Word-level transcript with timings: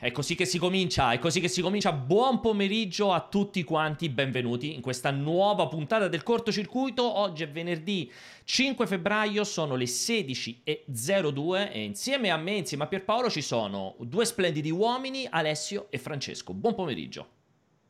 è 0.00 0.10
così 0.12 0.34
che 0.34 0.46
si 0.46 0.58
comincia, 0.58 1.12
è 1.12 1.18
così 1.18 1.40
che 1.40 1.48
si 1.48 1.60
comincia. 1.60 1.92
Buon 1.92 2.40
pomeriggio 2.40 3.12
a 3.12 3.20
tutti 3.20 3.62
quanti, 3.64 4.08
benvenuti 4.08 4.74
in 4.74 4.80
questa 4.80 5.10
nuova 5.10 5.68
puntata 5.68 6.08
del 6.08 6.22
cortocircuito. 6.22 7.18
Oggi 7.18 7.42
è 7.42 7.50
venerdì 7.50 8.10
5 8.44 8.86
febbraio, 8.86 9.44
sono 9.44 9.76
le 9.76 9.84
16.02 9.84 11.70
e 11.70 11.82
insieme 11.82 12.30
a 12.30 12.38
me, 12.38 12.52
insieme 12.52 12.84
a 12.84 12.86
Pierpaolo, 12.86 13.28
ci 13.28 13.42
sono 13.42 13.94
due 13.98 14.24
splendidi 14.24 14.70
uomini, 14.70 15.26
Alessio 15.28 15.88
e 15.90 15.98
Francesco. 15.98 16.54
Buon 16.54 16.74
pomeriggio. 16.74 17.39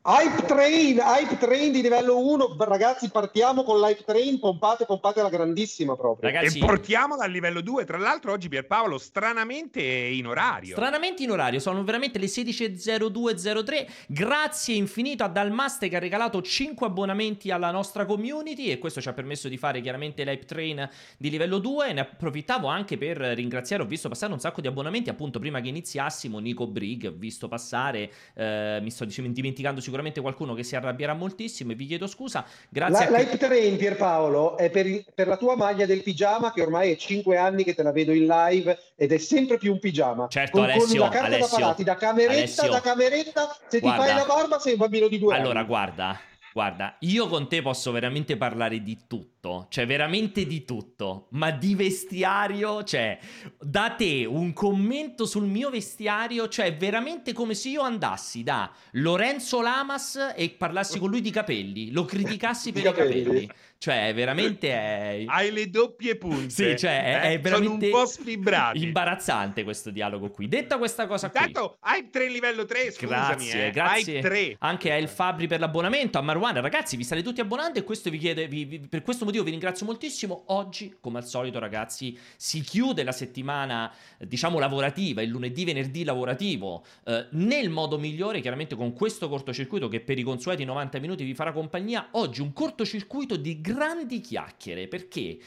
Hype 0.03 0.47
Train, 0.47 0.97
Hype 0.97 1.37
Train 1.37 1.73
di 1.73 1.83
livello 1.83 2.27
1, 2.27 2.57
ragazzi 2.61 3.11
partiamo 3.11 3.65
con 3.65 3.79
l'Hype 3.81 4.03
Train, 4.03 4.39
pompate, 4.39 4.87
pompate 4.87 5.21
alla 5.21 5.29
grandissima 5.29 5.95
proprio. 5.95 6.31
Ragazzi, 6.31 6.57
e 6.57 6.65
portiamo 6.65 7.17
dal 7.17 7.31
livello 7.31 7.61
2, 7.61 7.85
tra 7.85 7.99
l'altro 7.99 8.33
oggi 8.33 8.49
Pierpaolo 8.49 8.97
stranamente 8.97 9.83
in 9.83 10.27
orario. 10.27 10.75
Stranamente 10.75 11.23
in 11.23 11.31
orario, 11.31 11.61
sono 11.61 11.85
veramente 11.85 12.19
le 12.19 12.29
16.02.03, 12.29 13.87
grazie 14.07 14.75
infinito 14.75 15.23
a 15.23 15.29
Dalmaste 15.29 15.91
che 15.91 15.97
ha 15.97 15.99
regalato 15.99 16.41
5 16.41 16.87
abbonamenti 16.87 17.51
alla 17.51 17.71
nostra 17.71 18.07
community. 18.07 18.71
E 18.71 18.79
questo 18.79 19.03
ci 19.03 19.09
ha 19.11 19.13
permesso 19.13 19.49
di 19.49 19.59
fare 19.59 19.83
chiaramente 19.83 20.25
l'Hype 20.25 20.47
Train 20.47 20.89
di 21.19 21.29
livello 21.29 21.59
2 21.59 21.93
ne 21.93 22.01
approfittavo 22.01 22.69
anche 22.69 22.97
per 22.97 23.19
ringraziare, 23.19 23.83
ho 23.83 23.87
visto 23.87 24.09
passare 24.09 24.33
un 24.33 24.41
sacco 24.41 24.63
di 24.63 24.67
abbonamenti 24.67 25.11
appunto 25.11 25.39
prima 25.39 25.61
che 25.61 25.69
iniziassimo, 25.69 26.39
Nico 26.39 26.67
Brig, 26.67 27.09
ho 27.09 27.15
visto 27.15 27.49
passare, 27.49 28.11
eh, 28.33 28.79
mi 28.81 28.91
sto 28.91 29.05
dimenticando 29.05 29.83
sicuramente 29.91 30.21
qualcuno 30.21 30.55
che 30.55 30.63
si 30.63 30.77
arrabbierà 30.77 31.15
moltissimo 31.15 31.73
e 31.73 31.75
vi 31.75 31.87
chiedo 31.87 32.07
scusa. 32.07 32.45
Grazie 32.69 33.11
la, 33.11 33.17
a 33.17 33.19
Light 33.19 33.37
Train 33.37 33.77
Pierpaolo 33.77 34.57
è 34.57 34.71
per, 34.71 35.05
per, 35.13 35.27
la 35.27 35.37
tua 35.37 35.57
maglia 35.57 35.85
del 35.85 36.03
pigiama 36.03 36.53
che 36.53 36.63
ormai 36.63 36.93
è 36.93 36.97
5 36.97 37.37
anni 37.37 37.65
che 37.65 37.75
te 37.75 37.83
la 37.83 37.91
vedo 37.91 38.13
in 38.13 38.27
live 38.27 38.79
ed 38.95 39.13
è 39.13 39.19
sempre 39.19 39.59
più 39.59 39.73
un 39.73 39.81
pigiama. 39.81 40.29
Certo, 40.29 40.59
con, 40.59 40.71
Alessio, 40.71 41.01
con 41.01 41.09
la 41.09 41.09
carta 41.09 41.27
Alessio, 41.27 41.57
da 41.57 41.63
parati, 41.63 41.85
da 41.85 41.97
cameretta, 41.97 42.33
Alessio, 42.33 42.69
da 42.69 42.81
cameretta, 42.81 43.57
se 43.67 43.81
guarda, 43.81 44.03
ti 44.03 44.09
fai 44.09 44.17
la 44.17 44.25
barba 44.25 44.59
sei 44.61 44.73
un 44.73 44.79
bambino 44.79 45.09
di 45.09 45.19
due 45.19 45.35
allora, 45.35 45.51
anni. 45.51 45.59
Allora, 45.59 45.67
guarda, 45.67 46.21
Guarda, 46.53 46.97
io 47.01 47.29
con 47.29 47.49
te 47.49 47.63
posso 47.63 47.93
veramente 47.93 48.37
parlare 48.37 48.83
di 48.83 48.99
tutto, 49.07 49.67
cioè 49.69 49.87
veramente 49.87 50.47
di 50.47 50.65
tutto, 50.65 51.29
ma 51.31 51.53
di 51.53 51.77
vestiario, 51.77 52.83
cioè, 52.83 53.19
da 53.61 53.91
te 53.91 54.25
un 54.25 54.53
commento 54.53 55.27
sul 55.27 55.47
mio 55.47 55.71
vestiario, 55.71 56.49
cioè 56.49 56.77
veramente 56.77 57.33
come 57.33 57.55
se 57.55 57.69
io 57.69 57.83
andassi 57.83 58.43
da 58.43 58.69
Lorenzo 58.93 59.61
Lamas 59.63 60.33
e 60.35 60.51
parlassi 60.51 60.99
con 60.99 61.11
lui 61.11 61.21
di 61.21 61.31
capelli, 61.31 61.93
lo 61.93 62.05
criticassi 62.05 62.73
per 62.73 62.87
i 62.87 62.93
capelli. 62.93 63.51
Cioè, 63.83 64.13
veramente 64.13 64.71
è... 64.71 65.25
Hai 65.27 65.51
le 65.51 65.71
doppie 65.71 66.15
punte. 66.15 66.51
Sì, 66.51 66.77
cioè, 66.77 67.03
è, 67.03 67.21
è 67.33 67.41
veramente... 67.41 67.89
Sono 67.89 67.99
un 67.99 68.05
po' 68.05 68.07
sfibrati. 68.07 68.83
Imbarazzante 68.83 69.65
questo 69.65 69.89
dialogo 69.89 70.29
qui. 70.29 70.49
Detta 70.49 70.77
questa 70.77 71.07
cosa 71.07 71.31
qui... 71.31 71.47
Intanto, 71.47 71.79
Hype 71.83 72.11
3 72.11 72.29
livello 72.29 72.67
3, 72.67 72.91
scusami. 72.91 73.09
Grazie, 73.09 73.67
eh. 73.69 73.71
grazie. 73.71 74.19
Hype 74.19 74.29
3. 74.29 74.57
Anche 74.59 74.93
a 74.93 74.97
El 74.97 75.09
Fabri 75.09 75.47
per 75.47 75.61
l'abbonamento, 75.61 76.19
a 76.19 76.21
Marwan. 76.21 76.61
Ragazzi, 76.61 76.99
vi 76.99 77.05
state 77.05 77.23
tutti 77.23 77.41
abbonando 77.41 77.79
e 77.79 77.83
questo 77.83 78.11
vi 78.11 78.19
chiede... 78.19 78.49
Vi, 78.49 78.67
vi, 78.67 78.81
per 78.81 79.01
questo 79.01 79.25
motivo 79.25 79.45
vi 79.45 79.51
ringrazio 79.51 79.87
moltissimo. 79.87 80.43
Oggi, 80.49 80.99
come 81.01 81.17
al 81.17 81.25
solito, 81.25 81.59
ragazzi, 81.59 82.19
si 82.37 82.61
chiude 82.61 83.03
la 83.03 83.13
settimana, 83.13 83.91
diciamo, 84.19 84.59
lavorativa, 84.59 85.23
il 85.23 85.31
lunedì, 85.31 85.65
venerdì 85.65 86.05
lavorativo, 86.05 86.85
eh, 87.07 87.29
nel 87.31 87.71
modo 87.71 87.99
migliore, 87.99 88.43
chiaramente 88.43 88.77
con 88.77 88.93
questo 88.93 89.31
cortocircuito 89.31 89.89
che 89.89 90.01
per 90.01 90.19
i 90.19 90.23
consueti 90.23 90.65
90 90.65 90.99
minuti 90.99 91.25
vi 91.25 91.35
farà 91.35 91.53
compagnia. 91.53 92.09
Oggi 92.11 92.43
un 92.43 92.53
cortocircuito 92.53 93.37
di 93.37 93.63
grandi 93.75 94.21
chiacchiere 94.21 94.89
perché 94.89 95.39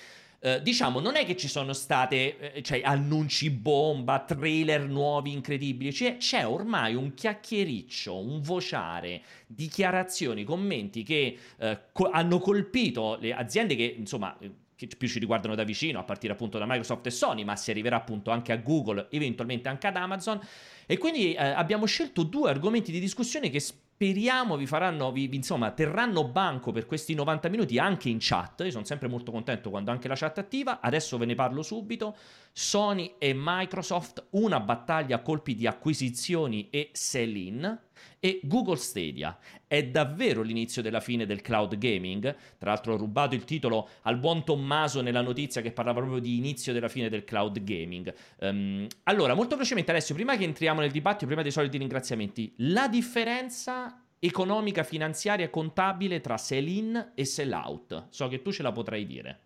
Uh, 0.44 0.60
diciamo, 0.60 1.00
non 1.00 1.16
è 1.16 1.24
che 1.24 1.38
ci 1.38 1.48
sono 1.48 1.72
state 1.72 2.56
eh, 2.56 2.62
cioè, 2.64 2.82
annunci 2.84 3.50
bomba, 3.50 4.20
trailer 4.20 4.90
nuovi 4.90 5.32
incredibili, 5.32 5.94
cioè, 5.94 6.18
c'è 6.18 6.46
ormai 6.46 6.96
un 6.96 7.14
chiacchiericcio, 7.14 8.14
un 8.18 8.42
vociare, 8.42 9.22
dichiarazioni, 9.48 10.44
commenti 10.44 11.04
che 11.04 11.38
uh, 11.60 11.78
co- 11.94 12.10
hanno 12.10 12.40
colpito 12.40 13.18
le 13.22 13.34
aziende 13.34 13.78
che, 13.78 13.96
insomma, 13.98 14.38
che 14.76 14.88
più 14.98 15.08
ci 15.08 15.20
riguardano 15.20 15.56
da 15.56 15.64
vicino, 15.64 16.00
a 16.00 16.04
partire 16.04 16.34
appunto 16.34 16.58
da 16.58 16.66
Microsoft 16.66 17.06
e 17.06 17.12
Sony, 17.12 17.46
ma 17.46 17.56
si 17.56 17.72
arriverà 17.72 17.96
appunto 17.96 18.30
anche 18.30 18.52
a 18.52 18.58
Google, 18.58 19.08
eventualmente 19.12 19.70
anche 19.70 19.88
ad 19.88 19.96
Amazon. 19.96 20.42
E 20.86 20.98
quindi 20.98 21.34
eh, 21.34 21.42
abbiamo 21.42 21.86
scelto 21.86 22.24
due 22.24 22.50
argomenti 22.50 22.92
di 22.92 23.00
discussione 23.00 23.50
che 23.50 23.62
speriamo 23.94 24.58
vi 24.58 24.66
faranno, 24.66 25.12
vi, 25.12 25.30
insomma, 25.34 25.72
terranno 25.72 26.28
banco 26.28 26.72
per 26.72 26.86
questi 26.86 27.14
90 27.14 27.50
minuti 27.50 27.78
anche 27.78 28.10
in 28.10 28.18
chat. 28.20 28.62
Io 28.66 28.72
sono 28.72 28.84
sempre 28.84 29.08
molto 29.08 29.32
contento 29.32 29.70
quando 29.70 29.92
anche 29.92 30.08
la 30.08 30.16
chat 30.16 30.38
è 30.38 30.40
attiva. 30.42 30.80
Adesso 30.82 31.18
ve 31.18 31.26
ne 31.26 31.36
parlo 31.36 31.62
subito. 31.62 32.16
Sony 32.52 33.16
e 33.18 33.34
Microsoft, 33.36 34.28
una 34.32 34.60
battaglia 34.60 35.18
a 35.18 35.22
colpi 35.22 35.56
di 35.56 35.68
acquisizioni 35.68 36.70
e 36.70 36.90
sell-in 36.92 37.80
e 38.24 38.40
Google 38.44 38.78
Stadia. 38.78 39.38
È 39.68 39.84
davvero 39.84 40.44
l'inizio 40.44 40.82
della 40.82 41.02
fine 41.02 41.26
del 41.26 41.42
cloud 41.42 41.78
gaming? 41.78 42.34
Tra 42.58 42.70
l'altro 42.70 42.94
ho 42.94 42.98
rubato 42.98 43.36
il 43.36 43.44
titolo 43.44 43.90
al 44.04 44.18
buon 44.18 44.46
Tommaso 44.46 45.02
nella 45.02 45.20
notizia 45.20 45.60
che 45.60 45.74
parlava 45.74 46.00
proprio 46.00 46.22
di 46.22 46.38
inizio 46.38 46.72
della 46.72 46.88
fine 46.88 47.10
del 47.10 47.26
cloud 47.26 47.62
gaming. 47.62 48.14
Um, 48.40 48.88
allora, 49.04 49.34
molto 49.34 49.56
velocemente 49.56 49.92
Alessio, 49.92 50.16
prima 50.16 50.38
che 50.38 50.46
entriamo 50.46 50.80
nel 50.80 50.92
dibattito, 50.92 51.26
prima 51.26 51.42
dei 51.42 51.52
soliti 51.52 51.78
ringraziamenti, 51.78 52.54
la 52.60 52.88
differenza 52.88 54.02
economica, 54.20 54.84
finanziaria 54.84 55.44
e 55.44 55.50
contabile 55.50 56.22
tra 56.22 56.38
sell-in 56.38 57.12
e 57.16 57.26
sell-out. 57.26 58.06
So 58.08 58.30
che 58.30 58.42
tu 58.42 58.54
ce 58.54 58.64
la 58.64 58.72
potrai 58.72 59.06
dire. 59.06 59.40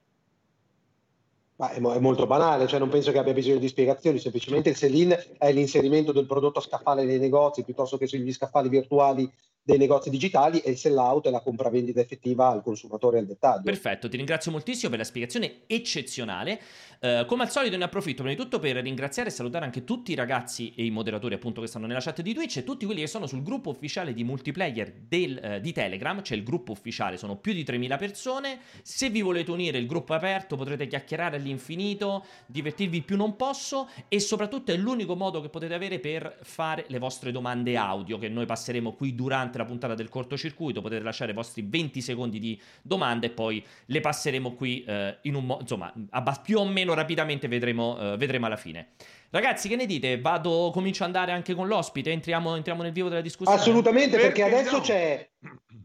Ma 1.58 1.72
è, 1.72 1.82
è, 1.82 2.00
molto 2.00 2.28
banale, 2.28 2.68
cioè 2.68 2.80
non 2.80 2.90
penso 2.90 3.12
che 3.12 3.18
abbia 3.18 3.34
bisogno 3.34 3.58
di 3.58 3.68
spiegazioni, 3.68 4.20
semplicemente 4.20 4.70
il 4.70 4.76
sell-in 4.76 5.18
è 5.38 5.52
l'inserimento 5.52 6.12
del 6.12 6.28
prodotto 6.28 6.60
a 6.60 6.62
scaffale 6.62 7.04
nei 7.04 7.18
negozi 7.18 7.64
piuttosto 7.64 7.98
che 7.98 8.06
sugli 8.08 8.32
scaffali 8.32 8.70
virtuali 8.70 9.32
dei 9.68 9.78
negozi 9.78 10.10
digitali 10.10 10.60
e 10.60 10.72
il 10.72 10.78
sell 10.78 10.96
out 10.96 11.28
è 11.28 11.30
la 11.30 11.42
compravendita 11.42 12.00
effettiva 12.00 12.48
al 12.48 12.64
consumatore 12.64 13.20
al 13.20 13.26
dettaglio. 13.26 13.64
Perfetto, 13.64 14.08
ti 14.08 14.16
ringrazio 14.16 14.50
moltissimo 14.50 14.90
per 14.92 15.00
la 15.00 15.04
spiegazione 15.04 15.64
eccezionale. 15.68 16.58
Uh, 17.02 17.26
come 17.26 17.44
al 17.44 17.52
solito 17.52 17.76
ne 17.76 17.84
approfitto 17.84 18.24
prima 18.24 18.34
di 18.34 18.42
tutto 18.42 18.60
per 18.60 18.78
ringraziare 18.78 19.28
e 19.28 19.32
salutare 19.32 19.66
anche 19.66 19.84
tutti 19.84 20.14
i 20.14 20.16
ragazzi 20.16 20.74
e 20.74 20.86
i 20.86 20.90
moderatori 20.90 21.36
appunto 21.36 21.60
che 21.60 21.68
stanno 21.68 21.86
nella 21.86 22.00
chat 22.00 22.22
di 22.22 22.34
Twitch 22.34 22.58
e 22.58 22.64
tutti 22.64 22.86
quelli 22.86 23.02
che 23.02 23.08
sono 23.08 23.28
sul 23.28 23.44
gruppo 23.44 23.70
ufficiale 23.70 24.14
di 24.14 24.24
multiplayer 24.24 24.94
del, 25.06 25.58
uh, 25.58 25.60
di 25.60 25.74
Telegram, 25.74 26.22
c'è 26.22 26.36
il 26.36 26.44
gruppo 26.44 26.72
ufficiale, 26.72 27.18
sono 27.18 27.36
più 27.36 27.52
di 27.52 27.66
3.000 27.66 27.98
persone. 27.98 28.60
Se 28.84 29.10
vi 29.10 29.22
volete 29.22 29.52
unire 29.52 29.78
il 29.80 29.86
gruppo 29.86 30.14
è 30.14 30.16
aperto, 30.16 30.56
potrete 30.56 30.88
chiacchierare 30.88 31.36
all'infinito, 31.36 32.24
divertirvi 32.46 33.02
più 33.02 33.18
non 33.18 33.36
posso 33.36 33.90
e 34.08 34.22
soprattutto 34.22 34.72
è 34.72 34.78
l'unico 34.78 35.18
modo 35.18 35.42
che 35.42 35.50
potete 35.50 35.74
avere 35.74 36.00
per 36.00 36.40
fare 36.42 36.86
le 36.88 37.00
vostre 37.00 37.34
domande 37.34 37.76
audio 37.76 38.18
che 38.18 38.30
noi 38.30 38.46
passeremo 38.46 38.94
qui 38.94 39.14
durante 39.14 39.57
durante 39.58 39.64
la 39.64 39.66
puntata 39.66 39.96
del 39.96 40.10
cortocircuito 40.10 40.82
potete 40.82 41.04
lasciare 41.04 41.32
i 41.32 41.34
vostri 41.34 41.66
20 41.68 42.02
secondi 42.02 42.40
di 42.40 42.60
domande 42.82 43.28
e 43.28 43.30
poi 43.32 43.64
le 43.86 44.00
passeremo 44.00 44.54
qui 44.54 44.84
eh, 44.84 45.18
in 45.24 45.36
un 45.36 45.46
modo, 45.46 45.62
insomma, 45.62 45.92
abbast- 46.12 46.44
più 46.44 46.60
o 46.60 46.66
meno 46.66 46.94
rapidamente 46.94 47.48
vedremo, 47.48 48.14
eh, 48.14 48.18
vedremo 48.18 48.46
alla 48.46 48.56
fine. 48.56 48.90
Ragazzi, 49.30 49.68
che 49.68 49.76
ne 49.76 49.86
dite? 49.86 50.20
Vado, 50.20 50.72
comincio 50.72 51.04
ad 51.04 51.10
andare 51.10 51.32
anche 51.34 51.54
con 51.54 51.68
l'ospite, 51.68 52.12
entriamo, 52.12 52.56
entriamo 52.56 52.82
nel 52.82 52.92
vivo 52.92 53.10
della 53.10 53.22
discussione. 53.22 53.60
Assolutamente, 53.60 54.18
perché, 54.18 54.42
perché 54.42 54.56
adesso 54.56 54.78
no? 54.78 54.82
c'è 54.82 55.30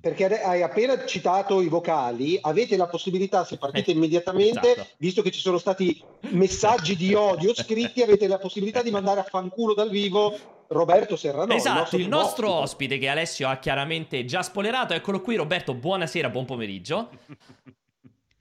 perché 0.03 0.43
hai 0.43 0.63
appena 0.63 1.07
citato 1.07 1.61
i 1.61 1.69
vocali, 1.69 2.37
avete 2.41 2.77
la 2.77 2.89
possibilità, 2.89 3.45
se 3.45 3.57
partite 3.57 3.93
eh, 3.93 3.95
immediatamente, 3.95 4.73
esatto. 4.73 4.89
visto 4.97 5.23
che 5.23 5.31
ci 5.31 5.39
sono 5.39 5.59
stati 5.59 6.03
messaggi 6.31 6.97
di 6.97 7.15
odio 7.15 7.55
scritti, 7.55 8.03
avete 8.03 8.27
la 8.27 8.39
possibilità 8.39 8.83
di 8.83 8.91
mandare 8.91 9.21
a 9.21 9.23
fanculo 9.23 9.75
dal 9.75 9.91
vivo 9.91 10.37
Roberto 10.67 11.15
Serrano. 11.15 11.55
Esatto, 11.55 11.71
il 11.71 11.79
nostro, 11.79 11.99
il 11.99 12.09
nostro 12.09 12.53
ospite 12.53 12.99
che 12.99 13.07
Alessio 13.07 13.49
ha 13.49 13.59
chiaramente 13.59 14.25
già 14.25 14.43
spoilerato. 14.43 14.93
Eccolo 14.93 15.21
qui, 15.21 15.37
Roberto, 15.37 15.73
buonasera, 15.73 16.31
buon 16.31 16.47
pomeriggio. 16.47 17.09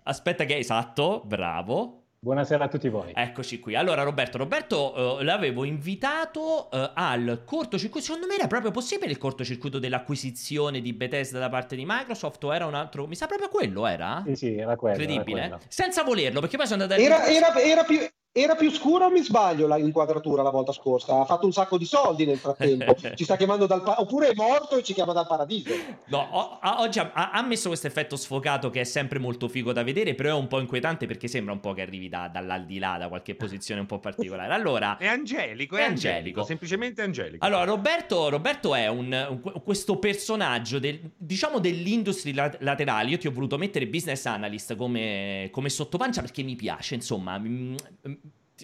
Aspetta 0.04 0.46
che 0.46 0.58
esatto, 0.58 1.22
bravo. 1.24 2.01
Buonasera 2.24 2.66
a 2.66 2.68
tutti 2.68 2.88
voi. 2.88 3.14
Eccoci 3.16 3.60
qui. 3.60 3.74
Allora, 3.74 4.04
Roberto, 4.04 4.38
Roberto 4.38 4.94
uh, 4.96 5.24
l'avevo 5.24 5.64
invitato 5.64 6.70
uh, 6.72 6.92
al 6.94 7.42
cortocircuito. 7.44 8.06
Secondo 8.06 8.28
me 8.28 8.36
era 8.36 8.46
proprio 8.46 8.70
possibile 8.70 9.10
il 9.10 9.18
cortocircuito 9.18 9.80
dell'acquisizione 9.80 10.82
di 10.82 10.94
Bethesda 10.94 11.40
da 11.40 11.50
parte 11.50 11.76
di 11.76 11.84
Microsoft 11.84 12.44
o 12.44 12.54
era 12.54 12.68
un 12.68 12.76
altro... 12.76 13.08
Mi 13.08 13.16
sa 13.16 13.26
proprio 13.26 13.48
quello, 13.50 13.88
era? 13.88 14.22
Sì, 14.24 14.36
sì, 14.36 14.56
era 14.56 14.76
quello. 14.76 15.02
Incredibile. 15.02 15.40
Era 15.40 15.56
quello. 15.56 15.64
Senza 15.68 16.04
volerlo, 16.04 16.42
perché 16.42 16.58
poi 16.58 16.68
sono 16.68 16.84
andato 16.84 17.02
a... 17.02 17.04
Era, 17.04 17.26
era, 17.26 17.60
era, 17.60 17.84
più, 17.84 17.98
era 18.34 18.56
più 18.56 18.72
scura 18.72 19.08
o 19.08 19.10
mi 19.10 19.22
sbaglio 19.22 19.68
la 19.68 19.78
inquadratura 19.78 20.42
la 20.42 20.52
volta 20.52 20.72
scorsa? 20.72 21.20
Ha 21.20 21.26
fatto 21.26 21.46
un 21.46 21.52
sacco 21.52 21.78
di 21.78 21.84
soldi 21.84 22.26
nel 22.26 22.38
frattempo. 22.38 22.96
ci 23.16 23.26
sta 23.26 23.36
chiamando 23.36 23.66
dal 23.66 23.84
pa- 23.84 24.00
oppure 24.00 24.30
è 24.30 24.34
morto 24.36 24.78
e 24.78 24.84
ci 24.84 24.94
chiama 24.94 25.12
dal 25.12 25.28
paradiso. 25.28 25.74
No, 26.08 26.30
o- 26.32 26.60
oggi 26.82 27.00
ha-, 27.00 27.12
ha, 27.12 27.42
messo 27.42 27.68
questo 27.68 27.88
effetto 27.88 28.16
sfocato 28.16 28.70
che 28.70 28.80
è 28.80 28.84
sempre 28.86 29.20
molto 29.20 29.50
figo 29.50 29.74
da 29.74 29.84
vedere, 29.84 30.16
però 30.16 30.30
è 30.30 30.40
un 30.40 30.48
po' 30.48 30.62
inquietante 30.62 31.08
perché 31.08 31.28
sembra 31.28 31.52
un 31.52 31.60
po' 31.60 31.74
che 31.74 31.82
arrivi 31.82 32.08
da- 32.08 32.30
dall'aldilà, 32.30 32.98
da 32.98 33.10
qualche 33.10 33.36
posizione 33.36 33.82
un 33.82 33.86
po' 33.86 34.00
particolare. 34.00 34.54
Allora, 34.54 34.96
è 34.96 35.08
angelico, 35.08 35.76
è, 35.76 35.82
è 35.82 35.84
angelico, 35.84 36.16
angelico, 36.16 36.44
semplicemente 36.46 37.02
angelico. 37.02 37.46
Allora, 37.46 37.66
Roberto, 37.66 38.30
Roberto 38.30 38.74
è 38.76 38.88
un, 38.88 39.42
un, 39.44 39.62
questo 39.62 39.98
personaggio 39.98 40.80
del, 40.80 41.02
diciamo 41.18 41.60
dell'industry 41.60 42.32
laterale. 42.34 43.10
Io 43.10 43.18
ti 43.18 43.28
ho 43.28 43.32
voluto 43.32 43.58
mettere 43.58 43.88
business 43.88 44.26
analyst 44.26 44.78
come, 44.78 45.50
come 45.52 45.68
sottopancia 45.68 46.22
perché 46.22 46.44
mi 46.44 46.56
piace, 46.56 46.96
insomma 46.96 47.38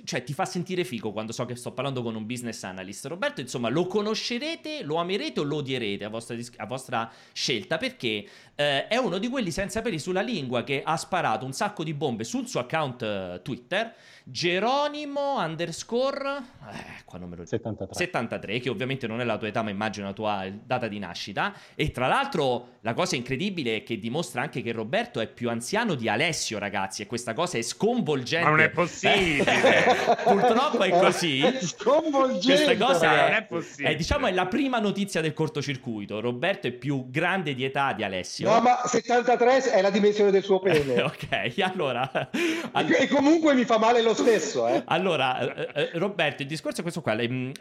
cioè, 0.04 0.24
ti 0.24 0.34
fa 0.34 0.46
sentire 0.46 0.84
figo 0.84 1.12
quando 1.12 1.32
so 1.32 1.46
che 1.46 1.56
sto 1.56 1.72
parlando 1.72 2.02
con 2.02 2.16
un 2.16 2.26
business 2.26 2.64
analyst. 2.64 3.06
Roberto, 3.06 3.42
insomma, 3.42 3.70
lo 3.70 3.88
conoscerete, 3.88 4.84
lo 4.84 4.96
amerete 4.96 5.40
o 5.40 5.44
lo 5.44 5.58
odierete 5.58 6.04
a 6.04 6.10
vostra, 6.10 6.36
a 6.58 6.66
vostra 6.66 7.12
scelta 7.32 7.78
perché 7.78 8.26
eh, 8.56 8.88
è 8.88 8.98
uno 8.98 9.18
di 9.18 9.28
quelli 9.28 9.52
senza 9.52 9.82
peli 9.82 10.00
sulla 10.00 10.22
lingua 10.22 10.64
che 10.64 10.82
ha 10.84 10.98
sparato 10.98 11.46
un 11.46 11.54
sacco 11.54 11.84
di 11.84 11.94
bombe 11.94 12.24
sul 12.24 12.48
suo 12.48 12.60
account 12.60 13.02
uh, 13.02 13.42
Twitter. 13.42 13.94
Geronimo 14.30 15.38
underscore 15.38 16.44
eh, 16.70 17.04
qua 17.06 17.18
non 17.18 17.30
me 17.30 17.38
lo 17.38 17.46
73. 17.46 17.96
73, 17.96 18.60
che 18.60 18.70
ovviamente 18.70 19.08
non 19.08 19.22
è 19.22 19.24
la 19.24 19.38
tua 19.38 19.48
età, 19.48 19.62
ma 19.62 19.70
immagino 19.70 20.08
la 20.08 20.14
tua 20.14 20.46
data 20.52 20.88
di 20.88 21.00
nascita. 21.00 21.54
E 21.76 21.92
tra 21.92 22.08
l'altro, 22.08 22.76
la 22.82 22.94
cosa 22.94 23.16
incredibile 23.16 23.78
è 23.78 23.84
che 23.84 23.98
dimostra 24.00 24.42
anche 24.42 24.62
che 24.62 24.72
Roberto 24.74 25.22
è 25.22 25.28
più 25.28 25.50
anziano 25.50 25.96
di 25.96 26.10
Alessio, 26.10 26.60
ragazzi. 26.60 27.04
E 27.04 27.08
questa 27.08 27.34
cosa 27.34 27.58
è 27.58 27.62
sconvolgente. 27.62 28.44
Ma 28.44 28.50
non 28.50 28.60
è 28.60 28.70
possibile. 28.70 29.46
Purtroppo 30.24 30.84
è 30.84 30.90
così. 30.90 31.40
È 31.42 31.60
sconvolgente. 31.62 32.76
Questa 32.76 32.86
cosa 32.86 33.14
è, 33.14 33.30
non 33.30 33.38
è 33.38 33.44
possibile. 33.44 33.90
È, 33.90 33.96
diciamo, 33.96 34.28
è 34.28 34.32
la 34.32 34.48
prima 34.48 34.80
notizia 34.80 35.22
del 35.22 35.34
cortocircuito. 35.34 36.20
Roberto 36.20 36.68
è 36.68 36.72
più 36.72 37.10
grande 37.10 37.56
di 37.56 37.64
età 37.64 37.94
di 37.94 38.04
Alessio. 38.04 38.52
No, 38.52 38.60
ma 38.60 38.82
73 38.84 39.72
è 39.72 39.82
la 39.82 39.90
dimensione 39.90 40.32
del 40.32 40.44
suo 40.44 40.60
pene. 40.60 41.00
ok, 41.02 41.54
allora. 41.62 42.30
All... 42.72 42.92
E 42.92 43.08
comunque 43.08 43.54
mi 43.54 43.64
fa 43.64 43.78
male 43.78 44.02
lo 44.02 44.14
stesso. 44.18 44.68
Eh. 44.68 44.84
Allora, 44.86 45.40
eh, 45.56 45.70
eh, 45.74 45.90
Roberto, 45.94 46.42
il 46.42 46.48
discorso 46.48 46.80
è 46.80 46.82
questo 46.82 47.02
qua. 47.02 47.16
Mm, 47.16 47.52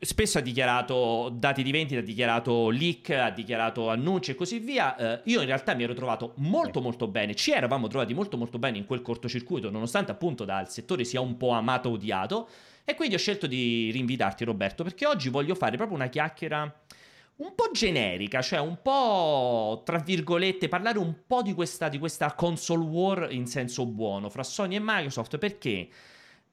spesso 0.00 0.38
ha 0.38 0.40
dichiarato 0.40 1.30
dati 1.32 1.62
di 1.62 1.70
vendita, 1.70 2.00
ha 2.00 2.02
dichiarato 2.02 2.70
leak, 2.70 3.10
ha 3.10 3.30
dichiarato 3.30 3.88
annunci 3.88 4.32
e 4.32 4.34
così 4.34 4.58
via. 4.58 4.96
Eh, 4.96 5.20
io 5.24 5.40
in 5.40 5.46
realtà 5.46 5.74
mi 5.74 5.84
ero 5.84 5.94
trovato 5.94 6.34
molto 6.36 6.80
molto 6.80 7.06
bene, 7.06 7.34
ci 7.34 7.52
eravamo 7.52 7.86
trovati 7.86 8.14
molto 8.14 8.36
molto 8.36 8.58
bene 8.58 8.78
in 8.78 8.86
quel 8.86 9.02
cortocircuito, 9.02 9.70
nonostante 9.70 10.10
appunto 10.10 10.44
dal 10.44 10.70
settore 10.70 11.04
sia 11.04 11.20
un 11.20 11.36
po' 11.36 11.50
amato 11.50 11.90
odiato. 11.90 12.48
E 12.84 12.96
quindi 12.96 13.14
ho 13.14 13.18
scelto 13.18 13.46
di 13.46 13.90
rinvitarti 13.92 14.44
Roberto, 14.44 14.82
perché 14.82 15.06
oggi 15.06 15.28
voglio 15.28 15.54
fare 15.54 15.76
proprio 15.76 15.96
una 15.96 16.08
chiacchiera 16.08 16.81
un 17.36 17.54
po' 17.54 17.70
generica, 17.72 18.42
cioè 18.42 18.60
un 18.60 18.78
po' 18.82 19.82
tra 19.84 19.98
virgolette, 19.98 20.68
parlare 20.68 20.98
un 20.98 21.22
po' 21.26 21.42
di 21.42 21.54
questa, 21.54 21.88
di 21.88 21.98
questa 21.98 22.34
console 22.34 22.84
war 22.84 23.28
in 23.32 23.46
senso 23.46 23.86
buono 23.86 24.28
fra 24.28 24.42
Sony 24.42 24.76
e 24.76 24.80
Microsoft, 24.80 25.38
perché 25.38 25.88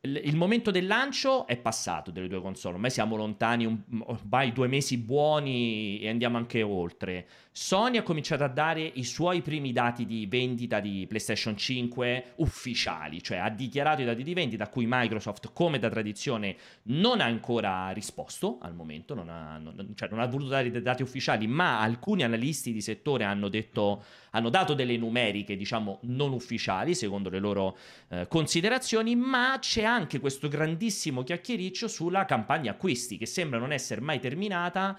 il 0.01 0.35
momento 0.37 0.71
del 0.71 0.87
lancio 0.87 1.45
è 1.45 1.57
passato 1.57 2.09
delle 2.09 2.29
due 2.29 2.39
console, 2.39 2.75
ormai 2.75 2.89
siamo 2.89 3.17
lontani 3.17 3.65
un, 3.65 3.81
ormai 4.05 4.53
due 4.53 4.67
mesi 4.67 4.97
buoni 4.97 5.99
e 5.99 6.07
andiamo 6.07 6.37
anche 6.37 6.61
oltre. 6.61 7.27
Sony 7.61 7.97
ha 7.97 8.03
cominciato 8.03 8.45
a 8.45 8.47
dare 8.47 8.81
i 8.81 9.03
suoi 9.03 9.41
primi 9.41 9.73
dati 9.73 10.05
di 10.05 10.25
vendita 10.27 10.79
di 10.79 11.05
PlayStation 11.09 11.57
5 11.57 12.35
ufficiali, 12.37 13.21
cioè 13.21 13.39
ha 13.39 13.49
dichiarato 13.49 14.01
i 14.01 14.05
dati 14.05 14.23
di 14.23 14.33
vendita 14.33 14.63
a 14.63 14.69
cui 14.69 14.85
Microsoft, 14.87 15.51
come 15.51 15.77
da 15.77 15.89
tradizione, 15.89 16.55
non 16.83 17.19
ha 17.19 17.25
ancora 17.25 17.89
risposto 17.89 18.59
al 18.61 18.73
momento, 18.73 19.13
non 19.13 19.27
ha, 19.27 19.57
non, 19.57 19.91
cioè 19.93 20.07
non 20.09 20.21
ha 20.21 20.25
voluto 20.25 20.51
dare 20.51 20.71
dei 20.71 20.81
dati 20.81 21.03
ufficiali, 21.03 21.47
ma 21.47 21.81
alcuni 21.81 22.23
analisti 22.23 22.71
di 22.71 22.79
settore 22.79 23.25
hanno, 23.25 23.49
detto, 23.49 24.05
hanno 24.31 24.49
dato 24.49 24.73
delle 24.73 24.95
numeriche, 24.95 25.57
diciamo, 25.57 25.99
non 26.03 26.31
ufficiali, 26.31 26.95
secondo 26.95 27.29
le 27.29 27.39
loro 27.39 27.77
eh, 28.07 28.25
considerazioni, 28.29 29.17
ma 29.17 29.57
c'è 29.59 29.83
anche 29.83 30.21
questo 30.21 30.47
grandissimo 30.47 31.23
chiacchiericcio 31.23 31.89
sulla 31.89 32.23
campagna 32.23 32.71
acquisti, 32.71 33.17
che 33.17 33.25
sembra 33.25 33.59
non 33.59 33.73
essere 33.73 33.99
mai 33.99 34.21
terminata 34.21 34.97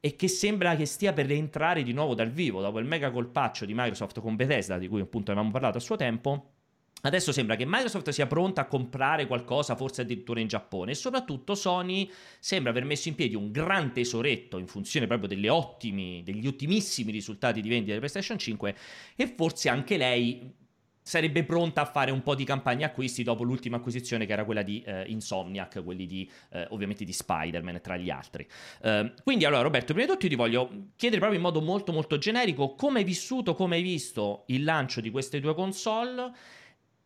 e 0.00 0.16
che 0.16 0.28
sembra 0.28 0.74
che 0.76 0.86
stia 0.86 1.12
per 1.12 1.26
rientrare 1.26 1.82
di 1.82 1.92
nuovo 1.92 2.14
dal 2.14 2.30
vivo 2.30 2.62
dopo 2.62 2.78
il 2.78 2.86
mega 2.86 3.10
colpaccio 3.10 3.66
di 3.66 3.74
Microsoft 3.74 4.20
con 4.20 4.34
Bethesda, 4.34 4.78
di 4.78 4.88
cui 4.88 5.00
appunto 5.00 5.30
avevamo 5.30 5.52
parlato 5.52 5.76
a 5.76 5.80
suo 5.80 5.96
tempo. 5.96 6.54
Adesso 7.02 7.32
sembra 7.32 7.56
che 7.56 7.64
Microsoft 7.66 8.10
sia 8.10 8.26
pronta 8.26 8.62
a 8.62 8.66
comprare 8.66 9.26
qualcosa, 9.26 9.74
forse 9.74 10.02
addirittura 10.02 10.40
in 10.40 10.48
Giappone, 10.48 10.90
e 10.90 10.94
soprattutto 10.94 11.54
Sony 11.54 12.10
sembra 12.38 12.70
aver 12.70 12.84
messo 12.84 13.08
in 13.08 13.14
piedi 13.14 13.34
un 13.34 13.50
gran 13.50 13.92
tesoretto 13.92 14.58
in 14.58 14.66
funzione 14.66 15.06
proprio 15.06 15.54
ottimi, 15.54 16.22
degli 16.22 16.46
ottimissimi 16.46 17.10
risultati 17.10 17.62
di 17.62 17.68
vendita 17.70 17.92
di 17.92 17.98
PlayStation 17.98 18.38
5 18.38 18.76
e 19.16 19.26
forse 19.34 19.70
anche 19.70 19.96
lei 19.96 20.54
sarebbe 21.02 21.44
pronta 21.44 21.82
a 21.82 21.84
fare 21.84 22.10
un 22.10 22.22
po' 22.22 22.34
di 22.34 22.44
campagna 22.44 22.86
acquisti 22.86 23.22
dopo 23.22 23.42
l'ultima 23.42 23.76
acquisizione 23.76 24.26
che 24.26 24.32
era 24.32 24.44
quella 24.44 24.62
di 24.62 24.82
eh, 24.82 25.04
Insomniac, 25.08 25.82
quelli 25.82 26.06
di, 26.06 26.30
eh, 26.52 26.66
ovviamente 26.70 27.04
di 27.04 27.12
Spider-Man 27.12 27.80
tra 27.80 27.96
gli 27.96 28.10
altri. 28.10 28.46
Uh, 28.82 29.12
quindi 29.22 29.44
allora 29.44 29.62
Roberto, 29.62 29.92
prima 29.92 30.06
di 30.06 30.12
tutto 30.12 30.28
ti 30.28 30.34
voglio 30.34 30.88
chiedere 30.96 31.20
proprio 31.20 31.40
in 31.40 31.44
modo 31.44 31.60
molto 31.60 31.92
molto 31.92 32.18
generico 32.18 32.74
come 32.74 33.00
hai 33.00 33.04
vissuto, 33.04 33.54
come 33.54 33.76
hai 33.76 33.82
visto 33.82 34.44
il 34.46 34.64
lancio 34.64 35.00
di 35.00 35.10
queste 35.10 35.40
due 35.40 35.54
console 35.54 36.32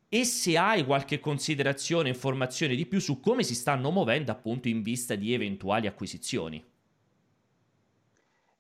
e 0.09 0.25
se 0.25 0.57
hai 0.57 0.85
qualche 0.85 1.19
considerazione, 1.19 2.09
informazione 2.09 2.75
di 2.75 2.87
più 2.87 3.01
su 3.01 3.21
come 3.21 3.43
si 3.43 3.55
stanno 3.55 3.91
muovendo 3.91 4.31
appunto 4.31 4.69
in 4.69 4.83
vista 4.83 5.15
di 5.15 5.33
eventuali 5.33 5.87
acquisizioni. 5.87 6.63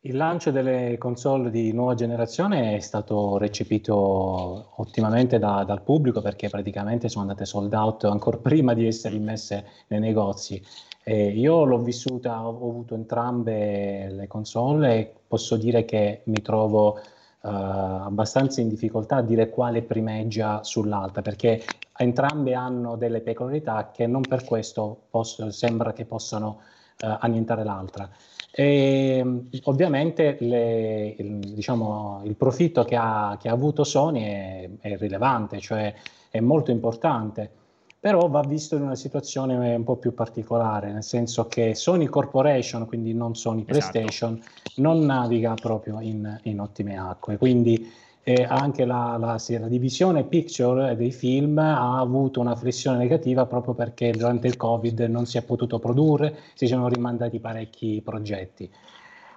Il 0.06 0.16
lancio 0.16 0.50
delle 0.50 0.98
console 0.98 1.50
di 1.50 1.72
nuova 1.72 1.94
generazione 1.94 2.76
è 2.76 2.80
stato 2.80 3.38
recepito 3.38 4.72
ottimamente 4.76 5.38
da, 5.38 5.64
dal 5.64 5.80
pubblico 5.80 6.20
perché 6.20 6.50
praticamente 6.50 7.08
sono 7.08 7.22
andate 7.22 7.46
sold 7.46 7.72
out 7.72 8.04
ancora 8.04 8.36
prima 8.36 8.74
di 8.74 8.86
essere 8.86 9.14
immesse 9.14 9.64
nei 9.86 10.00
negozi. 10.00 10.62
E 11.02 11.28
io 11.28 11.64
l'ho 11.64 11.78
vissuta, 11.78 12.46
ho 12.46 12.50
avuto 12.50 12.94
entrambe 12.94 14.10
le 14.10 14.26
console 14.26 14.94
e 14.94 15.14
posso 15.26 15.56
dire 15.56 15.86
che 15.86 16.20
mi 16.24 16.42
trovo 16.42 16.96
uh, 16.96 17.48
abbastanza 17.48 18.60
in 18.60 18.68
difficoltà 18.68 19.16
a 19.16 19.22
dire 19.22 19.48
quale 19.48 19.80
primeggia 19.80 20.62
sull'altra 20.64 21.22
perché 21.22 21.62
entrambe 21.96 22.52
hanno 22.52 22.96
delle 22.96 23.22
peculiarità 23.22 23.90
che 23.90 24.06
non 24.06 24.20
per 24.20 24.44
questo 24.44 25.04
posso, 25.08 25.50
sembra 25.50 25.94
che 25.94 26.04
possano 26.04 26.58
uh, 27.00 27.16
annientare 27.20 27.64
l'altra. 27.64 28.06
E, 28.56 29.42
ovviamente 29.64 30.36
le, 30.38 31.16
il, 31.18 31.38
diciamo, 31.40 32.20
il, 32.22 32.36
profitto 32.36 32.84
che 32.84 32.94
ha, 32.94 33.36
che 33.40 33.48
ha 33.48 33.52
avuto 33.52 33.82
Sony 33.82 34.22
è, 34.22 34.70
è, 34.78 34.96
rilevante, 34.96 35.58
cioè 35.58 35.92
è 36.30 36.38
molto 36.38 36.70
importante, 36.70 37.50
però 37.98 38.28
va 38.28 38.42
visto 38.42 38.76
in 38.76 38.82
una 38.82 38.94
situazione 38.94 39.74
un 39.74 39.82
po' 39.82 39.96
più 39.96 40.14
particolare, 40.14 40.92
nel 40.92 41.02
senso 41.02 41.48
che 41.48 41.74
Sony 41.74 42.06
Corporation, 42.06 42.86
quindi 42.86 43.12
non 43.12 43.34
Sony 43.34 43.64
esatto. 43.66 43.90
PlayStation, 43.90 44.40
non 44.76 45.04
naviga 45.04 45.54
proprio 45.54 45.98
in, 46.00 46.38
in 46.44 46.60
ottime 46.60 46.96
acque, 46.96 47.36
quindi 47.36 47.90
eh, 48.24 48.42
anche 48.42 48.86
la, 48.86 49.16
la, 49.18 49.38
sì, 49.38 49.58
la, 49.58 49.68
divisione 49.68 50.24
picture 50.24 50.96
dei 50.96 51.12
film 51.12 51.58
ha 51.58 51.98
avuto 51.98 52.40
una 52.40 52.56
flessione 52.56 52.96
negativa 52.96 53.44
proprio 53.44 53.74
perché 53.74 54.12
durante 54.12 54.46
il 54.46 54.56
Covid 54.56 54.98
non 55.00 55.26
si 55.26 55.36
è 55.36 55.42
potuto 55.42 55.78
produrre, 55.78 56.38
si 56.54 56.66
sono 56.66 56.88
rimandati 56.88 57.38
parecchi 57.38 58.00
progetti. 58.02 58.70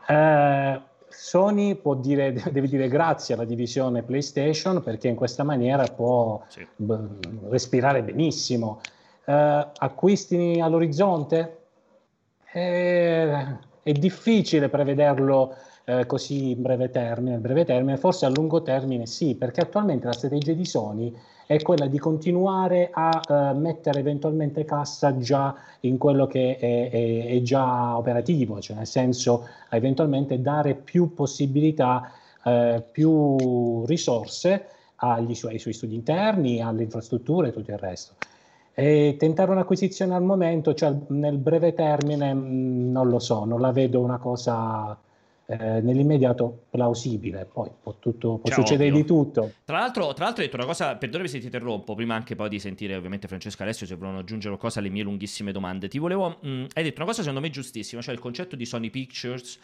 Eh, 0.08 0.82
Sony 1.10 1.76
può 1.76 1.96
dire, 1.96 2.32
deve 2.50 2.68
dire 2.68 2.88
grazie 2.88 3.34
alla 3.34 3.44
divisione 3.44 4.04
PlayStation 4.04 4.82
perché 4.82 5.10
in 5.10 5.16
questa 5.16 5.44
maniera 5.44 5.84
può 5.84 6.42
sì. 6.48 6.66
b- 6.74 7.50
respirare 7.50 8.02
benissimo. 8.04 8.80
Eh, 9.26 9.68
acquisti 9.76 10.60
all'orizzonte? 10.62 11.58
Eh, 12.54 13.58
è 13.84 13.92
difficile 13.92 14.70
prevederlo 14.70 15.56
eh, 15.90 16.06
così 16.06 16.52
in 16.52 16.62
breve 16.62 16.90
termine, 16.90 17.38
breve 17.38 17.64
termine, 17.64 17.96
forse 17.96 18.26
a 18.26 18.30
lungo 18.30 18.62
termine 18.62 19.06
sì, 19.06 19.36
perché 19.36 19.62
attualmente 19.62 20.06
la 20.06 20.12
strategia 20.12 20.52
di 20.52 20.66
Sony 20.66 21.16
è 21.46 21.62
quella 21.62 21.88
di 21.88 21.98
continuare 21.98 22.90
a 22.92 23.22
eh, 23.26 23.54
mettere 23.54 24.00
eventualmente 24.00 24.66
cassa 24.66 25.18
già 25.18 25.56
in 25.82 25.98
quello 25.98 26.28
che 26.28 26.58
è, 26.58 26.90
è, 26.90 27.26
è, 27.28 27.42
già 27.42 27.96
operativo, 27.96 28.60
cioè 28.60 28.76
nel 28.76 28.86
senso 28.86 29.48
eventualmente 29.70 30.42
dare 30.42 30.74
più 30.76 31.14
possibilità, 31.14 32.12
eh, 32.44 32.84
più 32.92 33.86
risorse 33.86 34.66
agli 34.96 35.36
suoi, 35.36 35.54
ai 35.54 35.60
suoi 35.60 35.74
studi 35.74 35.96
interni, 35.96 36.62
alle 36.62 36.84
infrastrutture 36.84 37.48
e 37.48 37.52
tutto 37.54 37.72
il 37.72 37.78
resto. 37.78 38.16
E 38.74 39.16
tentare 39.18 39.52
un'acquisizione 39.52 40.14
al 40.14 40.24
momento, 40.24 40.74
cioè 40.74 40.94
nel 41.08 41.38
breve 41.38 41.74
termine, 41.74 42.34
mh, 42.34 42.40
mm, 42.40 42.92
non 42.92 43.08
lo 43.10 43.20
so, 43.20 43.46
non 43.46 43.62
la 43.62 43.72
vedo 43.72 44.02
una 44.02 44.18
cosa 44.18 44.98
eh, 45.50 45.80
nell'immediato 45.82 46.66
plausibile, 46.70 47.46
poi 47.46 47.72
può, 47.82 47.96
tutto, 48.00 48.38
può 48.38 48.50
cioè, 48.50 48.56
succedere 48.56 48.90
ovvio. 48.90 49.02
di 49.02 49.08
tutto. 49.08 49.54
Tra 49.64 49.80
l'altro, 49.80 50.12
tra 50.14 50.26
l'altro 50.26 50.42
hai 50.44 50.50
detto 50.50 50.58
una 50.58 50.66
cosa, 50.66 50.98
perdonami 50.98 51.30
se 51.30 51.40
ti 51.40 51.46
interrompo, 51.46 51.96
prima 51.96 52.16
anche 52.16 52.36
poi 52.36 52.50
di 52.50 52.60
sentire 52.60 52.96
ovviamente 52.96 53.30
Francesco 53.30 53.64
Alessio 53.64 53.86
se 53.86 53.96
volevano 53.96 54.20
aggiungere 54.20 54.50
qualcosa 54.50 54.80
alle 54.80 54.90
mie 54.90 55.04
lunghissime 55.04 55.54
domande. 55.54 55.88
Ti 55.88 56.00
volevo, 56.00 56.38
mh, 56.42 56.66
hai 56.74 56.84
detto 56.84 56.98
una 56.98 57.06
cosa 57.06 57.22
secondo 57.22 57.40
me 57.40 57.50
giustissima, 57.50 58.02
cioè 58.02 58.14
il 58.14 58.20
concetto 58.20 58.58
di 58.58 58.66
Sony 58.66 58.90
Pictures 58.90 59.58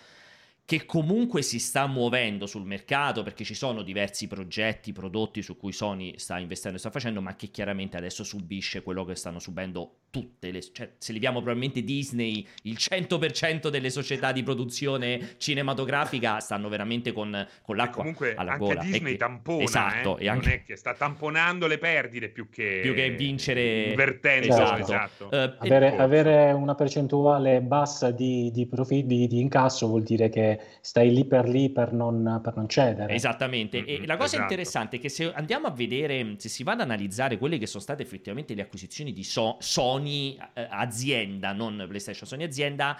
che 0.65 0.85
comunque 0.85 1.41
si 1.41 1.59
sta 1.59 1.87
muovendo 1.87 2.45
sul 2.45 2.63
mercato 2.63 3.21
perché 3.21 3.43
ci 3.43 3.53
sono 3.53 3.81
diversi 3.81 4.27
progetti, 4.27 4.93
prodotti 4.93 5.41
su 5.41 5.57
cui 5.57 5.73
Sony 5.73 6.17
sta 6.17 6.39
investendo 6.39 6.77
e 6.77 6.79
sta 6.79 6.89
facendo, 6.89 7.21
ma 7.21 7.35
che 7.35 7.47
chiaramente 7.47 7.97
adesso 7.97 8.23
subisce 8.23 8.81
quello 8.81 9.03
che 9.03 9.15
stanno 9.15 9.39
subendo 9.39 9.97
tutte 10.09 10.51
le... 10.51 10.61
cioè 10.61 10.91
se 10.99 11.11
leviamo 11.11 11.37
probabilmente 11.37 11.83
Disney, 11.83 12.47
il 12.63 12.77
100% 12.79 13.69
delle 13.69 13.89
società 13.89 14.31
di 14.31 14.43
produzione 14.43 15.35
cinematografica 15.37 16.39
stanno 16.39 16.69
veramente 16.69 17.11
con, 17.11 17.45
con 17.61 17.75
l'acqua 17.75 18.01
comunque 18.01 18.35
alla 18.35 18.53
anche 18.53 18.65
gola. 18.65 18.81
Disney 18.81 19.13
che, 19.13 19.17
tampona, 19.17 19.63
esatto, 19.63 20.17
eh? 20.17 20.25
e 20.25 20.29
anche, 20.29 20.45
non 20.45 20.55
è 20.55 20.63
che 20.63 20.75
sta 20.77 20.93
tamponando 20.93 21.67
le 21.67 21.77
perdite 21.77 22.29
più 22.29 22.47
che, 22.49 22.79
più 22.83 22.93
che 22.93 23.09
vincere... 23.11 23.89
invertendo, 23.89 24.47
Esatto. 24.47 24.81
esatto. 24.81 25.29
Uh, 25.31 25.55
avere, 25.57 25.97
avere, 25.97 26.51
una 26.51 26.75
percentuale 26.75 27.61
bassa 27.61 28.11
di, 28.11 28.51
di, 28.51 28.65
profi- 28.67 29.05
di, 29.05 29.27
di, 29.27 29.39
incasso 29.39 29.87
vuol 29.87 30.03
dire 30.03 30.29
che 30.29 30.52
stai 30.81 31.13
lì 31.13 31.25
per 31.25 31.47
lì 31.47 31.69
per 31.69 31.93
non, 31.93 32.39
per 32.43 32.55
non 32.55 32.67
cedere. 32.67 33.13
Esattamente. 33.13 33.81
Mm-hmm, 33.81 34.03
e 34.03 34.05
la 34.05 34.15
cosa 34.15 34.35
esatto. 34.35 34.41
interessante 34.43 34.97
è 34.97 34.99
che 34.99 35.09
se 35.09 35.31
andiamo 35.33 35.67
a 35.67 35.71
vedere, 35.71 36.35
se 36.37 36.49
si 36.49 36.63
va 36.63 36.73
ad 36.73 36.81
analizzare 36.81 37.37
quelle 37.37 37.57
che 37.57 37.67
sono 37.67 37.81
state 37.81 38.03
effettivamente 38.03 38.53
le 38.53 38.61
acquisizioni 38.61 39.13
di 39.13 39.23
so- 39.23 39.57
Sony 39.59 40.37
eh, 40.53 40.67
azienda, 40.69 41.53
non 41.53 41.85
PlayStation 41.87 42.27
Sony 42.27 42.43
azienda, 42.43 42.97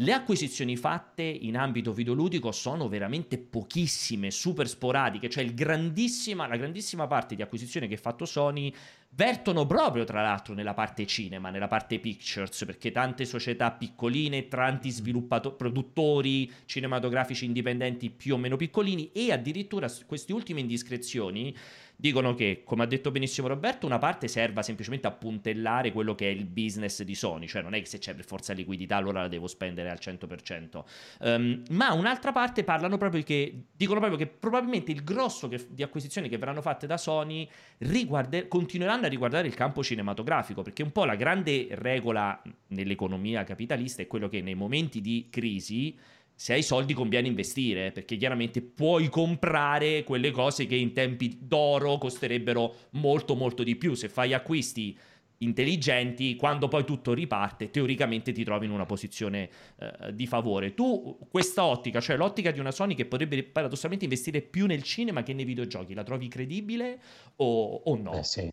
le 0.00 0.12
acquisizioni 0.12 0.76
fatte 0.76 1.22
in 1.22 1.56
ambito 1.56 1.92
videoludico 1.92 2.52
sono 2.52 2.88
veramente 2.88 3.36
pochissime, 3.36 4.30
super 4.30 4.68
sporadiche, 4.68 5.28
cioè 5.28 5.52
grandissima, 5.52 6.46
la 6.46 6.56
grandissima 6.56 7.08
parte 7.08 7.34
di 7.34 7.42
acquisizioni 7.42 7.88
che 7.88 7.94
ha 7.94 7.98
fatto 7.98 8.24
Sony 8.24 8.72
vertono 9.10 9.66
proprio 9.66 10.04
tra 10.04 10.22
l'altro 10.22 10.54
nella 10.54 10.74
parte 10.74 11.04
cinema, 11.04 11.50
nella 11.50 11.66
parte 11.66 11.98
pictures, 11.98 12.64
perché 12.64 12.92
tante 12.92 13.24
società 13.24 13.72
piccoline, 13.72 14.46
tanti 14.46 14.90
sviluppatori, 14.90 15.56
produttori 15.56 16.52
cinematografici 16.66 17.44
indipendenti 17.44 18.10
più 18.10 18.34
o 18.34 18.36
meno 18.36 18.56
piccolini 18.56 19.10
e 19.12 19.32
addirittura 19.32 19.90
queste 20.06 20.32
ultime 20.32 20.60
indiscrezioni 20.60 21.52
dicono 22.00 22.34
che, 22.34 22.62
come 22.64 22.84
ha 22.84 22.86
detto 22.86 23.10
benissimo 23.10 23.48
Roberto, 23.48 23.84
una 23.84 23.98
parte 23.98 24.28
serva 24.28 24.62
semplicemente 24.62 25.08
a 25.08 25.10
puntellare 25.10 25.90
quello 25.90 26.14
che 26.14 26.30
è 26.30 26.32
il 26.32 26.44
business 26.44 27.02
di 27.02 27.16
Sony, 27.16 27.48
cioè 27.48 27.60
non 27.60 27.74
è 27.74 27.80
che 27.80 27.86
se 27.86 27.98
c'è 27.98 28.14
per 28.14 28.24
forza 28.24 28.52
liquidità 28.52 28.94
allora 28.94 29.22
la 29.22 29.28
devo 29.28 29.48
spendere 29.48 29.90
al 29.90 29.98
100%, 30.00 30.84
um, 31.22 31.62
ma 31.70 31.92
un'altra 31.92 32.30
parte 32.30 32.62
parlano 32.62 32.98
proprio 32.98 33.24
che, 33.24 33.64
dicono 33.72 33.98
proprio 33.98 34.16
che 34.16 34.28
probabilmente 34.28 34.92
il 34.92 35.02
grosso 35.02 35.48
che, 35.48 35.66
di 35.70 35.82
acquisizioni 35.82 36.28
che 36.28 36.38
verranno 36.38 36.62
fatte 36.62 36.86
da 36.86 36.96
Sony 36.96 37.48
riguarde, 37.78 38.46
continueranno 38.46 39.06
a 39.06 39.08
riguardare 39.08 39.48
il 39.48 39.54
campo 39.54 39.82
cinematografico, 39.82 40.62
perché 40.62 40.84
un 40.84 40.92
po' 40.92 41.04
la 41.04 41.16
grande 41.16 41.66
regola 41.72 42.40
nell'economia 42.68 43.42
capitalista 43.42 44.02
è 44.02 44.06
quello 44.06 44.28
che 44.28 44.40
nei 44.40 44.54
momenti 44.54 45.00
di 45.00 45.26
crisi 45.30 45.98
se 46.38 46.52
hai 46.52 46.62
soldi 46.62 46.94
conviene 46.94 47.26
investire, 47.26 47.90
perché 47.90 48.16
chiaramente 48.16 48.62
puoi 48.62 49.08
comprare 49.08 50.04
quelle 50.04 50.30
cose 50.30 50.66
che 50.66 50.76
in 50.76 50.92
tempi 50.92 51.36
d'oro 51.42 51.98
costerebbero 51.98 52.74
molto 52.90 53.34
molto 53.34 53.64
di 53.64 53.74
più. 53.74 53.94
Se 53.94 54.08
fai 54.08 54.32
acquisti 54.32 54.96
intelligenti, 55.38 56.36
quando 56.36 56.68
poi 56.68 56.84
tutto 56.84 57.12
riparte, 57.12 57.70
teoricamente 57.70 58.30
ti 58.30 58.44
trovi 58.44 58.66
in 58.66 58.70
una 58.70 58.86
posizione 58.86 59.50
eh, 59.80 60.14
di 60.14 60.28
favore. 60.28 60.74
Tu 60.74 61.18
questa 61.28 61.64
ottica, 61.64 61.98
cioè 61.98 62.16
l'ottica 62.16 62.52
di 62.52 62.60
una 62.60 62.70
Sony 62.70 62.94
che 62.94 63.06
potrebbe 63.06 63.42
paradossalmente 63.42 64.04
investire 64.04 64.40
più 64.40 64.66
nel 64.66 64.84
cinema 64.84 65.24
che 65.24 65.34
nei 65.34 65.44
videogiochi, 65.44 65.92
la 65.92 66.04
trovi 66.04 66.28
credibile 66.28 67.00
o, 67.34 67.82
o 67.84 67.96
no? 67.96 68.12
Eh 68.12 68.22
sì. 68.22 68.48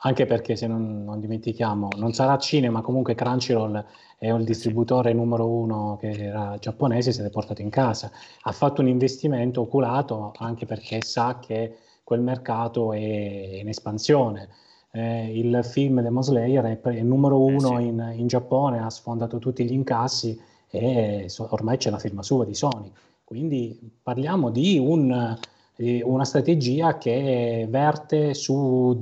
Anche 0.00 0.26
perché 0.26 0.54
se 0.56 0.66
non, 0.66 1.04
non, 1.04 1.18
dimentichiamo, 1.20 1.88
non 1.96 2.12
sarà 2.12 2.36
cinema, 2.38 2.82
comunque 2.82 3.14
Crunchyroll 3.14 3.84
è 4.18 4.30
il 4.32 4.44
distributore 4.44 5.12
numero 5.12 5.46
uno 5.46 5.96
che 5.98 6.10
era 6.10 6.56
giapponese, 6.60 7.12
se 7.12 7.22
l'è 7.22 7.30
portato 7.30 7.62
in 7.62 7.70
casa. 7.70 8.10
Ha 8.42 8.52
fatto 8.52 8.80
un 8.80 8.88
investimento 8.88 9.62
oculato 9.62 10.32
anche 10.38 10.66
perché 10.66 11.02
sa 11.02 11.38
che 11.38 11.76
quel 12.04 12.20
mercato 12.20 12.92
è 12.92 12.98
in 12.98 13.68
espansione. 13.68 14.48
Eh, 14.92 15.36
il 15.38 15.60
film 15.64 16.00
Demon 16.02 16.22
Slayer 16.22 16.64
è, 16.64 16.80
è 16.80 17.02
numero 17.02 17.42
uno 17.42 17.78
eh 17.78 17.82
sì. 17.82 17.86
in, 17.88 18.14
in, 18.16 18.26
Giappone, 18.28 18.78
ha 18.78 18.90
sfondato 18.90 19.38
tutti 19.38 19.64
gli 19.64 19.72
incassi 19.72 20.40
e 20.70 21.24
so, 21.28 21.48
ormai 21.50 21.78
c'è 21.78 21.90
la 21.90 21.98
firma 21.98 22.22
sua 22.22 22.44
di 22.44 22.54
Sony. 22.54 22.92
Quindi 23.24 23.78
parliamo 24.02 24.50
di 24.50 24.78
un, 24.78 25.36
eh, 25.76 26.02
una 26.04 26.24
strategia 26.24 26.98
che 26.98 27.66
verte 27.68 28.34
su 28.34 29.00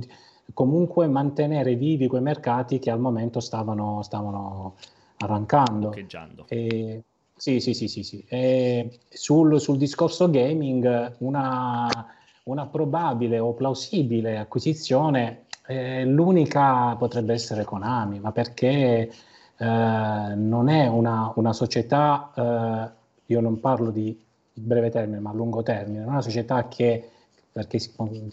comunque 0.53 1.07
mantenere 1.07 1.75
vivi 1.75 2.07
quei 2.07 2.21
mercati 2.21 2.79
che 2.79 2.89
al 2.89 2.99
momento 2.99 3.39
stavano, 3.39 4.01
stavano 4.03 4.75
arrancando. 5.17 5.91
E, 6.47 7.03
sì, 7.35 7.59
sì, 7.59 7.73
sì, 7.73 7.87
sì, 7.87 8.03
sì. 8.03 8.25
Sul, 9.09 9.59
sul, 9.59 9.77
discorso 9.77 10.29
gaming, 10.29 11.15
una, 11.19 11.89
una, 12.43 12.65
probabile 12.67 13.39
o 13.39 13.53
plausibile 13.53 14.37
acquisizione, 14.37 15.45
eh, 15.67 16.05
l'unica 16.05 16.95
potrebbe 16.95 17.33
essere 17.33 17.63
Konami, 17.63 18.19
ma 18.19 18.31
perché 18.31 19.11
eh, 19.57 20.33
non 20.35 20.69
è 20.69 20.87
una, 20.87 21.31
una 21.35 21.53
società, 21.53 22.31
eh, 22.35 23.01
io 23.25 23.41
non 23.41 23.59
parlo 23.59 23.89
di 23.89 24.17
breve 24.53 24.89
termine, 24.89 25.19
ma 25.19 25.31
a 25.31 25.33
lungo 25.33 25.63
termine, 25.63 26.03
è 26.03 26.07
una 26.07 26.21
società 26.21 26.67
che, 26.67 27.09
perché 27.51 27.79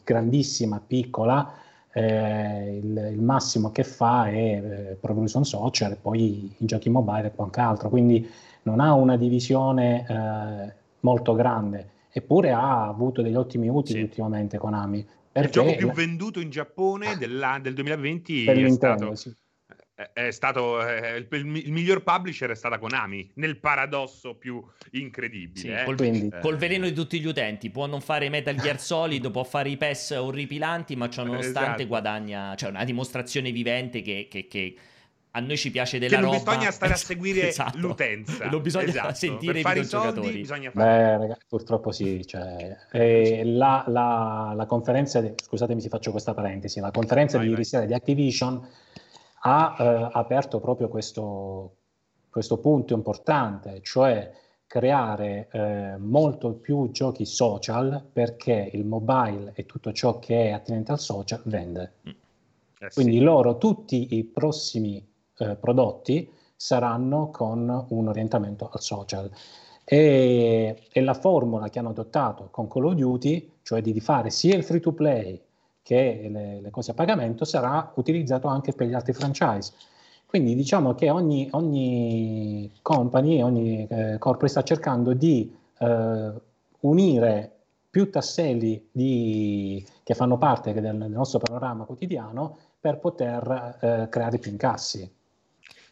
grandissima, 0.04 0.80
piccola, 0.84 1.52
eh, 1.92 2.76
il, 2.76 3.10
il, 3.12 3.20
massimo 3.20 3.72
che 3.72 3.84
fa 3.84 4.28
è 4.28 4.34
eh, 4.34 4.96
Pro 5.00 5.12
Evolution 5.12 5.44
Soccer 5.44 5.92
e 5.92 5.96
poi 5.96 6.54
i 6.56 6.64
giochi 6.64 6.88
mobile 6.88 7.28
e 7.28 7.32
qualche 7.34 7.60
altro, 7.60 7.88
quindi 7.88 8.28
non 8.62 8.80
ha 8.80 8.92
una 8.94 9.16
divisione 9.16 10.06
eh, 10.08 10.74
molto 11.00 11.34
grande, 11.34 11.90
eppure 12.10 12.52
ha 12.52 12.86
avuto 12.86 13.22
degli 13.22 13.34
ottimi 13.34 13.68
utili 13.68 13.98
sì. 13.98 14.04
ultimamente 14.04 14.58
Konami. 14.58 15.06
Il 15.32 15.48
gioco 15.48 15.74
più 15.76 15.90
venduto 15.92 16.40
in 16.40 16.50
Giappone 16.50 17.16
della, 17.16 17.58
del 17.62 17.74
2020 17.74 18.44
è 18.44 18.70
stato... 18.70 19.14
Sì 19.14 19.34
è 20.12 20.30
stato 20.30 20.86
eh, 20.86 21.16
il, 21.16 21.28
il, 21.30 21.72
miglior 21.72 22.02
publisher 22.02 22.50
è 22.50 22.54
stata 22.54 22.78
Konami 22.78 23.30
nel 23.34 23.58
paradosso 23.58 24.34
più 24.34 24.62
incredibile 24.92 25.60
sì, 25.60 25.68
eh. 25.68 25.84
col, 25.84 25.96
Quindi, 25.96 26.30
col, 26.40 26.56
veleno 26.56 26.86
di 26.86 26.94
tutti 26.94 27.20
gli 27.20 27.26
utenti 27.26 27.70
può 27.70 27.86
non 27.86 28.00
fare 28.00 28.28
Metal 28.28 28.54
Gear 28.54 28.78
Solid 28.80 29.30
può 29.30 29.44
fare 29.44 29.68
i 29.68 29.76
PES 29.76 30.10
orripilanti 30.12 30.96
ma 30.96 31.08
ciò 31.08 31.24
nonostante 31.24 31.60
esatto. 31.60 31.86
guadagna 31.86 32.54
cioè 32.54 32.70
una 32.70 32.84
dimostrazione 32.84 33.50
vivente 33.52 34.02
che, 34.02 34.28
che, 34.30 34.48
che 34.48 34.74
a 35.32 35.40
noi 35.40 35.56
ci 35.56 35.70
piace 35.70 35.98
della 35.98 36.16
che 36.16 36.22
non 36.22 36.32
roba. 36.32 36.50
bisogna 36.50 36.70
stare 36.70 36.92
a 36.92 36.96
seguire 36.98 37.48
esatto. 37.48 37.78
l'utenza. 37.78 38.46
Non 38.46 38.62
bisogna 38.62 38.86
esatto. 38.86 39.14
sentire 39.14 39.52
per 39.52 39.60
i 39.60 39.62
fare 39.62 39.80
i 39.80 39.84
soldi 39.84 40.30
bisogna 40.30 40.70
fare. 40.70 40.88
Beh, 40.88 41.16
ragazzi, 41.18 41.44
purtroppo 41.48 41.92
sì. 41.92 42.26
Cioè, 42.26 42.76
eh, 42.90 43.42
la, 43.44 43.84
la, 43.86 44.52
la, 44.56 44.66
conferenza, 44.66 45.20
di, 45.20 45.32
scusatemi 45.36 45.80
se 45.80 45.88
faccio 45.88 46.10
questa 46.10 46.34
parentesi, 46.34 46.80
la 46.80 46.90
conferenza 46.90 47.36
vai, 47.36 47.46
di 47.46 47.52
ieri 47.52 47.64
sera 47.64 47.84
di 47.84 47.94
Activision 47.94 48.66
ha 49.42 49.76
eh, 49.78 50.08
aperto 50.12 50.60
proprio 50.60 50.88
questo, 50.88 51.76
questo, 52.28 52.58
punto 52.58 52.94
importante, 52.94 53.80
cioè 53.82 54.30
creare 54.66 55.48
eh, 55.50 55.96
molto 55.98 56.52
più 56.52 56.90
giochi 56.90 57.24
social 57.24 58.04
perché 58.12 58.70
il 58.72 58.84
mobile 58.84 59.52
e 59.54 59.66
tutto 59.66 59.92
ciò 59.92 60.18
che 60.18 60.48
è 60.48 60.50
attinente 60.52 60.92
al 60.92 61.00
social 61.00 61.40
vende. 61.44 61.92
Mm. 62.08 62.12
Eh, 62.80 62.90
Quindi 62.92 63.16
sì. 63.16 63.20
loro, 63.20 63.58
tutti 63.58 64.14
i 64.14 64.24
prossimi 64.24 65.04
eh, 65.38 65.56
prodotti 65.56 66.30
saranno 66.54 67.30
con 67.30 67.86
un 67.88 68.08
orientamento 68.08 68.68
al 68.70 68.80
social. 68.80 69.30
E, 69.84 70.82
e, 70.92 71.00
la 71.00 71.14
formula 71.14 71.68
che 71.68 71.78
hanno 71.78 71.88
adottato 71.88 72.48
con 72.50 72.68
Call 72.68 72.84
of 72.84 72.94
Duty, 72.94 73.54
cioè 73.62 73.80
di 73.80 73.98
fare 74.00 74.30
sia 74.30 74.54
il 74.54 74.62
free 74.62 74.78
to 74.78 74.92
play 74.92 75.40
che 75.90 76.28
le, 76.30 76.60
le, 76.60 76.70
cose 76.70 76.92
a 76.92 76.94
pagamento 76.94 77.44
sarà 77.44 77.90
utilizzato 77.96 78.46
anche 78.46 78.72
per 78.72 78.86
gli 78.86 78.94
altri 78.94 79.12
franchise. 79.12 79.72
Quindi 80.24 80.54
diciamo 80.54 80.94
che 80.94 81.10
ogni, 81.10 81.48
ogni 81.50 82.70
company, 82.80 83.42
ogni 83.42 83.88
eh, 83.88 84.16
corpo 84.18 84.46
sta 84.46 84.62
cercando 84.62 85.14
di 85.14 85.52
eh, 85.78 86.32
unire 86.82 87.56
più 87.90 88.08
tasselli 88.08 88.88
di, 88.92 89.84
che 90.04 90.14
fanno 90.14 90.38
parte 90.38 90.72
del, 90.72 90.96
del, 90.96 91.10
nostro 91.10 91.40
panorama 91.40 91.82
quotidiano 91.82 92.56
per 92.78 93.00
poter 93.00 93.78
eh, 93.80 94.06
creare 94.08 94.38
più 94.38 94.52
incassi. 94.52 95.12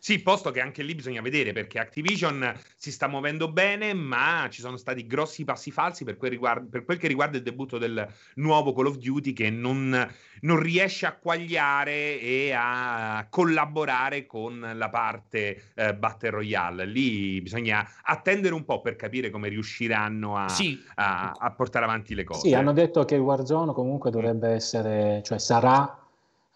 Sì, 0.00 0.22
posto 0.22 0.52
che 0.52 0.60
anche 0.60 0.82
lì 0.84 0.94
bisogna 0.94 1.20
vedere 1.20 1.52
perché 1.52 1.80
Activision 1.80 2.54
si 2.76 2.92
sta 2.92 3.08
muovendo 3.08 3.50
bene, 3.50 3.92
ma 3.94 4.46
ci 4.48 4.60
sono 4.60 4.76
stati 4.76 5.06
grossi 5.06 5.44
passi 5.44 5.72
falsi 5.72 6.04
per 6.04 6.16
quel, 6.16 6.30
riguarda, 6.30 6.66
per 6.70 6.84
quel 6.84 6.98
che 6.98 7.08
riguarda 7.08 7.36
il 7.36 7.42
debutto 7.42 7.78
del 7.78 8.06
nuovo 8.36 8.72
Call 8.72 8.86
of 8.86 8.96
Duty 8.98 9.32
che 9.32 9.50
non, 9.50 10.08
non, 10.42 10.60
riesce 10.60 11.06
a 11.06 11.16
quagliare 11.16 12.20
e 12.20 12.52
a 12.56 13.26
collaborare 13.28 14.24
con 14.26 14.72
la 14.74 14.88
parte 14.88 15.72
eh, 15.74 15.94
Battle 15.94 16.30
Royale. 16.30 16.86
Lì 16.86 17.40
bisogna 17.40 17.86
attendere 18.02 18.54
un 18.54 18.64
po' 18.64 18.80
per 18.80 18.94
capire 18.94 19.30
come 19.30 19.48
riusciranno 19.48 20.36
a, 20.36 20.48
sì. 20.48 20.80
a, 20.94 21.32
a 21.36 21.50
portare 21.50 21.84
avanti 21.84 22.14
le 22.14 22.22
cose. 22.22 22.48
Sì, 22.48 22.54
hanno 22.54 22.72
detto 22.72 23.04
che 23.04 23.16
Warzone 23.16 23.72
comunque 23.72 24.10
dovrebbe 24.10 24.50
essere, 24.50 25.22
cioè 25.24 25.38
sarà 25.38 26.06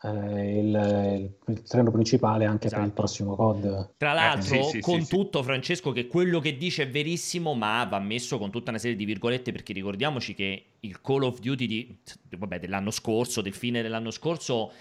eh, 0.04 0.58
il, 0.58 1.34
il, 1.46 1.62
treno 1.62 1.90
principale 1.90 2.44
anche 2.44 2.66
esatto. 2.66 2.82
per 2.82 2.90
il 2.90 2.92
esatto. 2.92 2.92
prossimo 2.92 3.36
COD. 3.36 3.94
Tra 3.96 4.12
l'altro, 4.12 4.54
eh, 4.54 4.62
sì, 4.64 4.70
sì, 4.70 4.80
con 4.80 5.02
sì, 5.02 5.08
tutto, 5.08 5.42
Francesco, 5.42 5.92
che 5.92 6.06
quello 6.06 6.40
che 6.40 6.56
dice 6.56 6.84
è 6.84 6.90
verissimo, 6.90 7.54
ma 7.54 7.84
va 7.84 8.00
messo 8.00 8.38
con 8.38 8.50
tutta 8.50 8.70
una 8.70 8.78
serie 8.78 8.96
di 8.96 9.04
virgolette, 9.04 9.52
perché 9.52 9.72
ricordiamoci 9.72 10.34
che 10.34 10.64
il 10.80 11.00
Call 11.00 11.22
of 11.22 11.38
Duty 11.38 11.66
di, 11.66 11.98
vabbè, 12.36 12.58
dell'anno 12.58 12.90
scorso, 12.90 13.40
del 13.40 13.54
fine 13.54 13.82
dell'anno 13.82 14.10
scorso, 14.10 14.72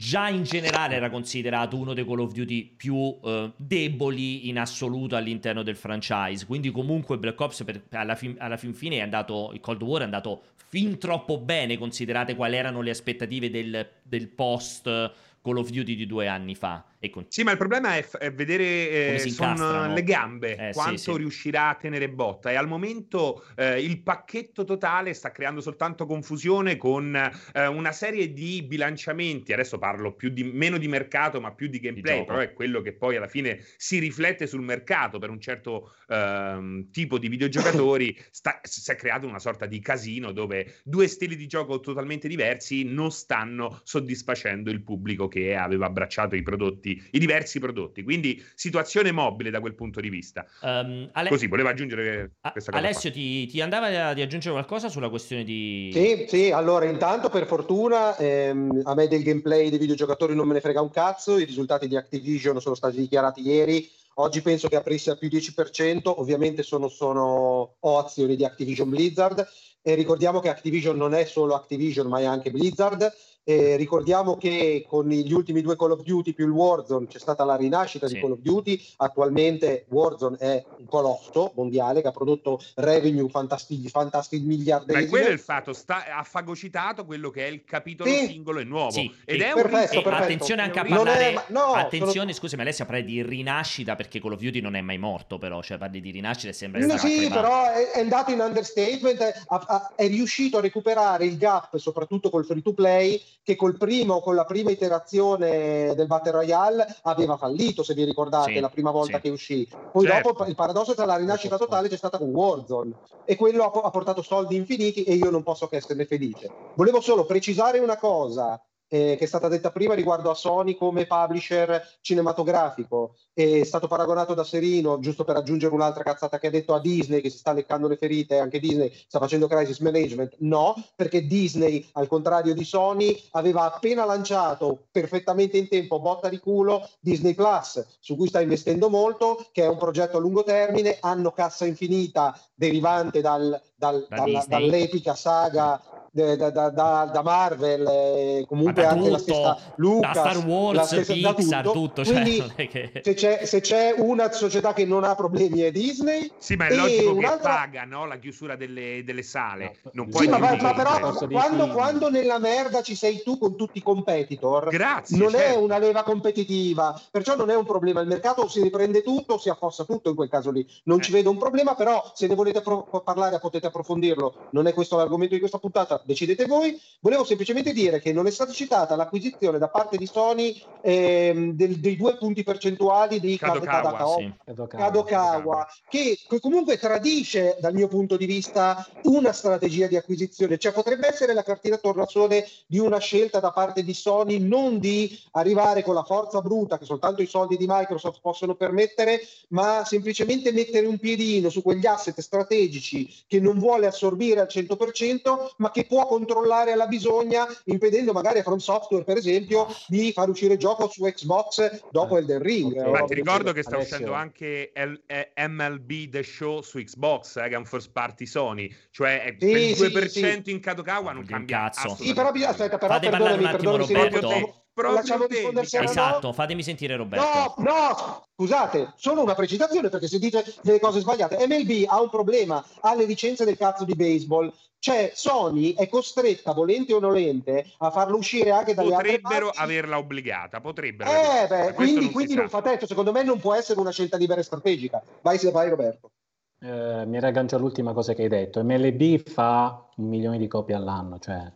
già 0.00 0.28
in 0.28 0.44
generale 0.44 0.94
era 0.94 1.10
considerato 1.10 1.76
uno 1.76 1.92
dei 1.92 2.06
Call 2.06 2.20
of 2.20 2.32
Duty 2.32 2.74
più 2.76 3.18
eh, 3.20 3.50
deboli 3.56 4.48
in 4.48 4.58
assoluto 4.58 5.16
all'interno 5.16 5.64
del 5.64 5.74
franchise. 5.74 6.46
Quindi, 6.46 6.70
comunque, 6.70 7.18
Black 7.18 7.38
Ops 7.40 7.64
per, 7.64 7.82
alla, 7.90 8.14
fin, 8.14 8.36
alla, 8.38 8.56
fin, 8.56 8.74
fine 8.74 8.98
è 8.98 9.00
andato. 9.00 9.50
Il 9.52 9.60
Cold 9.60 9.82
War 9.82 10.02
è 10.02 10.04
andato 10.04 10.42
fin 10.54 10.98
troppo 10.98 11.38
bene, 11.38 11.76
considerate 11.76 12.36
quali 12.36 12.54
erano 12.54 12.80
le 12.80 12.90
aspettative 12.90 13.50
del, 13.50 13.88
del 14.00 14.28
post 14.28 14.84
Call 14.84 15.56
of 15.56 15.68
Duty 15.68 15.96
di 15.96 16.06
due 16.06 16.28
anni 16.28 16.54
fa. 16.54 16.84
Con... 17.10 17.26
Sì, 17.28 17.44
ma 17.44 17.52
il 17.52 17.56
problema 17.58 17.96
è, 17.96 18.02
f- 18.02 18.16
è 18.18 18.32
vedere 18.32 19.14
eh, 19.14 19.30
son 19.30 19.92
le 19.94 20.02
gambe, 20.02 20.56
eh, 20.56 20.72
quanto 20.72 20.96
sì, 20.96 21.10
sì. 21.12 21.16
riuscirà 21.16 21.68
a 21.68 21.74
tenere 21.76 22.08
botta. 22.08 22.50
E 22.50 22.56
al 22.56 22.66
momento 22.66 23.44
eh, 23.54 23.80
il 23.80 24.02
pacchetto 24.02 24.64
totale 24.64 25.14
sta 25.14 25.30
creando 25.30 25.60
soltanto 25.60 26.06
confusione 26.06 26.76
con 26.76 27.14
eh, 27.14 27.66
una 27.66 27.92
serie 27.92 28.32
di 28.32 28.64
bilanciamenti. 28.64 29.52
Adesso 29.52 29.78
parlo 29.78 30.14
più 30.14 30.30
di, 30.30 30.42
meno 30.42 30.76
di 30.76 30.88
mercato, 30.88 31.40
ma 31.40 31.52
più 31.52 31.68
di 31.68 31.78
gameplay, 31.78 32.18
di 32.18 32.24
però 32.24 32.38
è 32.38 32.52
quello 32.52 32.80
che 32.80 32.94
poi 32.94 33.14
alla 33.14 33.28
fine 33.28 33.64
si 33.76 34.00
riflette 34.00 34.48
sul 34.48 34.62
mercato 34.62 35.20
per 35.20 35.30
un 35.30 35.40
certo 35.40 35.94
ehm, 36.08 36.90
tipo 36.90 37.18
di 37.18 37.28
videogiocatori. 37.28 38.18
sta, 38.30 38.58
si 38.62 38.90
è 38.90 38.96
creato 38.96 39.28
una 39.28 39.38
sorta 39.38 39.66
di 39.66 39.78
casino 39.78 40.32
dove 40.32 40.80
due 40.82 41.06
stili 41.06 41.36
di 41.36 41.46
gioco 41.46 41.78
totalmente 41.78 42.26
diversi 42.26 42.82
non 42.82 43.12
stanno 43.12 43.80
soddisfacendo 43.84 44.70
il 44.70 44.82
pubblico 44.82 45.28
che 45.28 45.54
aveva 45.54 45.86
abbracciato 45.86 46.34
i 46.34 46.42
prodotti 46.42 46.87
prodotti, 46.94 47.08
i 47.10 47.18
diversi 47.18 47.58
prodotti. 47.60 48.02
Quindi 48.02 48.42
situazione 48.54 49.12
mobile 49.12 49.50
da 49.50 49.60
quel 49.60 49.74
punto 49.74 50.00
di 50.00 50.08
vista. 50.08 50.46
Um, 50.62 51.08
Ale- 51.12 51.28
Così, 51.28 51.46
volevo 51.46 51.68
aggiungere 51.68 52.32
questa 52.52 52.70
cosa. 52.72 52.82
Alessio, 52.82 53.10
ti, 53.10 53.46
ti, 53.46 53.60
andava 53.60 54.14
di 54.14 54.22
aggiungere 54.22 54.54
qualcosa 54.54 54.88
sulla 54.88 55.08
questione 55.08 55.44
di... 55.44 55.90
Sì, 55.92 56.26
sì, 56.28 56.50
allora 56.50 56.86
intanto 56.86 57.28
per 57.28 57.46
fortuna 57.46 58.16
ehm, 58.16 58.82
a 58.84 58.94
me 58.94 59.08
del 59.08 59.22
gameplay 59.22 59.68
dei 59.68 59.78
videogiocatori 59.78 60.34
non 60.34 60.46
me 60.46 60.54
ne 60.54 60.60
frega 60.60 60.80
un 60.80 60.90
cazzo, 60.90 61.38
i 61.38 61.44
risultati 61.44 61.88
di 61.88 61.96
Activision 61.96 62.60
sono 62.60 62.74
stati 62.74 62.96
dichiarati 62.96 63.46
ieri, 63.46 63.96
Oggi 64.20 64.42
penso 64.42 64.66
che 64.66 64.74
aprisse 64.74 65.12
al 65.12 65.18
più 65.18 65.28
10%, 65.28 66.00
ovviamente 66.16 66.64
sono, 66.64 66.88
sono 66.88 67.76
ho 67.78 67.98
azioni 67.98 68.34
di 68.34 68.44
Activision 68.44 68.88
Blizzard 68.88 69.46
e 69.80 69.94
ricordiamo 69.94 70.40
che 70.40 70.48
Activision 70.48 70.96
non 70.96 71.14
è 71.14 71.24
solo 71.24 71.54
Activision 71.54 72.08
ma 72.08 72.18
è 72.18 72.24
anche 72.24 72.50
Blizzard 72.50 73.12
eh, 73.48 73.76
ricordiamo 73.76 74.36
che 74.36 74.84
con 74.86 75.08
gli 75.08 75.32
ultimi 75.32 75.62
due 75.62 75.74
Call 75.74 75.92
of 75.92 76.02
Duty 76.02 76.34
più 76.34 76.44
il 76.44 76.50
Warzone 76.50 77.06
c'è 77.06 77.18
stata 77.18 77.44
la 77.44 77.56
rinascita 77.56 78.06
sì. 78.06 78.12
di 78.12 78.20
Call 78.20 78.32
of 78.32 78.40
Duty, 78.40 78.78
attualmente 78.96 79.86
Warzone 79.88 80.36
è 80.36 80.62
un 80.76 80.84
colosso 80.84 81.52
mondiale 81.54 82.02
che 82.02 82.08
ha 82.08 82.10
prodotto 82.10 82.60
revenue 82.74 83.26
fantastici, 83.30 83.88
fantastici 83.88 84.44
miliardesimi. 84.44 85.04
Ma 85.04 85.08
quello 85.08 85.28
è 85.28 85.32
il 85.32 85.38
fatto, 85.38 85.72
sta, 85.72 86.04
ha 86.14 86.22
fagocitato 86.24 87.06
quello 87.06 87.30
che 87.30 87.46
è 87.46 87.48
il 87.48 87.64
capitolo 87.64 88.10
sì. 88.10 88.26
singolo 88.26 88.58
e 88.58 88.64
nuovo. 88.64 88.90
Sì. 88.90 89.10
Ed 89.24 89.40
è 89.40 89.54
perfetto, 89.54 89.96
un 89.96 90.02
perfetto. 90.02 90.24
Attenzione 90.24 90.60
anche 90.60 90.80
a 90.80 90.84
parlare, 90.84 91.32
è, 91.32 91.44
no, 91.48 91.72
attenzione, 91.72 92.12
sono... 92.12 92.32
scusami 92.32 92.60
Alessia, 92.60 92.84
parli 92.84 93.04
di 93.04 93.22
rinascita 93.22 93.96
perché 93.96 94.20
Call 94.20 94.32
of 94.32 94.40
Duty 94.40 94.60
non 94.60 94.74
è 94.74 94.82
mai 94.82 94.98
morto 94.98 95.38
però, 95.38 95.62
cioè 95.62 95.78
parli 95.78 96.02
di 96.02 96.10
rinascita 96.10 96.50
e 96.50 96.52
sembra... 96.52 96.84
No, 96.84 96.98
sì, 96.98 97.28
però 97.28 97.64
è, 97.72 97.92
è, 97.92 98.00
andato 98.00 98.30
in 98.30 98.40
understatement, 98.40 99.44
ha, 99.46 99.92
è 99.96 100.06
riuscito 100.06 100.58
a 100.58 100.60
recuperare 100.60 101.24
il 101.24 101.38
gap 101.38 101.78
soprattutto 101.78 102.28
col 102.28 102.44
free 102.44 102.60
to 102.60 102.74
play 102.74 103.18
che 103.42 103.56
col 103.56 103.76
primo, 103.76 104.20
con 104.20 104.34
la 104.34 104.44
prima 104.44 104.70
iterazione 104.70 105.94
del 105.94 106.06
Battle 106.06 106.32
Royale 106.32 106.96
aveva 107.02 107.36
fallito, 107.36 107.82
se 107.82 107.94
vi 107.94 108.04
ricordate, 108.04 108.52
sì, 108.52 108.60
la 108.60 108.68
prima 108.68 108.90
volta 108.90 109.16
sì. 109.16 109.22
che 109.22 109.30
uscì. 109.30 109.68
Poi 109.90 110.04
certo. 110.04 110.32
dopo 110.32 110.44
il 110.44 110.54
paradosso 110.54 110.94
tra 110.94 111.06
la 111.06 111.16
rinascita 111.16 111.56
totale 111.56 111.88
c'è 111.88 111.96
stata 111.96 112.18
con 112.18 112.28
Warzone 112.28 112.92
e 113.24 113.36
quello 113.36 113.64
ha, 113.64 113.80
ha 113.86 113.90
portato 113.90 114.20
soldi 114.22 114.56
infiniti 114.56 115.04
e 115.04 115.14
io 115.14 115.30
non 115.30 115.42
posso 115.42 115.66
che 115.68 115.76
esserne 115.76 116.04
felice. 116.04 116.50
Volevo 116.74 117.00
solo 117.00 117.24
precisare 117.24 117.78
una 117.78 117.96
cosa 117.96 118.62
eh, 118.88 119.16
che 119.16 119.24
è 119.24 119.26
stata 119.26 119.48
detta 119.48 119.70
prima 119.70 119.94
riguardo 119.94 120.30
a 120.30 120.34
Sony 120.34 120.74
come 120.74 121.06
publisher 121.06 121.98
cinematografico. 122.00 123.16
È 123.32 123.62
stato 123.64 123.86
paragonato 123.86 124.34
da 124.34 124.44
Serino, 124.44 124.98
giusto 124.98 125.24
per 125.24 125.36
aggiungere 125.36 125.74
un'altra 125.74 126.02
cazzata 126.02 126.38
che 126.38 126.48
ha 126.48 126.50
detto 126.50 126.74
a 126.74 126.80
Disney 126.80 127.20
che 127.20 127.30
si 127.30 127.38
sta 127.38 127.52
leccando 127.52 127.86
le 127.86 127.96
ferite, 127.96 128.38
anche 128.38 128.58
Disney 128.58 128.90
sta 129.06 129.18
facendo 129.18 129.46
crisis 129.46 129.78
management. 129.80 130.36
No, 130.38 130.74
perché 130.96 131.26
Disney, 131.26 131.86
al 131.92 132.08
contrario 132.08 132.54
di 132.54 132.64
Sony, 132.64 133.16
aveva 133.32 133.72
appena 133.72 134.04
lanciato 134.04 134.86
perfettamente 134.90 135.56
in 135.56 135.68
tempo, 135.68 136.00
botta 136.00 136.28
di 136.28 136.38
culo, 136.38 136.88
Disney 137.00 137.34
Plus, 137.34 137.98
su 138.00 138.16
cui 138.16 138.28
sta 138.28 138.40
investendo 138.40 138.88
molto, 138.88 139.46
che 139.52 139.62
è 139.64 139.68
un 139.68 139.76
progetto 139.76 140.16
a 140.16 140.20
lungo 140.20 140.42
termine, 140.42 140.96
hanno 141.00 141.32
cassa 141.32 141.66
infinita 141.66 142.38
derivante 142.54 143.20
dal, 143.20 143.60
dal, 143.76 144.06
da 144.08 144.16
dalla, 144.16 144.44
dall'epica 144.46 145.14
saga 145.14 145.80
da, 146.10 146.50
da, 146.50 146.70
da, 146.70 147.10
da 147.12 147.22
Marvel, 147.22 147.86
eh, 147.86 148.44
comunque 148.48 148.84
anche 148.84 148.98
tutto, 148.98 149.10
la 149.10 149.18
stessa 149.18 149.58
Lucas, 149.76 150.14
da 150.14 150.20
Star 150.20 150.46
Wars, 150.46 150.86
stessa, 150.86 151.34
Pixar, 151.34 151.64
tutto. 151.64 152.02
tutto 152.02 152.04
cioè, 152.04 152.68
che... 152.68 153.00
se, 153.02 153.14
c'è, 153.14 153.44
se, 153.44 153.60
c'è, 153.60 153.94
una 153.96 154.32
società 154.32 154.72
che 154.72 154.84
non 154.84 155.04
ha 155.04 155.14
problemi 155.14 155.60
è 155.60 155.70
Disney. 155.70 156.30
Sì, 156.38 156.56
ma 156.56 156.66
è 156.66 156.74
logico 156.74 157.16
che 157.16 157.38
paga 157.40 157.84
no? 157.84 158.06
la 158.06 158.16
chiusura 158.18 158.56
delle, 158.56 159.02
delle 159.04 159.22
sale. 159.22 159.76
Non 159.92 160.08
puoi 160.08 160.24
sì, 160.24 160.28
ma, 160.30 160.38
ma, 160.38 160.74
però 160.74 161.12
quando, 161.28 161.68
quando, 161.68 162.10
nella 162.10 162.38
merda 162.38 162.82
ci 162.82 162.94
sei 162.94 163.22
tu 163.22 163.38
con 163.38 163.56
tutti 163.56 163.78
i 163.78 163.82
competitor, 163.82 164.70
Grazie, 164.70 165.16
non 165.18 165.30
certo. 165.30 165.46
è 165.46 165.56
una 165.56 165.78
leva 165.78 166.02
competitiva, 166.02 166.98
perciò 167.10 167.36
non 167.36 167.50
è 167.50 167.56
un 167.56 167.64
problema. 167.64 168.00
Il 168.00 168.08
mercato 168.08 168.48
si 168.48 168.62
riprende 168.62 169.02
tutto, 169.02 169.38
si 169.38 169.50
affossa 169.50 169.84
tutto 169.84 170.08
in 170.08 170.16
quel 170.16 170.28
caso 170.28 170.50
lì. 170.50 170.66
Non 170.84 170.98
eh. 170.98 171.02
ci 171.02 171.12
vedo 171.12 171.30
un 171.30 171.38
problema, 171.38 171.74
però 171.74 172.12
se 172.14 172.26
ne 172.26 172.34
volete 172.34 172.60
pro- 172.60 173.02
parlare 173.04 173.38
potete 173.38 173.66
approfondirlo. 173.66 174.48
Non 174.50 174.66
è 174.66 174.72
questo 174.72 174.96
l'argomento 174.96 175.34
di 175.34 175.40
questa 175.40 175.58
puntata 175.58 175.97
decidete 176.04 176.46
voi. 176.46 176.80
Volevo 177.00 177.24
semplicemente 177.24 177.72
dire 177.72 178.00
che 178.00 178.12
non 178.12 178.26
è 178.26 178.30
stata 178.30 178.52
citata 178.52 178.96
l'acquisizione 178.96 179.58
da 179.58 179.68
parte 179.68 179.96
di 179.96 180.06
Sony 180.06 180.60
ehm, 180.82 181.52
del, 181.52 181.78
dei 181.78 181.96
due 181.96 182.16
punti 182.16 182.42
percentuali 182.42 183.20
di 183.20 183.36
Kadokawa, 183.38 183.82
Kadokawa, 183.82 184.16
sì. 184.16 184.76
Kadokawa, 184.76 185.68
che, 185.88 186.18
che 186.28 186.40
comunque 186.40 186.76
tradisce 186.78 187.56
dal 187.60 187.74
mio 187.74 187.88
punto 187.88 188.16
di 188.16 188.26
vista 188.26 188.86
una 189.04 189.32
strategia 189.32 189.86
di 189.86 189.96
acquisizione, 189.96 190.58
cioè 190.58 190.72
potrebbe 190.72 191.08
essere 191.08 191.34
la 191.34 191.42
cartina 191.42 191.76
tornasole 191.76 192.48
di 192.66 192.78
una 192.78 192.98
scelta 192.98 193.40
da 193.40 193.52
parte 193.52 193.84
di 193.84 193.94
Sony 193.94 194.38
non 194.38 194.78
di 194.78 195.18
arrivare 195.32 195.82
con 195.82 195.94
la 195.94 196.04
forza 196.04 196.40
bruta 196.40 196.78
che 196.78 196.84
soltanto 196.84 197.22
i 197.22 197.26
soldi 197.26 197.56
di 197.56 197.66
Microsoft 197.68 198.20
possono 198.20 198.54
permettere, 198.54 199.20
ma 199.48 199.82
semplicemente 199.84 200.52
mettere 200.52 200.86
un 200.86 200.98
piedino 200.98 201.48
su 201.48 201.62
quegli 201.62 201.86
asset 201.86 202.20
strategici 202.20 203.12
che 203.26 203.40
non 203.40 203.58
vuole 203.58 203.86
assorbire 203.86 204.40
al 204.40 204.48
100%, 204.50 205.54
ma 205.58 205.70
che 205.70 205.86
può 205.88 206.06
controllare 206.06 206.72
alla 206.72 206.86
bisogna, 206.86 207.46
impedendo 207.64 208.12
magari 208.12 208.38
a 208.38 208.42
From 208.42 208.58
Software, 208.58 209.04
per 209.04 209.16
esempio, 209.16 209.66
di 209.88 210.12
far 210.12 210.28
uscire 210.28 210.54
il 210.54 210.58
gioco 210.58 210.88
su 210.88 211.02
Xbox 211.02 211.88
dopo 211.90 212.16
eh. 212.16 212.20
Elden 212.20 212.42
Ring. 212.42 212.72
Okay. 212.72 212.90
Ma 212.90 213.02
ti 213.02 213.14
ricordo 213.14 213.52
che 213.52 213.62
sta 213.62 213.74
Alessio. 213.74 213.96
uscendo 213.96 214.14
anche 214.14 214.72
L- 214.74 215.48
MLB 215.48 216.08
The 216.10 216.22
Show 216.22 216.62
su 216.62 216.78
Xbox, 216.78 217.36
eh, 217.36 217.48
che 217.48 217.54
è 217.54 217.56
un 217.56 217.66
first 217.66 217.90
party 217.92 218.26
Sony, 218.26 218.72
cioè 218.90 219.36
sì, 219.38 219.46
per 219.46 219.60
il 219.60 219.72
2% 219.72 220.08
sì, 220.08 220.40
sì. 220.44 220.50
in 220.50 220.60
Kadokawa 220.60 221.12
non 221.12 221.24
cambia 221.24 221.58
cazzo. 221.58 221.96
Sì, 221.96 222.12
però 222.12 222.30
aspetta, 222.30 222.78
però 222.78 222.94
Fate 222.94 223.10
parlare 223.10 223.38
un 223.38 223.46
attimo 223.46 223.76
Roberto. 223.76 224.62
Proprio 224.78 225.82
esatto, 225.82 226.32
fatemi 226.32 226.62
sentire 226.62 226.94
Roberto. 226.94 227.54
No, 227.58 227.64
no, 227.64 228.26
scusate, 228.36 228.92
solo 228.94 229.22
una 229.22 229.34
precisazione 229.34 229.88
perché 229.88 230.06
se 230.06 230.20
dite 230.20 230.44
delle 230.62 230.78
cose 230.78 231.00
sbagliate. 231.00 231.44
MLB 231.48 231.86
ha 231.88 232.00
un 232.00 232.08
problema, 232.08 232.64
ha 232.82 232.94
le 232.94 233.04
licenze 233.04 233.44
del 233.44 233.56
cazzo 233.56 233.84
di 233.84 233.96
baseball. 233.96 234.52
Cioè, 234.78 235.10
Sony 235.12 235.74
è 235.74 235.88
costretta, 235.88 236.52
volente 236.52 236.94
o 236.94 237.00
nolente, 237.00 237.66
a 237.78 237.90
farlo 237.90 238.18
uscire 238.18 238.52
anche 238.52 238.74
dalle 238.74 238.90
potrebbero 238.90 239.48
altre 239.48 239.62
averla 239.64 239.98
obbligata, 239.98 240.60
potrebbero. 240.60 241.10
Eh, 241.10 241.46
beh, 241.48 241.72
quindi, 241.72 242.04
non, 242.04 242.12
quindi 242.12 242.34
non 242.34 242.48
fa 242.48 242.62
tetto. 242.62 242.86
Secondo 242.86 243.10
me 243.10 243.24
non 243.24 243.40
può 243.40 243.54
essere 243.54 243.80
una 243.80 243.90
scelta 243.90 244.16
libera 244.16 244.40
e 244.40 244.44
strategica. 244.44 245.02
Vai, 245.22 245.38
vai 245.50 245.68
Roberto. 245.68 246.12
Eh, 246.60 247.04
mi 247.04 247.18
raggancio 247.18 247.56
all'ultima 247.56 247.92
cosa 247.92 248.14
che 248.14 248.22
hai 248.22 248.28
detto. 248.28 248.62
MLB 248.62 249.28
fa 249.28 249.88
un 249.96 250.06
milione 250.06 250.38
di 250.38 250.46
copie 250.46 250.76
all'anno, 250.76 251.18
cioè 251.18 251.50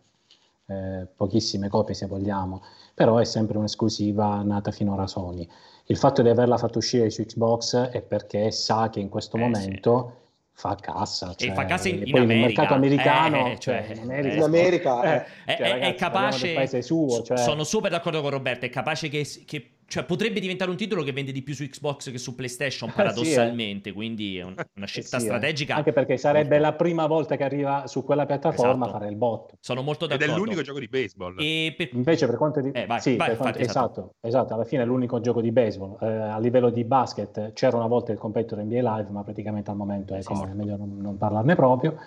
eh, 0.73 1.07
pochissime 1.15 1.69
copie 1.69 1.93
se 1.93 2.05
vogliamo, 2.07 2.61
però 2.93 3.17
è 3.17 3.25
sempre 3.25 3.57
un'esclusiva 3.57 4.41
nata 4.43 4.71
finora 4.71 5.03
a 5.03 5.07
Sony. 5.07 5.47
Il 5.85 5.97
fatto 5.97 6.21
di 6.21 6.29
averla 6.29 6.57
fatta 6.57 6.77
uscire 6.77 7.09
su 7.09 7.23
Xbox 7.23 7.75
è 7.75 8.01
perché 8.01 8.51
sa 8.51 8.89
che 8.89 8.99
in 8.99 9.09
questo 9.09 9.37
eh, 9.37 9.39
momento 9.39 10.13
sì 10.15 10.21
fa 10.53 10.75
cassa. 10.75 11.33
Cioè, 11.35 11.49
e 11.49 11.53
fa 11.53 11.65
cassa 11.65 11.89
in, 11.89 12.03
in 12.05 12.15
America. 12.15 12.25
nel 12.25 12.39
mercato 12.39 12.73
americano, 12.73 13.47
eh, 13.47 13.59
cioè, 13.59 13.85
cioè, 13.87 13.95
in 13.95 14.01
America, 14.03 14.35
in 14.35 14.43
America 14.43 15.01
eh, 15.01 15.25
cioè, 15.45 15.55
è, 15.57 15.59
ragazzi, 15.59 15.89
è, 15.89 15.95
capace. 15.95 16.81
Suo, 16.81 17.23
cioè... 17.23 17.37
Sono 17.37 17.63
super 17.63 17.91
d'accordo 17.91 18.21
con 18.21 18.29
Roberto. 18.29 18.65
È 18.65 18.69
capace 18.69 19.09
che, 19.09 19.27
che 19.45 19.71
cioè, 19.93 20.05
potrebbe 20.05 20.39
diventare 20.39 20.71
un 20.71 20.75
titolo 20.75 21.03
che 21.03 21.11
vende 21.11 21.31
di 21.31 21.43
più 21.43 21.53
su 21.53 21.63
Xbox 21.63 22.09
che 22.09 22.17
su 22.17 22.33
PlayStation, 22.33 22.91
paradossalmente. 22.91 23.83
sì, 23.83 23.89
eh. 23.89 23.93
Quindi 23.93 24.37
è 24.39 24.41
una 24.75 24.87
scelta 24.87 25.17
eh 25.17 25.19
sì, 25.19 25.25
strategica. 25.27 25.75
Anche 25.75 25.93
perché 25.93 26.17
sarebbe 26.17 26.57
molto... 26.57 26.63
la 26.63 26.73
prima 26.73 27.05
volta 27.05 27.35
che 27.35 27.43
arriva 27.43 27.85
su 27.85 28.03
quella 28.03 28.25
piattaforma 28.25 28.85
esatto. 28.85 28.89
a 28.89 28.91
fare 28.99 29.11
il 29.11 29.15
botto. 29.15 29.55
Sono 29.59 29.83
molto 29.83 30.07
d'accordo. 30.07 30.31
Ed 30.31 30.31
è 30.31 30.35
l'unico 30.35 30.63
gioco 30.63 30.79
di 30.79 30.87
baseball. 30.87 31.35
Per... 31.35 31.89
Invece, 31.91 32.25
per 32.25 32.37
quanto 32.37 32.59
di... 32.61 32.71
Eh, 32.71 32.87
vai, 32.87 33.01
sì, 33.01 33.15
vai, 33.17 33.27
per 33.27 33.37
quanto... 33.37 33.59
Esatto. 33.59 33.91
esatto, 33.91 34.15
esatto, 34.21 34.53
alla 34.55 34.65
fine 34.65 34.81
è 34.81 34.85
l'unico 34.87 35.19
gioco 35.19 35.41
di 35.41 35.51
baseball. 35.51 35.95
Eh, 36.01 36.07
a 36.07 36.39
livello 36.39 36.71
di 36.71 36.83
basket 36.83 37.53
c'era 37.53 37.77
una 37.77 37.85
volta 37.85 38.11
il 38.11 38.17
competitor 38.17 38.63
NBA 38.63 38.95
Live, 38.95 39.11
ma 39.11 39.21
praticamente 39.21 39.69
al 39.69 39.77
momento 39.77 40.15
è, 40.15 40.23
come, 40.23 40.49
è 40.49 40.53
meglio 40.55 40.75
non, 40.75 40.97
non 40.99 41.19
parlarne 41.19 41.53
proprio. 41.53 41.97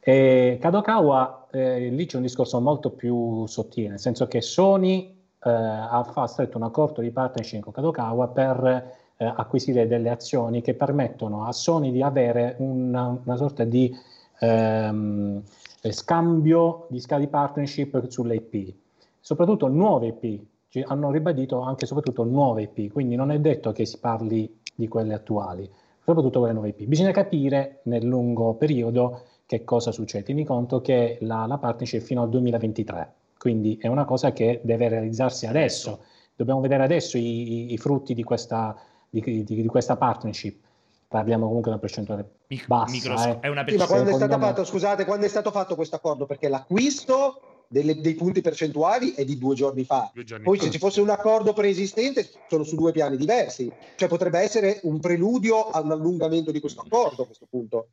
E 0.00 0.56
Kadokawa, 0.58 1.48
eh, 1.52 1.90
lì 1.90 2.06
c'è 2.06 2.16
un 2.16 2.22
discorso 2.22 2.58
molto 2.62 2.92
più 2.92 3.44
sottile, 3.44 3.90
nel 3.90 3.98
senso 3.98 4.26
che 4.26 4.40
Sony 4.40 5.15
eh, 5.42 5.50
ha 5.50 6.26
stretto 6.26 6.56
un 6.56 6.64
accordo 6.64 7.00
di 7.00 7.10
partnership 7.10 7.62
con 7.62 7.72
Kadokawa 7.72 8.28
per 8.28 8.94
eh, 9.16 9.24
acquisire 9.24 9.86
delle 9.86 10.10
azioni 10.10 10.60
che 10.60 10.74
permettono 10.74 11.46
a 11.46 11.52
Sony 11.52 11.90
di 11.90 12.02
avere 12.02 12.56
una, 12.58 13.18
una 13.22 13.36
sorta 13.36 13.64
di 13.64 13.94
ehm, 14.40 15.42
scambio 15.90 16.86
di 16.88 17.00
scali 17.00 17.28
partnership 17.28 18.08
sulle 18.08 18.36
IP, 18.36 18.74
soprattutto 19.20 19.68
nuove 19.68 20.08
IP, 20.08 20.42
cioè, 20.68 20.84
hanno 20.86 21.10
ribadito 21.10 21.60
anche 21.60 21.86
soprattutto 21.86 22.24
nuove 22.24 22.62
IP, 22.62 22.92
quindi 22.92 23.14
non 23.14 23.30
è 23.30 23.38
detto 23.38 23.72
che 23.72 23.86
si 23.86 23.98
parli 23.98 24.60
di 24.74 24.88
quelle 24.88 25.14
attuali, 25.14 25.68
soprattutto 26.04 26.40
quelle 26.40 26.54
nuove 26.54 26.68
IP. 26.68 26.84
Bisogna 26.84 27.12
capire 27.12 27.80
nel 27.84 28.04
lungo 28.04 28.54
periodo 28.54 29.22
che 29.46 29.64
cosa 29.64 29.92
succede. 29.92 30.24
Tieni 30.24 30.44
conto 30.44 30.80
che 30.80 31.18
la, 31.20 31.46
la 31.46 31.58
partnership 31.58 32.00
è 32.00 32.04
fino 32.04 32.22
al 32.22 32.28
2023, 32.28 33.12
quindi 33.38 33.78
è 33.80 33.86
una 33.86 34.04
cosa 34.04 34.32
che 34.32 34.60
deve 34.62 34.88
realizzarsi 34.88 35.46
adesso. 35.46 36.04
Dobbiamo 36.34 36.60
vedere 36.60 36.82
adesso 36.82 37.16
i, 37.18 37.70
i, 37.70 37.72
i 37.72 37.78
frutti 37.78 38.14
di 38.14 38.22
questa, 38.22 38.76
di, 39.08 39.20
di, 39.20 39.44
di 39.44 39.66
questa, 39.66 39.96
partnership. 39.96 40.64
Parliamo 41.08 41.46
comunque 41.46 41.70
di 41.70 41.76
una 41.76 41.86
percentuale 41.86 42.30
bassa. 42.66 42.92
Micros- 42.92 43.24
eh. 43.24 43.40
È 43.40 43.48
una 43.48 43.64
percentuale. 43.64 43.70
Sì, 43.70 43.76
ma 43.76 43.86
quando 43.86 44.10
è, 44.10 44.14
stato 44.14 44.38
fatto, 44.38 44.64
scusate, 44.64 45.04
quando 45.04 45.26
è 45.26 45.28
stato 45.28 45.50
fatto 45.50 45.74
questo 45.74 45.96
accordo? 45.96 46.26
Perché 46.26 46.48
l'acquisto 46.48 47.40
delle, 47.68 48.00
dei 48.00 48.14
punti 48.14 48.40
percentuali 48.40 49.12
è 49.12 49.24
di 49.24 49.38
due 49.38 49.54
giorni 49.54 49.84
fa. 49.84 50.10
Due 50.12 50.24
giorni 50.24 50.44
Poi 50.44 50.58
fa. 50.58 50.64
se 50.64 50.70
ci 50.70 50.78
fosse 50.78 51.00
un 51.00 51.10
accordo 51.10 51.52
preesistente 51.52 52.28
sono 52.48 52.64
su 52.64 52.76
due 52.76 52.92
piani 52.92 53.16
diversi. 53.16 53.72
Cioè 53.96 54.08
potrebbe 54.08 54.40
essere 54.40 54.80
un 54.82 54.98
preludio 54.98 55.70
a 55.70 55.80
un 55.80 55.92
allungamento 55.92 56.50
di 56.50 56.60
questo 56.60 56.82
accordo 56.82 57.22
a 57.22 57.26
questo 57.26 57.46
punto. 57.48 57.88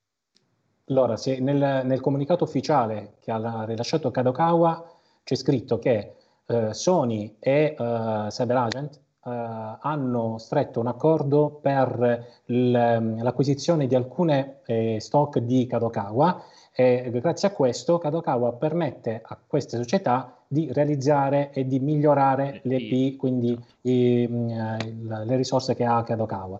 Allora, 0.89 1.15
nel, 1.39 1.82
nel, 1.86 2.01
comunicato 2.01 2.43
ufficiale 2.43 3.13
che 3.21 3.32
ha 3.32 3.63
rilasciato 3.63 4.12
Kadokawa 4.12 4.92
c'è 5.23 5.36
scritto 5.36 5.79
che 5.79 6.13
eh, 6.45 6.73
Sony 6.73 7.38
e 7.39 7.75
eh, 7.77 8.27
CyberAgent 8.29 8.95
eh, 9.25 9.77
hanno 9.79 10.38
stretto 10.38 10.79
un 10.81 10.88
accordo 10.88 11.59
per 11.62 12.27
l'acquisizione 12.45 13.88
di 13.88 13.95
alcune 13.95 14.59
eh, 14.65 14.97
stock 14.99 15.39
di 15.39 15.65
Kadokawa 15.65 16.43
e 16.75 17.09
grazie 17.13 17.47
a 17.47 17.51
questo 17.51 17.99
Kadokawa 17.99 18.53
permette 18.53 19.21
a 19.23 19.38
queste 19.45 19.77
società 19.77 20.36
di 20.47 20.71
realizzare 20.73 21.51
e 21.53 21.65
di 21.65 21.79
migliorare 21.79 22.62
le 22.63 22.75
IP, 22.77 23.17
quindi 23.17 23.57
i, 23.81 24.27
le 24.27 25.36
risorse 25.36 25.75
che 25.75 25.86
ha 25.86 26.03
Kadokawa. 26.03 26.59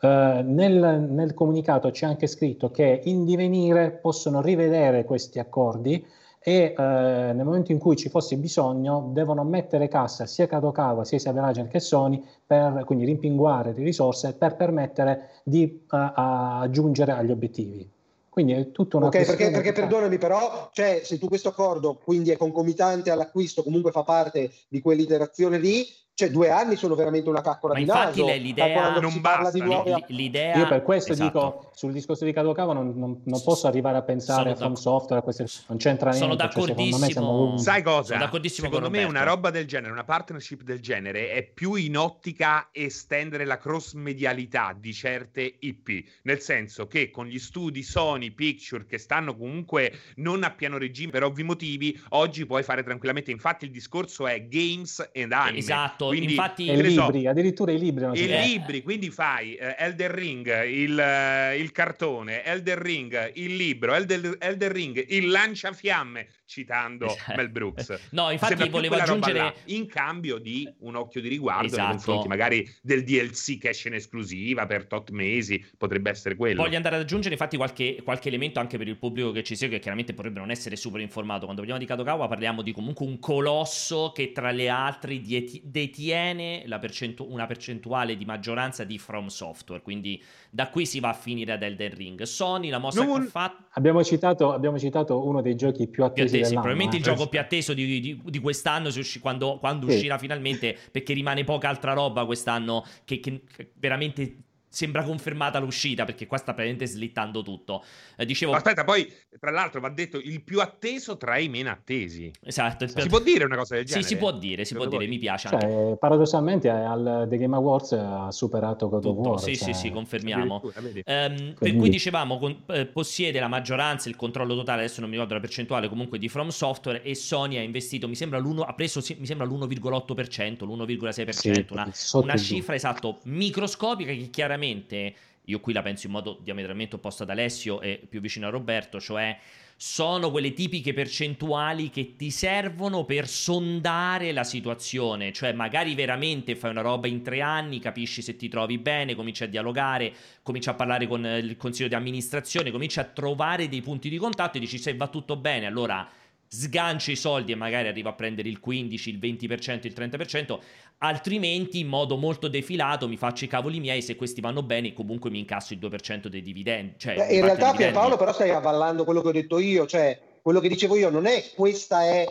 Uh, 0.00 0.40
nel, 0.42 1.06
nel, 1.10 1.34
comunicato 1.34 1.90
c'è 1.90 2.06
anche 2.06 2.26
scritto 2.26 2.70
che 2.70 3.02
in 3.04 3.26
divenire 3.26 3.90
possono 3.90 4.40
rivedere 4.40 5.04
questi 5.04 5.38
accordi 5.38 6.02
e 6.42 6.74
uh, 6.74 6.80
nel 6.80 7.44
momento 7.44 7.70
in 7.70 7.78
cui 7.78 7.96
ci 7.96 8.08
fosse 8.08 8.36
bisogno 8.36 9.10
devono 9.12 9.44
mettere 9.44 9.88
cassa 9.88 10.24
sia 10.24 10.46
Kadokawa 10.46 11.04
sia 11.04 11.18
Cyberagent 11.18 11.68
che 11.68 11.80
Sony 11.80 12.24
per 12.46 12.84
quindi 12.86 13.04
rimpinguare 13.04 13.74
le 13.74 13.84
risorse 13.84 14.32
per 14.32 14.56
permettere 14.56 15.30
di 15.44 15.84
uh, 15.90 15.96
aggiungere 15.96 17.12
agli 17.12 17.30
obiettivi. 17.30 17.88
Quindi 18.30 18.52
è 18.52 18.70
tutta 18.70 18.96
una 18.96 19.06
Ok, 19.06 19.26
perché, 19.26 19.50
perché 19.50 19.72
perdonami 19.72 20.16
però, 20.16 20.70
cioè, 20.72 21.02
se 21.04 21.18
tu 21.18 21.26
questo 21.26 21.48
accordo 21.48 22.00
quindi 22.02 22.30
è 22.30 22.36
concomitante 22.36 23.10
all'acquisto, 23.10 23.62
comunque 23.62 23.90
fa 23.90 24.04
parte 24.04 24.50
di 24.68 24.80
quell'iterazione 24.80 25.58
lì, 25.58 25.84
cioè 26.14 26.30
due 26.30 26.50
anni 26.50 26.76
sono 26.76 26.94
veramente 26.94 27.30
una 27.30 27.40
caccola 27.40 27.72
Ma 27.72 27.78
di 27.78 27.86
infatti 27.86 28.20
naso. 28.20 28.38
l'idea 28.38 28.98
non 29.00 29.20
basta. 29.20 29.50
Di 29.50 29.62
nuove... 29.62 30.04
l'idea... 30.08 30.56
Io 30.56 30.68
per 30.68 30.82
questo 30.82 31.12
esatto. 31.12 31.26
dico, 31.26 31.70
sul 31.74 31.92
discorso 31.92 32.26
di 32.26 32.32
Kadokawa 32.32 32.74
non, 32.74 32.92
non, 32.94 33.22
non 33.24 33.42
posso 33.42 33.66
arrivare 33.66 33.96
a 33.96 34.02
pensare 34.02 34.50
a 34.50 34.54
From 34.54 34.74
Software, 34.74 35.20
a 35.20 35.22
queste... 35.22 35.46
non 35.68 35.78
c'entra 35.78 36.10
niente. 36.10 36.26
Sono 36.26 36.38
cioè, 36.38 36.48
d'accordissimo. 36.48 36.98
Cioè, 36.98 37.10
siamo... 37.10 37.56
Sai 37.56 37.82
cosa? 37.82 38.30
Secondo 38.42 38.90
me 38.90 39.04
una 39.04 39.22
roba 39.22 39.48
del 39.50 39.66
genere, 39.66 39.92
una 39.92 40.04
partnership 40.04 40.62
del 40.62 40.80
genere 40.80 41.30
è 41.30 41.42
più 41.42 41.74
in 41.74 41.96
ottica 41.96 42.68
estendere 42.70 43.46
la 43.46 43.56
cross-medialità 43.56 44.76
di 44.78 44.92
certe 44.92 45.56
IP, 45.60 46.04
nel 46.24 46.40
senso 46.40 46.86
che 46.86 47.10
con 47.10 47.26
gli 47.26 47.38
studi 47.38 47.82
Sony, 47.82 48.30
Picture, 48.32 48.84
che 48.84 48.98
stanno 48.98 49.34
comunque 49.36 49.92
non 50.16 50.44
a 50.44 50.50
piano 50.50 50.76
regime 50.76 51.12
per 51.12 51.24
ovvi 51.24 51.44
motivi, 51.44 51.98
oggi 52.10 52.44
puoi 52.44 52.62
fare 52.62 52.82
tranquillamente. 52.82 53.30
Infatti 53.30 53.64
il 53.64 53.70
discorso 53.70 54.26
è 54.26 54.46
games 54.46 55.10
and 55.14 55.32
anime. 55.32 55.58
Esatto, 55.58 55.99
quindi, 56.08 56.30
infatti, 56.32 56.66
e 56.66 56.76
libri, 56.76 56.92
so, 56.92 57.28
addirittura 57.28 57.72
i 57.72 57.78
libri. 57.78 58.06
I 58.20 58.26
libri, 58.26 58.82
quindi 58.82 59.10
fai 59.10 59.56
uh, 59.60 59.74
Elder 59.76 60.10
Ring, 60.10 60.64
il, 60.64 60.96
uh, 60.96 61.58
il, 61.58 61.70
cartone, 61.72 62.42
Elder 62.44 62.78
Ring, 62.78 63.32
il 63.34 63.56
libro, 63.56 63.94
Elder, 63.94 64.36
Elder 64.38 64.72
Ring, 64.72 65.04
il 65.08 65.28
lanciafiamme, 65.28 66.26
citando 66.50 67.06
esatto. 67.06 67.34
Mel 67.38 67.48
Brooks. 67.48 67.98
No, 68.10 68.30
infatti 68.30 68.68
volevo 68.68 68.96
aggiungere... 68.96 69.54
in 69.66 69.86
cambio 69.86 70.38
di 70.38 70.68
un 70.80 70.96
occhio 70.96 71.20
di 71.20 71.28
riguardo 71.28 71.66
esatto. 71.66 71.82
nei 71.82 71.90
confronti 71.92 72.28
magari 72.28 72.68
del 72.82 73.04
DLC 73.04 73.58
che 73.58 73.68
esce 73.68 73.88
in 73.88 73.94
esclusiva 73.94 74.66
per 74.66 74.86
tot 74.86 75.10
mesi, 75.10 75.64
potrebbe 75.76 76.10
essere 76.10 76.34
quello. 76.34 76.62
Voglio 76.62 76.76
andare 76.76 76.96
ad 76.96 77.02
aggiungere 77.02 77.34
infatti 77.34 77.56
qualche, 77.56 78.00
qualche 78.02 78.28
elemento 78.28 78.58
anche 78.58 78.78
per 78.78 78.88
il 78.88 78.96
pubblico 78.96 79.30
che 79.30 79.44
ci 79.44 79.54
segue, 79.54 79.76
che 79.76 79.80
chiaramente 79.82 80.12
potrebbe 80.12 80.40
non 80.40 80.50
essere 80.50 80.74
super 80.74 81.00
informato. 81.00 81.44
Quando 81.44 81.62
parliamo 81.62 81.80
di 81.80 81.86
Kadokawa 81.86 82.26
parliamo 82.26 82.62
di 82.62 82.72
comunque 82.72 83.06
un 83.06 83.20
colosso 83.20 84.10
che 84.12 84.32
tra 84.32 84.50
le 84.50 84.68
altre 84.68 85.20
detiene 85.62 86.64
percentu- 86.80 87.26
una 87.30 87.46
percentuale 87.46 88.16
di 88.16 88.24
maggioranza 88.24 88.82
di 88.82 88.98
From 88.98 89.28
Software, 89.28 89.82
quindi 89.82 90.20
da 90.50 90.68
qui 90.68 90.84
si 90.84 90.98
va 90.98 91.10
a 91.10 91.14
finire 91.14 91.52
ad 91.52 91.62
Elden 91.62 91.94
Ring. 91.94 92.22
Sony, 92.22 92.70
la 92.70 92.78
mossa 92.78 93.04
non... 93.04 93.20
che 93.20 93.26
ha 93.26 93.30
fatto... 93.30 93.64
Abbiamo 93.70 94.02
citato, 94.02 94.52
abbiamo 94.52 94.78
citato 94.78 95.24
uno 95.24 95.40
dei 95.40 95.54
giochi 95.54 95.86
più 95.86 96.02
attesi 96.02 96.39
sì, 96.44 96.52
probabilmente 96.54 96.96
eh. 96.96 96.98
il 96.98 97.04
gioco 97.04 97.28
più 97.28 97.38
atteso 97.38 97.74
di, 97.74 98.00
di, 98.00 98.20
di 98.24 98.38
quest'anno 98.38 98.90
quando, 99.20 99.58
quando 99.58 99.88
sì. 99.88 99.94
uscirà 99.94 100.18
finalmente 100.18 100.76
perché 100.90 101.12
rimane 101.12 101.44
poca 101.44 101.68
altra 101.68 101.92
roba 101.92 102.24
quest'anno 102.24 102.84
che, 103.04 103.20
che 103.20 103.42
veramente 103.74 104.36
sembra 104.70 105.02
confermata 105.02 105.58
l'uscita 105.58 106.04
perché 106.04 106.26
qua 106.28 106.38
sta 106.38 106.54
praticamente 106.54 106.86
slittando 106.86 107.42
tutto. 107.42 107.82
Eh, 108.16 108.24
dicevo... 108.24 108.52
Aspetta, 108.52 108.84
poi 108.84 109.12
tra 109.38 109.50
l'altro 109.50 109.80
va 109.80 109.88
detto 109.88 110.18
il 110.18 110.42
più 110.42 110.60
atteso 110.60 111.16
tra 111.16 111.38
i 111.38 111.48
meno 111.48 111.70
attesi. 111.70 112.30
Esatto. 112.40 112.86
Si 112.86 113.08
può 113.08 113.18
dire 113.18 113.44
una 113.44 113.56
cosa 113.56 113.74
del 113.74 113.84
genere? 113.84 114.02
Sì, 114.04 114.08
si 114.14 114.16
può 114.16 114.30
dire, 114.32 114.64
si 114.64 114.74
può 114.74 114.86
dire, 114.86 115.06
mi 115.08 115.18
piace 115.18 115.48
cioè, 115.48 115.60
anche. 115.60 115.96
Paradossalmente 115.98 116.68
al 116.68 117.26
The 117.28 117.36
Game 117.36 117.56
Awards 117.56 117.92
ha 117.92 118.30
superato 118.30 118.88
God 118.88 119.04
of 119.06 119.16
War. 119.16 119.40
Sì, 119.40 119.56
cioè... 119.56 119.72
sì, 119.72 119.74
sì, 119.74 119.90
confermiamo. 119.90 120.62
Um, 120.62 121.54
per 121.58 121.74
cui 121.74 121.88
dicevamo, 121.88 122.38
con, 122.38 122.62
eh, 122.68 122.86
possiede 122.86 123.40
la 123.40 123.48
maggioranza, 123.48 124.08
il 124.08 124.16
controllo 124.16 124.54
totale, 124.54 124.82
adesso 124.82 125.00
non 125.00 125.08
mi 125.08 125.16
ricordo 125.16 125.34
la 125.34 125.40
percentuale, 125.40 125.88
comunque 125.88 126.18
di 126.18 126.28
From 126.28 126.48
Software 126.50 127.02
e 127.02 127.16
Sony 127.16 127.56
ha 127.56 127.62
investito, 127.62 128.06
mi 128.06 128.14
sembra, 128.14 128.38
l'1, 128.38 128.62
ha 128.64 128.74
preso 128.74 129.02
mi 129.18 129.26
sembra 129.26 129.46
l'1,8%, 129.46 130.64
l'1,6%, 130.64 131.30
sì, 131.30 131.66
una, 131.70 131.92
una 132.12 132.36
cifra 132.36 132.74
esatto 132.74 133.18
microscopica 133.24 134.12
che 134.12 134.28
chiaramente 134.30 134.59
io 134.66 135.60
qui 135.60 135.72
la 135.72 135.82
penso 135.82 136.06
in 136.06 136.12
modo 136.12 136.38
diametralmente 136.42 136.96
opposto 136.96 137.24
ad 137.24 137.30
Alessio 137.30 137.80
e 137.80 138.00
più 138.08 138.20
vicino 138.20 138.46
a 138.46 138.50
Roberto, 138.50 139.00
cioè 139.00 139.36
sono 139.82 140.30
quelle 140.30 140.52
tipiche 140.52 140.92
percentuali 140.92 141.88
che 141.88 142.14
ti 142.14 142.30
servono 142.30 143.06
per 143.06 143.26
sondare 143.26 144.30
la 144.32 144.44
situazione, 144.44 145.32
cioè 145.32 145.54
magari 145.54 145.94
veramente 145.94 146.54
fai 146.54 146.70
una 146.70 146.82
roba 146.82 147.08
in 147.08 147.22
tre 147.22 147.40
anni, 147.40 147.78
capisci 147.78 148.20
se 148.20 148.36
ti 148.36 148.48
trovi 148.48 148.76
bene, 148.76 149.14
cominci 149.14 149.42
a 149.44 149.48
dialogare, 149.48 150.12
cominci 150.42 150.68
a 150.68 150.74
parlare 150.74 151.06
con 151.06 151.24
il 151.24 151.56
consiglio 151.56 151.88
di 151.88 151.94
amministrazione, 151.94 152.70
cominci 152.70 153.00
a 153.00 153.04
trovare 153.04 153.68
dei 153.68 153.80
punti 153.80 154.10
di 154.10 154.18
contatto 154.18 154.58
e 154.58 154.60
dici 154.60 154.76
se 154.76 154.94
va 154.94 155.08
tutto 155.08 155.36
bene, 155.36 155.64
allora 155.64 156.06
sganci 156.52 157.12
i 157.12 157.16
soldi 157.16 157.52
e 157.52 157.54
magari 157.54 157.86
arriva 157.86 158.10
a 158.10 158.14
prendere 158.14 158.48
il 158.48 158.58
15, 158.58 159.10
il 159.10 159.18
20%, 159.18 159.86
il 159.86 159.94
30%, 159.96 160.58
altrimenti 160.98 161.78
in 161.78 161.86
modo 161.86 162.16
molto 162.16 162.48
defilato 162.48 163.06
mi 163.06 163.16
faccio 163.16 163.44
i 163.44 163.48
cavoli 163.48 163.78
miei, 163.78 164.02
se 164.02 164.16
questi 164.16 164.40
vanno 164.40 164.64
bene 164.64 164.92
comunque 164.92 165.30
mi 165.30 165.38
incasso 165.38 165.74
il 165.74 165.78
2% 165.78 166.26
dei 166.26 166.42
dividendi. 166.42 166.94
Cioè, 166.98 167.14
Beh, 167.14 167.34
in 167.34 167.44
realtà 167.44 167.72
Pierpaolo 167.72 168.16
però 168.16 168.32
stai 168.32 168.50
avvallando 168.50 169.04
quello 169.04 169.22
che 169.22 169.28
ho 169.28 169.32
detto 169.32 169.60
io, 169.60 169.86
cioè 169.86 170.20
quello 170.42 170.58
che 170.58 170.68
dicevo 170.68 170.96
io 170.96 171.08
non 171.08 171.26
è 171.26 171.50
questa 171.54 172.02
è 172.02 172.26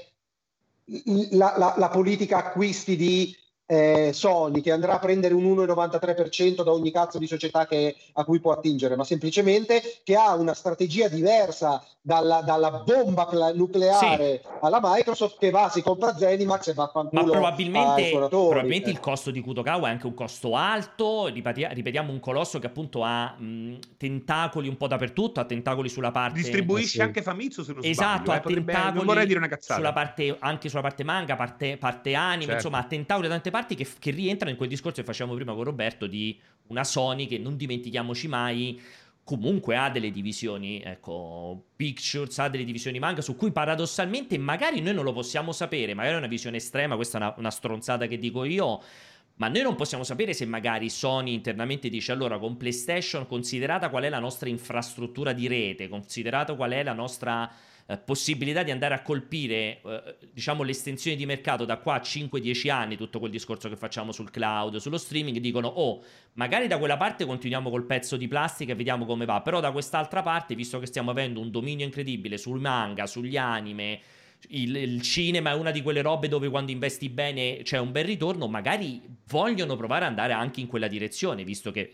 la, 1.32 1.53
la, 1.58 1.75
la 1.77 1.89
politica 1.89 2.38
acquisti 2.38 2.97
di 2.97 3.34
eh, 3.71 4.10
Sony 4.13 4.62
che 4.62 4.71
andrà 4.71 4.95
a 4.95 4.99
prendere 4.99 5.36
un 5.36 5.43
1,93% 5.43 6.63
da 6.63 6.71
ogni 6.71 6.91
cazzo 6.91 7.19
di 7.19 7.27
società 7.27 7.67
che, 7.67 7.95
a 8.13 8.23
cui 8.23 8.39
può 8.39 8.51
attingere, 8.51 8.95
ma 8.95 9.03
semplicemente 9.03 9.99
che 10.03 10.15
ha 10.15 10.34
una 10.34 10.55
strategia 10.55 11.08
diversa 11.08 11.84
dalla, 12.01 12.41
dalla 12.41 12.84
bomba 12.84 13.29
nucleare 13.53 14.41
sì. 14.41 14.49
alla 14.62 14.79
Microsoft 14.82 15.38
che 15.38 15.51
va, 15.51 15.69
si 15.69 15.84
compra 15.84 16.17
Zenimax 16.17 16.69
e 16.69 16.73
va 16.73 16.86
a 16.86 16.88
fanculo 16.88 17.23
Ma 17.23 17.29
probabilmente, 17.29 18.10
probabilmente 18.10 18.89
il 18.89 18.99
costo 18.99 19.29
di 19.29 19.39
Kutokawa 19.39 19.88
è 19.88 19.91
anche 19.91 20.08
un 20.08 20.15
costo 20.15 20.55
alto, 20.55 21.27
ripetiamo 21.27 22.12
un 22.12 22.19
colosso 22.19 22.58
che 22.58 22.65
appunto 22.65 23.03
ha 23.03 23.36
mh, 23.38 23.77
tentacoli 23.97 24.67
un 24.67 24.77
po' 24.77 24.88
dappertutto, 24.88 25.41
ha 25.41 25.45
tentacoli 25.45 25.89
sulla 25.89 26.10
parte... 26.10 26.39
Distribuisce 26.39 26.88
sì. 26.88 27.01
anche 27.01 27.21
Famitsu 27.21 27.62
se 27.62 27.73
non 27.73 27.86
esatto, 27.86 28.23
sbaglio. 28.23 28.32
Esatto, 28.32 28.49
eh, 28.49 28.51
ha 28.51 28.55
tentacoli 28.55 28.95
non 28.95 29.05
vorrei 29.05 29.27
dire 29.27 29.38
una 29.38 29.47
cazzata. 29.47 29.79
Sulla 29.79 29.93
parte, 29.93 30.36
anche 30.39 30.69
sulla 30.69 30.82
parte 30.82 31.03
manga, 31.03 31.36
parte, 31.36 31.77
parte 31.77 32.15
anime, 32.15 32.45
certo. 32.45 32.55
insomma 32.55 32.79
ha 32.79 32.88
tentacoli 32.88 33.27
da 33.27 33.34
tante 33.36 33.51
parti 33.51 33.58
parti 33.60 33.76
che, 33.76 33.88
che 34.00 34.12
rientrano 34.12 34.52
in 34.52 34.58
quel 34.58 34.69
discorso 34.69 35.02
che 35.02 35.06
facevamo 35.06 35.36
prima 35.36 35.54
con 35.54 35.63
Roberto 35.63 36.08
di 36.08 36.39
una 36.67 36.84
Sony 36.84 37.28
che 37.28 37.38
non 37.38 37.58
dimentichiamoci 37.58 38.28
mai 38.28 38.82
comunque 39.24 39.76
ha 39.76 39.91
delle 39.91 40.10
divisioni, 40.10 40.82
ecco, 40.84 41.65
Pictures 41.76 42.39
ha 42.39 42.50
delle 42.50 42.63
divisioni 42.63 42.98
manga 42.98 43.22
su 43.22 43.36
cui 43.36 43.52
paradossalmente 43.52 44.39
magari 44.39 44.82
noi 44.82 44.95
non 44.95 45.04
lo 45.04 45.13
possiamo 45.13 45.52
sapere, 45.52 45.93
magari 45.93 46.15
è 46.15 46.17
una 46.17 46.26
visione 46.26 46.58
estrema, 46.58 46.95
questa 46.95 47.19
è 47.19 47.22
una, 47.22 47.36
una 47.38 47.52
stronzata 47.52 48.08
che 48.08 48.17
dico 48.17 48.43
io, 48.43 48.82
ma 49.36 49.48
noi 49.48 49.62
non 49.62 49.76
possiamo 49.76 50.04
sapere 50.04 50.34
se 50.34 50.45
magari 50.48 50.89
Sony 50.89 51.34
internamente 51.34 51.89
dice 51.89 52.12
allora 52.12 52.39
con 52.39 52.58
PlayStation 52.58 53.28
considerata 53.28 53.89
qual 53.89 54.04
è 54.04 54.10
la 54.10 54.17
nostra 54.17 54.50
infrastruttura 54.50 55.32
di 55.32 55.48
rete, 55.48 55.89
considerato 55.89 56.56
qual 56.56 56.72
è 56.72 56.82
la 56.82 56.93
nostra 56.93 57.52
eh, 57.89 57.97
possibilità 57.97 58.62
di 58.62 58.69
andare 58.69 58.93
a 58.93 59.02
colpire 59.02 59.82
eh, 59.84 60.15
diciamo 60.32 60.62
l'estensione 60.62 61.17
di 61.17 61.25
mercato 61.25 61.65
da 61.65 61.78
qua 61.78 61.95
a 61.95 62.02
5-10 62.02 62.69
anni, 62.69 62.95
tutto 62.95 63.17
quel 63.17 63.32
discorso 63.32 63.67
che 63.67 63.75
facciamo 63.75 64.12
sul 64.12 64.30
cloud, 64.30 64.75
sullo 64.75 64.99
streaming, 64.99 65.39
dicono 65.39 65.67
oh, 65.67 66.04
magari 66.34 66.67
da 66.67 66.78
quella 66.78 66.97
parte 66.97 67.25
continuiamo 67.25 67.71
col 67.71 67.86
pezzo 67.86 68.15
di 68.15 68.28
plastica 68.28 68.73
e 68.73 68.75
vediamo 68.75 69.08
come 69.08 69.25
va, 69.25 69.41
però 69.41 69.60
da 69.60 69.71
quest'altra 69.71 70.21
parte, 70.21 70.54
visto 70.54 70.78
che 70.78 70.86
stiamo 70.86 71.10
avendo 71.10 71.39
un 71.39 71.49
dominio 71.49 71.84
incredibile 71.84 72.38
sul 72.38 72.60
manga, 72.60 73.08
sugli 73.08 73.38
anime, 73.38 73.99
il, 74.47 74.75
il, 74.75 75.02
cinema 75.02 75.52
è 75.52 75.54
una 75.54 75.71
di 75.71 75.82
quelle 75.82 76.02
robe 76.02 76.28
dove 76.28 76.49
quando 76.49 76.71
investi 76.71 77.10
bene 77.10 77.60
c'è 77.63 77.78
un 77.78 77.91
bel 77.91 78.06
ritorno, 78.06 78.47
magari 78.47 79.02
vogliono 79.28 79.75
provare 79.75 80.06
ad 80.06 80.12
andare 80.12 80.34
anche 80.34 80.60
in 80.60 80.67
quella 80.67 80.88
direzione, 80.88 81.43
visto 81.43 81.71
che 81.71 81.91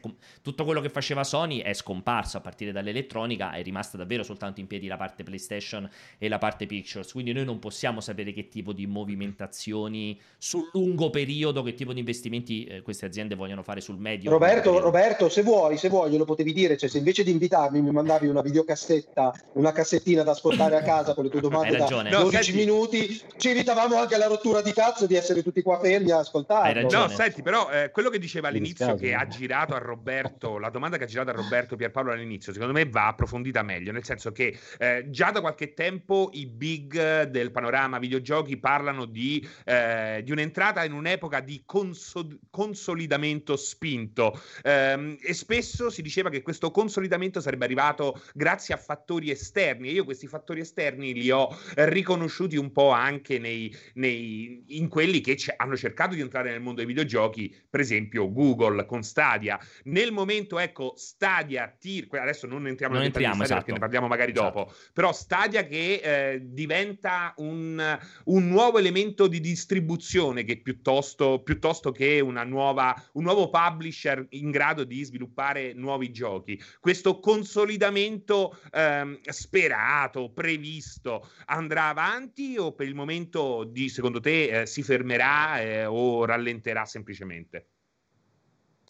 com- 0.00 0.14
tutto 0.40 0.64
quello 0.64 0.80
che 0.80 0.88
faceva 0.88 1.24
Sony 1.24 1.58
è 1.58 1.74
scomparso 1.74 2.38
a 2.38 2.40
partire 2.40 2.72
dall'elettronica, 2.72 3.52
è 3.52 3.62
rimasta 3.62 3.96
davvero 3.96 4.22
soltanto 4.22 4.60
in 4.60 4.66
piedi 4.66 4.86
la 4.86 4.96
parte 4.96 5.24
PlayStation 5.24 5.88
e 6.16 6.28
la 6.28 6.38
parte 6.38 6.66
Pictures, 6.66 7.12
quindi 7.12 7.32
noi 7.32 7.44
non 7.44 7.58
possiamo 7.58 8.00
sapere 8.00 8.32
che 8.32 8.48
tipo 8.48 8.72
di 8.72 8.86
movimentazioni 8.86 10.18
sul 10.38 10.70
lungo 10.72 11.10
periodo, 11.10 11.62
che 11.62 11.74
tipo 11.74 11.92
di 11.92 11.98
investimenti 11.98 12.64
eh, 12.64 12.82
queste 12.82 13.04
aziende 13.04 13.34
vogliono 13.34 13.62
fare 13.62 13.80
sul 13.80 13.98
medio. 13.98 14.30
Roberto, 14.30 14.78
Roberto 14.78 15.28
se 15.28 15.42
vuoi, 15.42 15.76
se 15.76 15.88
vuoi, 15.88 16.16
lo 16.16 16.24
potevi 16.24 16.52
dire, 16.52 16.76
cioè 16.76 16.88
se 16.88 16.98
invece 16.98 17.24
di 17.24 17.30
invitarmi 17.30 17.82
mi 17.82 17.90
mandavi 17.90 18.26
una 18.28 18.42
videocassetta, 18.42 19.34
una 19.54 19.72
cassettina 19.72 20.22
da 20.22 20.30
ascoltare 20.30 20.76
a 20.76 20.82
casa 20.82 21.14
con 21.14 21.24
le 21.24 21.30
tue 21.30 21.40
domande 21.40 21.78
ragione. 21.80 22.10
12 22.10 22.50
no, 22.50 22.56
minuti, 22.58 23.22
ci 23.36 23.50
evitavamo 23.50 23.96
anche 23.96 24.16
la 24.16 24.26
rottura 24.26 24.62
di 24.62 24.72
cazzo 24.72 25.06
di 25.06 25.14
essere 25.14 25.42
tutti 25.42 25.62
qua 25.62 25.78
fermi 25.78 26.10
a 26.10 26.18
ascoltare. 26.18 26.82
No, 26.82 27.08
senti, 27.08 27.42
però 27.42 27.70
eh, 27.70 27.90
quello 27.90 28.10
che 28.10 28.18
diceva 28.18 28.48
all'inizio, 28.48 28.94
che 28.94 29.14
ha 29.14 29.26
girato 29.26 29.74
a 29.74 29.78
Roberto, 29.78 30.58
la 30.58 30.70
domanda 30.70 30.96
che 30.96 31.04
ha 31.04 31.06
girato 31.06 31.30
a 31.30 31.34
Roberto 31.34 31.76
Pierpaolo 31.76 32.12
all'inizio, 32.12 32.52
secondo 32.52 32.72
me 32.72 32.86
va 32.86 33.08
approfondita 33.08 33.62
meglio, 33.62 33.92
nel 33.92 34.04
senso 34.04 34.32
che 34.32 34.58
eh, 34.78 35.06
già 35.08 35.30
da 35.30 35.40
qualche 35.40 35.74
tempo 35.74 36.30
i 36.32 36.46
big 36.46 37.24
del 37.24 37.50
panorama 37.50 37.98
videogiochi 37.98 38.56
parlano 38.58 39.04
di, 39.04 39.46
eh, 39.64 40.20
di 40.24 40.32
un'entrata 40.32 40.84
in 40.84 40.92
un'epoca 40.92 41.40
di 41.40 41.62
conso- 41.64 42.38
consolidamento 42.50 43.56
spinto. 43.56 44.40
Ehm, 44.62 45.16
e 45.20 45.34
spesso 45.34 45.90
si 45.90 46.02
diceva 46.02 46.30
che 46.30 46.42
questo 46.42 46.70
consolidamento 46.70 47.40
sarebbe 47.40 47.64
arrivato 47.64 48.20
grazie 48.34 48.74
a 48.74 48.76
fattori 48.76 49.30
esterni 49.30 49.88
e 49.88 49.92
io 49.92 50.04
questi 50.04 50.26
fattori 50.26 50.60
esterni 50.60 51.12
li 51.14 51.30
ho 51.30 51.56
riconosciuti 51.74 52.56
un 52.56 52.72
po' 52.72 52.90
anche 52.90 53.38
nei, 53.38 53.74
nei, 53.94 54.64
in 54.68 54.88
quelli 54.88 55.20
che 55.20 55.34
c- 55.34 55.52
hanno 55.56 55.76
cercato 55.76 56.14
di 56.14 56.20
entrare 56.20 56.50
nel 56.50 56.60
mondo 56.60 56.78
dei 56.78 56.86
videogiochi, 56.86 57.54
per 57.68 57.80
esempio 57.80 58.32
Google 58.32 58.86
con 58.86 59.02
Stadia. 59.02 59.58
Nel 59.84 60.12
momento, 60.12 60.58
ecco, 60.58 60.94
Stadia, 60.96 61.74
tir- 61.78 62.12
adesso 62.14 62.46
non 62.46 62.66
entriamo 62.66 62.94
non 62.94 63.02
nel 63.02 63.12
entriamo, 63.12 63.34
Stadia 63.34 63.56
esatto. 63.56 63.64
perché 63.64 63.72
ne 63.72 63.78
parliamo 63.78 64.06
magari 64.06 64.32
esatto. 64.32 64.58
dopo, 64.58 64.74
però 64.92 65.12
Stadia 65.12 65.64
che 65.64 66.00
eh, 66.02 66.40
diventa 66.42 67.34
un, 67.36 67.98
un, 68.24 68.48
nuovo 68.48 68.78
elemento 68.78 69.26
di 69.26 69.40
distribuzione 69.40 70.44
che 70.44 70.60
piuttosto, 70.60 71.42
piuttosto 71.42 71.92
che 71.92 72.20
una 72.20 72.44
nuova, 72.44 72.94
un 73.12 73.24
nuovo 73.24 73.50
publisher 73.50 74.26
in 74.30 74.50
grado 74.50 74.84
di 74.84 75.02
sviluppare 75.04 75.72
nuovi 75.72 76.10
giochi. 76.10 76.60
Questo 76.80 77.18
consolidamento 77.20 78.58
ehm, 78.72 79.20
sperato, 79.22 80.30
previsto, 80.30 81.28
andrà 81.60 81.88
avanti 81.88 82.56
o 82.58 82.72
per 82.72 82.86
il 82.86 82.94
momento 82.94 83.64
di, 83.64 83.88
secondo 83.88 84.20
te 84.20 84.62
eh, 84.62 84.66
si 84.66 84.82
fermerà 84.82 85.60
eh, 85.60 85.84
o 85.86 86.24
rallenterà 86.24 86.84
semplicemente? 86.84 87.66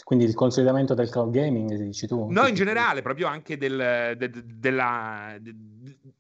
Quindi 0.03 0.25
il 0.25 0.35
consolidamento 0.35 0.95
del 0.95 1.11
cloud 1.11 1.33
gaming, 1.33 1.75
dici 1.75 2.07
tu? 2.07 2.31
No, 2.31 2.47
in 2.47 2.55
generale, 2.55 3.03
proprio 3.03 3.27
anche 3.27 3.57
del, 3.57 4.15
de, 4.17 4.31
de, 4.31 4.43
della, 4.45 5.37
de, 5.39 5.55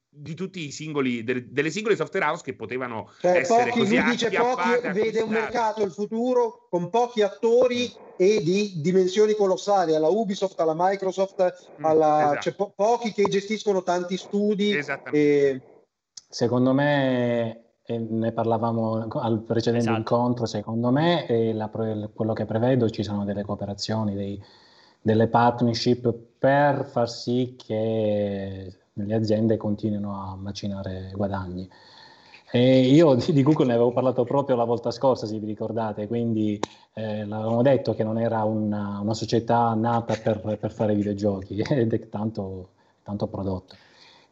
di 0.09 0.35
tutti 0.35 0.67
i 0.67 0.71
singoli, 0.71 1.25
delle 1.25 1.71
singole 1.71 1.97
software 1.97 2.27
house 2.27 2.43
che 2.43 2.55
potevano 2.55 3.11
cioè, 3.21 3.39
essere 3.39 3.71
pochi, 3.71 3.79
così 3.79 4.01
lui 4.01 4.11
dice 4.11 4.31
pochi, 4.31 4.89
vede 4.93 5.21
un 5.23 5.31
mercato, 5.31 5.83
il 5.83 5.93
futuro, 5.93 6.67
con 6.69 6.91
pochi 6.91 7.23
attori 7.23 7.91
e 8.17 8.43
di 8.43 8.81
dimensioni 8.83 9.35
colossali, 9.35 9.95
alla 9.95 10.09
Ubisoft, 10.09 10.61
alla 10.61 10.75
Microsoft, 10.77 11.71
mm, 11.81 11.85
alla, 11.85 12.19
esatto. 12.19 12.41
cioè, 12.43 12.55
po- 12.55 12.73
pochi 12.77 13.13
che 13.13 13.25
gestiscono 13.25 13.83
tanti 13.83 14.19
studi. 14.19 14.79
E, 15.11 15.63
Secondo 16.33 16.73
me, 16.73 17.63
e 17.83 17.99
ne 17.99 18.31
parlavamo 18.31 19.09
al 19.15 19.41
precedente 19.41 19.87
esatto. 19.87 19.99
incontro, 19.99 20.47
secondo 20.47 20.93
me 20.93 21.27
la, 21.53 21.69
quello 21.69 22.33
che 22.35 22.45
prevedo 22.45 22.89
ci 22.89 23.03
sono 23.03 23.25
delle 23.25 23.43
cooperazioni, 23.43 24.15
dei, 24.15 24.41
delle 25.01 25.27
partnership 25.27 26.15
per 26.39 26.85
far 26.85 27.11
sì 27.11 27.57
che 27.59 28.73
le 28.93 29.15
aziende 29.15 29.57
continuino 29.57 30.15
a 30.15 30.37
macinare 30.37 31.11
guadagni. 31.17 31.69
E 32.53 32.81
io 32.81 33.15
di 33.27 33.43
Google 33.43 33.67
ne 33.67 33.75
avevo 33.75 33.91
parlato 33.91 34.23
proprio 34.23 34.55
la 34.55 34.63
volta 34.63 34.93
scorsa, 34.93 35.27
se 35.27 35.37
vi 35.37 35.47
ricordate, 35.47 36.07
quindi 36.07 36.61
eh, 36.95 37.25
l'avevamo 37.25 37.63
detto 37.63 37.93
che 37.93 38.05
non 38.05 38.21
era 38.21 38.45
una, 38.45 39.01
una 39.01 39.15
società 39.15 39.75
nata 39.75 40.15
per, 40.15 40.59
per, 40.61 40.71
fare 40.71 40.95
videogiochi 40.95 41.59
ed 41.69 41.93
è 41.93 42.09
tanto, 42.09 42.69
tanto 43.03 43.27
prodotto. 43.27 43.75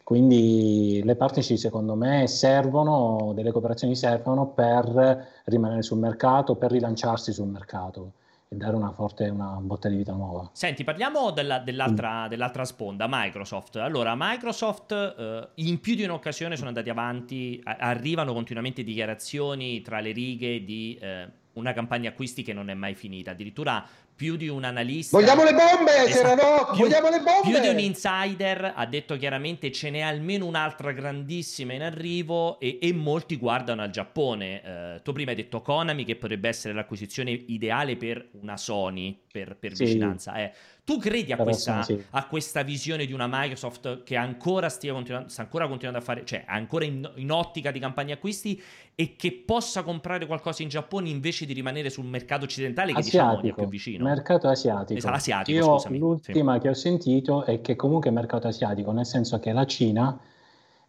Quindi 0.09 1.03
le 1.05 1.17
partnership 1.17 1.59
secondo 1.59 1.95
me 1.95 2.27
servono, 2.29 3.33
delle 3.35 3.53
cooperazioni 3.53 3.95
servono 3.95 4.47
per 4.47 5.43
rimanere 5.45 5.83
sul 5.83 5.99
mercato, 5.99 6.55
per 6.55 6.71
rilanciarsi 6.71 7.31
sul 7.31 7.49
mercato 7.49 8.13
e 8.49 8.57
dare 8.57 8.75
una 8.75 8.91
forte 8.91 9.29
una 9.29 9.59
botta 9.61 9.91
di 9.91 9.97
vita 9.97 10.15
nuova. 10.15 10.49
Senti, 10.55 10.83
parliamo 10.83 11.31
della, 11.33 11.59
dell'altra, 11.59 12.27
dell'altra, 12.27 12.65
sponda, 12.65 13.05
Microsoft. 13.07 13.77
Allora, 13.77 14.15
Microsoft 14.17 14.93
eh, 14.93 15.49
in 15.57 15.79
più 15.79 15.95
di 15.95 16.05
un'occasione 16.05 16.57
sono 16.57 16.69
andati 16.69 16.89
avanti, 16.89 17.61
a- 17.63 17.77
arrivano 17.79 18.33
continuamente 18.33 18.83
dichiarazioni 18.83 19.83
tra 19.83 20.01
le 20.01 20.13
righe 20.13 20.65
di 20.65 20.97
eh, 20.99 21.29
una 21.53 21.75
campagna 21.75 22.09
acquisti 22.09 22.43
che 22.43 22.55
non 22.55 22.71
è 22.71 22.75
mai 22.75 22.95
finita. 22.95 23.33
Addirittura 23.33 23.85
più 24.19 24.35
di 24.35 24.49
un 24.49 24.65
analista. 24.65 25.17
Vogliamo 25.17 25.45
le 25.45 25.53
bombe, 25.53 26.09
esatto, 26.09 26.73
più, 26.73 26.83
vogliamo 26.83 27.09
le 27.09 27.21
bombe. 27.21 27.51
Più 27.51 27.61
di 27.61 27.69
un 27.69 27.79
insider 27.79 28.73
ha 28.75 28.85
detto 28.85 29.17
chiaramente 29.17 29.71
ce 29.71 29.91
n'è 29.91 30.01
almeno 30.01 30.45
un'altra 30.45 30.91
grandissima 30.91 31.73
in 31.75 31.83
arrivo 31.83 32.59
e, 32.59 32.81
e 32.83 32.93
molti 32.93 33.37
guardano 33.37 33.81
al 33.83 33.91
Giappone. 33.91 34.63
Eh, 34.97 35.03
tu 35.05 35.13
prima 35.13 35.31
hai 35.31 35.37
detto 35.37 35.63
Konami 35.63 36.05
che 36.05 36.17
potrebbe 36.17 36.49
essere 36.49 36.75
l'acquisizione 36.75 37.31
ideale 37.31 37.97
per 37.97 38.31
una 38.41 38.57
Sony, 38.57 39.17
per, 39.31 39.57
per 39.57 39.77
sì. 39.77 39.85
vicinanza. 39.85 40.35
Eh, 40.35 40.53
tu 40.89 40.97
credi 40.99 41.33
a 41.33 41.37
questa, 41.37 41.83
sì. 41.83 42.03
a 42.13 42.27
questa, 42.27 42.63
visione 42.63 43.05
di 43.05 43.13
una 43.13 43.29
Microsoft 43.31 44.05
che 44.05 44.17
ancora 44.17 44.71
stia 44.71 44.95
continuando, 44.95 45.29
sta 45.29 45.43
ancora 45.43 45.69
continuando 45.69 46.01
a 46.01 46.03
fare, 46.03 46.25
cioè 46.25 46.45
ancora 46.47 46.87
in, 46.87 47.09
in 47.17 47.31
ottica 47.31 47.71
di 47.71 47.79
campagna 47.79 48.15
acquisti 48.15 48.59
e 48.95 49.15
che 49.15 49.33
possa 49.33 49.83
comprare 49.83 50.25
qualcosa 50.25 50.63
in 50.63 50.71
Giappone 50.71 51.11
invece 51.11 51.45
di 51.45 51.53
rimanere 51.53 51.91
sul 51.91 52.07
mercato 52.07 52.47
occidentale 52.47 52.95
che 52.95 53.01
asiatico, 53.01 53.43
diciamo 53.43 53.53
è 53.53 53.55
più 53.55 53.69
vicino? 53.69 54.08
Mercato 54.09 54.49
asiatico. 54.49 54.99
Esatto, 54.99 55.15
asiatico 55.15 55.59
Io 55.59 55.73
scusami. 55.79 55.99
l'ultima 55.99 56.55
sì. 56.55 56.61
che 56.61 56.69
ho 56.69 56.75
sentito 56.75 57.45
è 57.45 57.61
che 57.61 57.77
comunque 57.77 58.11
è 58.11 58.13
mercato 58.13 58.49
asiatico, 58.49 58.93
nel 58.93 59.07
senso 59.07 59.39
che 59.39 59.53
la 59.53 59.67
Cina 59.67 60.19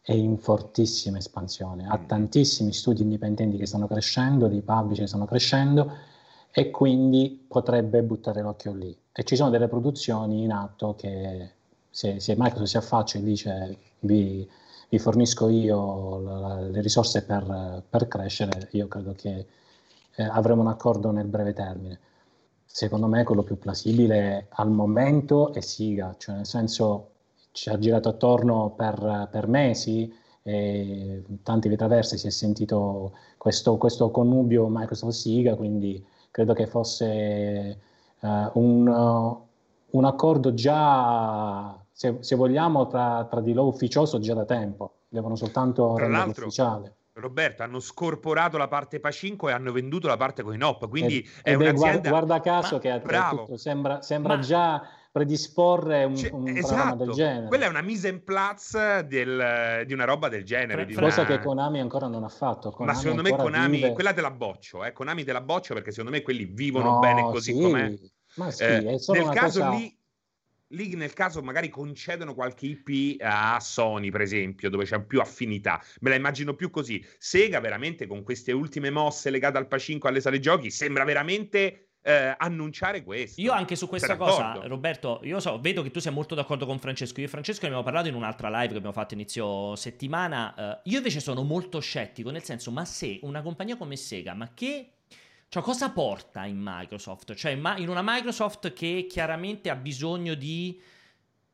è 0.01 0.13
in 0.13 0.37
fortissima 0.37 1.17
espansione, 1.17 1.85
ha 1.87 1.97
mm. 1.97 2.05
tantissimi 2.05 2.73
studi 2.73 3.01
indipendenti 3.01 3.57
che 3.57 3.65
stanno 3.65 3.87
crescendo, 3.87 4.47
dei 4.47 4.61
publisher 4.61 5.03
che 5.03 5.07
stanno 5.07 5.25
crescendo 5.25 5.91
e 6.51 6.71
quindi 6.71 7.45
potrebbe 7.47 8.01
buttare 8.01 8.41
l'occhio 8.41 8.73
lì. 8.73 8.95
E 9.11 9.23
ci 9.23 9.35
sono 9.35 9.49
delle 9.49 9.67
produzioni 9.67 10.43
in 10.43 10.51
atto 10.51 10.95
che 10.95 11.51
se, 11.89 12.19
se 12.19 12.35
Microsoft 12.37 12.69
si 12.69 12.77
affaccia 12.77 13.17
e 13.19 13.23
dice 13.23 13.77
vi, 13.99 14.49
vi 14.89 14.99
fornisco 14.99 15.49
io 15.49 16.19
la, 16.19 16.61
le 16.61 16.81
risorse 16.81 17.23
per, 17.23 17.83
per, 17.87 18.07
crescere, 18.07 18.69
io 18.71 18.87
credo 18.87 19.13
che 19.13 19.45
eh, 20.15 20.23
avremo 20.23 20.61
un 20.61 20.67
accordo 20.67 21.11
nel 21.11 21.27
breve 21.27 21.53
termine. 21.53 21.99
Secondo 22.71 23.07
me 23.07 23.23
quello 23.23 23.41
più 23.41 23.57
plausibile 23.57 24.45
al 24.51 24.69
momento 24.69 25.53
è 25.53 25.59
Siga, 25.59 26.15
cioè 26.17 26.35
nel 26.35 26.45
senso 26.45 27.09
ci 27.51 27.69
ha 27.69 27.79
girato 27.79 28.09
attorno 28.09 28.73
per, 28.75 29.27
per 29.31 29.47
mesi, 29.47 30.13
e 30.43 31.23
tanti 31.43 31.67
vetraversi 31.67 32.17
si 32.17 32.27
è 32.27 32.29
sentito 32.29 33.13
questo, 33.37 33.77
questo 33.77 34.11
connubio 34.11 34.67
Microsoft-Siga, 34.69 35.55
quindi 35.55 36.03
credo 36.29 36.53
che 36.53 36.67
fosse 36.67 37.79
uh, 38.19 38.27
un, 38.53 38.87
uh, 38.87 39.47
un, 39.97 40.05
accordo 40.05 40.53
già, 40.53 41.75
se, 41.91 42.17
se 42.19 42.35
vogliamo, 42.35 42.87
tra, 42.87 43.27
tra, 43.29 43.41
di 43.41 43.51
loro 43.51 43.69
ufficioso 43.69 44.19
già 44.19 44.35
da 44.35 44.45
tempo, 44.45 44.93
devono 45.09 45.35
soltanto 45.35 45.97
rendere 45.97 46.29
ufficiale. 46.29 46.93
Roberto, 47.19 47.63
hanno 47.63 47.79
scorporato 47.79 48.57
la 48.57 48.67
parte 48.67 48.99
PA5 49.01 49.49
e 49.49 49.51
hanno 49.51 49.71
venduto 49.71 50.07
la 50.07 50.17
parte 50.17 50.43
Coinop, 50.43 50.87
quindi 50.89 51.17
ed, 51.17 51.27
è 51.43 51.51
ed 51.51 51.59
un'azienda... 51.59 52.09
Guarda, 52.09 52.39
caso 52.41 52.75
ma, 52.75 52.81
che 52.81 53.01
tutto, 53.01 53.57
sembra, 53.57 54.01
sembra 54.01 54.35
ma... 54.35 54.41
già 54.41 54.89
predisporre 55.11 56.03
un, 56.03 56.15
cioè, 56.15 56.31
un 56.31 56.47
esatto. 56.47 57.03
del 57.03 57.09
genere. 57.11 57.47
Quella 57.47 57.65
è 57.65 57.67
una 57.67 57.81
mise 57.81 58.07
en 58.09 58.23
place 58.23 59.05
del, 59.07 59.83
di 59.85 59.93
una 59.93 60.05
roba 60.05 60.29
del 60.29 60.43
genere. 60.43 60.87
Fra, 60.87 61.01
cosa 61.01 61.21
una... 61.21 61.29
che 61.29 61.39
Konami 61.39 61.79
ancora 61.79 62.07
non 62.07 62.23
ha 62.23 62.29
fatto. 62.29 62.71
Konami 62.71 62.95
Ma 62.95 62.99
secondo 62.99 63.21
me 63.23 63.35
Konami, 63.35 63.77
vive... 63.77 63.93
quella 63.93 64.13
te 64.13 64.21
la 64.21 64.31
boccio, 64.31 64.83
eh? 64.85 64.93
Konami 64.93 65.23
te 65.23 65.31
la 65.31 65.41
boccio 65.41 65.73
perché 65.73 65.91
secondo 65.91 66.11
me 66.11 66.21
quelli 66.21 66.45
vivono 66.45 66.91
no, 66.91 66.99
bene 66.99 67.23
così 67.23 67.53
sì. 67.53 67.61
com'è. 67.61 67.93
Ma 68.35 68.51
sì, 68.51 68.63
eh, 68.63 68.81
nel 68.81 69.29
caso 69.29 69.59
cosa... 69.61 69.69
lì 69.69 69.98
lì 70.69 70.95
nel 70.95 71.13
caso 71.13 71.41
magari 71.41 71.69
concedono 71.69 72.33
qualche 72.33 72.65
IP 72.65 73.21
a 73.21 73.59
Sony, 73.59 74.09
per 74.09 74.21
esempio, 74.21 74.69
dove 74.69 74.85
c'è 74.85 75.01
più 75.03 75.19
affinità. 75.19 75.81
Me 76.01 76.09
la 76.09 76.15
immagino 76.15 76.53
più 76.53 76.69
così. 76.69 77.03
Sega 77.17 77.59
veramente 77.59 78.07
con 78.07 78.23
queste 78.23 78.51
ultime 78.51 78.89
mosse 78.89 79.29
legate 79.29 79.57
al 79.57 79.67
Pacinco 79.67 80.07
alle 80.07 80.21
sale 80.21 80.39
giochi 80.39 80.69
sembra 80.69 81.03
veramente 81.03 81.89
eh, 82.01 82.35
annunciare 82.37 83.03
questo. 83.03 83.41
Io 83.41 83.51
anche 83.51 83.75
su 83.75 83.87
questa 83.87 84.15
cosa, 84.15 84.59
Roberto, 84.63 85.19
io 85.23 85.39
so, 85.39 85.59
vedo 85.59 85.81
che 85.81 85.91
tu 85.91 85.99
sei 85.99 86.11
molto 86.11 86.35
d'accordo 86.35 86.65
con 86.65 86.79
Francesco. 86.79 87.19
Io 87.19 87.25
e 87.25 87.29
Francesco 87.29 87.61
ne 87.61 87.67
abbiamo 87.67 87.83
parlato 87.83 88.07
in 88.07 88.15
un'altra 88.15 88.49
live 88.49 88.71
che 88.71 88.77
abbiamo 88.77 88.93
fatto 88.93 89.13
inizio 89.13 89.75
settimana. 89.75 90.53
Uh, 90.83 90.89
io 90.89 90.97
invece 90.97 91.19
sono 91.19 91.43
molto 91.43 91.79
scettico, 91.79 92.29
nel 92.29 92.43
senso, 92.43 92.71
ma 92.71 92.85
se 92.85 93.19
una 93.23 93.41
compagnia 93.41 93.77
come 93.77 93.95
Sega, 93.95 94.33
ma 94.33 94.51
che... 94.53 94.93
Cioè, 95.49 95.63
cosa 95.63 95.89
porta 95.89 96.45
in 96.45 96.59
Microsoft? 96.61 97.33
Cioè, 97.33 97.53
in 97.53 97.89
una 97.89 98.03
Microsoft 98.03 98.71
che 98.71 99.07
chiaramente 99.09 99.71
ha 99.71 99.75
bisogno 99.75 100.35
di 100.35 100.79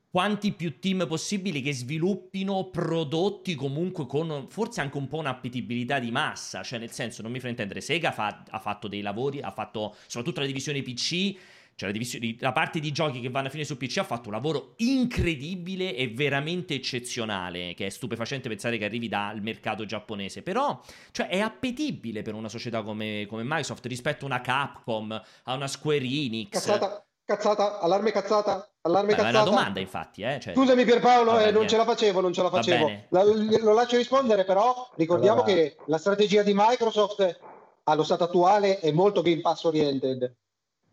quanti 0.09 0.51
più 0.51 0.79
team 0.79 1.07
possibili 1.07 1.61
che 1.61 1.73
sviluppino 1.73 2.69
prodotti 2.69 3.55
comunque 3.55 4.05
con 4.05 4.47
forse 4.49 4.81
anche 4.81 4.97
un 4.97 5.07
po' 5.07 5.19
un'appetibilità 5.19 5.99
di 5.99 6.11
massa, 6.11 6.61
cioè 6.61 6.79
nel 6.79 6.91
senso 6.91 7.21
non 7.21 7.31
mi 7.31 7.39
fa 7.39 7.47
intendere, 7.47 7.79
Sega 7.79 8.11
fa, 8.11 8.43
ha 8.49 8.59
fatto 8.59 8.89
dei 8.89 9.01
lavori, 9.01 9.39
ha 9.39 9.51
fatto 9.51 9.95
soprattutto 10.07 10.41
la 10.41 10.45
divisione 10.45 10.81
PC, 10.81 11.35
cioè 11.75 11.89
la, 11.89 11.93
divisione, 11.93 12.37
la 12.39 12.53
parte 12.53 12.79
di 12.79 12.91
giochi 12.93 13.19
che 13.19 13.29
vanno 13.29 13.47
a 13.47 13.49
finire 13.49 13.67
su 13.67 13.75
PC 13.75 13.97
ha 13.97 14.03
fatto 14.05 14.29
un 14.29 14.33
lavoro 14.33 14.75
incredibile 14.77 15.93
e 15.93 16.07
veramente 16.07 16.73
eccezionale, 16.73 17.73
che 17.73 17.87
è 17.87 17.89
stupefacente 17.89 18.47
pensare 18.47 18.77
che 18.77 18.85
arrivi 18.85 19.09
dal 19.09 19.41
mercato 19.41 19.83
giapponese, 19.83 20.41
però 20.41 20.79
cioè, 21.11 21.27
è 21.27 21.39
appetibile 21.39 22.21
per 22.21 22.33
una 22.33 22.47
società 22.47 22.81
come, 22.81 23.25
come 23.27 23.43
Microsoft 23.43 23.85
rispetto 23.87 24.23
a 24.23 24.27
una 24.27 24.39
Capcom, 24.39 25.21
a 25.43 25.53
una 25.53 25.67
Square 25.67 26.05
Enix. 26.05 26.51
Cazzata, 26.51 27.05
cazzata, 27.25 27.79
allarme 27.79 28.11
cazzata. 28.11 28.69
Allarme 28.81 29.15
Beh, 29.15 29.23
È 29.23 29.29
una 29.29 29.43
domanda, 29.43 29.79
infatti. 29.79 30.21
Eh? 30.21 30.39
Cioè... 30.39 30.53
Scusami 30.53 30.85
Pierpaolo, 30.85 31.39
eh, 31.39 31.49
non 31.51 31.67
ce 31.67 31.75
la 31.75 31.85
facevo, 31.85 32.21
non 32.21 32.31
ce 32.31 32.43
la 32.43 32.51
facevo. 32.51 32.91
La, 33.09 33.23
lo 33.23 33.73
lascio 33.73 33.97
rispondere, 33.97 34.45
però 34.45 34.91
ricordiamo 34.95 35.41
allora... 35.41 35.57
che 35.57 35.75
la 35.87 35.97
strategia 35.97 36.43
di 36.43 36.53
Microsoft 36.55 37.39
allo 37.83 38.03
stato 38.03 38.25
attuale 38.25 38.79
è 38.79 38.91
molto 38.91 39.23
Game 39.23 39.41
Pass 39.41 39.63
oriented 39.63 40.33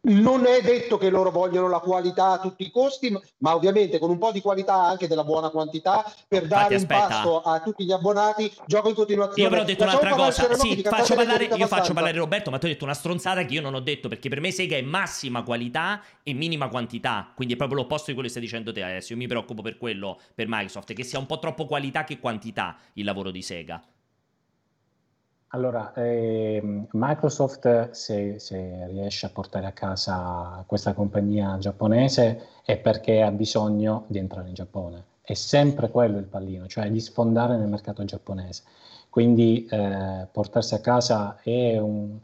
non 0.04 0.46
è 0.46 0.60
detto 0.62 0.98
che 0.98 1.10
loro 1.10 1.30
vogliono 1.30 1.68
la 1.68 1.78
qualità 1.78 2.32
a 2.32 2.38
tutti 2.40 2.64
i 2.64 2.70
costi, 2.70 3.16
ma 3.38 3.54
ovviamente 3.54 3.98
con 3.98 4.10
un 4.10 4.18
po' 4.18 4.32
di 4.32 4.40
qualità 4.40 4.74
anche 4.74 5.06
della 5.06 5.22
buona 5.22 5.50
quantità 5.50 6.04
per 6.26 6.46
dare 6.46 6.74
Infatti, 6.74 7.02
un 7.02 7.08
passo 7.08 7.42
a 7.42 7.60
tutti 7.60 7.84
gli 7.84 7.92
abbonati, 7.92 8.52
gioco 8.66 8.88
in 8.88 8.94
continuazione. 8.94 9.42
Io 9.42 9.48
però 9.48 9.62
ho 9.62 9.64
detto 9.64 9.82
un'altra 9.84 10.10
cosa, 10.10 10.54
sì, 10.54 10.82
faccio 10.82 11.14
parlare, 11.14 11.44
io 11.44 11.66
faccio 11.68 11.92
parlare 11.92 12.16
Roberto, 12.16 12.50
ma 12.50 12.58
tu 12.58 12.66
hai 12.66 12.72
detto 12.72 12.84
una 12.84 12.94
stronzata 12.94 13.44
che 13.44 13.54
io 13.54 13.60
non 13.60 13.74
ho 13.74 13.80
detto, 13.80 14.08
perché 14.08 14.28
per 14.28 14.40
me 14.40 14.50
Sega 14.50 14.76
è 14.76 14.82
massima 14.82 15.42
qualità 15.42 16.02
e 16.22 16.32
minima 16.32 16.68
quantità, 16.68 17.30
quindi 17.34 17.54
è 17.54 17.56
proprio 17.56 17.78
l'opposto 17.78 18.06
di 18.06 18.14
quello 18.14 18.26
che 18.26 18.34
stai 18.34 18.42
dicendo 18.42 18.72
te 18.72 18.82
adesso, 18.82 19.12
io 19.12 19.18
mi 19.18 19.28
preoccupo 19.28 19.62
per 19.62 19.76
quello, 19.78 20.18
per 20.34 20.46
Microsoft, 20.48 20.92
che 20.94 21.04
sia 21.04 21.20
un 21.20 21.26
po' 21.26 21.38
troppo 21.38 21.66
qualità 21.66 22.02
che 22.02 22.18
quantità 22.18 22.76
il 22.94 23.04
lavoro 23.04 23.30
di 23.30 23.42
Sega. 23.42 23.80
Allora, 25.54 25.92
eh, 25.92 26.62
Microsoft 26.92 27.90
se, 27.90 28.38
se, 28.38 28.86
riesce 28.86 29.26
a 29.26 29.28
portare 29.28 29.66
a 29.66 29.72
casa 29.72 30.64
questa 30.66 30.94
compagnia 30.94 31.58
giapponese 31.58 32.46
è 32.64 32.78
perché 32.78 33.20
ha 33.20 33.30
bisogno 33.30 34.04
di 34.06 34.16
entrare 34.16 34.48
in 34.48 34.54
Giappone. 34.54 35.04
È 35.20 35.34
sempre 35.34 35.90
quello 35.90 36.16
il 36.16 36.24
pallino, 36.24 36.66
cioè 36.68 36.90
di 36.90 37.00
sfondare 37.00 37.58
nel 37.58 37.68
mercato 37.68 38.02
giapponese. 38.02 38.62
Quindi 39.10 39.66
eh, 39.66 40.26
portarsi 40.32 40.74
a 40.74 40.80
casa 40.80 41.36
è 41.42 41.76
un, 41.76 42.18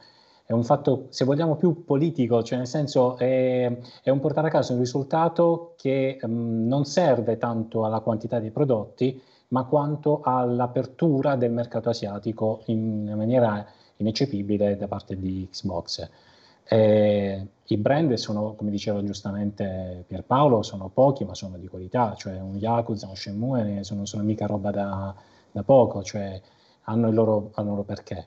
è 0.47 0.53
un, 0.53 0.65
fatto, 0.65 1.09
se 1.11 1.27
vogliamo, 1.27 1.57
più 1.57 1.85
politico, 1.85 2.43
cioè 2.43 2.57
nel 2.57 2.67
senso 2.67 3.19
è, 3.19 3.71
è 4.03 4.09
un 4.09 4.21
portare 4.21 4.49
a 4.49 4.51
casa 4.51 4.73
un 4.73 4.79
risultato 4.79 5.75
che 5.77 6.19
mh, 6.19 6.27
mm, 6.27 6.67
non 6.67 6.87
serve 6.87 7.37
tanto 7.37 7.85
alla 7.85 8.01
quantità 8.01 8.39
dei 8.39 8.51
prodotti, 8.51 9.21
ma 9.49 9.65
quanto 9.65 10.21
all'apertura 10.23 11.37
del 11.37 11.53
mercato 11.53 11.89
asiatico 11.89 12.63
in 12.67 13.13
maniera 13.15 13.65
ineccepibile 13.97 14.77
da 14.77 14.89
parte 14.89 15.19
di 15.19 15.49
Xbox. 15.51 16.09
Eh, 16.71 17.47
I 17.65 17.77
brand 17.79 18.13
sono, 18.15 18.55
come 18.55 18.71
diceva 18.71 19.03
giustamente 19.03 20.05
Pierpaolo, 20.07 20.63
sono 20.63 20.89
pochi 20.89 21.25
ma 21.25 21.35
sono 21.35 21.57
di 21.57 21.67
qualità, 21.67 22.15
cioè 22.15 22.39
un 22.39 22.57
Yakuza, 22.57 23.09
un 23.09 23.17
Shenmue 23.17 23.83
non 23.91 24.07
sono 24.07 24.23
mica 24.23 24.47
roba 24.47 24.71
da, 24.71 25.15
da 25.51 25.63
poco, 25.63 26.03
cioè 26.03 26.41
hanno 26.83 27.09
il, 27.09 27.15
loro, 27.15 27.51
il 27.57 27.65
loro 27.65 27.83
perché. 27.83 28.27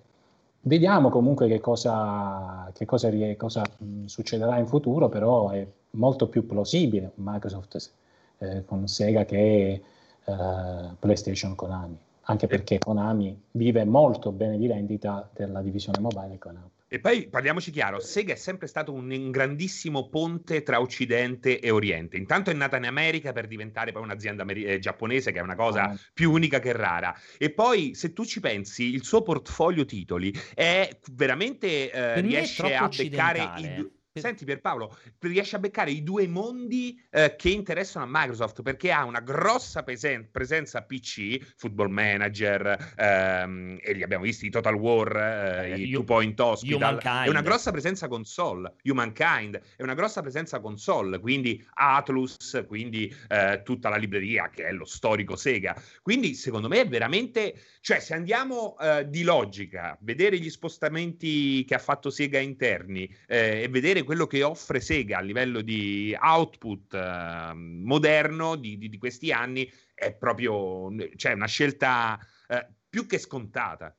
Vediamo 0.64 1.10
comunque 1.10 1.48
che 1.48 1.60
cosa, 1.60 2.70
che 2.74 2.86
cosa, 2.86 3.10
cosa 3.36 3.64
succederà 4.06 4.58
in 4.60 4.68
futuro, 4.68 5.10
però 5.10 5.50
è 5.50 5.66
molto 5.92 6.28
più 6.28 6.46
plausibile 6.46 7.12
Microsoft 7.16 7.92
eh, 8.38 8.66
con 8.66 8.88
Sega 8.88 9.26
che 9.26 9.82
eh, 10.26 10.96
PlayStation 11.00 11.56
Konami, 11.56 11.98
anche 12.24 12.48
perché 12.48 12.78
Konami 12.78 13.40
vive 13.52 13.86
molto 13.86 14.32
bene 14.32 14.58
di 14.58 14.68
vendita 14.68 15.30
della 15.34 15.62
divisione 15.62 16.00
mobile 16.00 16.38
Konami. 16.38 16.70
E 16.94 17.00
poi 17.00 17.30
parliamoci 17.30 17.72
chiaro, 17.72 18.02
Sega 18.02 18.34
è 18.34 18.36
sempre 18.36 18.68
stato 18.68 18.92
un, 18.92 19.32
grandissimo 19.32 20.10
ponte 20.10 20.62
tra 20.62 20.82
Occidente 20.82 21.62
e 21.62 21.70
Oriente. 21.70 22.18
Intanto 22.18 22.50
è 22.50 22.54
nata 22.54 22.76
in 22.76 22.86
America 22.86 23.32
per 23.32 23.48
diventare 23.48 23.94
poi 23.94 24.04
un'azienda 24.04 24.42
ameri- 24.42 24.66
eh, 24.66 24.78
giapponese, 24.80 25.32
che 25.32 25.40
è 25.40 25.42
una 25.42 25.56
cosa 25.56 25.84
ah. 25.84 25.98
più 26.14 26.32
unica 26.32 26.60
che 26.60 26.74
rara. 26.74 27.18
E 27.38 27.50
poi, 27.52 27.96
se 27.96 28.12
tu 28.12 28.26
ci 28.26 28.42
pensi, 28.42 28.94
il 28.94 29.06
suo 29.06 29.22
portfolio 29.22 29.86
titoli 29.86 30.34
è 30.54 30.90
veramente 31.14 31.90
eh, 31.90 32.20
riesce 32.20 32.76
a 32.76 32.90
beccare 32.90 33.54
i 33.60 33.92
Senti 34.20 34.44
Pierpaolo, 34.44 34.94
riesce 35.20 35.56
a 35.56 35.60
beccare 35.60 35.90
i 35.90 36.04
due 36.04 36.28
mondi 36.28 37.02
eh, 37.12 37.38
che 37.38 37.48
interessano 37.48 38.04
a 38.04 38.10
Microsoft 38.12 38.62
perché 38.62 38.92
ha 38.92 39.06
una 39.06 39.22
grossa 39.22 39.84
presen- 39.84 40.28
presenza 40.30 40.82
PC, 40.82 41.54
Football 41.56 41.90
Manager, 41.92 42.94
ehm, 42.98 43.80
e 43.82 43.94
li 43.94 44.04
abbiamo 44.04 44.26
visti, 44.26 44.50
Total 44.50 44.74
War, 44.74 45.16
eh, 45.64 45.80
i 45.80 45.92
Two 45.92 46.04
Point 46.04 46.38
Hospital, 46.42 47.00
è 47.00 47.30
una 47.30 47.42
grossa 47.42 47.72
presenza 47.72 48.10
console, 48.10 48.74
Humankind, 48.84 49.62
è 49.78 49.82
una 49.82 49.94
grossa 49.94 50.20
presenza 50.20 50.60
console, 50.60 51.18
quindi 51.20 51.66
Atlus, 51.76 52.66
quindi 52.68 53.16
eh, 53.30 53.62
tutta 53.64 53.88
la 53.88 53.96
libreria 53.96 54.50
che 54.50 54.66
è 54.66 54.74
lo 54.74 54.84
storico 54.84 55.38
Sega. 55.38 55.82
Quindi 56.02 56.34
secondo 56.34 56.68
me 56.68 56.82
è 56.82 56.88
veramente, 56.88 57.56
cioè 57.80 58.02
se 58.02 58.14
andiamo 58.14 58.78
eh, 58.78 59.08
di 59.08 59.24
logica, 59.24 59.98
vedere 60.02 60.38
gli 60.38 60.50
spostamenti 60.50 61.64
che 61.64 61.76
ha 61.76 61.80
fatto 61.80 62.10
Sega 62.10 62.40
interni 62.40 63.10
eh, 63.26 63.62
e 63.62 63.70
vedere 63.70 64.00
vedere 64.02 64.04
quello 64.04 64.28
che 64.28 64.44
offre 64.44 64.80
Sega 64.80 65.18
a 65.18 65.22
livello 65.22 65.62
di 65.62 66.16
output 66.20 66.94
eh, 66.94 67.54
moderno 67.54 68.56
di, 68.56 68.78
di, 68.78 68.90
di, 68.90 68.98
questi 68.98 69.32
anni 69.32 69.72
è 69.94 70.14
proprio 70.14 70.90
cioè, 71.16 71.34
una 71.34 71.48
scelta 71.48 72.20
eh, 72.48 72.68
più 72.90 73.06
che 73.06 73.18
scontata. 73.18 73.96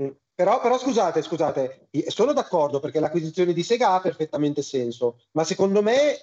Mm. 0.00 0.08
Però, 0.34 0.60
però, 0.60 0.76
scusate, 0.76 1.22
scusate, 1.22 1.88
sono 2.08 2.32
d'accordo 2.32 2.80
perché 2.80 2.98
l'acquisizione 2.98 3.52
di 3.52 3.62
Sega 3.62 3.92
ha 3.92 4.00
perfettamente 4.00 4.62
senso, 4.62 5.20
ma 5.32 5.44
secondo 5.44 5.80
me 5.80 6.16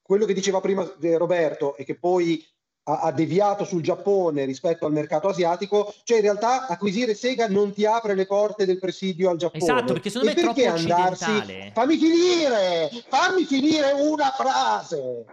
quello 0.00 0.24
che 0.24 0.34
diceva 0.34 0.60
prima 0.60 0.88
eh, 1.00 1.18
Roberto 1.18 1.76
e 1.76 1.84
che 1.84 1.98
poi 1.98 2.46
ha, 2.88 3.00
ha, 3.00 3.12
deviato 3.12 3.64
sul 3.64 3.82
Giappone 3.82 4.44
rispetto 4.44 4.86
al 4.86 4.92
mercato 4.92 5.28
asiatico, 5.28 5.94
cioè 6.04 6.16
in 6.16 6.22
realtà 6.22 6.66
acquisire 6.66 7.14
Sega 7.14 7.46
non 7.46 7.72
ti 7.72 7.84
apre 7.84 8.14
le 8.14 8.26
porte 8.26 8.64
del 8.64 8.78
presidio 8.78 9.30
al 9.30 9.36
Giappone. 9.36 9.62
Esatto, 9.62 9.92
perché 9.92 10.10
secondo 10.10 10.34
me 10.34 10.40
è 10.40 10.42
troppo 10.42 10.66
andarsi... 10.66 11.70
Fammi 11.74 11.96
finire, 11.96 12.90
fammi 13.08 13.44
finire 13.44 13.92
una 13.92 14.32
frase. 14.36 15.24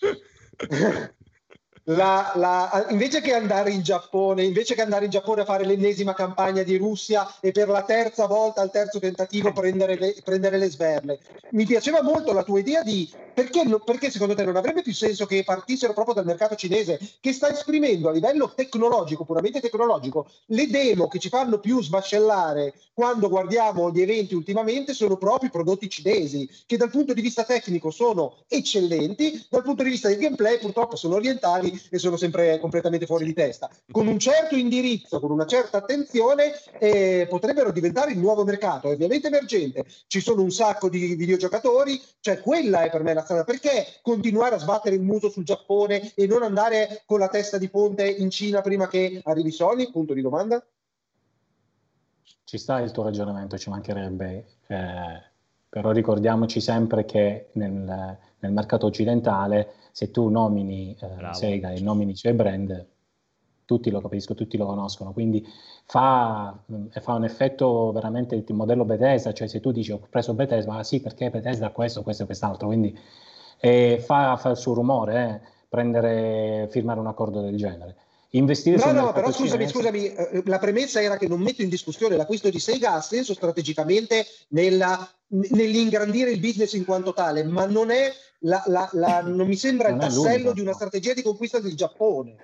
la, 1.90 2.32
la, 2.36 2.86
invece 2.90 3.20
che 3.20 3.34
andare 3.34 3.70
in 3.70 3.82
Giappone, 3.82 4.44
invece 4.44 4.74
che 4.74 4.82
andare 4.82 5.06
in 5.06 5.10
Giappone 5.10 5.42
a 5.42 5.44
fare 5.44 5.64
l'ennesima 5.64 6.14
campagna 6.14 6.62
di 6.62 6.76
Russia 6.76 7.28
e 7.40 7.50
per 7.52 7.68
la 7.68 7.82
terza 7.82 8.26
volta, 8.26 8.60
al 8.60 8.70
terzo 8.70 8.98
tentativo, 8.98 9.52
prendere 9.52 9.98
le, 9.98 10.14
prendere 10.22 10.58
le 10.58 10.70
sberle. 10.70 11.18
Mi 11.50 11.64
piaceva 11.64 12.02
molto 12.02 12.32
la 12.32 12.44
tua 12.44 12.60
idea 12.60 12.82
di 12.82 13.10
perché, 13.32 13.62
perché, 13.84 14.10
secondo 14.10 14.34
te 14.34 14.44
non 14.44 14.56
avrebbe 14.56 14.82
più 14.82 14.92
senso 14.92 15.26
che 15.26 15.42
partissero 15.44 15.92
proprio 15.92 16.14
dal 16.14 16.26
mercato 16.26 16.54
cinese 16.54 17.00
che 17.20 17.32
sta 17.32 17.50
esprimendo 17.50 18.08
a 18.08 18.12
livello 18.12 18.52
tecnologico, 18.54 19.24
puramente 19.24 19.60
tecnologico, 19.60 20.26
le 20.46 20.68
demo 20.68 21.08
che 21.08 21.18
ci 21.18 21.28
fanno 21.28 21.58
più 21.58 21.82
sbascellare 21.82 22.74
quando 22.92 23.28
guardiamo 23.28 23.90
gli 23.90 24.02
eventi 24.02 24.34
ultimamente 24.34 24.92
sono 24.92 25.16
proprio 25.16 25.48
i 25.48 25.52
prodotti 25.52 25.88
cinesi, 25.88 26.48
che 26.66 26.76
dal 26.76 26.90
punto 26.90 27.14
di 27.14 27.22
vista 27.22 27.44
tecnico 27.44 27.90
sono 27.90 28.36
eccellenti, 28.46 29.46
dal 29.48 29.62
punto 29.62 29.82
di 29.82 29.90
vista 29.90 30.08
del 30.08 30.18
gameplay 30.18 30.58
purtroppo 30.58 30.96
sono 30.96 31.14
orientali 31.14 31.79
e 31.88 31.98
sono 31.98 32.16
sempre 32.16 32.58
completamente 32.58 33.06
fuori 33.06 33.24
di 33.24 33.32
testa. 33.32 33.70
Con 33.90 34.06
un 34.06 34.18
certo 34.18 34.56
indirizzo, 34.56 35.20
con 35.20 35.30
una 35.30 35.46
certa 35.46 35.78
attenzione, 35.78 36.52
eh, 36.78 37.26
potrebbero 37.28 37.70
diventare 37.70 38.12
il 38.12 38.18
nuovo 38.18 38.44
mercato, 38.44 38.88
ovviamente 38.88 39.28
emergente. 39.28 39.84
Ci 40.06 40.20
sono 40.20 40.42
un 40.42 40.50
sacco 40.50 40.88
di 40.88 41.14
videogiocatori, 41.14 42.00
cioè 42.20 42.40
quella 42.40 42.82
è 42.82 42.90
per 42.90 43.02
me 43.02 43.14
la 43.14 43.22
strada. 43.22 43.44
Perché 43.44 43.86
continuare 44.02 44.56
a 44.56 44.58
sbattere 44.58 44.96
il 44.96 45.02
muso 45.02 45.30
sul 45.30 45.44
Giappone 45.44 46.12
e 46.14 46.26
non 46.26 46.42
andare 46.42 47.02
con 47.06 47.18
la 47.18 47.28
testa 47.28 47.58
di 47.58 47.68
ponte 47.68 48.08
in 48.08 48.30
Cina 48.30 48.60
prima 48.60 48.88
che 48.88 49.20
arrivi 49.24 49.50
Sony? 49.50 49.90
Punto 49.90 50.14
di 50.14 50.22
domanda. 50.22 50.64
Ci 52.44 52.58
sta 52.58 52.80
il 52.80 52.90
tuo 52.90 53.04
ragionamento, 53.04 53.56
ci 53.56 53.70
mancherebbe. 53.70 54.44
Eh, 54.66 55.22
però 55.68 55.92
ricordiamoci 55.92 56.60
sempre 56.60 57.04
che 57.04 57.50
nel, 57.52 58.18
nel 58.40 58.52
mercato 58.52 58.86
occidentale 58.86 59.74
se 59.92 60.10
tu 60.10 60.28
nomini 60.28 60.96
eh, 60.98 61.34
Sega 61.34 61.70
e 61.70 61.80
nomini 61.80 62.12
i 62.12 62.16
suoi 62.16 62.32
brand, 62.32 62.86
tutti 63.64 63.90
lo 63.90 64.00
capiscono, 64.00 64.38
tutti 64.38 64.56
lo 64.56 64.66
conoscono, 64.66 65.12
quindi 65.12 65.46
fa, 65.84 66.58
mm, 66.72 66.86
fa, 66.88 67.14
un 67.14 67.24
effetto 67.24 67.92
veramente 67.92 68.34
il 68.34 68.44
modello 68.54 68.84
Bethesda, 68.84 69.32
cioè 69.32 69.46
se 69.46 69.60
tu 69.60 69.70
dici 69.70 69.92
ho 69.92 70.00
preso 70.10 70.34
Bethesda, 70.34 70.72
ma 70.72 70.82
sì 70.82 71.00
perché 71.00 71.30
Bethesda 71.30 71.66
ha 71.66 71.70
questo, 71.70 72.02
questo 72.02 72.24
e 72.24 72.26
quest'altro, 72.26 72.66
quindi 72.66 72.98
eh, 73.60 73.98
fa, 74.00 74.36
fa, 74.36 74.50
il 74.50 74.56
suo 74.56 74.74
rumore, 74.74 75.42
eh, 75.42 75.48
prendere, 75.68 76.66
firmare 76.70 76.98
un 76.98 77.06
accordo 77.06 77.40
del 77.40 77.56
genere. 77.56 77.96
Investire 78.32 78.76
no, 78.76 78.92
no, 78.92 79.12
però 79.12 79.32
scusami, 79.32 79.66
cinese... 79.66 79.72
scusami, 79.72 80.12
eh, 80.12 80.42
la 80.44 80.58
premessa 80.58 81.02
era 81.02 81.16
che 81.16 81.26
non 81.26 81.40
metto 81.40 81.62
in 81.62 81.68
discussione 81.68 82.16
l'acquisto 82.16 82.48
di 82.48 82.60
Sega 82.60 82.92
ha 82.92 83.00
senso 83.00 83.34
strategicamente 83.34 84.24
nella, 84.50 85.08
nell'ingrandire 85.28 86.30
il 86.30 86.38
business 86.38 86.74
in 86.74 86.84
quanto 86.84 87.12
tale, 87.12 87.42
ma 87.42 87.66
non 87.66 87.90
è 87.90 88.12
la, 88.40 88.62
la, 88.66 88.88
la, 88.92 89.22
non 89.22 89.48
mi 89.48 89.56
sembra 89.56 89.88
non 89.88 89.98
il 89.98 90.04
tassello 90.04 90.52
di 90.52 90.60
una 90.60 90.74
strategia 90.74 91.12
di 91.12 91.22
conquista 91.22 91.58
del 91.58 91.74
Giappone. 91.74 92.36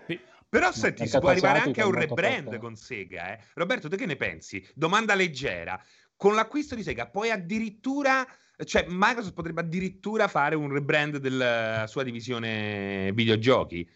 Però 0.48 0.72
senti, 0.72 1.06
si 1.06 1.18
può 1.18 1.28
arrivare 1.28 1.60
anche 1.60 1.82
a 1.82 1.86
un 1.86 1.94
rebrand 1.94 2.58
con 2.58 2.74
Sega. 2.74 3.34
Eh? 3.34 3.38
Roberto, 3.54 3.88
tu 3.88 3.96
che 3.96 4.06
ne 4.06 4.16
pensi? 4.16 4.66
Domanda 4.74 5.14
leggera. 5.14 5.80
Con 6.16 6.34
l'acquisto 6.34 6.74
di 6.74 6.82
Sega 6.82 7.06
puoi 7.06 7.30
addirittura... 7.30 8.26
Cioè, 8.64 8.86
Microsoft 8.88 9.34
potrebbe 9.34 9.60
addirittura 9.60 10.28
fare 10.28 10.54
un 10.54 10.72
rebrand 10.72 11.18
della 11.18 11.84
sua 11.86 12.02
divisione 12.02 13.12
videogiochi? 13.12 13.86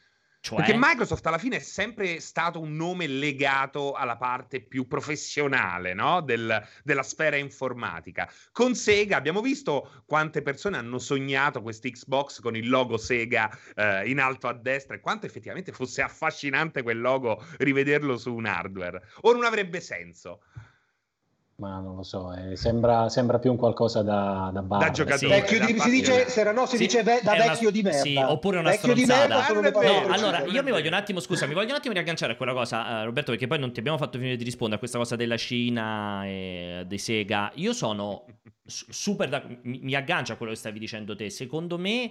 Cioè? 0.43 0.57
Perché 0.57 0.75
Microsoft 0.75 1.27
alla 1.27 1.37
fine 1.37 1.57
è 1.57 1.61
sempre 1.61 2.19
stato 2.19 2.61
un 2.61 2.75
nome 2.75 3.07
legato 3.07 3.93
alla 3.93 4.17
parte 4.17 4.63
più 4.63 4.87
professionale 4.87 5.93
no? 5.93 6.23
Del, 6.23 6.67
della 6.83 7.03
sfera 7.03 7.37
informatica. 7.37 8.31
Con 8.51 8.75
Sega 8.75 9.19
abbiamo 9.19 9.43
visto 9.43 10.03
quante 10.07 10.41
persone 10.41 10.79
hanno 10.79 10.99
sognato 10.99 11.61
questo 11.61 11.89
Xbox 11.91 12.41
con 12.41 12.57
il 12.57 12.71
logo 12.71 12.97
Sega 12.97 13.51
eh, 13.75 14.09
in 14.09 14.19
alto 14.19 14.49
a 14.49 14.55
destra 14.55 14.97
e 14.97 15.01
quanto 15.01 15.27
effettivamente 15.27 15.73
fosse 15.73 16.01
affascinante 16.01 16.83
quel 16.83 17.01
logo 17.01 17.45
rivederlo 17.59 18.17
su 18.17 18.35
un 18.35 18.47
hardware. 18.47 19.03
O 19.21 19.33
non 19.33 19.45
avrebbe 19.45 19.81
senso 19.81 20.41
ma 21.61 21.79
non 21.79 21.95
lo 21.95 22.03
so, 22.03 22.33
eh, 22.33 22.57
sembra, 22.57 23.11
sembra, 23.11 23.39
più 23.39 23.51
un 23.51 23.59
qualcosa 23.59 24.01
da, 24.03 24.51
da 24.51 24.63
bar. 24.63 24.81
Da 24.81 24.91
giocatore. 24.91 25.47
Sì, 25.47 25.59
di, 25.59 25.79
si 25.79 25.91
dice, 25.91 26.29
se 26.29 26.51
no 26.53 26.65
si 26.65 26.79
sì, 26.79 26.85
dice 26.85 27.03
ve, 27.03 27.21
da 27.23 27.35
vecchio 27.35 27.69
una, 27.69 27.71
di 27.71 27.83
merda. 27.83 27.99
Sì, 27.99 28.17
oppure 28.17 28.59
una 28.59 28.71
vecchio 28.71 28.97
stronzata. 28.97 29.53
Di 29.53 29.61
merda, 29.61 30.07
no, 30.07 30.13
allora, 30.15 30.45
io 30.47 30.63
mi 30.63 30.71
voglio 30.71 30.89
un 30.89 30.95
attimo, 30.95 31.21
scusa, 31.21 31.47
mi 31.47 31.53
voglio 31.53 31.69
un 31.69 31.75
attimo 31.75 31.93
riagganciare 31.93 32.33
a 32.33 32.37
quella 32.37 32.55
cosa, 32.55 33.03
uh, 33.03 33.05
Roberto, 33.05 33.33
perché 33.33 33.47
poi 33.47 33.59
non 33.59 33.73
ti 33.73 33.81
abbiamo 33.81 33.99
fatto 33.99 34.17
finire 34.17 34.37
di 34.37 34.45
rispondere 34.45 34.77
a 34.77 34.79
questa 34.79 34.97
cosa 34.97 35.17
della 35.17 35.37
Cina 35.37 36.25
e 36.25 36.85
dei 36.87 36.99
Sega. 36.99 37.53
Io 37.57 37.75
sono 37.75 38.25
super, 38.65 39.29
da, 39.29 39.45
mi, 39.63 39.81
mi 39.83 39.95
aggancio 39.95 40.33
a 40.33 40.37
quello 40.37 40.53
che 40.53 40.59
stavi 40.59 40.79
dicendo 40.79 41.15
te. 41.15 41.29
Secondo 41.29 41.77
me 41.77 42.11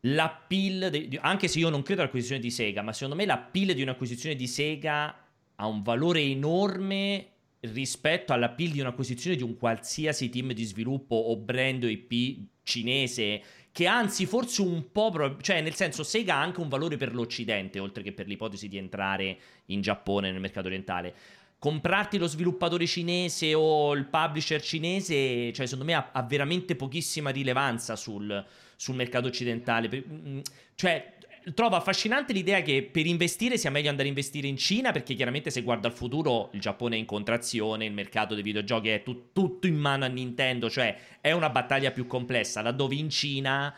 l'appeal, 0.00 0.90
de, 0.90 1.18
anche 1.22 1.46
se 1.46 1.60
io 1.60 1.68
non 1.68 1.82
credo 1.82 2.00
all'acquisizione 2.00 2.40
di 2.40 2.50
Sega, 2.50 2.82
ma 2.82 2.92
secondo 2.92 3.14
me 3.14 3.26
l'appeal 3.26 3.74
di 3.74 3.82
un'acquisizione 3.82 4.34
di 4.34 4.48
Sega 4.48 5.14
ha 5.54 5.66
un 5.66 5.82
valore 5.82 6.20
enorme 6.20 7.28
rispetto 7.72 8.32
all'appeal 8.32 8.70
di 8.70 8.80
un'acquisizione 8.80 9.36
di 9.36 9.42
un 9.42 9.56
qualsiasi 9.56 10.28
team 10.28 10.52
di 10.52 10.64
sviluppo 10.64 11.14
o 11.14 11.36
brand 11.36 11.82
IP 11.84 12.48
cinese 12.62 13.42
che 13.76 13.86
anzi 13.86 14.24
forse 14.24 14.62
un 14.62 14.90
po' 14.90 15.36
cioè 15.42 15.60
nel 15.60 15.74
senso 15.74 16.02
Sega 16.02 16.36
ha 16.36 16.40
anche 16.40 16.60
un 16.60 16.68
valore 16.68 16.96
per 16.96 17.14
l'Occidente 17.14 17.78
oltre 17.78 18.02
che 18.02 18.12
per 18.12 18.26
l'ipotesi 18.26 18.68
di 18.68 18.78
entrare 18.78 19.38
in 19.66 19.82
Giappone 19.82 20.30
nel 20.30 20.40
mercato 20.40 20.66
orientale. 20.66 21.14
Comprarti 21.58 22.16
lo 22.16 22.26
sviluppatore 22.26 22.86
cinese 22.86 23.52
o 23.52 23.92
il 23.94 24.06
publisher 24.06 24.62
cinese 24.62 25.52
cioè 25.52 25.66
secondo 25.66 25.84
me 25.84 25.94
ha, 25.94 26.10
ha 26.12 26.22
veramente 26.22 26.74
pochissima 26.74 27.28
rilevanza 27.28 27.96
sul, 27.96 28.44
sul 28.76 28.94
mercato 28.94 29.26
occidentale. 29.26 30.04
Mm, 30.08 30.38
cioè 30.74 31.15
trovo 31.54 31.76
affascinante 31.76 32.32
l'idea 32.32 32.60
che 32.62 32.88
per 32.90 33.06
investire 33.06 33.56
sia 33.58 33.70
meglio 33.70 33.88
andare 33.88 34.06
a 34.06 34.10
investire 34.10 34.48
in 34.48 34.56
Cina, 34.56 34.92
perché 34.92 35.14
chiaramente 35.14 35.50
se 35.50 35.62
guarda 35.62 35.86
al 35.88 35.94
futuro 35.94 36.50
il 36.52 36.60
Giappone 36.60 36.96
è 36.96 36.98
in 36.98 37.04
contrazione, 37.04 37.84
il 37.84 37.92
mercato 37.92 38.34
dei 38.34 38.42
videogiochi 38.42 38.88
è 38.88 39.02
tut- 39.02 39.32
tutto 39.32 39.66
in 39.66 39.76
mano 39.76 40.04
a 40.04 40.08
Nintendo, 40.08 40.68
cioè 40.68 40.96
è 41.20 41.32
una 41.32 41.50
battaglia 41.50 41.90
più 41.90 42.06
complessa, 42.06 42.62
laddove 42.62 42.94
in 42.94 43.10
Cina 43.10 43.74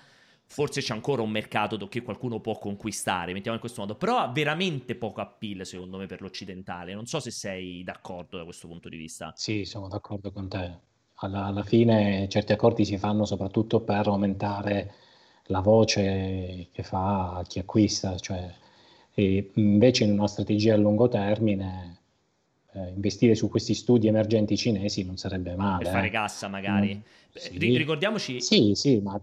forse 0.51 0.81
c'è 0.81 0.95
ancora 0.95 1.21
un 1.21 1.31
mercato 1.31 1.77
che 1.89 2.01
qualcuno 2.01 2.41
può 2.41 2.59
conquistare, 2.59 3.35
mettiamo 3.35 3.55
in 3.55 3.61
questo 3.61 3.83
modo, 3.83 3.97
però 3.97 4.17
ha 4.17 4.29
veramente 4.29 4.95
poco 4.95 5.21
appeal 5.21 5.67
secondo 5.67 5.99
me 5.99 6.07
per 6.07 6.23
l'occidentale, 6.23 6.95
non 6.95 7.05
so 7.05 7.21
se 7.21 7.31
sei 7.31 7.85
d'accordo 7.85 8.39
da 8.39 8.45
questo 8.45 8.67
punto 8.67 8.89
di 8.89 8.97
vista. 8.97 9.33
Sì, 9.37 9.65
sono 9.65 9.89
d'accordo 9.89 10.33
con 10.33 10.49
te. 10.49 10.87
Alla, 11.21 11.45
alla 11.45 11.65
fine 11.65 12.29
certi 12.31 12.53
accordi 12.53 12.87
si 12.87 12.97
fanno 12.97 13.27
soprattutto 13.27 13.81
per 13.81 14.07
aumentare 14.07 14.95
la 15.49 15.61
voce 15.61 16.69
che 16.73 16.83
fa 16.83 17.45
chi 17.47 17.59
acquista, 17.59 18.17
cioè, 18.17 18.51
invece 19.15 20.05
in 20.05 20.13
una 20.13 20.27
strategia 20.27 20.75
a 20.75 20.77
lungo 20.77 21.09
termine 21.09 21.99
eh, 22.73 22.89
investire 22.91 23.35
su 23.35 23.49
questi 23.49 23.75
studi 23.75 24.07
emergenti 24.07 24.57
cinesi 24.57 25.05
non 25.05 25.17
sarebbe 25.17 25.55
male. 25.57 25.85
Per 25.85 25.93
fare 25.93 26.07
eh. 26.07 26.11
cassa 26.11 26.49
magari. 26.49 26.95
Mm, 26.95 27.01
sì. 27.35 27.77
Ricordiamoci... 27.77 28.41
Sì, 28.41 28.73
sì, 28.75 29.01
ma 29.01 29.21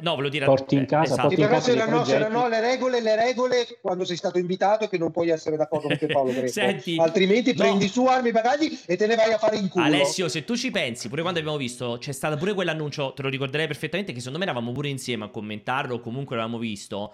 No, 0.00 0.14
volevo 0.14 0.30
dire... 0.30 0.44
Porti 0.44 0.74
in 0.74 0.82
eh, 0.82 0.86
casa, 0.86 1.12
esatto. 1.12 1.28
porti 1.28 1.40
in 1.40 1.48
casa 1.48 1.72
c'erano, 1.72 2.02
c'erano 2.02 2.48
le 2.48 2.60
regole, 2.60 3.00
le 3.00 3.16
regole 3.16 3.66
quando 3.80 4.04
sei 4.04 4.16
stato 4.16 4.38
invitato 4.38 4.88
che 4.88 4.98
non 4.98 5.10
puoi 5.10 5.30
essere 5.30 5.56
d'accordo 5.56 5.88
con 5.88 5.98
te 5.98 6.06
Paolo 6.06 6.32
Senti, 6.48 6.96
altrimenti 6.98 7.54
no. 7.54 7.62
prendi 7.62 7.88
su 7.88 8.04
armi 8.06 8.30
e 8.30 8.32
bagagli 8.32 8.78
e 8.86 8.96
te 8.96 9.06
ne 9.06 9.14
vai 9.14 9.32
a 9.32 9.38
fare 9.38 9.56
in 9.56 9.68
culo. 9.68 9.84
Alessio, 9.84 10.28
se 10.28 10.44
tu 10.44 10.56
ci 10.56 10.70
pensi, 10.70 11.08
pure 11.08 11.22
quando 11.22 11.38
abbiamo 11.38 11.56
visto, 11.58 11.96
c'è 12.00 12.12
stato 12.12 12.36
pure 12.36 12.54
quell'annuncio, 12.54 13.12
te 13.12 13.22
lo 13.22 13.28
ricorderei 13.28 13.66
perfettamente, 13.66 14.12
che 14.12 14.18
secondo 14.18 14.38
me 14.38 14.44
eravamo 14.44 14.72
pure 14.72 14.88
insieme 14.88 15.24
a 15.24 15.28
commentarlo, 15.28 15.96
o 15.96 16.00
comunque 16.00 16.36
l'avevamo 16.36 16.60
visto, 16.60 17.12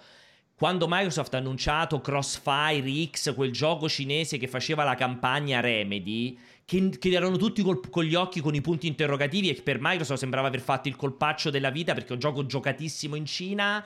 quando 0.61 0.85
Microsoft 0.87 1.33
ha 1.33 1.37
annunciato 1.37 2.01
Crossfire 2.01 3.07
X, 3.09 3.33
quel 3.33 3.51
gioco 3.51 3.89
cinese 3.89 4.37
che 4.37 4.47
faceva 4.47 4.83
la 4.83 4.93
campagna 4.93 5.59
Remedy 5.59 6.37
che, 6.71 6.89
che 6.97 7.09
erano 7.09 7.35
tutti 7.35 7.61
col, 7.61 7.81
con 7.89 8.05
gli 8.05 8.15
occhi 8.15 8.39
con 8.39 8.55
i 8.55 8.61
punti 8.61 8.87
interrogativi 8.87 9.49
e 9.49 9.61
per 9.61 9.79
Microsoft 9.81 10.21
sembrava 10.21 10.47
aver 10.47 10.61
fatto 10.61 10.87
il 10.87 10.95
colpaccio 10.95 11.49
della 11.49 11.69
vita 11.69 11.93
perché 11.93 12.11
è 12.11 12.13
un 12.13 12.19
gioco 12.19 12.45
giocatissimo 12.45 13.15
in 13.15 13.25
Cina, 13.25 13.83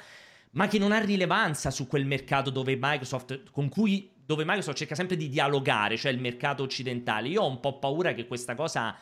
ma 0.52 0.68
che 0.68 0.78
non 0.78 0.92
ha 0.92 1.00
rilevanza 1.00 1.72
su 1.72 1.88
quel 1.88 2.06
mercato 2.06 2.52
dove 2.52 2.78
Microsoft, 2.80 3.50
con 3.50 3.70
cui, 3.70 4.12
dove 4.24 4.44
Microsoft 4.46 4.78
cerca 4.78 4.94
sempre 4.94 5.18
di 5.18 5.30
dialogare, 5.30 5.98
cioè 5.98 6.12
il 6.12 6.20
mercato 6.20 6.62
occidentale. 6.62 7.28
Io 7.30 7.42
ho 7.42 7.50
un 7.50 7.60
po' 7.60 7.80
paura 7.80 8.14
che 8.14 8.28
questa 8.28 8.54
cosa 8.54 8.96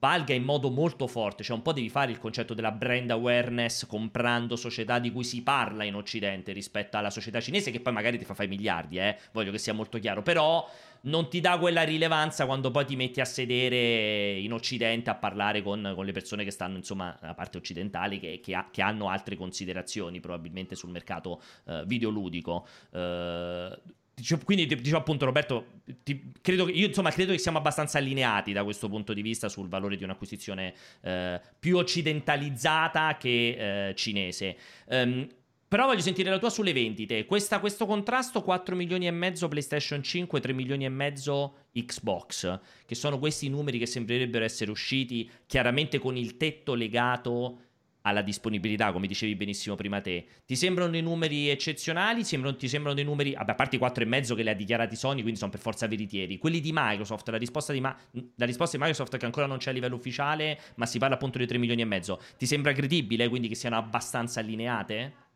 valga 0.00 0.34
in 0.34 0.42
modo 0.42 0.68
molto 0.68 1.06
forte, 1.06 1.44
cioè 1.44 1.54
un 1.54 1.62
po' 1.62 1.72
devi 1.72 1.88
fare 1.88 2.10
il 2.10 2.18
concetto 2.18 2.54
della 2.54 2.72
brand 2.72 3.12
awareness 3.12 3.86
comprando 3.86 4.56
società 4.56 4.98
di 4.98 5.12
cui 5.12 5.22
si 5.22 5.44
parla 5.44 5.84
in 5.84 5.94
Occidente 5.94 6.50
rispetto 6.50 6.96
alla 6.96 7.10
società 7.10 7.40
cinese 7.40 7.70
che 7.70 7.78
poi 7.78 7.92
magari 7.92 8.18
ti 8.18 8.24
fa 8.24 8.34
fare 8.34 8.48
miliardi, 8.48 8.98
eh? 8.98 9.16
voglio 9.30 9.52
che 9.52 9.58
sia 9.58 9.72
molto 9.72 10.00
chiaro, 10.00 10.22
però 10.22 10.68
non 11.02 11.28
ti 11.28 11.40
dà 11.40 11.58
quella 11.58 11.82
rilevanza 11.82 12.46
quando 12.46 12.70
poi 12.70 12.84
ti 12.84 12.96
metti 12.96 13.20
a 13.20 13.24
sedere 13.24 14.38
in 14.38 14.52
Occidente 14.52 15.10
a 15.10 15.14
parlare 15.14 15.62
con, 15.62 15.92
con 15.94 16.04
le 16.04 16.12
persone 16.12 16.44
che 16.44 16.50
stanno, 16.50 16.76
insomma, 16.76 17.16
nella 17.20 17.34
parte 17.34 17.58
occidentale, 17.58 18.18
che, 18.18 18.40
che, 18.42 18.54
ha, 18.54 18.68
che 18.70 18.82
hanno 18.82 19.08
altre 19.08 19.36
considerazioni 19.36 20.20
probabilmente 20.20 20.74
sul 20.74 20.90
mercato 20.90 21.42
uh, 21.64 21.84
videoludico. 21.84 22.66
Uh, 22.90 24.00
quindi 24.44 24.66
dicevo 24.66 24.98
appunto 24.98 25.24
Roberto, 25.24 25.66
ti, 26.04 26.32
credo 26.40 26.68
io 26.68 26.86
insomma 26.86 27.10
credo 27.10 27.32
che 27.32 27.38
siamo 27.38 27.58
abbastanza 27.58 27.98
allineati 27.98 28.52
da 28.52 28.62
questo 28.62 28.88
punto 28.88 29.14
di 29.14 29.22
vista 29.22 29.48
sul 29.48 29.68
valore 29.68 29.96
di 29.96 30.04
un'acquisizione 30.04 30.74
eh, 31.00 31.40
più 31.58 31.78
occidentalizzata 31.78 33.16
che 33.16 33.88
eh, 33.88 33.94
cinese. 33.94 34.56
Um, 34.86 35.26
Però 35.72 35.86
voglio 35.86 36.02
sentire 36.02 36.28
la 36.28 36.38
tua 36.38 36.50
sulle 36.50 36.74
vendite. 36.74 37.24
Questa, 37.24 37.58
questo 37.58 37.86
contrasto 37.86 38.42
4 38.42 38.76
milioni 38.76 39.06
e 39.06 39.10
mezzo 39.10 39.48
PlayStation 39.48 40.02
5, 40.02 40.38
3 40.38 40.52
milioni 40.52 40.84
e 40.84 40.90
mezzo 40.90 41.68
Xbox, 41.72 42.60
che 42.84 42.94
sono 42.94 43.18
questi 43.18 43.48
numeri 43.48 43.78
che 43.78 43.86
sembrerebbero 43.86 44.44
essere 44.44 44.70
usciti 44.70 45.30
chiaramente 45.46 45.98
con 45.98 46.18
il 46.18 46.36
tetto 46.36 46.74
legato 46.74 47.60
alla 48.02 48.20
disponibilità, 48.20 48.92
come 48.92 49.06
dicevi 49.06 49.34
benissimo 49.34 49.74
prima 49.74 50.02
te. 50.02 50.26
Ti 50.44 50.56
sembrano 50.56 50.90
dei 50.90 51.00
numeri 51.00 51.48
eccezionali? 51.48 52.22
Sembrano, 52.22 52.54
ti 52.54 52.68
sembrano 52.68 52.94
dei 52.94 53.04
numeri, 53.06 53.34
a 53.34 53.42
parte 53.54 53.76
i 53.76 53.78
4,5 53.78 54.34
che 54.34 54.42
le 54.42 54.50
ha 54.50 54.54
dichiarati 54.54 54.94
Sony, 54.94 55.22
quindi 55.22 55.38
sono 55.38 55.50
per 55.50 55.60
forza 55.60 55.86
veritieri. 55.86 56.36
Quelli 56.36 56.60
di 56.60 56.72
Microsoft, 56.74 57.30
la 57.30 57.38
risposta 57.38 57.72
di, 57.72 57.80
Ma- 57.80 57.96
la 58.36 58.44
risposta 58.44 58.76
di 58.76 58.82
Microsoft 58.82 59.16
che 59.16 59.24
ancora 59.24 59.46
non 59.46 59.56
c'è 59.56 59.70
a 59.70 59.72
livello 59.72 59.94
ufficiale, 59.94 60.60
ma 60.74 60.84
si 60.84 60.98
parla 60.98 61.14
appunto 61.14 61.38
di 61.38 61.46
3 61.46 61.56
milioni 61.56 61.80
e 61.80 61.86
mezzo. 61.86 62.20
Ti 62.36 62.44
sembra 62.44 62.74
credibile, 62.74 63.26
quindi 63.30 63.48
che 63.48 63.54
siano 63.54 63.78
abbastanza 63.78 64.40
allineate? 64.40 65.30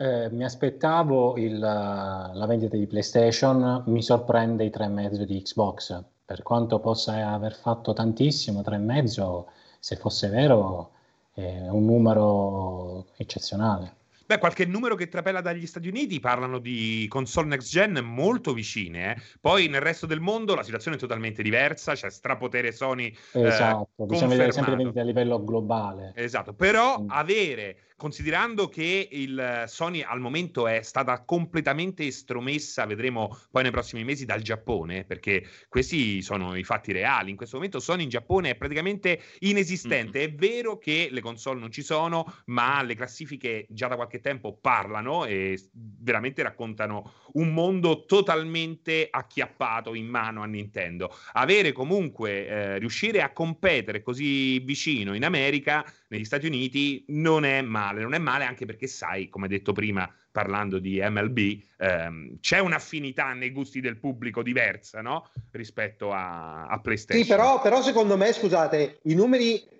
Eh, 0.00 0.30
mi 0.30 0.44
aspettavo 0.44 1.36
il, 1.38 1.58
la 1.58 2.44
vendita 2.46 2.76
di 2.76 2.86
PlayStation, 2.86 3.82
mi 3.86 4.00
sorprende 4.00 4.64
i 4.64 4.70
3,5 4.70 5.22
di 5.22 5.42
Xbox. 5.42 6.00
Per 6.24 6.42
quanto 6.42 6.78
possa 6.78 7.32
aver 7.32 7.54
fatto 7.54 7.92
tantissimo, 7.92 8.60
3,5 8.60 9.44
se 9.80 9.96
fosse 9.96 10.28
vero, 10.28 10.92
è 11.32 11.66
un 11.68 11.84
numero 11.84 13.06
eccezionale. 13.16 13.96
Beh, 14.24 14.38
qualche 14.38 14.66
numero 14.66 14.94
che 14.94 15.08
trapela 15.08 15.40
dagli 15.40 15.66
Stati 15.66 15.88
Uniti 15.88 16.20
parlano 16.20 16.58
di 16.58 17.06
console 17.08 17.48
next 17.48 17.70
gen 17.70 17.98
molto 18.04 18.52
vicine. 18.52 19.16
Eh. 19.16 19.22
Poi 19.40 19.68
nel 19.68 19.80
resto 19.80 20.04
del 20.04 20.20
mondo 20.20 20.54
la 20.54 20.62
situazione 20.62 20.96
è 20.96 21.00
totalmente 21.00 21.42
diversa, 21.42 21.94
c'è 21.94 22.10
strapotere 22.10 22.70
Sony. 22.70 23.12
Eh, 23.32 23.46
esatto, 23.46 23.88
eh, 23.96 24.04
bisogna 24.04 24.28
vedere 24.28 24.52
sempre 24.52 25.00
a 25.00 25.02
livello 25.02 25.42
globale. 25.42 26.12
Esatto, 26.14 26.52
però 26.52 27.02
avere 27.08 27.87
considerando 27.98 28.68
che 28.68 29.08
il 29.10 29.64
Sony 29.66 30.02
al 30.02 30.20
momento 30.20 30.68
è 30.68 30.82
stata 30.82 31.24
completamente 31.24 32.06
estromessa, 32.06 32.86
vedremo 32.86 33.36
poi 33.50 33.64
nei 33.64 33.72
prossimi 33.72 34.04
mesi, 34.04 34.24
dal 34.24 34.40
Giappone, 34.40 35.04
perché 35.04 35.44
questi 35.68 36.22
sono 36.22 36.54
i 36.54 36.62
fatti 36.62 36.92
reali. 36.92 37.30
In 37.30 37.36
questo 37.36 37.56
momento 37.56 37.80
Sony 37.80 38.04
in 38.04 38.08
Giappone 38.08 38.50
è 38.50 38.54
praticamente 38.54 39.20
inesistente. 39.40 40.20
Mm-hmm. 40.20 40.28
È 40.28 40.34
vero 40.34 40.78
che 40.78 41.08
le 41.10 41.20
console 41.20 41.58
non 41.58 41.72
ci 41.72 41.82
sono, 41.82 42.32
ma 42.46 42.80
le 42.82 42.94
classifiche 42.94 43.66
già 43.68 43.88
da 43.88 43.96
qualche 43.96 44.20
tempo 44.20 44.56
parlano 44.56 45.24
e 45.24 45.60
veramente 45.72 46.44
raccontano 46.44 47.14
un 47.32 47.52
mondo 47.52 48.04
totalmente 48.04 49.08
acchiappato 49.10 49.94
in 49.94 50.06
mano 50.06 50.42
a 50.42 50.46
Nintendo. 50.46 51.12
Avere 51.32 51.72
comunque, 51.72 52.46
eh, 52.46 52.78
riuscire 52.78 53.22
a 53.22 53.32
competere 53.32 54.02
così 54.02 54.60
vicino 54.60 55.14
in 55.14 55.24
America, 55.24 55.84
negli 56.08 56.24
Stati 56.24 56.46
Uniti, 56.46 57.04
non 57.08 57.44
è 57.44 57.60
male 57.62 58.00
non 58.00 58.14
è 58.14 58.18
male 58.18 58.44
anche 58.44 58.66
perché 58.66 58.86
sai, 58.86 59.28
come 59.28 59.48
detto 59.48 59.72
prima 59.72 60.10
parlando 60.30 60.78
di 60.78 61.00
MLB, 61.00 61.38
ehm, 61.78 62.38
c'è 62.40 62.60
un'affinità 62.60 63.32
nei 63.32 63.50
gusti 63.50 63.80
del 63.80 63.98
pubblico 63.98 64.42
diversa 64.42 65.00
no? 65.00 65.28
rispetto 65.50 66.12
a, 66.12 66.66
a 66.66 66.78
PlayStation. 66.80 67.24
Sì, 67.24 67.28
però, 67.28 67.60
però 67.60 67.82
secondo 67.82 68.16
me, 68.16 68.32
scusate, 68.32 69.00
i 69.02 69.14
numeri 69.14 69.76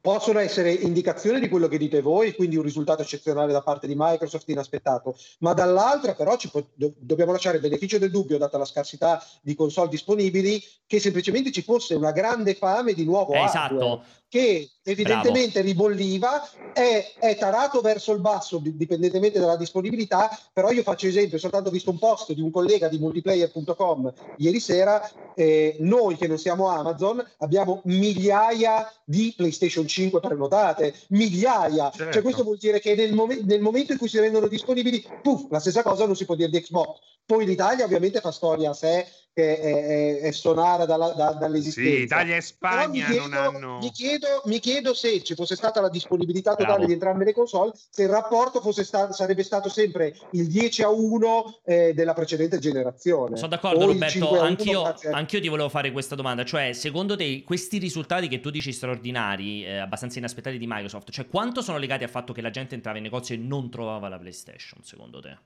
possono 0.00 0.38
essere 0.38 0.72
indicazione 0.72 1.40
di 1.40 1.48
quello 1.48 1.68
che 1.68 1.76
dite 1.76 2.00
voi, 2.00 2.34
quindi 2.34 2.56
un 2.56 2.62
risultato 2.62 3.02
eccezionale 3.02 3.52
da 3.52 3.62
parte 3.62 3.86
di 3.86 3.94
Microsoft 3.96 4.48
inaspettato, 4.48 5.16
ma 5.40 5.52
dall'altra 5.52 6.14
però 6.14 6.36
può, 6.50 6.64
do, 6.74 6.94
dobbiamo 6.96 7.32
lasciare 7.32 7.56
il 7.56 7.62
beneficio 7.62 7.98
del 7.98 8.10
dubbio, 8.10 8.38
data 8.38 8.56
la 8.56 8.64
scarsità 8.64 9.22
di 9.42 9.54
console 9.54 9.90
disponibili, 9.90 10.62
che 10.86 11.00
semplicemente 11.00 11.52
ci 11.52 11.62
fosse 11.62 11.94
una 11.94 12.12
grande 12.12 12.54
fame 12.54 12.94
di 12.94 13.04
nuovo 13.04 13.32
eh, 13.34 13.42
esatto. 13.42 14.04
Che 14.30 14.70
evidentemente 14.84 15.60
Bravo. 15.60 15.66
ribolliva, 15.66 16.48
è, 16.72 17.14
è, 17.18 17.36
tarato 17.36 17.80
verso 17.80 18.12
il 18.12 18.20
basso 18.20 18.62
dipendentemente 18.62 19.40
dalla 19.40 19.56
disponibilità, 19.56 20.30
però 20.52 20.70
io 20.70 20.84
faccio 20.84 21.08
esempio, 21.08 21.36
ho 21.36 21.40
soltanto 21.40 21.68
visto 21.68 21.90
un 21.90 21.98
post 21.98 22.32
di 22.32 22.40
un 22.40 22.52
collega 22.52 22.86
di 22.86 22.98
multiplayer.com 22.98 24.12
ieri 24.36 24.60
sera, 24.60 25.10
eh, 25.34 25.76
noi 25.80 26.16
che 26.16 26.28
non 26.28 26.38
siamo 26.38 26.68
Amazon 26.68 27.22
abbiamo 27.38 27.80
migliaia 27.86 28.90
di 29.04 29.34
PlayStation 29.36 29.86
5 29.86 30.20
prenotate, 30.20 30.94
migliaia, 31.08 31.90
certo. 31.90 32.12
cioè 32.12 32.22
questo 32.22 32.44
vuol 32.44 32.58
dire 32.58 32.78
che 32.78 32.94
nel, 32.94 33.12
mom- 33.12 33.42
nel, 33.42 33.60
momento 33.60 33.90
in 33.90 33.98
cui 33.98 34.08
si 34.08 34.20
rendono 34.20 34.46
disponibili, 34.46 35.04
puff, 35.22 35.50
la 35.50 35.58
stessa 35.58 35.82
cosa 35.82 36.06
non 36.06 36.14
si 36.14 36.24
può 36.24 36.36
dire 36.36 36.50
di 36.50 36.60
Xbox. 36.60 37.00
Poi 37.26 37.44
l'Italia 37.44 37.84
ovviamente 37.84 38.20
fa 38.20 38.30
storia 38.30 38.70
a 38.70 38.74
sé 38.74 39.06
è, 39.32 39.40
è, 39.40 40.20
è 40.20 40.30
sonara 40.32 40.84
dalla, 40.84 41.10
da, 41.10 41.32
dall'esistenza. 41.32 41.90
Sì, 41.90 42.02
Italia 42.02 42.36
e 42.36 42.40
Spagna 42.40 43.06
chiedo, 43.06 43.26
non 43.26 43.32
hanno... 43.34 43.78
Mi 43.78 43.90
chiedo, 43.90 44.42
mi 44.46 44.58
chiedo, 44.58 44.94
se 44.94 45.22
ci 45.22 45.34
fosse 45.34 45.56
stata 45.56 45.80
la 45.80 45.88
disponibilità 45.88 46.50
totale 46.50 46.66
Bravo. 46.66 46.86
di 46.86 46.92
entrambe 46.92 47.24
le 47.24 47.32
console, 47.32 47.72
se 47.74 48.02
il 48.02 48.08
rapporto 48.08 48.60
sta, 48.72 49.12
sarebbe 49.12 49.42
stato 49.42 49.68
sempre 49.68 50.14
il 50.32 50.48
10 50.48 50.82
a 50.82 50.90
1 50.90 51.60
eh, 51.64 51.94
della 51.94 52.12
precedente 52.12 52.58
generazione. 52.58 53.36
Sono 53.36 53.48
d'accordo 53.48 53.86
Roberto, 53.86 54.40
anch'io, 54.40 54.94
anch'io, 55.12 55.40
ti 55.40 55.48
volevo 55.48 55.68
fare 55.68 55.92
questa 55.92 56.14
domanda, 56.14 56.44
cioè 56.44 56.72
secondo 56.72 57.16
te 57.16 57.42
questi 57.44 57.78
risultati 57.78 58.28
che 58.28 58.40
tu 58.40 58.50
dici 58.50 58.72
straordinari, 58.72 59.64
eh, 59.64 59.78
abbastanza 59.78 60.18
inaspettati 60.18 60.58
di 60.58 60.66
Microsoft, 60.66 61.10
cioè 61.10 61.28
quanto 61.28 61.62
sono 61.62 61.78
legati 61.78 62.04
al 62.04 62.10
fatto 62.10 62.32
che 62.32 62.40
la 62.40 62.50
gente 62.50 62.74
entrava 62.74 62.98
in 62.98 63.04
negozio 63.04 63.34
e 63.34 63.38
non 63.38 63.70
trovava 63.70 64.08
la 64.08 64.18
PlayStation, 64.18 64.82
secondo 64.82 65.20
te? 65.20 65.36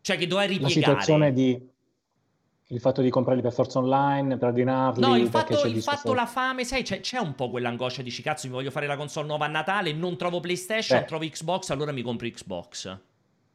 Cioè 0.00 0.16
che 0.16 0.26
doveva 0.26 0.46
ripiegare. 0.46 0.80
La 0.80 1.00
situazione 1.00 1.32
di 1.32 1.74
il 2.68 2.80
fatto 2.80 3.00
di 3.00 3.10
comprarli 3.10 3.42
per 3.42 3.52
forza 3.52 3.78
online, 3.78 4.38
per 4.38 4.48
ordinarli. 4.48 5.00
No, 5.00 5.16
il 5.16 5.28
fatto, 5.28 5.66
il 5.66 5.82
fatto 5.82 6.14
la 6.14 6.26
fame, 6.26 6.64
sai, 6.64 6.82
c'è, 6.82 7.00
c'è, 7.00 7.18
un 7.18 7.34
po' 7.34 7.48
quell'angoscia 7.48 8.02
di 8.02 8.10
cazzo, 8.10 8.48
mi 8.48 8.54
voglio 8.54 8.72
fare 8.72 8.86
la 8.86 8.96
console 8.96 9.26
nuova 9.26 9.44
a 9.44 9.48
Natale, 9.48 9.92
non 9.92 10.16
trovo 10.16 10.40
PlayStation, 10.40 11.00
Beh. 11.00 11.06
trovo 11.06 11.24
Xbox, 11.24 11.70
allora 11.70 11.92
mi 11.92 12.02
compro 12.02 12.26
Xbox. 12.28 12.98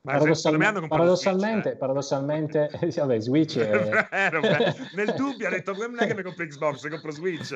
Ma 0.04 0.14
Paradossal- 0.14 0.88
paradossalmente, 0.88 1.62
Switch, 1.62 1.74
eh. 1.74 1.78
paradossalmente, 1.78 2.70
vabbè, 2.96 3.20
Switch 3.20 3.58
è... 3.60 4.08
eh, 4.10 4.76
nel 4.96 5.14
dubbio 5.16 5.46
ha 5.46 5.52
detto, 5.52 5.74
non 5.74 6.00
è 6.00 6.08
che 6.08 6.16
mi 6.16 6.24
compro 6.24 6.46
Xbox, 6.46 6.90
compro 6.90 7.12
Switch. 7.12 7.56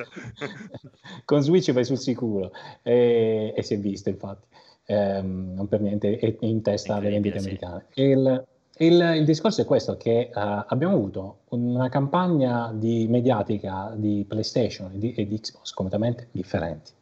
Con 1.24 1.42
Switch 1.42 1.72
vai 1.72 1.84
sul 1.84 1.98
sicuro, 1.98 2.52
e, 2.82 3.52
e 3.56 3.62
si 3.62 3.74
è 3.74 3.78
visto 3.78 4.10
infatti, 4.10 4.46
ehm, 4.84 5.54
non 5.54 5.66
per 5.66 5.80
niente, 5.80 6.18
è 6.18 6.36
in 6.40 6.62
testa 6.62 6.96
alle 6.96 7.08
vendite 7.08 7.40
sì. 7.40 7.46
americane. 7.46 7.86
Il, 7.94 8.46
il, 8.78 9.14
il, 9.16 9.24
discorso 9.24 9.62
è 9.62 9.64
questo, 9.64 9.96
che 9.96 10.30
uh, 10.34 10.38
abbiamo 10.66 10.94
avuto 10.94 11.38
una 11.50 11.88
campagna 11.88 12.70
di 12.74 13.06
mediatica 13.08 13.92
di 13.96 14.24
PlayStation 14.28 14.90
e 14.92 14.98
di, 14.98 15.14
e 15.14 15.26
di, 15.26 15.40
Xbox 15.40 15.72
completamente 15.72 16.28
differenti, 16.30 16.92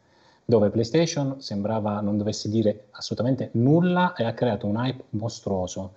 dove 0.45 0.70
PlayStation 0.70 1.41
sembrava 1.41 2.01
non 2.01 2.16
dovesse 2.16 2.49
dire 2.49 2.87
assolutamente 2.93 3.49
nulla 3.55 4.14
e 4.14 4.25
ha 4.25 4.33
creato 4.35 4.66
un 4.66 4.77
hype 4.77 5.05
mostruoso. 5.11 5.95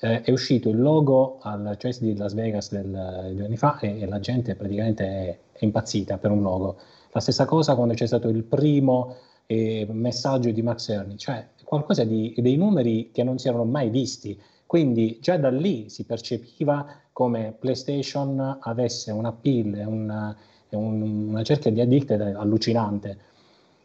Eh, 0.00 0.20
è 0.20 0.30
uscito 0.30 0.68
il 0.68 0.78
logo 0.78 1.38
al 1.40 1.74
CES 1.78 2.00
di 2.00 2.16
Las 2.16 2.34
Vegas 2.34 2.70
del, 2.70 3.32
due 3.34 3.44
anni 3.46 3.56
fa 3.56 3.78
e, 3.78 4.02
e 4.02 4.06
la 4.06 4.20
gente 4.20 4.54
praticamente 4.56 5.04
è, 5.04 5.38
è, 5.52 5.64
impazzita 5.64 6.18
per 6.18 6.32
un 6.32 6.42
logo. 6.42 6.76
La 7.12 7.20
stessa 7.20 7.46
cosa 7.46 7.74
quando 7.76 7.94
c'è 7.94 8.06
stato 8.06 8.28
il 8.28 8.42
primo 8.42 9.16
eh, 9.46 9.86
messaggio 9.90 10.50
di 10.50 10.60
Max 10.60 10.88
Ernie, 10.90 11.16
cioè 11.16 11.48
qualcosa 11.64 12.04
di, 12.04 12.34
dei 12.36 12.56
numeri 12.56 13.10
che 13.10 13.22
non 13.22 13.38
si 13.38 13.48
erano 13.48 13.64
mai 13.64 13.88
visti 13.88 14.38
quindi 14.74 15.18
già 15.20 15.36
da 15.36 15.50
lì 15.50 15.88
si 15.88 16.02
percepiva 16.04 16.84
come 17.12 17.54
PlayStation 17.56 18.58
avesse 18.58 19.12
un 19.12 19.24
appeal 19.24 19.72
e 19.76 19.84
una, 19.84 20.36
un, 20.70 21.28
una 21.28 21.44
cerchia 21.44 21.70
di 21.70 21.80
addicted 21.80 22.20
allucinante. 22.20 23.18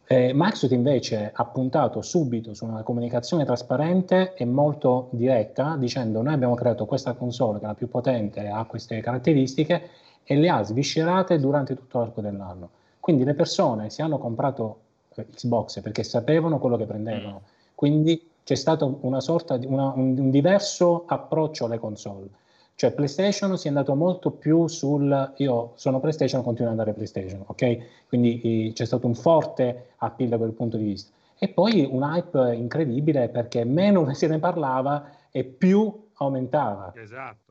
Eh, 0.08 0.32
Microsoft 0.34 0.72
invece 0.74 1.30
ha 1.32 1.46
puntato 1.46 2.02
subito 2.02 2.56
su 2.56 2.66
una 2.66 2.82
comunicazione 2.82 3.46
trasparente 3.46 4.34
e 4.34 4.46
molto 4.46 5.10
diretta, 5.12 5.76
dicendo 5.78 6.24
noi 6.24 6.34
abbiamo 6.34 6.56
creato 6.56 6.88
questa 6.88 7.14
console 7.14 7.60
che 7.60 7.66
è 7.66 7.68
la 7.68 7.76
più 7.76 7.88
potente, 7.88 8.48
ha 8.48 8.66
queste 8.66 9.00
caratteristiche 9.00 9.90
e 10.24 10.38
le 10.38 10.50
ha 10.50 10.64
sviscerate 10.64 11.38
durante 11.38 11.76
tutto 11.76 12.00
l'arco 12.00 12.22
dell'anno. 12.22 12.72
Quindi 13.00 13.26
le 13.26 13.36
persone 13.36 13.92
si 13.92 14.02
hanno 14.02 14.18
comprato 14.18 14.80
eh, 15.14 15.28
Xbox 15.28 15.82
perché 15.82 16.02
sapevano 16.02 16.58
quello 16.58 16.78
che 16.78 16.86
prendevano. 16.86 17.42
Mm. 17.44 17.58
Quindi 17.76 18.29
c'è 18.50 18.56
stato 18.56 18.97
una 19.02 19.20
sorta 19.20 19.58
di 19.58 19.68
una, 19.68 19.93
un, 19.95 20.32
diverso 20.32 21.04
approccio 21.06 21.66
alle 21.66 21.78
console. 21.78 22.30
Cioè 22.74 22.93
PlayStation 22.93 23.56
si 23.60 23.68
è 23.68 23.70
andato 23.70 23.93
molto 23.93 24.32
più 24.32 24.66
sul 24.66 25.34
io 25.38 25.74
sono 25.76 26.00
PlayStation, 26.00 26.41
continuo 26.41 26.72
ad 26.72 26.80
andare 26.80 26.95
PlayStation, 26.95 27.43
ok? 27.45 28.08
Quindi 28.08 28.41
eh, 28.41 28.74
c'è 28.74 28.86
stato 28.86 29.06
un 29.06 29.14
forte 29.14 29.89
appeal 29.97 30.30
da 30.30 30.38
quel 30.38 30.54
punto 30.54 30.78
di 30.78 30.84
vista. 30.84 31.12
E 31.38 31.50
poi 31.50 31.88
un 31.88 32.02
hype 32.02 32.56
incredibile 32.56 33.30
perché 33.30 33.64
meno 33.66 34.12
se 34.16 34.26
ne 34.26 34.39
parlava 34.39 35.12
e 35.30 35.43
più 35.43 36.08
aumentava. 36.14 36.91
Esatto. 36.95 37.49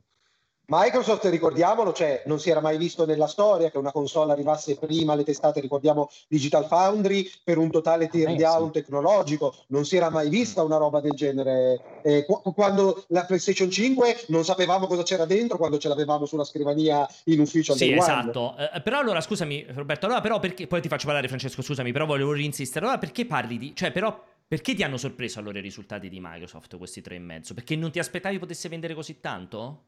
Microsoft, 0.69 1.25
ricordiamolo, 1.25 1.93
cioè, 1.93 2.21
non 2.27 2.39
si 2.39 2.51
era 2.51 2.61
mai 2.61 2.77
visto 2.77 3.05
nella 3.05 3.25
storia 3.25 3.71
che 3.71 3.79
una 3.79 3.91
console 3.91 4.31
arrivasse 4.31 4.75
prima 4.77 5.13
alle 5.13 5.23
testate, 5.23 5.59
ricordiamo 5.59 6.09
Digital 6.27 6.65
Foundry, 6.65 7.27
per 7.43 7.57
un 7.57 7.71
totale 7.71 8.07
tear 8.07 8.35
down 8.35 8.67
eh, 8.67 8.71
tecnologico, 8.71 9.55
non 9.69 9.83
si 9.83 9.97
era 9.97 10.11
mai 10.11 10.29
vista 10.29 10.61
una 10.61 10.77
roba 10.77 11.01
del 11.01 11.13
genere. 11.13 11.81
Eh, 12.03 12.25
quando 12.53 13.03
la 13.07 13.25
PlayStation 13.25 13.71
5 13.71 14.25
non 14.27 14.45
sapevamo 14.45 14.85
cosa 14.85 15.01
c'era 15.01 15.25
dentro 15.25 15.57
quando 15.57 15.79
ce 15.79 15.87
l'avevamo 15.87 16.27
sulla 16.27 16.43
scrivania 16.43 17.07
in 17.25 17.39
ufficio. 17.39 17.73
Sì, 17.73 17.91
esatto. 17.91 18.55
Eh, 18.55 18.81
però 18.81 18.99
allora, 18.99 19.21
scusami 19.21 19.65
Roberto, 19.73 20.05
allora 20.05 20.21
però 20.21 20.39
perché, 20.39 20.67
poi 20.67 20.81
ti 20.81 20.87
faccio 20.87 21.07
parlare 21.07 21.27
Francesco, 21.27 21.63
scusami, 21.63 21.91
però 21.91 22.05
volevo 22.05 22.31
rinsistere, 22.31 22.85
allora 22.85 22.99
perché 22.99 23.25
parli 23.25 23.57
di, 23.57 23.75
cioè 23.75 23.91
però 23.91 24.27
Perché 24.49 24.73
ti 24.73 24.81
hanno 24.81 24.97
sorpreso 24.97 25.37
allora 25.37 25.59
i 25.59 25.61
risultati 25.61 26.09
di 26.09 26.17
Microsoft, 26.19 26.75
questi 26.77 27.01
tre 27.01 27.13
e 27.13 27.19
mezzo? 27.19 27.53
Perché 27.53 27.75
non 27.75 27.91
ti 27.91 27.99
aspettavi 27.99 28.39
potesse 28.39 28.67
vendere 28.67 28.95
così 28.95 29.19
tanto? 29.19 29.83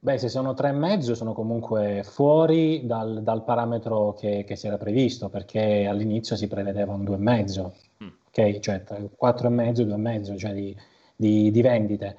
Beh, 0.00 0.16
se 0.18 0.28
sono 0.28 0.54
tre 0.54 0.68
e 0.68 0.72
mezzo 0.72 1.16
sono 1.16 1.32
comunque 1.32 2.02
fuori 2.04 2.86
dal, 2.86 3.20
dal 3.22 3.42
parametro 3.42 4.14
che, 4.14 4.44
che, 4.46 4.54
si 4.54 4.68
era 4.68 4.76
previsto, 4.76 5.28
perché 5.28 5.86
all'inizio 5.86 6.36
si 6.36 6.46
prevedeva 6.46 6.92
un 6.92 7.02
due 7.02 7.16
e 7.16 7.18
mezzo, 7.18 7.74
mm. 8.04 8.08
ok? 8.28 8.58
Cioè 8.60 8.84
quattro 9.16 9.48
e 9.48 9.50
mezzo, 9.50 9.82
due 9.82 9.94
e 9.94 9.98
mezzo, 9.98 10.36
cioè 10.36 10.52
di, 10.52 10.76
di, 11.16 11.50
di 11.50 11.62
vendite. 11.62 12.16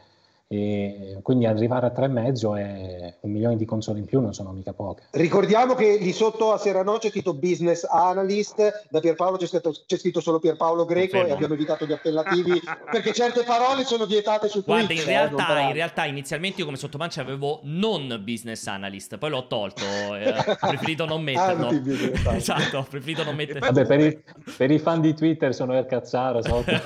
E 0.52 1.20
quindi 1.22 1.46
arrivare 1.46 1.86
a 1.86 1.94
3,5 1.96 2.58
e 2.58 3.18
un 3.20 3.32
milione 3.32 3.56
di 3.56 3.66
console 3.66 4.00
in 4.00 4.06
più 4.06 4.20
non 4.20 4.34
sono 4.34 4.52
mica 4.52 4.74
poche. 4.74 5.04
Ricordiamo 5.12 5.76
che 5.76 6.00
lì 6.02 6.12
sotto 6.12 6.52
a 6.52 6.58
Serrano 6.58 6.98
c'è 6.98 7.10
scritto 7.10 7.36
business 7.36 7.84
analyst, 7.84 8.88
da 8.90 9.00
Pierpaolo 9.00 9.38
c'è 9.38 9.46
scritto, 9.46 9.72
c'è 9.86 9.98
scritto 10.00 10.22
solo 10.22 10.40
Pierpaolo 10.40 10.86
Greco 10.86 11.24
e 11.24 11.32
abbiamo 11.32 11.54
evitato 11.54 11.86
gli 11.86 11.92
appellativi 11.92 12.60
perché 12.90 13.14
certe 13.14 13.44
parole 13.44 13.84
sono 13.84 14.08
vietate 14.08 14.48
su 14.48 14.64
Guarda, 14.64 14.88
Twitch. 14.88 15.02
In 15.02 15.08
realtà, 15.08 15.60
eh, 15.60 15.68
in 15.68 15.74
realtà 15.74 16.06
inizialmente 16.06 16.62
io 16.62 16.66
come 16.66 16.78
sottomancia 16.78 17.22
avevo 17.22 17.60
non 17.66 18.20
business 18.24 18.66
analyst, 18.66 19.20
poi 19.20 19.30
l'ho 19.30 19.46
tolto, 19.46 19.86
eh, 20.16 20.34
ho 20.36 20.68
preferito 20.68 21.06
non 21.06 21.22
metterlo. 21.22 21.68
ah, 22.26 22.36
esatto, 22.36 22.80
ho 22.80 22.88
preferito 22.90 23.24
non 23.24 23.36
metterlo. 23.36 23.60
Vabbè, 23.60 23.86
per 23.86 24.00
i, 24.00 24.20
per 24.58 24.72
i, 24.72 24.80
fan 24.80 25.00
di 25.00 25.14
Twitter 25.14 25.54
sono 25.54 25.78
il 25.78 25.86
cazzaro 25.86 26.42
sotto. 26.42 26.72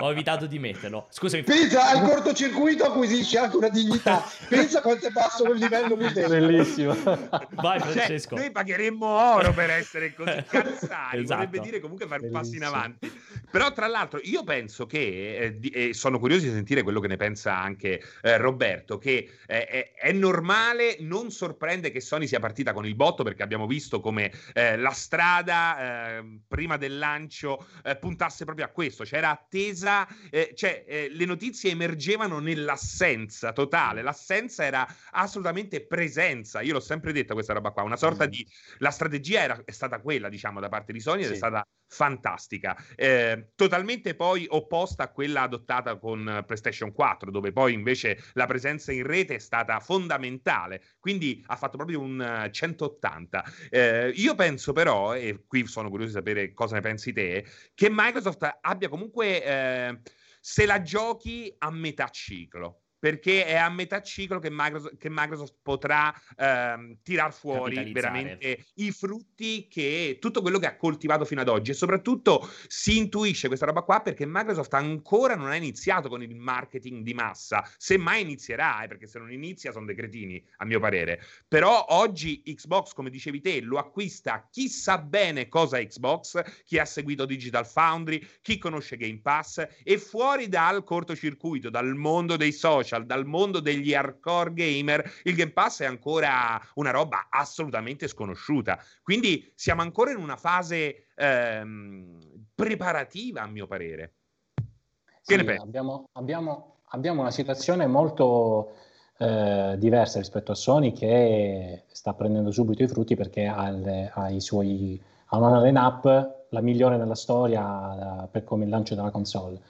ho 0.00 0.10
evitato 0.10 0.46
di 0.46 0.58
metterlo. 0.58 1.06
Scusami. 1.08 1.44
Pensa 1.44 1.90
al 1.90 2.02
cortocircuito 2.02 2.46
circuito 2.48 2.84
acquisisce 2.84 3.38
anche 3.38 3.56
una 3.56 3.68
dignità. 3.68 4.24
Pensa 4.48 4.80
quanto 4.80 5.06
è 5.06 5.10
basso 5.10 5.44
quel 5.44 5.58
livello 5.58 5.96
museo. 5.96 6.28
Bellissimo. 6.28 6.94
Vai 7.04 7.80
cioè, 7.80 7.90
Francesco. 7.90 8.30
Cioè, 8.30 8.38
noi 8.44 8.50
pagheremmo 8.50 9.06
oro 9.06 9.52
per 9.52 9.70
essere 9.70 10.14
così 10.14 10.44
cazzari. 10.48 11.22
esatto. 11.22 11.34
Vorrebbe 11.34 11.60
dire 11.60 11.80
comunque 11.80 12.06
fare 12.06 12.26
un 12.26 12.32
passo 12.32 12.54
in 12.54 12.64
avanti. 12.64 13.12
Però 13.50 13.72
tra 13.72 13.86
l'altro 13.86 14.20
io 14.22 14.44
penso 14.44 14.86
che, 14.86 15.36
eh, 15.36 15.58
di, 15.58 15.68
eh, 15.68 15.94
sono 15.94 16.18
curioso 16.18 16.44
di 16.44 16.52
sentire 16.52 16.82
quello 16.82 17.00
che 17.00 17.08
ne 17.08 17.16
pensa 17.16 17.56
anche 17.56 18.02
eh, 18.22 18.36
Roberto, 18.36 18.98
che 18.98 19.30
eh, 19.46 19.66
è, 19.66 19.92
è, 19.94 20.12
normale, 20.12 20.96
non 21.00 21.30
sorprende 21.30 21.90
che 21.90 22.00
Sony 22.00 22.26
sia 22.26 22.40
partita 22.40 22.72
con 22.72 22.84
il 22.86 22.94
botto 22.94 23.22
perché 23.22 23.42
abbiamo 23.42 23.66
visto 23.66 24.00
come 24.00 24.30
eh, 24.52 24.76
la 24.76 24.90
strada 24.90 26.16
ehm, 26.16 26.40
prima 26.46 26.76
del 26.76 26.98
lancio 26.98 27.66
eh, 27.84 27.96
puntasse 27.96 28.44
proprio 28.44 28.66
a 28.66 28.68
questo. 28.68 29.04
C'era 29.04 29.30
attesa, 29.30 30.06
cioè 30.54 31.08
le 31.10 31.24
notizie 31.24 31.70
emergevano 31.70 32.37
nell'assenza 32.40 33.52
totale. 33.52 34.02
L'assenza 34.02 34.64
era 34.64 34.86
assolutamente 35.10 35.86
presenza. 35.86 36.60
Io 36.60 36.72
l'ho 36.72 36.80
sempre 36.80 37.12
detto 37.12 37.34
questa 37.34 37.52
roba 37.52 37.70
qua. 37.70 37.82
Una 37.82 37.96
sorta 37.96 38.26
mm. 38.26 38.30
di. 38.30 38.46
La 38.78 38.90
strategia 38.90 39.40
era, 39.40 39.62
è 39.64 39.70
stata 39.70 40.00
quella, 40.00 40.28
diciamo, 40.28 40.60
da 40.60 40.68
parte 40.68 40.92
di 40.92 41.00
Sony 41.00 41.22
ed 41.22 41.28
sì. 41.28 41.32
è 41.34 41.36
stata 41.36 41.66
fantastica. 41.88 42.76
Eh, 42.94 43.50
totalmente 43.54 44.14
poi 44.14 44.46
opposta 44.48 45.04
a 45.04 45.08
quella 45.08 45.42
adottata 45.42 45.96
con 45.96 46.44
PlayStation 46.46 46.92
4, 46.92 47.30
dove 47.30 47.52
poi 47.52 47.72
invece 47.72 48.22
la 48.34 48.46
presenza 48.46 48.92
in 48.92 49.04
rete 49.04 49.36
è 49.36 49.38
stata 49.38 49.80
fondamentale. 49.80 50.82
Quindi 50.98 51.42
ha 51.46 51.56
fatto 51.56 51.76
proprio 51.76 52.00
un 52.00 52.48
180. 52.50 53.44
Eh, 53.70 54.12
io 54.14 54.34
penso 54.34 54.72
però, 54.72 55.14
e 55.14 55.44
qui 55.46 55.66
sono 55.66 55.88
curioso 55.88 56.12
di 56.12 56.18
sapere 56.18 56.52
cosa 56.52 56.74
ne 56.74 56.80
pensi 56.82 57.12
te, 57.12 57.44
che 57.74 57.88
Microsoft 57.90 58.58
abbia 58.60 58.88
comunque. 58.88 59.44
Eh, 59.44 60.00
se 60.40 60.66
la 60.66 60.82
giochi 60.82 61.54
a 61.58 61.70
metà 61.70 62.08
ciclo 62.08 62.84
perché 62.98 63.46
è 63.46 63.54
a 63.54 63.68
metà 63.68 64.02
ciclo 64.02 64.38
che 64.38 64.48
Microsoft, 64.50 64.96
che 64.96 65.08
Microsoft 65.10 65.54
potrà 65.62 66.12
ehm, 66.36 66.98
tirar 67.02 67.32
fuori 67.32 67.92
veramente 67.92 68.66
i 68.74 68.90
frutti 68.90 69.68
che 69.68 70.18
tutto 70.20 70.40
quello 70.42 70.58
che 70.58 70.66
ha 70.66 70.76
coltivato 70.76 71.24
fino 71.24 71.40
ad 71.40 71.48
oggi. 71.48 71.70
E 71.70 71.74
soprattutto 71.74 72.48
si 72.66 72.96
intuisce 72.98 73.46
questa 73.48 73.66
roba 73.66 73.82
qua 73.82 74.00
perché 74.00 74.26
Microsoft 74.26 74.74
ancora 74.74 75.34
non 75.36 75.48
ha 75.48 75.56
iniziato 75.56 76.08
con 76.08 76.22
il 76.22 76.34
marketing 76.34 77.02
di 77.02 77.14
massa, 77.14 77.64
semmai 77.76 78.22
inizierà, 78.22 78.82
eh, 78.82 78.88
perché 78.88 79.06
se 79.06 79.18
non 79.18 79.32
inizia 79.32 79.72
sono 79.72 79.86
decretini 79.86 80.44
a 80.56 80.64
mio 80.64 80.80
parere, 80.80 81.22
però 81.46 81.86
oggi 81.90 82.42
Xbox 82.42 82.92
come 82.92 83.10
dicevi 83.10 83.40
te 83.40 83.60
lo 83.60 83.78
acquista 83.78 84.48
chi 84.50 84.68
sa 84.68 84.98
bene 84.98 85.48
cosa 85.48 85.78
è 85.78 85.86
Xbox, 85.86 86.42
chi 86.64 86.78
ha 86.78 86.84
seguito 86.84 87.24
Digital 87.26 87.66
Foundry, 87.66 88.26
chi 88.42 88.58
conosce 88.58 88.96
Game 88.96 89.20
Pass 89.20 89.66
e 89.82 89.98
fuori 89.98 90.48
dal 90.48 90.84
cortocircuito, 90.84 91.70
dal 91.70 91.94
mondo 91.94 92.36
dei 92.36 92.52
social 92.52 92.87
social, 92.88 93.04
dal 93.04 93.26
mondo 93.26 93.60
degli 93.60 93.94
hardcore 93.94 94.54
gamer, 94.54 95.04
il 95.24 95.34
Game 95.34 95.52
Pass 95.52 95.82
è 95.82 95.86
ancora 95.86 96.60
una 96.74 96.90
roba 96.90 97.28
assolutamente 97.30 98.08
sconosciuta. 98.08 98.78
Quindi 99.02 99.52
siamo 99.54 99.82
ancora 99.82 100.10
in 100.10 100.16
una 100.16 100.36
fase 100.36 101.08
ehm, 101.14 102.18
preparativa, 102.54 103.42
a 103.42 103.46
mio 103.46 103.66
parere. 103.66 104.14
Che 104.54 105.34
sì, 105.34 105.36
ne 105.36 105.44
pensi? 105.44 105.62
Abbiamo, 105.62 106.08
abbiamo, 106.12 106.76
abbiamo 106.88 107.20
una 107.20 107.30
situazione 107.30 107.86
molto 107.86 108.72
eh, 109.18 109.74
diversa 109.76 110.18
rispetto 110.18 110.52
a 110.52 110.54
Sony 110.54 110.92
che 110.92 111.84
sta 111.88 112.14
prendendo 112.14 112.50
subito 112.50 112.82
i 112.82 112.88
frutti 112.88 113.14
perché 113.14 113.46
ha, 113.46 113.68
le, 113.70 114.10
ha, 114.12 114.30
i 114.30 114.40
suoi, 114.40 115.00
ha 115.26 115.36
una 115.36 115.60
line-up 115.60 116.36
la 116.50 116.62
migliore 116.62 116.96
nella 116.96 117.14
storia 117.14 118.22
eh, 118.24 118.28
per 118.28 118.44
come 118.44 118.64
il 118.64 118.70
lancio 118.70 118.94
della 118.94 119.10
console 119.10 119.60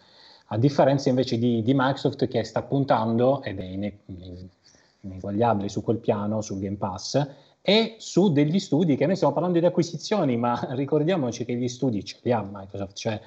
a 0.51 0.59
differenza 0.59 1.09
invece 1.09 1.39
di, 1.39 1.63
di 1.63 1.73
Microsoft 1.75 2.27
che 2.27 2.43
sta 2.45 2.63
puntando, 2.63 3.43
ed 3.43 3.59
è 3.59 3.93
ineguagliabile 5.01 5.69
su 5.69 5.83
quel 5.83 5.99
piano, 5.99 6.41
sul 6.41 6.59
Game 6.59 6.77
Pass, 6.77 7.27
e 7.61 7.97
su 7.99 8.33
degli 8.33 8.59
studi 8.59 8.97
che 8.97 9.05
noi 9.05 9.17
stiamo 9.17 9.35
parlando 9.35 9.59
di 9.59 9.67
acquisizioni, 9.67 10.37
ma 10.37 10.69
ricordiamoci 10.73 11.45
che 11.45 11.55
gli 11.55 11.69
studi 11.69 12.03
ce 12.05 12.17
li 12.23 12.33
ha 12.33 12.43
Microsoft, 12.51 12.97
cioè 12.97 13.21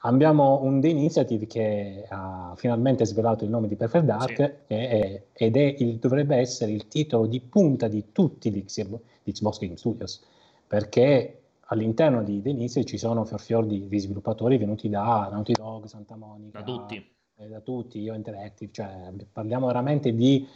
abbiamo 0.00 0.60
un 0.62 0.80
The 0.80 0.88
Initiative 0.88 1.46
che 1.46 2.04
ha 2.08 2.52
finalmente 2.56 3.04
svelato 3.04 3.44
il 3.44 3.50
nome 3.50 3.68
di 3.68 3.76
Perfect 3.76 4.04
Dark 4.04 4.34
sì. 4.34 4.74
e, 4.74 5.26
ed 5.32 5.56
è 5.56 5.74
il, 5.78 5.96
dovrebbe 5.96 6.36
essere 6.36 6.72
il 6.72 6.88
titolo 6.88 7.26
di 7.26 7.40
punta 7.40 7.86
di 7.86 8.06
tutti 8.10 8.50
gli 8.50 8.64
Xbox 8.64 9.58
Game 9.60 9.76
Studios, 9.76 10.20
perché 10.66 11.42
all'interno 11.66 12.22
di 12.22 12.40
Denise 12.42 12.84
ci 12.84 12.98
sono 12.98 13.24
fior 13.24 13.40
fior 13.40 13.66
di, 13.66 13.88
di, 13.88 13.98
sviluppatori 13.98 14.56
venuti 14.58 14.88
da 14.88 15.28
Naughty 15.30 15.52
Dog, 15.52 15.86
Santa 15.86 16.16
Monica, 16.16 16.60
da 16.60 16.64
tutti, 16.64 17.10
eh, 17.36 17.48
da 17.48 17.60
tutti 17.60 18.00
Io 18.00 18.14
Interactive, 18.14 18.70
cioè 18.72 19.12
parliamo 19.32 19.66
veramente 19.66 20.14
di 20.14 20.46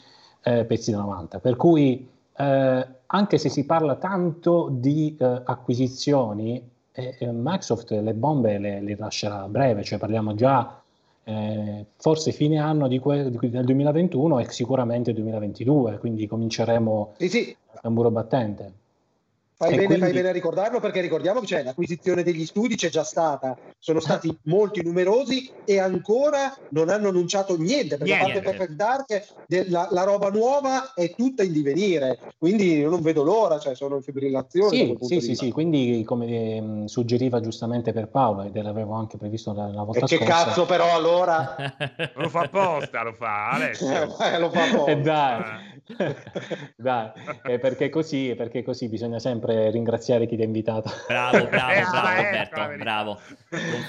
eh, 0.43 0.65
pezzi 0.65 0.91
da 0.91 0.99
90, 0.99 1.41
per 1.41 1.57
cui 1.57 2.09
eh, 2.37 2.89
anche 3.07 3.39
se 3.39 3.49
si 3.49 3.67
parla 3.67 3.97
tanto 3.97 4.69
di 4.71 5.17
eh, 5.19 5.43
acquisizioni, 5.45 6.63
eh, 6.93 7.17
eh, 7.19 7.33
Microsoft 7.33 7.91
le 7.91 8.15
bombe 8.15 8.59
le, 8.59 8.81
le, 8.81 8.97
lascerà 8.97 9.43
a 9.43 9.49
breve, 9.49 9.83
cioè 9.83 9.99
parliamo 9.99 10.35
già 10.35 10.75
forse 11.97 12.33
fine 12.33 12.59
anno 12.59 12.89
di 12.89 12.99
que- 12.99 13.31
di, 13.31 13.51
del 13.51 13.65
2021 13.65 14.41
e 14.41 14.51
sicuramente 14.51 15.13
2022, 15.13 15.99
quindi 15.99 16.27
cominceremo 16.27 17.13
sì, 17.19 17.29
sì. 17.29 17.57
un 17.83 17.93
muro 17.93 18.11
battente. 18.11 18.73
Fai 19.61 19.75
bene, 19.75 19.85
quindi... 19.85 20.05
fai 20.05 20.13
bene, 20.15 20.29
a 20.31 20.33
ricordarlo 20.33 20.81
perché 20.81 21.03
ricordiamo 21.03 21.41
che 21.41 21.47
c'è 21.47 21.63
l'acquisizione 21.63 22.23
degli 22.23 22.47
studi 22.47 22.77
c'è 22.77 22.89
già 22.89 23.05
stata, 23.05 23.59
sono 23.79 24.01
stati 24.01 24.35
molti 24.45 24.83
numerosi 24.83 25.51
e 25.67 25.79
ancora 25.79 26.57
non 26.71 26.89
hanno 26.89 27.09
annunciato 27.09 27.59
niente, 27.59 27.99
perché 27.99 28.15
niente. 28.15 28.39
a 28.39 28.41
parte 28.41 28.57
Perfect 28.57 28.73
Dark 28.73 29.69
la, 29.69 29.87
la, 29.91 30.05
roba 30.05 30.31
nuova 30.31 30.95
è 30.95 31.15
tutta 31.15 31.43
in 31.43 31.53
divenire, 31.53 32.19
quindi 32.39 32.79
io 32.79 32.89
non 32.89 33.03
vedo 33.03 33.23
l'ora, 33.23 33.59
cioè 33.59 33.75
sono 33.75 33.97
in 33.97 34.03
fibrillazione. 34.03 34.71
Sì, 34.71 34.97
sì, 34.99 35.21
sì, 35.21 35.35
sì, 35.35 35.51
quindi 35.51 36.05
come 36.07 36.59
um, 36.59 36.85
suggeriva 36.87 37.41
giustamente 37.41 37.93
per 37.93 38.09
Paolo 38.09 38.45
ed 38.45 38.57
l'avevo 38.57 38.95
anche 38.95 39.19
previsto 39.19 39.53
la, 39.53 39.67
la 39.67 39.83
volta 39.83 40.07
e 40.07 40.09
scorsa. 40.09 40.17
che 40.17 40.25
cazzo 40.25 40.65
però 40.65 40.95
allora? 40.95 41.55
lo 42.17 42.31
fa 42.31 42.41
apposta, 42.41 43.03
lo 43.03 43.13
fa 43.13 43.51
Alessio. 43.51 44.17
eh, 44.25 44.39
lo 44.39 44.49
fa 44.49 44.63
apposta. 44.63 44.95
Dai. 44.95 45.79
Dai, 46.77 47.11
eh, 47.45 47.59
perché, 47.59 47.89
così, 47.89 48.35
perché 48.37 48.63
così 48.63 48.89
bisogna 48.89 49.19
sempre 49.19 49.50
ringraziare 49.71 50.27
chi 50.27 50.37
ti 50.37 50.43
ha 50.43 50.45
invitato. 50.45 50.91
Bravo, 51.07 51.47
bravo, 51.47 51.73
eh, 51.73 51.83
bravo 51.91 52.07
Alberto, 52.07 52.77
bravo. 52.79 53.19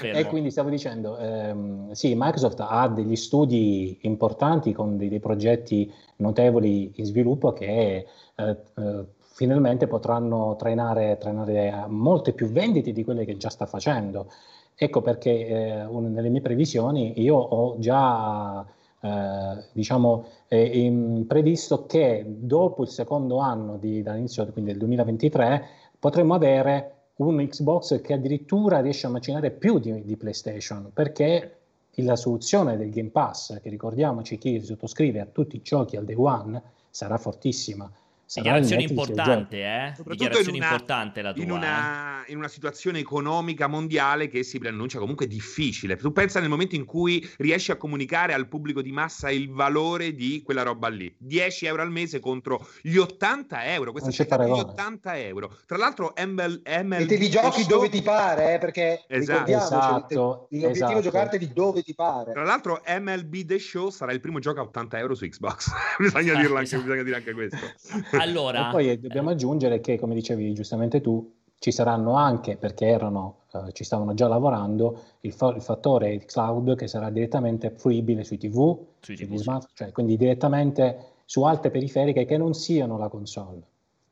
E 0.02 0.26
quindi 0.26 0.50
stavo 0.50 0.68
dicendo, 0.68 1.18
ehm, 1.18 1.92
sì, 1.92 2.14
Microsoft 2.16 2.64
ha 2.66 2.88
degli 2.88 3.16
studi 3.16 3.98
importanti 4.02 4.72
con 4.72 4.96
dei, 4.96 5.08
dei 5.08 5.20
progetti 5.20 5.92
notevoli 6.16 6.92
in 6.96 7.04
sviluppo 7.04 7.52
che 7.52 8.06
eh, 8.34 8.56
eh, 8.76 9.04
finalmente 9.34 9.86
potranno 9.86 10.56
trainare, 10.56 11.16
trainare 11.18 11.84
molte 11.88 12.32
più 12.32 12.48
vendite 12.48 12.92
di 12.92 13.04
quelle 13.04 13.24
che 13.24 13.36
già 13.36 13.50
sta 13.50 13.66
facendo. 13.66 14.30
Ecco 14.74 15.00
perché 15.00 15.46
eh, 15.46 15.84
un, 15.84 16.12
nelle 16.12 16.28
mie 16.28 16.40
previsioni 16.40 17.20
io 17.20 17.36
ho 17.36 17.78
già 17.78 18.64
eh, 19.02 19.64
diciamo, 19.72 20.26
eh, 20.48 21.24
previsto 21.26 21.86
che 21.86 22.24
dopo 22.26 22.82
il 22.82 22.88
secondo 22.88 23.38
anno 23.38 23.76
di, 23.76 24.00
dall'inizio 24.00 24.46
quindi 24.46 24.70
del 24.70 24.78
2023 24.78 25.64
potremmo 25.98 26.34
avere 26.34 26.94
un 27.16 27.44
Xbox 27.46 28.00
che 28.00 28.12
addirittura 28.12 28.80
riesce 28.80 29.06
a 29.06 29.10
macinare 29.10 29.50
più 29.50 29.78
di, 29.78 30.04
di 30.04 30.16
PlayStation 30.16 30.90
perché 30.94 31.56
la 31.96 32.16
soluzione 32.16 32.76
del 32.76 32.90
Game 32.90 33.10
Pass, 33.10 33.60
che 33.60 33.68
ricordiamoci 33.68 34.38
chi 34.38 34.58
sottoscrive 34.60 35.20
a 35.20 35.26
tutti 35.26 35.56
i 35.56 35.62
giochi 35.62 35.96
al 35.96 36.04
day 36.04 36.14
one, 36.16 36.62
sarà 36.88 37.18
fortissima. 37.18 37.90
Dichiarazione 38.34 38.82
importante, 38.82 39.56
eh? 39.58 39.92
Dichiarazione 40.06 40.56
in 40.56 40.62
una, 40.62 40.72
importante 40.72 41.22
la 41.22 41.32
tua. 41.32 41.42
In 41.42 41.50
una, 41.50 42.24
eh? 42.24 42.32
in 42.32 42.38
una, 42.38 42.48
situazione 42.48 42.98
economica 42.98 43.66
mondiale 43.66 44.28
che 44.28 44.42
si 44.42 44.58
preannuncia 44.58 44.98
comunque 44.98 45.26
difficile. 45.26 45.96
Tu 45.96 46.12
pensa 46.12 46.40
nel 46.40 46.48
momento 46.48 46.74
in 46.74 46.84
cui 46.84 47.28
riesci 47.38 47.70
a 47.70 47.76
comunicare 47.76 48.32
al 48.32 48.48
pubblico 48.48 48.80
di 48.80 48.90
massa 48.90 49.30
il 49.30 49.50
valore 49.50 50.14
di 50.14 50.42
quella 50.42 50.62
roba 50.62 50.88
lì. 50.88 51.14
10 51.18 51.66
euro 51.66 51.82
al 51.82 51.90
mese 51.90 52.20
contro 52.20 52.66
gli 52.80 52.96
80 52.96 53.66
euro. 53.72 53.92
Questa 53.92 54.10
cifra 54.10 54.44
di 54.44 54.50
80 54.50 55.18
euro. 55.18 55.56
Tra 55.66 55.76
l'altro 55.76 56.14
ML, 56.16 56.62
ML 56.64 57.02
E 57.02 57.06
te 57.06 57.16
li 57.16 57.28
giochi 57.28 57.66
dove 57.66 57.88
ti 57.88 58.00
pare, 58.00 58.54
eh, 58.54 58.58
perché 58.58 59.04
esatto. 59.08 59.50
esatto, 59.50 60.46
l'obiettivo 60.50 60.70
esatto. 60.70 60.98
è 60.98 61.02
giocarteli 61.02 61.52
dove 61.52 61.82
ti 61.82 61.94
pare. 61.94 62.32
Tra 62.32 62.44
l'altro 62.44 62.82
MLB 62.86 63.44
The 63.44 63.58
Show 63.58 63.90
sarà 63.90 64.12
il 64.12 64.20
primo 64.20 64.38
gioco 64.38 64.60
a 64.60 64.62
80 64.62 64.98
euro 64.98 65.14
su 65.14 65.26
Xbox. 65.26 65.70
bisogna, 65.98 66.34
dirlo 66.34 66.56
anche, 66.56 66.64
esatto. 66.64 66.82
bisogna 66.82 67.02
dire 67.02 67.16
anche 67.16 67.32
questo. 67.32 67.58
Allora, 68.22 68.68
e 68.68 68.70
poi 68.70 69.00
dobbiamo 69.00 69.30
aggiungere 69.30 69.80
che, 69.80 69.98
come 69.98 70.14
dicevi 70.14 70.52
giustamente 70.54 71.00
tu, 71.00 71.40
ci 71.58 71.70
saranno 71.70 72.14
anche, 72.14 72.56
perché 72.56 72.86
erano, 72.86 73.42
eh, 73.52 73.72
ci 73.72 73.84
stavano 73.84 74.14
già 74.14 74.26
lavorando, 74.26 75.00
il, 75.20 75.32
fa- 75.32 75.54
il, 75.54 75.62
fattore 75.62 76.24
cloud 76.24 76.74
che 76.74 76.88
sarà 76.88 77.08
direttamente 77.08 77.70
fruibile 77.70 78.24
sui 78.24 78.36
TV, 78.36 78.78
sui 78.98 79.14
TV 79.14 79.36
smart, 79.36 79.70
cioè 79.72 79.92
quindi 79.92 80.16
direttamente 80.16 81.10
su 81.24 81.44
alte 81.44 81.70
periferiche 81.70 82.24
che 82.24 82.36
non 82.36 82.52
siano 82.52 82.98
la 82.98 83.08
console. 83.08 83.62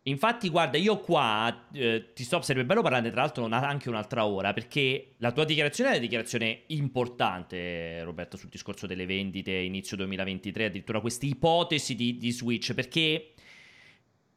Infatti, 0.05 0.49
guarda, 0.49 0.79
io 0.79 0.99
qua 1.01 1.67
eh, 1.73 2.13
ti 2.15 2.25
sto, 2.25 2.41
sarebbe 2.41 2.65
bello 2.65 2.81
parlarne 2.81 3.11
tra 3.11 3.21
l'altro 3.21 3.45
anche 3.47 3.89
un'altra 3.89 4.25
ora, 4.25 4.53
perché 4.53 5.15
la 5.19 5.33
tua 5.33 5.45
dichiarazione 5.45 5.91
è 5.91 5.93
una 5.95 6.03
dichiarazione 6.03 6.63
importante, 6.69 8.03
Roberto, 8.05 8.37
sul 8.37 8.49
discorso 8.49 8.87
delle 8.87 9.05
vendite 9.07 9.51
inizio 9.51 9.97
2023, 9.97 10.67
addirittura 10.67 11.01
queste 11.01 11.27
ipotesi 11.27 11.95
di, 11.97 12.17
di 12.17 12.31
Switch, 12.31 12.73
perché 12.73 13.33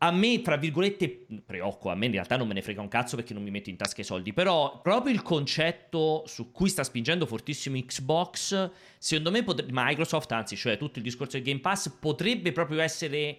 a 0.06 0.12
me, 0.12 0.42
tra 0.42 0.58
virgolette, 0.58 1.28
preoccupa, 1.46 1.94
a 1.94 1.96
me 1.96 2.08
in 2.08 2.12
realtà 2.12 2.36
non 2.36 2.46
me 2.46 2.54
ne 2.54 2.62
frega 2.62 2.82
un 2.82 2.90
cazzo 2.90 3.16
perché 3.16 3.34
non 3.34 3.42
mi 3.42 3.52
metto 3.52 3.70
in 3.70 3.78
tasca 3.78 4.02
i 4.02 4.04
soldi, 4.04 4.34
però 4.34 4.82
proprio 4.82 5.14
il 5.14 5.22
concetto 5.22 6.24
su 6.28 6.52
cui 6.52 6.68
sta 6.68 6.84
spingendo 6.84 7.26
fortissimo 7.26 7.80
Xbox, 7.80 8.70
secondo 8.98 9.32
me 9.32 9.44
pot- 9.44 9.66
Microsoft, 9.70 10.30
anzi, 10.34 10.58
cioè 10.58 10.78
tutto 10.78 10.98
il 10.98 11.06
discorso 11.06 11.38
del 11.38 11.46
Game 11.46 11.62
Pass, 11.62 11.90
potrebbe 11.90 12.52
proprio 12.52 12.82
essere 12.82 13.38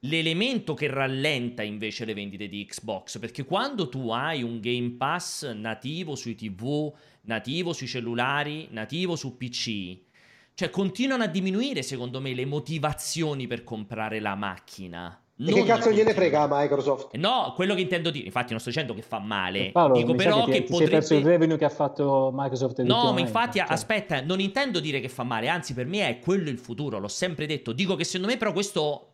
l'elemento 0.00 0.72
che 0.72 0.86
rallenta 0.86 1.62
invece 1.62 2.06
le 2.06 2.14
vendite 2.14 2.48
di 2.48 2.64
Xbox, 2.64 3.18
perché 3.18 3.44
quando 3.44 3.90
tu 3.90 4.08
hai 4.08 4.42
un 4.42 4.58
Game 4.60 4.92
Pass 4.92 5.52
nativo 5.52 6.14
sui 6.14 6.34
TV, 6.34 6.94
nativo 7.22 7.74
sui 7.74 7.86
cellulari, 7.86 8.68
nativo 8.70 9.16
su 9.16 9.36
PC, 9.36 9.98
cioè 10.54 10.70
continuano 10.70 11.24
a 11.24 11.28
diminuire 11.28 11.82
secondo 11.82 12.22
me 12.22 12.32
le 12.32 12.46
motivazioni 12.46 13.46
per 13.46 13.64
comprare 13.64 14.18
la 14.18 14.34
macchina. 14.34 15.20
E 15.38 15.52
che 15.52 15.64
cazzo 15.64 15.90
gliene 15.90 16.14
frega 16.14 16.42
a 16.42 16.48
Microsoft? 16.50 17.14
No, 17.16 17.52
quello 17.54 17.74
che 17.74 17.82
intendo 17.82 18.10
dire, 18.10 18.24
infatti 18.24 18.52
non 18.52 18.60
sto 18.60 18.70
dicendo 18.70 18.94
che 18.94 19.02
fa 19.02 19.18
male, 19.18 19.70
Paolo, 19.70 19.94
dico 19.94 20.14
però 20.14 20.44
che, 20.44 20.52
che 20.52 20.62
ti, 20.64 20.70
potrebbe... 20.70 20.90
Perso 20.92 21.14
il 21.14 21.24
revenue 21.24 21.58
che 21.58 21.66
ha 21.66 21.70
fatto 21.70 22.30
Microsoft 22.32 22.80
No, 22.82 23.12
ma 23.12 23.20
infatti 23.20 23.58
cioè. 23.58 23.66
aspetta, 23.68 24.22
non 24.22 24.40
intendo 24.40 24.80
dire 24.80 24.98
che 24.98 25.10
fa 25.10 25.24
male, 25.24 25.48
anzi 25.48 25.74
per 25.74 25.84
me 25.84 26.08
è 26.08 26.18
quello 26.20 26.48
il 26.48 26.58
futuro, 26.58 26.98
l'ho 26.98 27.08
sempre 27.08 27.46
detto. 27.46 27.72
Dico 27.72 27.96
che 27.96 28.04
secondo 28.04 28.28
me 28.28 28.38
però 28.38 28.52
questo 28.52 29.08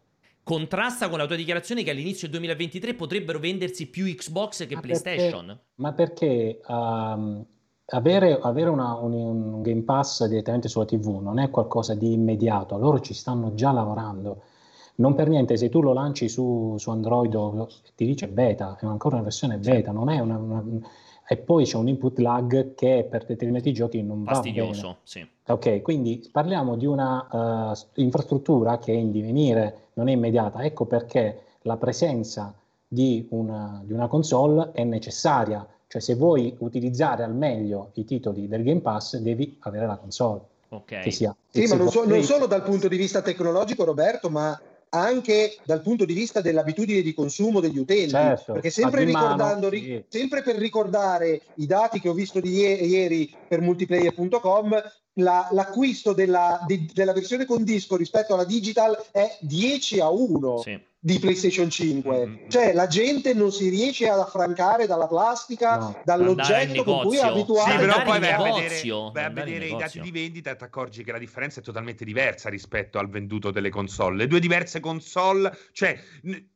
contrasta 0.45 1.09
con 1.09 1.19
la 1.19 1.27
tua 1.27 1.37
dichiarazione 1.37 1.83
che 1.83 1.91
all'inizio 1.91 2.29
del 2.29 2.39
2023 2.39 2.95
potrebbero 2.95 3.39
vendersi 3.39 3.89
più 3.89 4.05
Xbox 4.07 4.67
che 4.67 4.75
ma 4.77 4.81
PlayStation. 4.81 5.47
Perché, 5.47 5.63
ma 5.75 5.93
perché 5.93 6.61
um, 6.69 7.45
avere, 7.87 8.39
avere 8.41 8.71
una, 8.71 8.95
un, 8.95 9.13
un, 9.13 9.63
Game 9.63 9.83
Pass 9.83 10.25
direttamente 10.27 10.69
sulla 10.69 10.85
TV 10.85 11.21
non 11.21 11.39
è 11.39 11.51
qualcosa 11.51 11.95
di 11.95 12.13
immediato, 12.13 12.77
loro 12.79 13.01
ci 13.01 13.15
stanno 13.15 13.55
già 13.55 13.73
lavorando. 13.73 14.43
Non 14.95 15.15
per 15.15 15.29
niente, 15.29 15.57
se 15.57 15.69
tu 15.69 15.81
lo 15.81 15.93
lanci 15.93 16.29
su, 16.29 16.77
su 16.79 16.91
Android 16.91 17.67
ti 17.95 18.05
dice 18.05 18.29
beta, 18.29 18.77
è 18.81 18.87
ancora 18.87 19.17
una 19.17 19.25
versione 19.25 19.57
beta, 19.59 19.91
non 19.91 20.11
è 20.11 20.19
una, 20.19 20.37
una 20.37 20.63
e 21.33 21.37
poi 21.39 21.65
c'è 21.65 21.77
un 21.77 21.89
input 21.89 22.19
lag 22.19 22.75
che 22.75 23.07
per 23.09 23.25
determinati 23.25 23.73
giochi 23.73 24.03
non 24.03 24.25
Fastidioso, 24.25 24.83
va 24.83 24.89
bene. 24.89 24.99
sì. 25.05 25.27
Ok, 25.47 25.81
quindi 25.81 26.29
parliamo 26.31 26.77
di 26.77 26.85
una 26.85 27.73
uh, 27.73 28.01
infrastruttura 28.01 28.79
che 28.79 28.93
è 28.93 28.97
in 28.97 29.11
divenire, 29.11 29.89
non 29.95 30.09
è 30.09 30.13
immediata. 30.13 30.63
Ecco 30.63 30.85
perché 30.85 31.43
la 31.63 31.77
presenza 31.77 32.55
di 32.87 33.27
una, 33.31 33.81
di 33.85 33.93
una 33.93 34.09
console 34.09 34.73
è 34.73 34.85
necessaria. 34.85 35.67
Cioè 35.87 36.01
se 36.01 36.15
vuoi 36.15 36.55
utilizzare 36.59 37.23
al 37.23 37.35
meglio 37.35 37.91
i 37.95 38.05
titoli 38.05 38.47
del 38.47 38.63
Game 38.63 38.81
Pass 38.81 39.17
devi 39.17 39.57
avere 39.61 39.87
la 39.87 39.97
console. 39.97 40.41
Ok. 40.69 41.01
Che 41.01 41.11
sia 41.11 41.35
sì, 41.51 41.67
ma 41.67 41.77
non, 41.77 41.89
so, 41.89 42.07
non 42.07 42.23
solo 42.23 42.47
dal 42.47 42.63
punto 42.63 42.89
di 42.89 42.97
vista 42.97 43.23
tecnologico, 43.23 43.85
Roberto, 43.85 44.31
ma 44.31 44.59
anche 44.95 45.57
dal 45.65 45.81
punto 45.81 46.05
di 46.05 46.13
vista 46.13 46.41
dell'abitudine 46.41 47.01
di 47.01 47.15
consumo 47.15 47.61
degli 47.61 47.79
utenti, 47.79 48.11
certo, 48.11 48.53
perché 48.53 48.71
sempre, 48.71 49.05
ricordando, 49.05 49.71
sì. 49.71 50.05
sempre 50.09 50.43
per 50.43 50.57
ricordare 50.57 51.41
i 51.57 51.67
dati 51.67 52.01
che 52.01 52.09
ho 52.09 52.13
visto 52.13 52.41
di 52.41 52.51
ieri 52.51 53.35
per 53.49 53.61
multiplayer.com, 53.61 54.83
la, 55.15 55.49
l'acquisto 55.53 56.13
della, 56.13 56.63
di, 56.67 56.91
della, 56.93 57.13
versione 57.13 57.45
con 57.45 57.65
disco 57.65 57.97
rispetto 57.97 58.35
alla 58.35 58.45
digital 58.45 58.97
è 59.11 59.37
10 59.41 60.01
a 60.01 60.09
1 60.09 60.59
sì. 60.59 60.81
di 60.99 61.19
PlayStation 61.19 61.69
5. 61.69 62.27
Mm-hmm. 62.27 62.49
Cioè 62.49 62.73
la 62.73 62.87
gente 62.87 63.35
non 63.35 63.53
si 63.53 63.69
riesce 63.69 64.09
ad 64.09 64.21
affrancare 64.21 64.87
dalla 64.87 65.07
plastica, 65.07 65.77
no. 65.77 66.01
dall'oggetto 66.05 66.85
con 66.85 67.03
cui 67.07 67.19
è 67.19 67.23
abituato. 67.23 67.71
Sì, 67.71 67.77
però 67.77 68.03
poi 68.03 68.21
vai 68.21 68.31
a 68.31 68.43
vedere, 68.43 68.81
vai 69.13 69.25
a 69.25 69.31
vedere 69.31 69.67
i 69.67 69.77
dati 69.77 70.01
di 70.01 70.11
vendita 70.11 70.51
e 70.51 70.57
ti 70.57 70.65
accorgi 70.65 71.05
che 71.05 71.13
la 71.13 71.19
differenza 71.19 71.61
è 71.61 71.63
totalmente 71.63 72.05
diversa 72.05 72.49
rispetto 72.49 72.99
al 72.99 73.11
venduto 73.11 73.51
delle 73.51 73.71
console. 73.71 74.17
Le 74.17 74.27
due 74.27 74.41
diverse 74.41 74.81
console, 74.81 75.55
cioè... 75.73 75.99
N- 76.23 76.51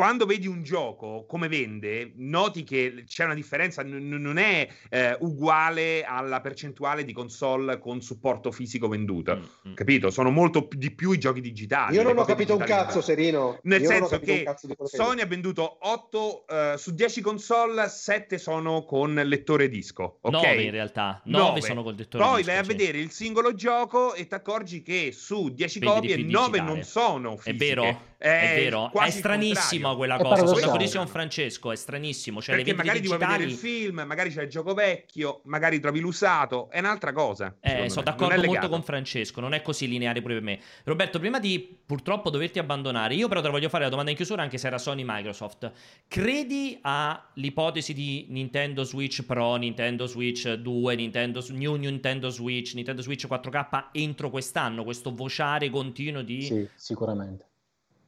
quando 0.00 0.24
vedi 0.24 0.46
un 0.46 0.62
gioco 0.62 1.26
come 1.28 1.46
vende, 1.46 2.12
noti 2.16 2.64
che 2.64 3.04
c'è 3.06 3.26
una 3.26 3.34
differenza, 3.34 3.82
n- 3.82 4.08
non 4.08 4.38
è 4.38 4.66
eh, 4.88 5.14
uguale 5.20 6.04
alla 6.04 6.40
percentuale 6.40 7.04
di 7.04 7.12
console 7.12 7.78
con 7.78 8.00
supporto 8.00 8.50
fisico 8.50 8.88
venduto. 8.88 9.34
Mm-hmm. 9.36 9.74
Capito? 9.74 10.10
Sono 10.10 10.30
molto 10.30 10.68
p- 10.68 10.76
di 10.76 10.90
più 10.90 11.12
i 11.12 11.18
giochi 11.18 11.42
digitali. 11.42 11.96
Io 11.96 12.02
non 12.02 12.16
ho 12.16 12.24
capito 12.24 12.56
un 12.56 12.64
cazzo, 12.64 13.02
Serino. 13.02 13.58
Nel 13.64 13.82
Io 13.82 13.88
senso 13.88 14.18
che 14.20 14.46
Sony 14.84 15.20
ha 15.20 15.26
venduto 15.26 15.76
8 15.82 16.44
uh, 16.48 16.76
su 16.78 16.94
10 16.94 17.20
console, 17.20 17.86
7 17.86 18.38
sono 18.38 18.84
con 18.84 19.12
lettore 19.12 19.68
disco. 19.68 20.16
Okay? 20.22 20.40
9 20.40 20.62
in 20.62 20.70
realtà, 20.70 21.20
9, 21.26 21.44
9. 21.44 21.60
sono 21.60 21.82
col 21.82 21.94
lettore 21.94 22.24
Poi 22.24 22.36
disco. 22.36 22.50
vai 22.52 22.58
a 22.58 22.62
vedere 22.62 22.96
il 22.96 23.10
singolo 23.10 23.54
gioco 23.54 24.14
e 24.14 24.26
ti 24.26 24.32
accorgi 24.34 24.80
che 24.80 25.12
su 25.12 25.50
10 25.50 25.78
Vedi 25.78 25.92
copie 25.92 26.16
9 26.16 26.22
digitale. 26.22 26.62
non 26.62 26.82
sono 26.84 27.36
fisiche. 27.36 27.50
È 27.50 27.54
vero? 27.54 28.09
È, 28.20 28.52
è 28.52 28.54
vero, 28.54 28.92
è 28.92 29.08
stranissima 29.08 29.96
quella 29.96 30.16
È 30.16 30.22
cosa. 30.22 30.44
Sono 30.44 30.60
d'accordissimo 30.60 31.04
con 31.04 31.10
Francesco, 31.10 31.72
è 31.72 31.76
stranissimo. 31.76 32.42
Cioè, 32.42 32.56
Perché 32.56 32.72
le 32.72 32.76
magari 32.76 33.00
digitali... 33.00 33.18
ti 33.18 33.24
vuoi 33.24 33.38
vedere 33.38 33.50
il 33.50 33.58
film, 33.58 34.02
magari 34.06 34.30
c'è 34.30 34.42
il 34.42 34.50
gioco 34.50 34.74
vecchio, 34.74 35.40
magari 35.44 35.80
trovi 35.80 36.00
l'usato, 36.00 36.68
è 36.70 36.80
un'altra 36.80 37.14
cosa. 37.14 37.56
Eh, 37.60 37.88
sono 37.88 38.04
d'accordo 38.04 38.44
molto 38.44 38.68
con 38.68 38.82
Francesco, 38.82 39.40
non 39.40 39.54
è 39.54 39.62
così 39.62 39.88
lineare 39.88 40.20
pure 40.20 40.34
per 40.34 40.42
me. 40.42 40.60
Roberto, 40.84 41.18
prima 41.18 41.40
di 41.40 41.78
purtroppo 41.86 42.28
doverti 42.28 42.58
abbandonare, 42.58 43.14
io 43.14 43.26
però 43.26 43.40
te 43.40 43.46
la 43.46 43.52
voglio 43.52 43.70
fare 43.70 43.84
la 43.84 43.90
domanda 43.90 44.10
in 44.10 44.16
chiusura, 44.16 44.42
anche 44.42 44.58
se 44.58 44.66
era 44.66 44.76
Sony 44.76 45.02
Microsoft. 45.02 45.72
Credi 46.06 46.78
all'ipotesi 46.82 47.94
di 47.94 48.26
Nintendo 48.28 48.82
Switch 48.84 49.24
Pro, 49.24 49.56
Nintendo 49.56 50.04
Switch 50.04 50.46
2, 50.46 50.94
Nintendo, 50.94 51.42
New 51.52 51.76
Nintendo 51.76 52.28
Switch, 52.28 52.74
Nintendo 52.74 53.00
Switch 53.00 53.26
4K 53.26 53.84
entro 53.92 54.28
quest'anno? 54.28 54.84
Questo 54.84 55.14
vociare 55.14 55.70
continuo 55.70 56.20
di... 56.20 56.42
Sì, 56.42 56.68
sicuramente. 56.74 57.48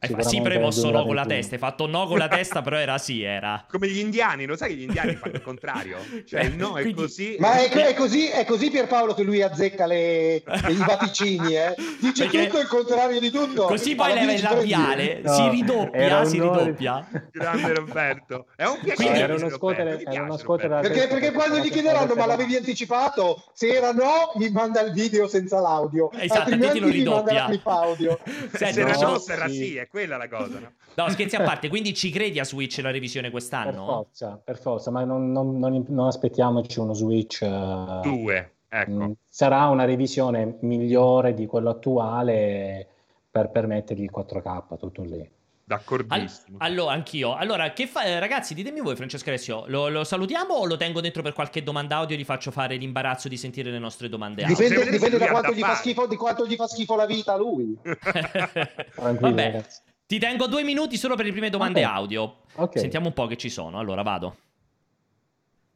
Hai 0.02 0.24
sì, 0.24 0.40
però 0.40 0.56
hai 0.56 0.60
mosso 0.60 0.90
no 0.90 1.04
con 1.04 1.14
la 1.14 1.24
testa. 1.24 1.54
Hai 1.54 1.60
fatto 1.60 1.86
no 1.86 2.06
con 2.06 2.18
la 2.18 2.26
testa, 2.28 2.60
però 2.60 2.76
era 2.76 2.98
sì, 2.98 3.22
era. 3.22 3.64
Come 3.70 3.86
gli 3.88 3.98
indiani, 3.98 4.46
lo 4.46 4.56
sai 4.56 4.70
che 4.70 4.74
gli 4.74 4.82
indiani 4.82 5.14
fanno 5.14 5.34
il 5.34 5.42
contrario? 5.42 5.98
Cioè, 6.26 6.42
il 6.42 6.56
no 6.56 6.76
è 6.76 6.82
Quindi... 6.82 7.00
così. 7.00 7.36
Ma 7.38 7.60
è, 7.60 7.70
è, 7.70 7.94
così, 7.94 8.26
è 8.26 8.44
così 8.44 8.68
Pierpaolo 8.70 9.14
che 9.14 9.22
lui 9.22 9.42
azzecca 9.42 9.86
le, 9.86 10.34
i 10.34 10.76
vaticini, 10.76 11.54
eh? 11.54 11.74
Dice 12.00 12.24
Perché... 12.24 12.46
tutto 12.46 12.60
il 12.60 12.66
contrario 12.66 13.20
di 13.20 13.30
tutto. 13.30 13.66
Così 13.66 13.94
poi 13.94 14.14
leva 14.14 14.32
il 14.32 14.42
labiale, 14.42 15.20
no, 15.22 15.34
si 15.34 15.48
ridoppia, 15.48 16.24
si 16.24 16.40
ridoppia. 16.40 17.08
Grande 17.30 17.74
Roberto. 17.74 18.46
È 18.56 18.64
un 18.64 18.78
piacere. 18.82 18.94
Quindi, 18.96 19.20
era 19.20 19.34
uno 19.34 19.50
scuotere, 19.50 20.02
era 20.02 20.22
uno 20.24 20.36
scuotere 20.36 20.80
perché, 20.80 21.06
perché 21.06 21.30
quando 21.30 21.58
gli 21.58 21.70
chiederanno 21.70 22.14
ma 22.14 22.26
l'avevi 22.26 22.56
anticipato? 22.56 23.44
Se 23.52 23.68
era 23.68 23.92
no, 23.92 24.32
mi 24.34 24.50
manda 24.50 24.80
il 24.80 24.92
video 24.92 25.28
senza 25.28 25.60
l'audio. 25.60 26.10
Esatto, 26.12 26.40
altrimenti 26.40 26.80
lo 26.80 26.88
ridoppia. 26.88 27.46
Senti, 27.46 28.72
se 28.72 28.80
era 28.80 28.96
no, 28.96 29.22
era 29.26 29.48
sì, 29.48 29.76
è 29.76 29.86
quella 29.92 30.16
la 30.16 30.26
cosa, 30.26 30.58
no? 30.58 30.72
No, 30.96 31.08
scherzi 31.10 31.36
a 31.36 31.42
parte, 31.42 31.68
quindi 31.68 31.92
ci 31.94 32.10
credi 32.10 32.38
a 32.38 32.44
Switch 32.44 32.78
la 32.82 32.90
revisione 32.90 33.30
quest'anno? 33.30 33.70
Per 33.70 33.94
forza, 33.94 34.40
per 34.42 34.58
forza, 34.58 34.90
ma 34.90 35.04
non, 35.04 35.30
non, 35.30 35.58
non, 35.58 35.84
non 35.88 36.06
aspettiamoci 36.06 36.80
uno 36.80 36.94
Switch. 36.94 37.40
Uh, 37.42 38.00
Due, 38.00 38.52
ecco. 38.68 39.16
Sarà 39.28 39.68
una 39.68 39.84
revisione 39.84 40.56
migliore 40.62 41.34
di 41.34 41.46
quello 41.46 41.70
attuale 41.70 42.88
per 43.30 43.50
permettergli 43.50 44.02
il 44.02 44.10
4K, 44.14 44.78
tutto 44.78 45.02
lì. 45.02 45.30
D'accordissimo. 45.72 46.58
All- 46.58 46.70
allora, 46.70 46.92
anch'io. 46.92 47.34
Allora, 47.34 47.72
che 47.72 47.86
fa- 47.86 48.18
ragazzi, 48.18 48.52
ditemi 48.52 48.80
voi, 48.80 48.94
Francesco 48.94 49.30
Alessio, 49.30 49.64
lo, 49.68 49.88
lo, 49.88 50.04
salutiamo 50.04 50.52
o 50.52 50.66
lo 50.66 50.76
tengo 50.76 51.00
dentro 51.00 51.22
per 51.22 51.32
qualche 51.32 51.62
domanda 51.62 51.96
audio 51.96 52.14
e 52.14 52.18
gli 52.18 52.24
faccio 52.24 52.50
fare 52.50 52.76
l'imbarazzo 52.76 53.28
di 53.28 53.36
sentire 53.36 53.70
le 53.70 53.78
nostre 53.78 54.08
domande 54.08 54.42
audio? 54.42 54.56
Dipende, 54.56 54.90
dipende 54.90 55.18
da 55.18 55.28
quanto 55.28 55.52
gli, 55.52 55.60
fa 55.60 55.74
schifo, 55.74 56.06
di 56.06 56.16
quanto 56.16 56.46
gli 56.46 56.54
fa 56.54 56.66
schifo 56.66 56.94
la 56.94 57.06
vita 57.06 57.32
a 57.32 57.36
lui. 57.36 57.76
Vabbè. 58.96 59.52
Ragazzi. 59.52 59.80
Ti 60.06 60.18
tengo 60.18 60.46
due 60.46 60.62
minuti 60.62 60.98
solo 60.98 61.16
per 61.16 61.24
le 61.24 61.32
prime 61.32 61.48
domande 61.48 61.82
okay. 61.82 61.94
audio. 61.94 62.36
Okay. 62.54 62.82
Sentiamo 62.82 63.06
un 63.06 63.14
po' 63.14 63.26
che 63.26 63.38
ci 63.38 63.48
sono. 63.48 63.78
Allora 63.78 64.02
vado. 64.02 64.36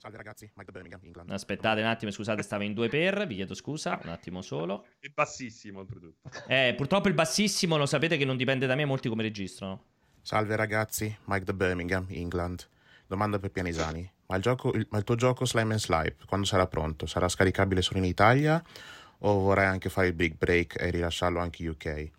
Salve 0.07 0.19
ragazzi, 0.19 0.49
Mike 0.55 0.71
da 0.71 0.71
Birmingham, 0.71 1.01
England. 1.03 1.31
Aspettate 1.33 1.81
un 1.81 1.89
attimo, 1.89 2.13
scusate, 2.13 2.41
stavo 2.41 2.63
in 2.63 2.75
due 2.75 2.89
per, 2.89 3.27
vi 3.27 3.35
chiedo 3.35 3.55
scusa, 3.55 3.99
un 4.05 4.11
attimo 4.11 4.41
solo. 4.41 4.87
È 5.01 5.09
bassissimo, 5.09 5.81
oltretutto. 5.81 6.31
Eh, 6.47 6.75
purtroppo 6.77 7.09
il 7.09 7.15
bassissimo, 7.15 7.77
lo 7.77 7.87
sapete 7.87 8.17
che 8.17 8.25
non 8.25 8.37
dipende 8.37 8.67
da 8.67 8.77
me, 8.77 8.85
molti 8.85 9.09
come 9.09 9.23
registrano. 9.23 9.83
Salve 10.23 10.55
ragazzi, 10.55 11.13
Mike 11.25 11.45
da 11.45 11.53
Birmingham, 11.53 12.07
England. 12.11 12.69
Domanda 13.05 13.41
per 13.41 13.51
Pianisani. 13.51 14.09
Ma 14.27 14.37
il, 14.37 14.43
gioco, 14.43 14.73
il, 14.75 14.87
ma 14.91 14.99
il 14.99 15.03
tuo 15.03 15.17
gioco 15.17 15.45
Slime 15.45 15.73
and 15.73 15.81
Slipe, 15.81 16.25
quando 16.25 16.47
sarà 16.47 16.69
pronto? 16.69 17.07
Sarà 17.07 17.29
scaricabile 17.29 17.83
solo 17.83 17.99
in 17.99 18.05
Italia? 18.05 18.63
O 19.19 19.41
vorrai 19.41 19.67
anche 19.67 19.89
fare 19.89 20.07
il 20.07 20.15
big 20.15 20.37
break 20.37 20.81
e 20.81 20.91
rilasciarlo 20.91 21.41
anche 21.41 21.65
in 21.65 21.71
UK? 21.71 22.11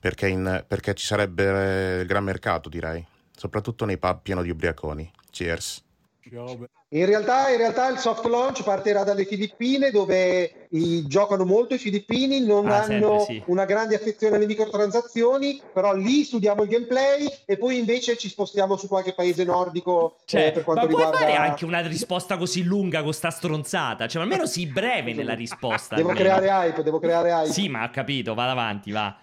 Perché, 0.00 0.28
in, 0.28 0.64
perché 0.66 0.94
ci 0.94 1.04
sarebbe 1.04 2.00
il 2.00 2.06
gran 2.06 2.24
mercato, 2.24 2.70
direi. 2.70 3.06
Soprattutto 3.36 3.84
nei 3.84 3.98
pub 3.98 4.22
pieno 4.22 4.40
di 4.40 4.48
ubriaconi. 4.48 5.12
Cheers. 5.30 5.83
In 6.30 7.06
realtà, 7.06 7.50
in 7.50 7.58
realtà, 7.58 7.88
il 7.90 7.98
soft 7.98 8.24
launch 8.24 8.62
partirà 8.62 9.04
dalle 9.04 9.26
Filippine 9.26 9.90
dove 9.90 10.68
i, 10.70 11.06
giocano 11.06 11.44
molto 11.44 11.74
i 11.74 11.78
filippini, 11.78 12.40
non 12.40 12.68
ah, 12.68 12.82
hanno 12.82 13.18
sempre, 13.20 13.34
sì. 13.34 13.42
una 13.46 13.64
grande 13.64 13.96
affezione 13.96 14.36
alle 14.36 14.46
microtransazioni, 14.46 15.60
però 15.72 15.94
lì 15.94 16.24
studiamo 16.24 16.62
il 16.62 16.68
gameplay 16.68 17.26
e 17.44 17.58
poi 17.58 17.78
invece 17.78 18.16
ci 18.16 18.28
spostiamo 18.28 18.76
su 18.76 18.88
qualche 18.88 19.12
paese 19.12 19.44
nordico 19.44 20.16
cioè, 20.24 20.46
eh, 20.46 20.52
per 20.52 20.64
quanto 20.64 20.82
ma 20.82 20.88
riguarda... 20.88 21.18
puoi 21.18 21.30
fare 21.30 21.36
anche 21.36 21.64
una 21.64 21.80
risposta 21.80 22.38
così 22.38 22.62
lunga 22.62 23.02
con 23.02 23.12
sta 23.12 23.30
stronzata, 23.30 24.06
cioè 24.06 24.22
almeno 24.22 24.46
sii 24.46 24.66
breve 24.66 25.12
nella 25.12 25.34
risposta. 25.34 25.96
devo 25.96 26.10
almeno. 26.10 26.28
creare 26.28 26.68
hype, 26.68 26.82
devo 26.82 26.98
creare 26.98 27.30
hype. 27.30 27.52
Sì, 27.52 27.68
ma 27.68 27.84
ho 27.84 27.90
capito, 27.90 28.34
va 28.34 28.50
avanti, 28.50 28.92
va. 28.92 29.14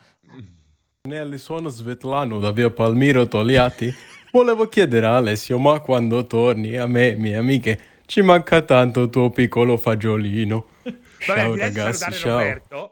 Nelly 1.04 1.40
sono 1.40 1.70
Svetlano 1.70 2.38
da 2.38 2.52
via 2.52 2.70
Palmiro 2.70 3.28
Togliatti. 3.28 3.92
Volevo 4.32 4.70
chiedere 4.70 5.06
a 5.08 5.18
Alessio, 5.18 5.60
ma 5.60 5.82
quando 5.82 6.26
torni 6.26 6.78
a 6.78 6.88
me, 6.88 7.16
mie 7.16 7.36
amiche, 7.36 7.80
ci 8.06 8.22
manca 8.22 8.62
tanto 8.62 9.04
il 9.04 9.10
tuo 9.10 9.30
piccolo 9.30 9.76
fagiolino. 9.76 10.68
Vabbè, 11.28 11.42
ciao 11.42 11.56
ragazzi, 11.56 12.12
ciao. 12.14 12.40
esatto. 12.40 12.92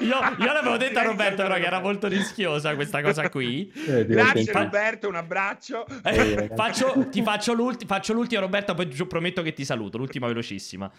io, 0.00 0.16
io 0.38 0.52
l'avevo 0.52 0.76
detto 0.76 0.98
a 0.98 1.02
Roberto 1.02 1.42
però 1.42 1.54
che 1.54 1.64
era 1.64 1.80
molto 1.80 2.08
rischiosa 2.08 2.74
questa 2.74 3.02
cosa 3.02 3.30
qui. 3.30 3.72
Eh, 3.86 4.04
Grazie 4.04 4.52
Roberto, 4.52 5.08
un 5.08 5.14
abbraccio. 5.14 5.86
Eh, 6.02 6.50
faccio, 6.56 7.06
ti 7.08 7.22
faccio, 7.22 7.54
l'ulti- 7.54 7.86
faccio 7.86 8.12
l'ultima 8.12 8.40
Roberto, 8.40 8.74
poi 8.74 8.88
prometto 9.06 9.42
che 9.42 9.52
ti 9.52 9.64
saluto, 9.64 9.96
l'ultima 9.96 10.26
velocissima. 10.26 10.90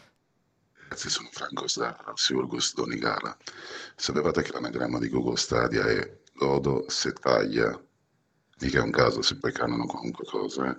Ragazzi, 0.83 1.09
sono 1.09 1.27
Franco 1.33 1.65
da 1.75 2.13
Siurgostoni 2.15 2.97
Gara. 2.97 3.37
Sapevate 3.93 4.41
che 4.41 4.53
l'anagramma 4.53 4.99
di 4.99 5.09
Google 5.09 5.35
Stadia 5.35 5.85
è 5.85 6.09
Godo 6.33 6.85
se 6.87 7.11
taglia 7.11 7.77
Mica 8.59 8.79
è 8.79 8.81
un 8.81 8.91
caso 8.91 9.21
se 9.21 9.37
poi 9.37 9.51
canano 9.51 9.85
qualunque 9.85 10.25
cosa. 10.25 10.69
Eh. 10.69 10.77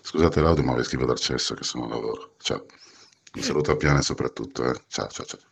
Scusate 0.00 0.40
l'audio, 0.40 0.64
ma 0.64 0.74
vi 0.74 0.82
scrivo 0.84 1.04
dal 1.04 1.18
cesso 1.18 1.54
che 1.54 1.64
sono 1.64 1.84
al 1.84 1.90
lavoro. 1.90 2.34
Ciao. 2.38 2.64
Un 3.34 3.42
saluto 3.42 3.72
a 3.72 3.76
Piane 3.76 4.02
soprattutto. 4.02 4.64
Eh. 4.64 4.82
Ciao, 4.88 5.08
ciao, 5.08 5.26
ciao. 5.26 5.51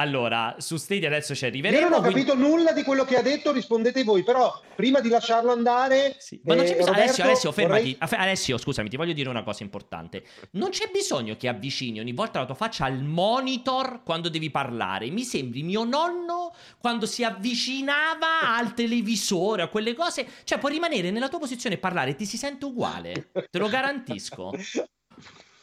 Allora, 0.00 0.54
su 0.58 0.76
Stadia 0.76 1.08
adesso 1.08 1.34
ci 1.34 1.44
arriveremo. 1.44 1.80
Io 1.80 1.88
non 1.88 1.98
ho 1.98 2.02
capito 2.02 2.34
quindi... 2.34 2.48
nulla 2.48 2.72
di 2.72 2.84
quello 2.84 3.04
che 3.04 3.16
ha 3.16 3.22
detto, 3.22 3.50
rispondete 3.50 4.04
voi, 4.04 4.22
però 4.22 4.60
prima 4.76 5.00
di 5.00 5.08
lasciarlo 5.08 5.50
andare... 5.50 6.14
Sì. 6.18 6.40
Ma 6.44 6.54
non 6.54 6.64
c'è 6.64 6.72
eh, 6.72 6.76
bisogno... 6.76 6.92
Roberto, 6.92 7.02
Alessio, 7.02 7.24
Alessio, 7.24 7.52
fermati. 7.52 7.96
Vorrei... 7.98 8.20
Alessio, 8.20 8.58
scusami, 8.58 8.88
ti 8.88 8.96
voglio 8.96 9.12
dire 9.12 9.28
una 9.28 9.42
cosa 9.42 9.64
importante. 9.64 10.22
Non 10.52 10.70
c'è 10.70 10.88
bisogno 10.92 11.36
che 11.36 11.48
avvicini 11.48 11.98
ogni 11.98 12.12
volta 12.12 12.38
la 12.38 12.46
tua 12.46 12.54
faccia 12.54 12.84
al 12.84 13.02
monitor 13.02 14.02
quando 14.04 14.28
devi 14.28 14.50
parlare. 14.50 15.10
Mi 15.10 15.24
sembri 15.24 15.64
mio 15.64 15.82
nonno 15.82 16.54
quando 16.78 17.04
si 17.06 17.24
avvicinava 17.24 18.56
al 18.56 18.74
televisore, 18.74 19.62
a 19.62 19.68
quelle 19.68 19.94
cose. 19.94 20.28
Cioè, 20.44 20.58
puoi 20.58 20.72
rimanere 20.74 21.10
nella 21.10 21.28
tua 21.28 21.40
posizione 21.40 21.74
e 21.74 21.78
parlare, 21.78 22.14
ti 22.14 22.24
si 22.24 22.36
sente 22.36 22.64
uguale. 22.66 23.30
Te 23.50 23.58
lo 23.58 23.68
garantisco. 23.68 24.52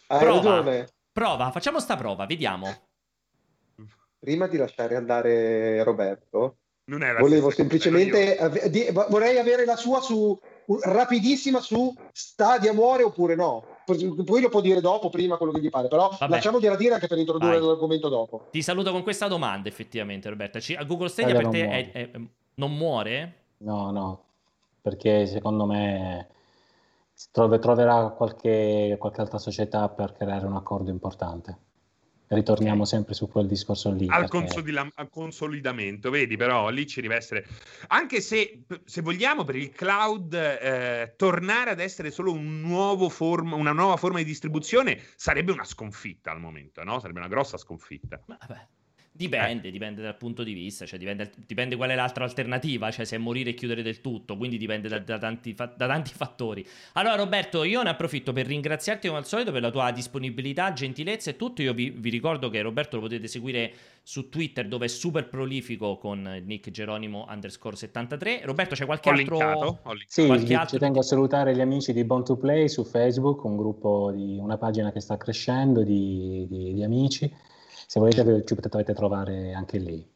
Hai 0.07 0.19
prova, 0.19 0.55
ragione. 0.55 0.87
prova, 1.11 1.51
facciamo 1.51 1.79
sta 1.79 1.95
prova, 1.95 2.25
vediamo 2.25 2.89
prima 4.25 4.47
di 4.47 4.57
lasciare 4.57 4.95
andare 4.95 5.83
Roberto, 5.83 6.57
volevo 7.19 7.51
semplicemente 7.51 8.37
ave- 8.37 8.71
di- 8.71 8.87
vorrei 8.91 9.37
avere 9.37 9.65
la 9.65 9.75
sua 9.75 10.01
su 10.01 10.37
rapidissima 10.81 11.59
su 11.59 11.93
Stadia 12.11 12.73
muore 12.73 13.03
oppure 13.03 13.35
no. 13.35 13.63
Poi 13.85 14.41
lo 14.41 14.49
può 14.49 14.61
dire 14.61 14.81
dopo, 14.81 15.11
prima 15.11 15.37
quello 15.37 15.51
che 15.51 15.61
gli 15.61 15.69
pare, 15.69 15.87
però 15.87 16.09
Vabbè. 16.09 16.33
lasciamogliela 16.33 16.75
dire 16.75 16.95
anche 16.95 17.05
per 17.05 17.19
introdurre 17.19 17.59
Vai. 17.59 17.67
l'argomento 17.67 18.09
dopo. 18.09 18.47
Ti 18.49 18.63
saluto 18.63 18.91
con 18.91 19.03
questa 19.03 19.27
domanda, 19.27 19.69
effettivamente, 19.69 20.27
Roberto. 20.27 20.57
A 20.57 20.83
Google 20.85 21.09
Stadia 21.09 21.35
per 21.35 21.49
te 21.49 21.69
è, 21.69 21.91
è, 21.91 22.09
non 22.55 22.75
muore? 22.75 23.33
No, 23.57 23.91
no, 23.91 24.23
perché 24.81 25.27
secondo 25.27 25.67
me 25.67 26.29
trove, 27.31 27.59
troverà 27.59 28.07
qualche, 28.07 28.95
qualche 28.97 29.21
altra 29.21 29.37
società 29.37 29.87
per 29.89 30.13
creare 30.13 30.47
un 30.47 30.55
accordo 30.55 30.89
importante 30.89 31.57
ritorniamo 32.27 32.81
okay. 32.81 32.87
sempre 32.87 33.13
su 33.13 33.29
quel 33.29 33.47
discorso 33.47 33.91
lì. 33.91 34.07
Al, 34.07 34.21
perché... 34.21 34.37
consolida- 34.37 34.89
al, 34.95 35.09
consolidamento, 35.09 36.09
vedi, 36.09 36.35
però 36.37 36.69
lì 36.69 36.87
ci 36.87 37.01
deve 37.01 37.15
essere. 37.15 37.45
Anche 37.87 38.21
se, 38.21 38.63
se 38.83 39.01
vogliamo, 39.01 39.43
per 39.43 39.55
il 39.55 39.69
cloud 39.69 40.33
eh, 40.33 41.13
tornare 41.15 41.71
ad 41.71 41.79
essere 41.79 42.11
solo 42.11 42.31
un 42.31 42.63
forma, 43.09 43.55
una 43.55 43.71
nuova 43.71 43.97
forma 43.97 44.17
di 44.19 44.25
distribuzione 44.25 45.01
sarebbe 45.15 45.51
una 45.51 45.63
sconfitta 45.63 46.31
al 46.31 46.39
momento, 46.39 46.83
no? 46.83 46.99
Sarebbe 46.99 47.19
una 47.19 47.27
grossa 47.27 47.57
sconfitta. 47.57 48.21
Vabbè. 48.25 48.67
Dipende, 49.17 49.69
eh. 49.69 49.71
dipende 49.71 50.01
dal 50.01 50.17
punto 50.17 50.43
di 50.43 50.51
vista, 50.51 50.85
cioè 50.85 50.99
dipende, 50.99 51.31
dipende, 51.45 51.77
qual 51.77 51.89
è 51.89 51.95
l'altra 51.95 52.25
alternativa, 52.25 52.91
cioè 52.91 53.05
se 53.05 53.15
è 53.15 53.17
morire 53.17 53.51
e 53.51 53.53
chiudere 53.53 53.81
del 53.81 54.01
tutto, 54.01 54.35
quindi 54.35 54.57
dipende 54.57 54.89
da, 54.89 54.99
da, 54.99 55.17
tanti, 55.17 55.53
da, 55.53 55.69
tanti, 55.69 56.11
fattori. 56.13 56.67
Allora 56.93 57.15
Roberto, 57.15 57.63
io 57.63 57.81
ne 57.81 57.91
approfitto 57.91 58.33
per 58.33 58.45
ringraziarti 58.45 59.07
come 59.07 59.19
al 59.19 59.25
solito 59.25 59.53
per 59.53 59.61
la 59.61 59.71
tua 59.71 59.91
disponibilità, 59.91 60.73
gentilezza 60.73 61.29
e 61.29 61.37
tutto. 61.37 61.61
Io 61.61 61.73
vi, 61.73 61.91
vi 61.91 62.09
ricordo 62.09 62.49
che 62.49 62.61
Roberto 62.61 62.97
lo 62.97 63.03
potete 63.03 63.27
seguire 63.27 63.71
su 64.03 64.27
Twitter 64.27 64.67
dove 64.67 64.85
è 64.85 64.89
super 64.89 65.29
prolifico 65.29 65.95
con 65.97 66.41
Nick 66.43 66.69
Geronimo 66.71 67.25
underscore 67.29 67.77
73. 67.77 68.41
Roberto 68.43 68.75
c'è 68.75 68.85
qualche 68.85 69.07
ho 69.07 69.13
altro... 69.13 69.37
Linkato, 69.37 69.79
ho 69.81 69.93
sì, 70.05 70.25
qualche 70.25 70.55
altro... 70.55 70.75
ci 70.75 70.77
tengo 70.77 70.99
a 70.99 71.03
salutare 71.03 71.55
gli 71.55 71.61
amici 71.61 71.93
di 71.93 72.03
Born 72.03 72.25
to 72.25 72.35
Play 72.35 72.67
su 72.67 72.83
Facebook, 72.83 73.45
un 73.45 73.55
gruppo 73.55 74.11
di 74.13 74.37
una 74.41 74.57
pagina 74.57 74.91
che 74.91 74.99
sta 74.99 75.15
crescendo 75.15 75.83
di, 75.83 76.45
di, 76.49 76.73
di 76.73 76.83
amici 76.83 77.31
se 77.85 77.99
volete 77.99 78.43
ci 78.45 78.55
potete 78.55 78.93
trovare 78.93 79.53
anche 79.53 79.77
lì. 79.77 80.13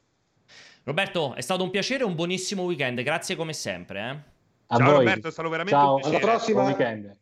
Roberto, 0.84 1.36
è 1.36 1.42
stato 1.42 1.64
un 1.64 1.70
piacere, 1.70 2.04
un 2.04 2.16
buonissimo 2.16 2.64
weekend, 2.64 3.02
grazie 3.02 3.36
come 3.36 3.54
sempre. 3.54 4.00
Eh? 4.00 4.38
A 4.68 4.78
Ciao 4.78 4.86
voi. 4.86 5.06
Roberto, 5.06 5.28
è 5.28 5.32
stato 5.32 5.50
veramente 5.50 5.80
Ciao, 5.80 5.96
un 5.96 6.02
piacere. 6.02 6.24
Alla 6.24 6.32
prossima. 6.32 6.62
Buon 6.62 6.74
weekend. 6.74 7.18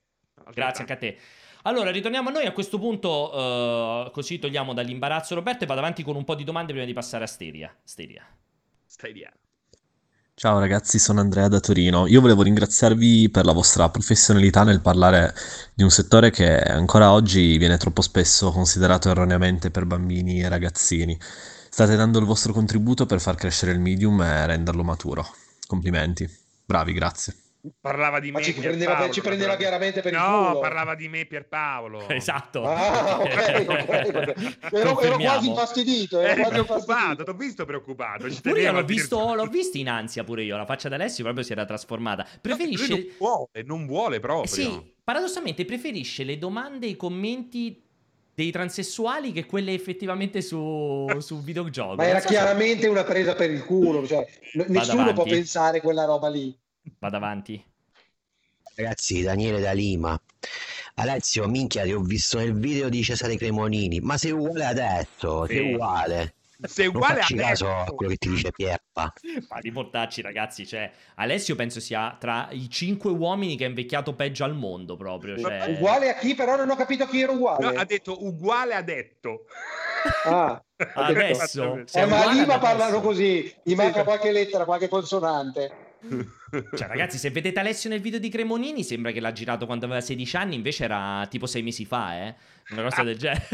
Grazie 0.53 0.79
anche 0.81 0.93
a 0.93 0.97
te. 0.97 1.17
Allora, 1.63 1.91
ritorniamo 1.91 2.29
a 2.29 2.31
noi 2.31 2.45
a 2.45 2.53
questo 2.53 2.79
punto, 2.79 3.35
uh, 3.35 4.11
così 4.11 4.39
togliamo 4.39 4.73
dall'imbarazzo 4.73 5.35
Roberto 5.35 5.65
e 5.65 5.67
vado 5.67 5.81
avanti 5.81 6.01
con 6.03 6.15
un 6.15 6.23
po' 6.23 6.35
di 6.35 6.45
domande 6.45 6.71
prima 6.71 6.85
di 6.85 6.93
passare 6.93 7.25
a 7.25 7.27
Steria. 7.27 7.75
Steria. 7.83 8.25
Steria. 8.85 9.33
Ciao 10.39 10.59
ragazzi, 10.59 10.99
sono 10.99 11.19
Andrea 11.19 11.47
da 11.47 11.59
Torino. 11.59 12.05
Io 12.05 12.21
volevo 12.21 12.43
ringraziarvi 12.43 13.27
per 13.31 13.43
la 13.43 13.53
vostra 13.53 13.89
professionalità 13.89 14.63
nel 14.63 14.81
parlare 14.81 15.33
di 15.73 15.81
un 15.81 15.89
settore 15.89 16.29
che 16.29 16.61
ancora 16.61 17.11
oggi 17.11 17.57
viene 17.57 17.77
troppo 17.77 18.03
spesso 18.03 18.51
considerato 18.51 19.09
erroneamente 19.09 19.71
per 19.71 19.85
bambini 19.85 20.41
e 20.41 20.47
ragazzini. 20.47 21.17
State 21.19 21.95
dando 21.95 22.19
il 22.19 22.25
vostro 22.25 22.53
contributo 22.53 23.07
per 23.07 23.19
far 23.19 23.33
crescere 23.33 23.71
il 23.71 23.79
medium 23.79 24.21
e 24.21 24.45
renderlo 24.45 24.83
maturo. 24.83 25.27
Complimenti. 25.65 26.29
Bravi, 26.63 26.93
grazie. 26.93 27.46
Parlava 27.80 28.20
di 28.20 28.32
me. 28.32 28.41
Ci 28.43 28.53
prendeva, 28.53 28.95
Paolo, 28.95 29.13
ci 29.13 29.22
prendeva 29.22 29.55
chiaramente 29.55 30.01
per 30.01 30.13
no, 30.13 30.20
il 30.20 30.26
culo. 30.26 30.53
No, 30.53 30.59
parlava 30.59 30.95
di 30.95 31.07
me 31.07 31.26
Pierpaolo. 31.26 32.07
Esatto. 32.09 32.63
Ah, 32.65 33.20
ok, 33.20 33.65
ok. 33.68 34.70
ero, 34.74 34.99
ero, 35.01 35.18
quasi 35.18 35.47
infastidito. 35.47 36.20
Ero 36.20 36.41
quasi 36.41 36.63
preoccupato, 36.63 37.24
ti 37.24 37.30
ho 37.30 37.34
visto 37.34 37.65
preoccupato. 37.65 38.30
Ci 38.32 38.41
pure 38.41 38.61
io 38.61 38.72
l'ho 38.72 38.84
visto, 38.84 39.34
l'ho 39.34 39.47
visto 39.47 39.78
in 39.78 39.89
ansia 39.89 40.24
pure 40.24 40.43
io. 40.43 40.57
La 40.57 40.65
faccia 40.65 40.89
d'Alessio 40.89 41.24
proprio 41.24 41.43
si 41.43 41.51
era 41.51 41.65
trasformata. 41.65 42.26
Preferisce... 42.41 42.88
No, 42.93 42.97
non 42.97 43.15
vuole, 43.18 43.63
non 43.65 43.86
vuole 43.86 44.20
proprio. 44.20 44.43
Eh 44.43 44.47
sì, 44.47 44.93
paradossalmente 45.03 45.65
preferisce 45.65 46.24
le 46.24 46.38
domande 46.38 46.86
e 46.86 46.89
i 46.89 46.95
commenti 46.95 47.82
dei 48.38 48.51
transessuali 48.51 49.32
che 49.32 49.47
quelle 49.47 49.74
effettivamente 49.74 50.43
su, 50.43 51.07
su 51.18 51.41
videogioco. 51.41 51.95
Ma 51.95 52.05
era 52.05 52.20
chiaramente 52.20 52.82
se... 52.84 52.88
una 52.88 53.03
presa 53.03 53.34
per 53.34 53.49
il 53.49 53.65
culo, 53.65 54.05
cioè, 54.05 54.28
nessuno 54.68 55.11
può 55.13 55.24
pensare 55.24 55.82
quella 55.82 56.05
roba 56.05 56.30
lì. 56.30 56.55
Vado 56.99 57.17
avanti. 57.17 57.63
Ragazzi, 58.75 59.23
Daniele 59.23 59.59
da 59.59 59.71
Lima. 59.71 60.19
Alessio, 60.95 61.47
minchia, 61.47 61.83
ti 61.83 61.93
ho 61.93 62.01
visto 62.01 62.38
nel 62.38 62.57
video 62.57 62.89
di 62.89 63.03
Cesare 63.03 63.38
Cremonini, 63.38 63.99
ma 63.99 64.17
sei 64.17 64.31
uguale 64.31 64.65
adesso, 64.65 65.45
sì. 65.45 65.53
sei 65.53 65.73
uguale. 65.73 66.35
Sei 66.59 66.88
uguale 66.88 67.23
non 67.29 67.39
caso 67.39 67.69
a 67.69 67.85
quello 67.85 68.11
che 68.11 68.17
ti 68.17 68.29
dice 68.29 68.51
Pierpa. 68.51 69.13
Ma 69.49 69.59
di 69.59 69.69
mortacci, 69.69 70.21
ragazzi, 70.21 70.65
cioè, 70.65 70.91
Alessio 71.15 71.55
penso 71.55 71.79
sia 71.79 72.15
tra 72.19 72.47
i 72.49 72.67
cinque 72.67 73.11
uomini 73.11 73.55
che 73.55 73.65
ha 73.65 73.67
invecchiato 73.67 74.15
peggio 74.15 74.43
al 74.43 74.55
mondo 74.55 74.97
proprio. 74.97 75.38
Cioè... 75.38 75.75
Uguale 75.75 76.09
a 76.09 76.15
chi? 76.15 76.33
Però 76.33 76.55
non 76.55 76.69
ho 76.71 76.75
capito 76.75 77.05
chi 77.05 77.21
era 77.21 77.31
uguale. 77.31 77.63
No, 77.63 77.79
ha 77.79 77.85
detto 77.85 78.25
uguale 78.25 78.73
ha 78.73 78.81
detto. 78.81 79.45
Ah, 80.25 80.63
adesso. 80.95 81.83
Eh, 81.93 82.05
ma 82.05 82.31
lì 82.31 82.43
parlano 82.45 83.01
così, 83.01 83.53
gli 83.61 83.75
manca 83.75 84.03
qualche 84.03 84.31
lettera, 84.31 84.65
qualche 84.65 84.88
consonante. 84.88 85.86
Cioè, 86.75 86.87
ragazzi, 86.87 87.17
se 87.17 87.29
vedete 87.31 87.59
Alessio 87.59 87.89
nel 87.89 88.01
video 88.01 88.19
di 88.19 88.29
Cremonini, 88.29 88.83
sembra 88.83 89.11
che 89.11 89.19
l'ha 89.19 89.31
girato 89.31 89.65
quando 89.65 89.85
aveva 89.85 90.01
16 90.01 90.35
anni, 90.37 90.55
invece 90.55 90.83
era 90.85 91.25
tipo 91.29 91.45
6 91.45 91.61
mesi 91.63 91.85
fa, 91.85 92.15
eh? 92.25 92.35
Una 92.71 92.83
cosa 92.83 93.03
del 93.03 93.17
genere. 93.17 93.47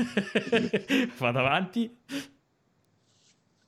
Vado 1.17 1.39
avanti. 1.39 1.95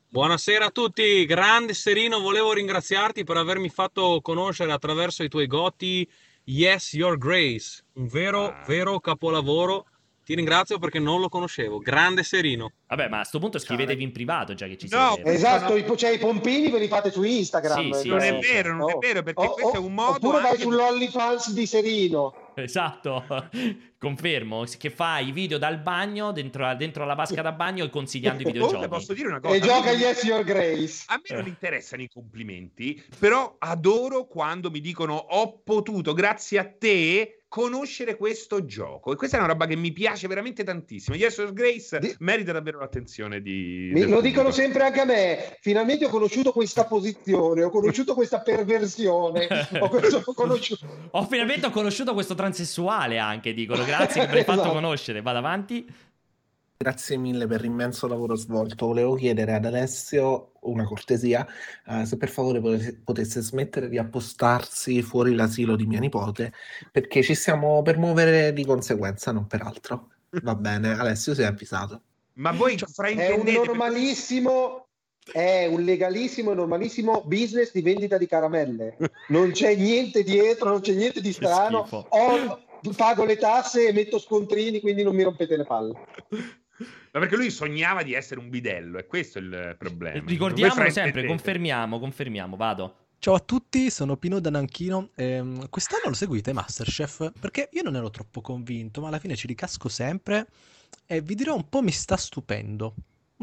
Buonasera 0.07 0.65
a 0.65 0.71
tutti, 0.71 1.25
grande 1.25 1.73
Serino, 1.73 2.19
volevo 2.19 2.53
ringraziarti 2.53 3.23
per 3.25 3.35
avermi 3.37 3.69
fatto 3.69 4.21
conoscere 4.21 4.71
attraverso 4.71 5.23
i 5.23 5.27
tuoi 5.27 5.45
goti 5.45 6.09
Yes, 6.45 6.93
Your 6.93 7.17
Grace, 7.17 7.83
un 7.93 8.07
vero, 8.07 8.47
Ah. 8.47 8.63
vero 8.65 8.99
capolavoro. 8.99 9.87
Ti 10.25 10.33
ringrazio 10.33 10.79
perché 10.79 10.97
non 10.97 11.19
lo 11.21 11.29
conoscevo. 11.29 11.77
Grande 11.77 12.23
Serino. 12.23 12.71
Vabbè, 12.87 13.09
ma 13.09 13.19
a 13.19 13.23
sto 13.23 13.37
punto 13.37 13.59
scrivetevi 13.59 14.01
in 14.01 14.11
privato 14.11 14.55
già 14.55 14.65
che 14.65 14.75
ci 14.75 14.87
No, 14.89 15.13
siete. 15.13 15.31
Esatto, 15.31 15.75
i, 15.75 15.85
cioè 15.97 16.09
i 16.11 16.17
pompini 16.17 16.71
ve 16.71 16.79
li 16.79 16.87
fate 16.87 17.11
su 17.11 17.21
Instagram. 17.21 17.91
Sì, 17.93 17.99
sì, 18.01 18.07
non 18.09 18.19
sì, 18.21 18.27
è 18.27 18.39
vero, 18.39 18.75
non 18.75 18.89
è 18.89 18.93
Oh. 18.95 18.97
vero, 18.99 19.21
perché 19.21 19.43
O- 19.45 19.51
questo 19.53 19.73
è 19.75 19.79
o- 19.79 19.85
un 19.85 19.93
modo 19.93 20.11
Oppure 20.15 20.41
vai 20.41 20.49
anche- 20.51 20.61
sull'OnlyFans 20.63 21.51
di 21.53 21.65
Serino. 21.67 22.33
Esatto, 22.55 23.23
confermo 23.99 24.63
che 24.77 24.89
fa 24.89 25.19
i 25.19 25.31
video 25.31 25.57
dal 25.57 25.79
bagno 25.79 26.31
dentro, 26.31 26.73
dentro 26.75 27.05
la 27.05 27.13
vasca 27.13 27.41
da 27.41 27.51
bagno 27.51 27.83
e 27.83 27.89
consigliando 27.89 28.41
i 28.41 28.43
Comunque 28.45 28.67
videogiochi. 28.69 28.89
posso 28.95 29.13
dire 29.13 29.27
una 29.27 29.39
cosa. 29.39 29.55
E 29.55 29.59
gioca 29.59 29.91
non- 29.91 29.99
Yes 29.99 30.23
Your 30.23 30.43
Grace. 30.43 31.03
A 31.07 31.21
me 31.27 31.35
non 31.35 31.47
interessano 31.47 32.01
i 32.01 32.07
complimenti, 32.07 33.03
però 33.19 33.55
adoro 33.59 34.25
quando 34.25 34.69
mi 34.71 34.79
dicono 34.81 35.15
ho 35.15 35.59
potuto, 35.63 36.13
grazie 36.13 36.59
a 36.59 36.65
te, 36.65 37.44
conoscere 37.55 38.17
questo 38.17 38.65
gioco. 38.65 39.13
E 39.13 39.15
questa 39.15 39.37
è 39.37 39.39
una 39.39 39.47
roba 39.47 39.65
che 39.65 39.77
mi 39.77 39.93
piace 39.93 40.27
veramente 40.27 40.65
tantissimo. 40.65 41.15
Yes, 41.15 41.37
Your 41.37 41.53
Grace 41.53 41.99
Di- 41.99 42.13
merita 42.19 42.51
davvero 42.51 42.79
l'attenzione 42.79 43.41
di... 43.41 43.91
Mi- 43.93 44.05
lo 44.09 44.19
dicono 44.19 44.51
sempre 44.51 44.83
anche 44.83 44.99
a 44.99 45.05
me. 45.05 45.57
Finalmente 45.61 46.03
ho 46.03 46.09
conosciuto 46.09 46.51
questa 46.51 46.83
posizione, 46.83 47.63
ho 47.63 47.69
conosciuto 47.69 48.13
questa 48.13 48.41
perversione. 48.41 49.47
Ho, 49.79 49.89
ho 50.25 50.33
conosciuto... 50.33 50.85
Ho 51.11 51.25
finalmente 51.27 51.67
ho 51.67 51.69
conosciuto 51.69 52.13
questo 52.13 52.35
transessuale 52.35 53.19
anche, 53.19 53.53
dicono. 53.53 53.85
Grazie 53.85 54.25
che 54.25 54.33
l'hai 54.33 54.43
fatto 54.45 54.59
Esatto. 54.59 54.73
conoscere. 54.73 55.21
Vado 55.21 55.37
avanti. 55.37 55.85
Grazie 56.77 57.15
mille 57.15 57.47
per 57.47 57.61
l'immenso 57.61 58.05
lavoro 58.05 58.35
svolto. 58.35 58.87
Volevo 58.87 59.15
chiedere 59.15 59.53
ad 59.53 59.65
Alessio 59.65 60.51
una 60.61 60.83
cortesia, 60.83 61.47
eh, 61.87 62.05
se 62.05 62.17
per 62.17 62.27
favore 62.27 62.59
potesse, 62.59 62.99
potesse 63.01 63.41
smettere 63.41 63.87
di 63.87 63.97
appostarsi 63.97 65.01
fuori 65.01 65.35
l'asilo 65.35 65.77
di 65.77 65.85
mia 65.85 65.99
nipote, 65.99 66.51
perché 66.91 67.23
ci 67.23 67.33
stiamo 67.33 67.81
per 67.81 67.97
muovere 67.97 68.51
di 68.51 68.65
conseguenza, 68.65 69.31
non 69.31 69.47
per 69.47 69.61
altro. 69.61 70.09
Va 70.41 70.53
bene, 70.55 70.97
Alessio, 70.97 71.33
sei 71.33 71.45
avvisato. 71.45 72.01
Ma 72.33 72.51
voi 72.51 72.75
È 72.75 72.83
un 72.85 72.91
fraintendete... 72.91 73.65
normalissimo, 73.65 74.87
è 75.31 75.67
un 75.67 75.81
legalissimo 75.81 76.51
e 76.51 76.55
normalissimo 76.55 77.23
business 77.25 77.71
di 77.71 77.81
vendita 77.81 78.17
di 78.17 78.27
caramelle. 78.27 78.97
Non 79.29 79.51
c'è 79.51 79.75
niente 79.75 80.23
dietro, 80.23 80.69
non 80.69 80.81
c'è 80.81 80.93
niente 80.93 81.21
di 81.21 81.31
strano. 81.31 81.87
Ho- 81.89 82.63
pago 82.95 83.23
le 83.23 83.37
tasse 83.37 83.87
e 83.87 83.93
metto 83.93 84.19
scontrini, 84.19 84.81
quindi 84.81 85.03
non 85.03 85.15
mi 85.15 85.23
rompete 85.23 85.55
le 85.55 85.63
palle. 85.63 85.93
Ma 86.77 87.19
perché 87.19 87.35
lui 87.35 87.49
sognava 87.49 88.03
di 88.03 88.13
essere 88.13 88.39
un 88.39 88.49
bidello, 88.49 88.97
e 88.97 89.05
questo 89.07 89.39
è 89.39 89.41
il 89.41 89.75
problema. 89.77 90.23
Ricordiamolo 90.25 90.81
Voi 90.81 90.91
sempre, 90.91 91.25
confermiamo, 91.25 91.99
confermiamo. 91.99 92.55
Vado. 92.55 92.95
Ciao 93.17 93.33
a 93.33 93.39
tutti, 93.39 93.89
sono 93.89 94.17
Pino 94.17 94.39
da 94.39 94.49
Nanchino. 94.49 95.09
Ehm, 95.15 95.69
quest'anno 95.69 96.09
lo 96.09 96.13
seguite 96.13 96.53
Masterchef? 96.53 97.31
Perché 97.39 97.69
io 97.71 97.81
non 97.81 97.95
ero 97.95 98.09
troppo 98.09 98.41
convinto, 98.41 99.01
ma 99.01 99.07
alla 99.07 99.19
fine 99.19 99.35
ci 99.35 99.47
ricasco 99.47 99.89
sempre 99.89 100.47
e 101.07 101.21
vi 101.21 101.33
dirò 101.33 101.55
un 101.55 101.67
po' 101.67 101.81
mi 101.81 101.91
sta 101.91 102.17
stupendo. 102.17 102.93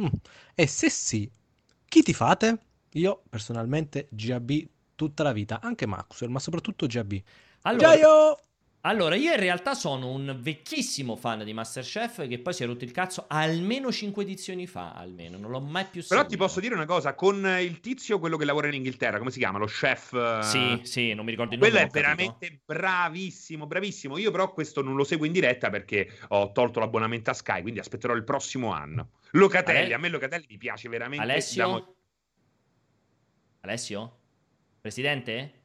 Mm. 0.00 0.06
E 0.54 0.66
se 0.66 0.88
sì, 0.90 1.28
chi 1.86 2.02
ti 2.02 2.12
fate? 2.12 2.58
Io 2.92 3.22
personalmente 3.28 4.06
GAB 4.10 4.66
tutta 4.94 5.22
la 5.22 5.32
vita, 5.32 5.60
anche 5.60 5.86
Maxwell, 5.86 6.30
ma 6.30 6.38
soprattutto 6.38 6.86
GAB. 6.86 7.20
Allora, 7.62 7.88
Gaio! 7.88 8.38
Allora, 8.84 9.14
io 9.14 9.32
in 9.32 9.38
realtà 9.38 9.74
sono 9.74 10.10
un 10.10 10.36
vecchissimo 10.40 11.14
fan 11.16 11.44
di 11.44 11.52
Masterchef 11.52 12.26
che 12.26 12.38
poi 12.40 12.52
si 12.52 12.64
è 12.64 12.66
rotto 12.66 12.82
il 12.84 12.90
cazzo 12.90 13.26
almeno 13.28 13.92
5 13.92 14.22
edizioni 14.24 14.66
fa, 14.66 14.92
almeno. 14.92 15.38
Non 15.38 15.50
l'ho 15.50 15.60
mai 15.60 15.84
più 15.84 16.02
Però 16.02 16.20
seguito. 16.20 16.28
ti 16.28 16.36
posso 16.36 16.58
dire 16.60 16.74
una 16.74 16.84
cosa, 16.84 17.14
con 17.14 17.46
il 17.60 17.78
tizio, 17.80 18.18
quello 18.18 18.36
che 18.36 18.44
lavora 18.44 18.66
in 18.66 18.74
Inghilterra, 18.74 19.18
come 19.18 19.30
si 19.30 19.38
chiama? 19.38 19.58
Lo 19.58 19.66
chef... 19.66 20.12
eh, 20.14 20.42
Sì, 20.42 20.80
sì, 20.82 21.14
non 21.14 21.24
mi 21.24 21.30
ricordo 21.30 21.54
il 21.54 21.60
nome. 21.60 21.70
Quello 21.70 21.84
è 21.84 21.88
ho 21.88 21.92
capito. 21.92 22.06
veramente 22.26 22.60
bravissimo, 22.64 23.66
bravissimo. 23.66 24.18
Io 24.18 24.30
però 24.32 24.52
questo 24.52 24.82
non 24.82 24.96
lo 24.96 25.04
seguo 25.04 25.26
in 25.26 25.32
diretta 25.32 25.70
perché 25.70 26.10
ho 26.28 26.50
tolto 26.52 26.80
l'abbonamento 26.80 27.30
a 27.30 27.34
Sky, 27.34 27.62
quindi 27.62 27.78
aspetterò 27.78 28.14
il 28.14 28.24
prossimo 28.24 28.72
anno. 28.72 29.10
Locatelli, 29.32 29.84
Ale- 29.84 29.94
a 29.94 29.98
me 29.98 30.08
Locatelli 30.08 30.46
mi 30.48 30.58
piace 30.58 30.88
veramente. 30.88 31.22
Alessio? 31.22 31.68
mo- 31.68 31.94
Alessio? 33.60 34.16
Presidente? 34.80 35.60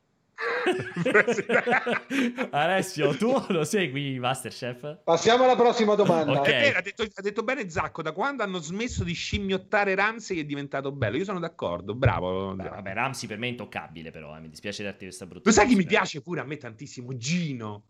Alessio, 2.52 3.16
tu 3.16 3.34
lo 3.50 3.64
segui 3.64 4.20
Masterchef? 4.20 5.00
Passiamo 5.04 5.44
alla 5.44 5.56
prossima 5.56 5.96
domanda. 5.96 6.40
Ok. 6.40 6.48
È 6.48 6.60
vero, 6.60 6.80
ha 6.80 6.82
detto, 6.82 7.04
ha 7.04 7.22
detto 7.22 7.44
bene 7.44 7.70
Zacco, 7.70 8.02
da 8.02 8.12
quando 8.12 8.44
hanno 8.44 8.60
smesso 8.60 9.04
di 9.04 9.14
scimmiottare 9.14 9.96
Ramsey 9.96 10.40
è 10.40 10.44
diventato 10.46 10.92
bello. 10.92 11.18
Io 11.18 11.24
sono 11.24 11.40
d'accordo, 11.40 11.96
bravo. 11.96 12.54
Beh, 12.56 12.70
vabbè, 12.70 12.94
Ramsey 12.94 13.28
per 13.28 13.38
me 13.38 13.48
è 13.48 13.50
intoccabile, 13.52 14.12
però. 14.12 14.36
eh, 14.36 14.40
Mi 14.40 14.50
dispiace 14.50 14.84
darti 14.84 15.06
questa 15.06 15.26
brutta. 15.26 15.50
Lo 15.50 15.56
sai 15.56 15.68
chi 15.68 15.76
mi 15.76 15.86
piace 15.86 16.22
pure 16.22 16.40
a 16.42 16.44
me 16.44 16.58
tantissimo? 16.58 17.16
Gino. 17.18 17.84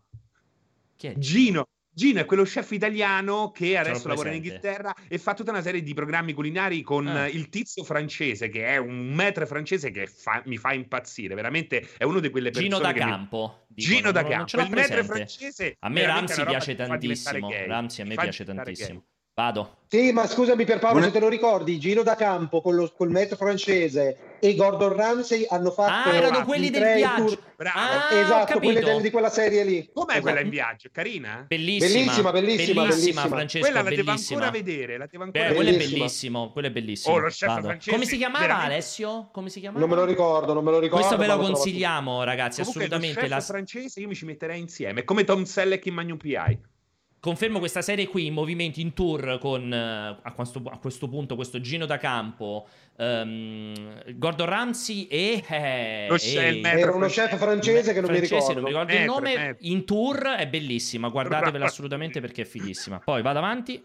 Chi 0.96 1.06
è? 1.08 1.14
Gino. 1.18 1.66
Gino 1.98 2.20
è 2.20 2.24
quello 2.26 2.44
chef 2.44 2.70
italiano 2.70 3.50
che 3.50 3.76
adesso 3.76 4.06
lavora 4.06 4.28
in. 4.28 4.36
Inghilterra 4.36 4.94
e 5.08 5.18
fa 5.18 5.34
tutta 5.34 5.50
una 5.50 5.62
serie 5.62 5.82
di 5.82 5.94
programmi 5.94 6.32
culinari 6.32 6.80
con 6.82 7.08
Ah. 7.08 7.26
il 7.26 7.48
tizio 7.48 7.82
francese, 7.82 8.48
che 8.48 8.66
è 8.66 8.76
un 8.76 9.12
maître 9.14 9.46
francese 9.46 9.90
che 9.90 10.06
fa- 10.06 10.40
mi 10.46 10.56
fa 10.58 10.72
impazzire. 10.72 11.34
Veramente 11.34 11.88
è 11.98 12.04
uno 12.04 12.20
di 12.20 12.30
quelle 12.30 12.50
persone 12.50 12.68
Gino 12.68 12.80
da 12.80 12.92
che 12.92 13.02
mi- 13.04 13.10
Campo. 13.10 13.64
dicono, 13.66 13.96
Gino 13.96 14.12
da 14.12 14.20
non- 14.20 14.30
non 14.30 14.38
Campo. 14.46 14.56
l'ho 14.58 14.62
Il 14.62 14.70
maître 14.70 15.04
francese. 15.04 15.76
A 15.80 15.88
me 15.88 16.06
Ramsey 16.06 16.46
piace 16.46 16.74
tantissimo. 16.76 17.50
Ramsey 17.66 18.04
a 18.04 18.08
me 18.08 18.14
piace 18.14 18.44
tantissimo. 18.44 18.98
gay. 19.00 19.06
Vado. 19.38 19.76
Sì, 19.86 20.10
ma 20.10 20.26
scusami 20.26 20.64
per 20.64 20.80
Paolo, 20.80 20.94
Buona- 20.98 21.06
se 21.06 21.12
te 21.12 21.20
lo 21.20 21.28
ricordi, 21.28 21.78
Gino 21.78 22.02
da 22.02 22.16
Campo 22.16 22.60
con 22.60 22.74
lo, 22.74 22.92
col 22.94 23.08
metro 23.10 23.36
francese 23.36 24.36
e 24.40 24.56
Gordon 24.56 24.92
Ramsay 24.96 25.46
hanno 25.48 25.70
fatto 25.70 26.08
Ah, 26.10 26.12
erano 26.12 26.38
i 26.40 26.42
quelli 26.42 26.70
del 26.70 26.96
viaggio. 26.96 27.24
tour- 27.24 27.38
Bravo. 27.56 27.78
Ah, 27.78 28.08
ho 28.10 28.18
esatto, 28.18 28.58
quelle 28.58 28.74
capito. 28.80 28.92
del- 28.94 29.02
di 29.02 29.10
quella 29.12 29.30
serie 29.30 29.62
lì. 29.62 29.88
Com'è 29.94 30.06
Esatto. 30.10 30.22
quella 30.22 30.40
in 30.40 30.48
viaggio? 30.50 30.88
Carina? 30.90 31.44
Bellissima, 31.46 31.92
Bellissima, 31.92 32.32
bellissima, 32.32 32.82
bellissima. 32.86 33.26
Francesco, 33.28 33.64
Quella 33.64 33.82
la 33.82 33.88
devo 33.90 34.02
bellissima. 34.02 34.40
ancora 34.44 34.58
vedere. 34.60 34.98
La 34.98 35.06
devo 35.08 35.22
ancora 35.22 35.44
Eh, 35.44 35.54
quello 35.54 35.60
è 35.70 35.72
Bellissima. 35.72 35.96
bellissimo, 35.98 36.50
quello 36.52 36.66
è 36.66 36.70
bellissimo. 36.72 37.14
Oh, 37.14 37.18
lo 37.18 37.28
chef 37.28 37.46
Vado. 37.48 37.66
francese, 37.68 37.90
Come 37.92 38.04
si 38.06 38.16
chiamava 38.16 38.40
veramente- 38.44 38.72
Alessio? 38.74 39.28
Come 39.32 39.50
si 39.50 39.60
chiamava? 39.60 39.78
Non 39.86 39.88
me 39.88 39.94
lo 39.94 40.04
ricordo, 40.04 40.52
non 40.52 40.64
me 40.64 40.70
lo 40.72 40.78
ricordo. 40.80 41.06
Questo 41.06 41.16
ve 41.16 41.28
lo 41.32 41.38
consigliamo, 41.38 42.24
ragazzi, 42.24 42.62
Comunque, 42.62 42.88
lo 42.88 42.94
assolutamente. 42.96 43.20
chef 43.20 43.30
La... 43.30 43.40
francese 43.40 44.00
io 44.00 44.08
mi 44.08 44.16
ci 44.16 44.24
metterei 44.24 44.58
insieme. 44.58 45.04
Come 45.04 45.22
Tom 45.22 45.44
Selleck 45.44 45.86
in 45.86 45.94
Magnum 45.94 46.16
PI. 46.16 46.58
Confermo 47.20 47.58
questa 47.58 47.82
serie 47.82 48.06
qui 48.06 48.26
in 48.26 48.32
movimento 48.32 48.78
in 48.78 48.92
tour 48.92 49.38
con 49.40 49.72
eh, 49.72 50.18
a 50.22 50.32
questo, 50.32 50.62
a 50.66 50.78
questo 50.78 51.08
punto 51.08 51.34
questo 51.34 51.60
Gino 51.60 51.84
da 51.84 51.98
Campo, 51.98 52.68
ehm, 52.96 54.14
Gordon 54.16 54.46
Ramsay 54.46 55.08
e, 55.10 55.42
eh, 55.48 56.06
Lo 56.08 56.14
e- 56.14 56.48
il 56.50 56.64
Era 56.64 56.92
uno 56.94 57.08
chef 57.08 57.36
francese 57.36 57.92
che 57.92 58.00
non 58.00 58.10
mi 58.12 58.18
francese, 58.18 58.54
ricordo. 58.54 58.60
non 58.60 58.62
mi 58.62 58.68
ricordo 58.68 58.92
il 58.92 58.98
Metro, 58.98 59.14
nome. 59.14 59.36
metro. 59.36 59.66
In 59.66 59.84
tour 59.84 60.18
è 60.36 60.46
bellissima, 60.46 61.08
guardatevela 61.08 61.64
assolutamente 61.64 62.20
perché 62.20 62.42
è 62.42 62.44
fighissima. 62.44 63.00
Poi 63.00 63.20
vado 63.20 63.38
avanti. 63.38 63.84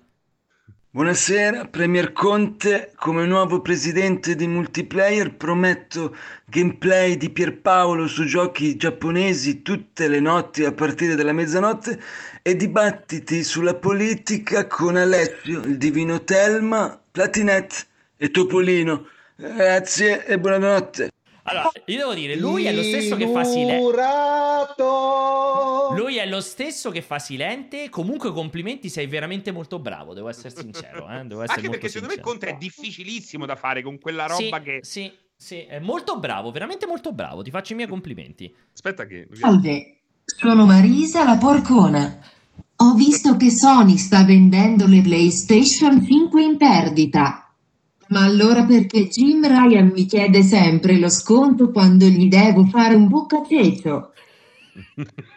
Buonasera, 0.92 1.70
Premier 1.70 2.12
Conte, 2.14 2.92
come 2.96 3.26
nuovo 3.26 3.62
presidente 3.62 4.36
di 4.36 4.46
Multiplayer 4.46 5.36
prometto 5.36 6.16
gameplay 6.46 7.18
di 7.18 7.32
Pierpaolo 7.32 8.06
su 8.06 8.26
giochi 8.26 8.76
giapponesi 8.76 9.64
tutte 9.64 10.08
le 10.08 10.20
notti 10.20 10.64
a 10.64 10.72
partire 10.72 11.16
dalla 11.16 11.34
mezzanotte 11.34 12.00
e 12.46 12.56
dibattiti 12.58 13.42
sulla 13.42 13.74
politica 13.74 14.68
con 14.68 14.98
Alessio, 14.98 15.62
il 15.62 15.78
divino 15.78 16.26
Telma, 16.26 17.02
Platinet 17.10 17.88
e 18.18 18.32
Topolino. 18.32 19.08
Grazie 19.36 20.26
e 20.26 20.38
buonanotte. 20.38 21.12
Allora, 21.44 21.72
io 21.86 21.98
devo 21.98 22.14
dire, 22.14 22.36
lui 22.36 22.66
è 22.66 22.74
lo 22.74 22.84
stesso 22.84 23.16
che 23.16 23.28
fa 23.30 23.46
silente. 23.46 23.82
Lui 25.96 26.18
è 26.18 26.26
lo 26.26 26.42
stesso 26.42 26.92
che 26.92 27.02
fa 27.02 27.18
silente. 27.18 27.90
Comunque, 27.90 28.32
complimenti, 28.32 28.90
sei 28.90 29.08
veramente 29.08 29.52
molto 29.52 29.80
bravo. 29.80 30.14
Devo 30.14 30.28
essere 30.28 30.50
sincero. 30.50 31.10
Eh? 31.10 31.24
Devo 31.24 31.44
essere 31.44 31.62
Anche 31.62 31.68
molto 31.68 31.72
perché 31.72 31.88
secondo 31.88 32.08
me 32.08 32.14
sincero. 32.16 32.22
Conte 32.22 32.48
è 32.48 32.56
difficilissimo 32.58 33.46
da 33.46 33.56
fare 33.56 33.82
con 33.82 34.00
quella 34.00 34.26
roba 34.26 34.58
sì, 34.58 34.64
che. 34.64 34.80
Sì, 34.84 35.12
sì, 35.36 35.64
è 35.64 35.80
molto 35.80 36.20
bravo, 36.20 36.52
veramente 36.52 36.86
molto 36.86 37.14
bravo. 37.14 37.42
Ti 37.42 37.52
faccio 37.52 37.74
i 37.74 37.76
miei 37.78 37.88
complimenti. 37.88 38.54
Aspetta, 38.74 39.06
che. 39.06 39.28
Salve, 39.32 40.03
sono 40.26 40.66
Marisa 40.66 41.24
la 41.24 41.38
Porcona. 41.38 42.20
Ho 42.78 42.94
visto 42.96 43.38
che 43.38 43.50
Sony 43.50 43.98
sta 43.98 44.24
vendendo 44.24 44.88
le 44.88 45.02
PlayStation 45.02 46.04
5 46.06 46.42
in 46.42 46.58
perdita. 46.58 47.52
Ma 48.08 48.24
allora 48.24 48.64
perché 48.66 49.08
Jim 49.08 49.46
Ryan 49.46 49.92
mi 49.94 50.06
chiede 50.06 50.44
sempre 50.44 50.98
lo 51.00 51.10
sconto 51.10 51.72
quando 51.72 52.06
gli 52.06 52.28
devo 52.28 52.66
fare 52.66 52.96
un 52.96 53.08
buccacecio? 53.08 54.14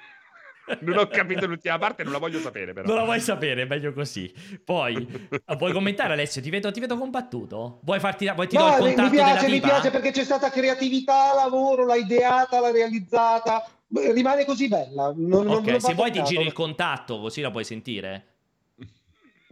Non 0.80 0.98
ho 0.98 1.06
capito 1.06 1.46
l'ultima 1.46 1.78
parte, 1.78 2.02
non 2.02 2.12
la 2.12 2.18
voglio 2.18 2.40
sapere 2.40 2.72
però. 2.72 2.88
Non 2.88 2.96
la 2.96 3.04
vuoi 3.04 3.20
sapere, 3.20 3.62
è 3.62 3.66
meglio 3.66 3.92
così. 3.92 4.32
Poi, 4.64 5.30
vuoi 5.58 5.72
commentare 5.72 6.14
Alessio? 6.14 6.42
Ti 6.42 6.50
vedo, 6.50 6.72
ti 6.72 6.80
vedo 6.80 6.98
combattuto? 6.98 7.78
Vuoi 7.84 8.00
farti 8.00 8.28
vuoi 8.34 8.48
ti 8.48 8.56
do 8.56 8.66
il 8.66 8.72
No, 8.72 8.78
mi, 8.78 8.94
contatto 8.94 9.10
mi 9.10 9.16
piace, 9.16 9.44
della 9.46 9.54
mi 9.54 9.60
piace 9.60 9.90
perché 9.90 10.10
c'è 10.10 10.24
stata 10.24 10.50
creatività, 10.50 11.34
lavoro, 11.34 11.86
l'ha 11.86 11.94
ideata, 11.94 12.58
l'ha 12.58 12.72
realizzata. 12.72 13.64
Rimane 13.88 14.44
così 14.44 14.68
bella. 14.68 15.12
Non, 15.16 15.44
non- 15.46 15.56
Ok, 15.58 15.66
non 15.68 15.80
se 15.80 15.94
vuoi 15.94 16.10
ti 16.10 16.22
giri 16.22 16.44
il 16.44 16.52
contatto, 16.52 17.20
così 17.20 17.40
la 17.40 17.50
puoi 17.50 17.64
sentire. 17.64 18.24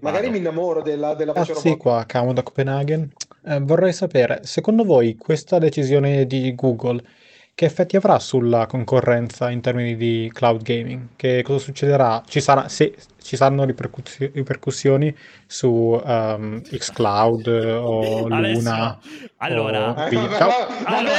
Magari 0.00 0.24
Vado. 0.24 0.32
mi 0.32 0.38
innamoro 0.38 0.82
della, 0.82 1.14
della 1.14 1.32
Ah 1.32 1.38
voce 1.38 1.54
sì, 1.54 1.68
robotica. 1.68 1.76
qua, 1.90 2.04
Camo 2.06 2.32
da 2.32 2.42
Copenaghen. 2.42 3.10
Eh, 3.46 3.60
vorrei 3.60 3.92
sapere, 3.92 4.40
secondo 4.42 4.84
voi 4.84 5.16
questa 5.16 5.58
decisione 5.58 6.26
di 6.26 6.54
Google 6.54 7.02
che 7.54 7.64
effetti 7.66 7.96
avrà 7.96 8.18
sulla 8.18 8.66
concorrenza 8.66 9.50
in 9.50 9.60
termini 9.60 9.96
di 9.96 10.28
cloud 10.34 10.62
gaming? 10.62 11.08
Che 11.16 11.42
cosa 11.42 11.58
succederà? 11.64 12.22
Ci 12.26 12.40
sarà, 12.40 12.68
se 12.68 12.94
ci 13.24 13.36
saranno 13.36 13.64
ripercussi- 13.64 14.30
ripercussioni 14.34 15.16
su 15.46 15.98
ehm, 16.04 16.60
xCloud 16.62 17.46
o 17.82 18.26
Alessio, 18.26 18.58
Luna 18.60 18.98
allora- 19.38 19.88
o 19.90 20.02
Eh, 20.04 20.14
vabbè, 20.14 20.38
vabbè, 20.38 20.66
Allora, 20.84 21.16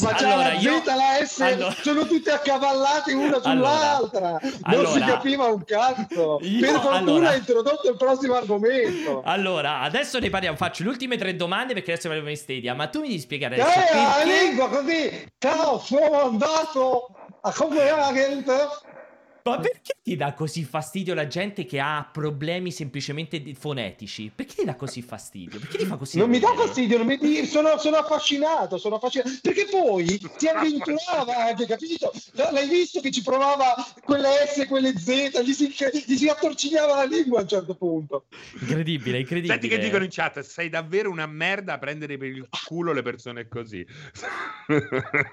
ma 0.00 0.12
c'è 0.14 0.24
allora, 0.26 0.52
la 0.52 0.58
Z, 0.58 0.62
io- 0.62 0.82
la 0.84 1.26
S, 1.26 1.40
allora- 1.40 1.74
sono 1.82 2.06
tutte 2.06 2.30
accavallate 2.30 3.12
una 3.12 3.40
sull'altra. 3.40 4.30
non 4.30 4.40
si 4.52 4.60
allora- 4.62 5.06
capiva 5.06 5.44
un 5.46 5.64
cazzo. 5.64 6.38
Io- 6.42 6.60
per 6.60 6.70
fortuna 6.80 6.96
allora- 6.98 7.28
ha 7.30 7.34
introdotto 7.34 7.90
il 7.90 7.96
prossimo 7.96 8.34
argomento. 8.34 9.22
Allora, 9.24 9.80
adesso 9.80 10.18
ne 10.20 10.30
parliamo. 10.30 10.56
Faccio 10.56 10.84
le 10.84 10.88
ultime 10.90 11.16
tre 11.16 11.34
domande 11.34 11.74
perché 11.74 11.92
adesso 11.92 12.06
parliamo 12.06 12.30
in 12.30 12.36
Stadia. 12.36 12.74
Ma 12.74 12.86
tu 12.86 13.00
mi 13.00 13.08
devi 13.08 13.18
spiegare 13.20 13.56
Eh, 13.56 13.60
adesso 13.60 13.78
la 13.78 14.12
perché... 14.22 14.44
lingua 14.44 14.68
così. 14.68 15.26
Ciao, 15.38 15.78
sono 15.80 16.22
andato 16.22 17.08
a 17.42 17.52
Copenaghen. 17.52 18.44
Ma 19.42 19.58
perché 19.58 19.94
ti 20.02 20.16
dà 20.16 20.34
così 20.34 20.64
fastidio 20.64 21.14
la 21.14 21.26
gente 21.26 21.64
che 21.64 21.80
ha 21.80 22.08
problemi 22.10 22.70
semplicemente 22.70 23.40
di- 23.40 23.54
fonetici? 23.54 24.30
Perché 24.34 24.54
ti 24.56 24.64
dà 24.64 24.74
così 24.74 25.02
fastidio? 25.02 25.58
Perché 25.58 25.78
ti 25.78 25.86
fa 25.86 25.96
così? 25.96 26.18
Non 26.18 26.28
mi 26.28 26.38
dà 26.38 26.52
fastidio, 26.54 26.98
non 26.98 27.06
mi- 27.06 27.46
sono, 27.46 27.78
sono 27.78 27.96
affascinato, 27.96 28.76
sono 28.78 28.96
affascinato. 28.96 29.30
Perché 29.42 29.66
poi 29.70 30.20
si 30.36 30.46
avventurava 30.46 31.46
anche, 31.46 31.66
capito? 31.66 32.12
L'hai 32.32 32.68
visto 32.68 33.00
che 33.00 33.10
ci 33.10 33.22
provava 33.22 33.74
quelle 34.02 34.28
S, 34.46 34.66
quelle 34.66 34.92
Z, 34.96 35.42
gli 35.42 35.52
si, 35.52 35.74
gli 36.06 36.16
si 36.16 36.28
attorcigliava 36.28 36.96
la 36.96 37.04
lingua 37.04 37.38
a 37.38 37.42
un 37.42 37.48
certo 37.48 37.74
punto. 37.74 38.26
Incredibile, 38.60 39.20
incredibile. 39.20 39.54
Senti 39.54 39.68
che 39.68 39.78
dicono 39.78 40.04
in 40.04 40.10
chat, 40.10 40.40
sei 40.40 40.68
davvero 40.68 41.10
una 41.10 41.26
merda 41.26 41.74
a 41.74 41.78
prendere 41.78 42.18
per 42.18 42.28
il 42.28 42.46
culo 42.66 42.92
le 42.92 43.02
persone 43.02 43.48
così. 43.48 43.86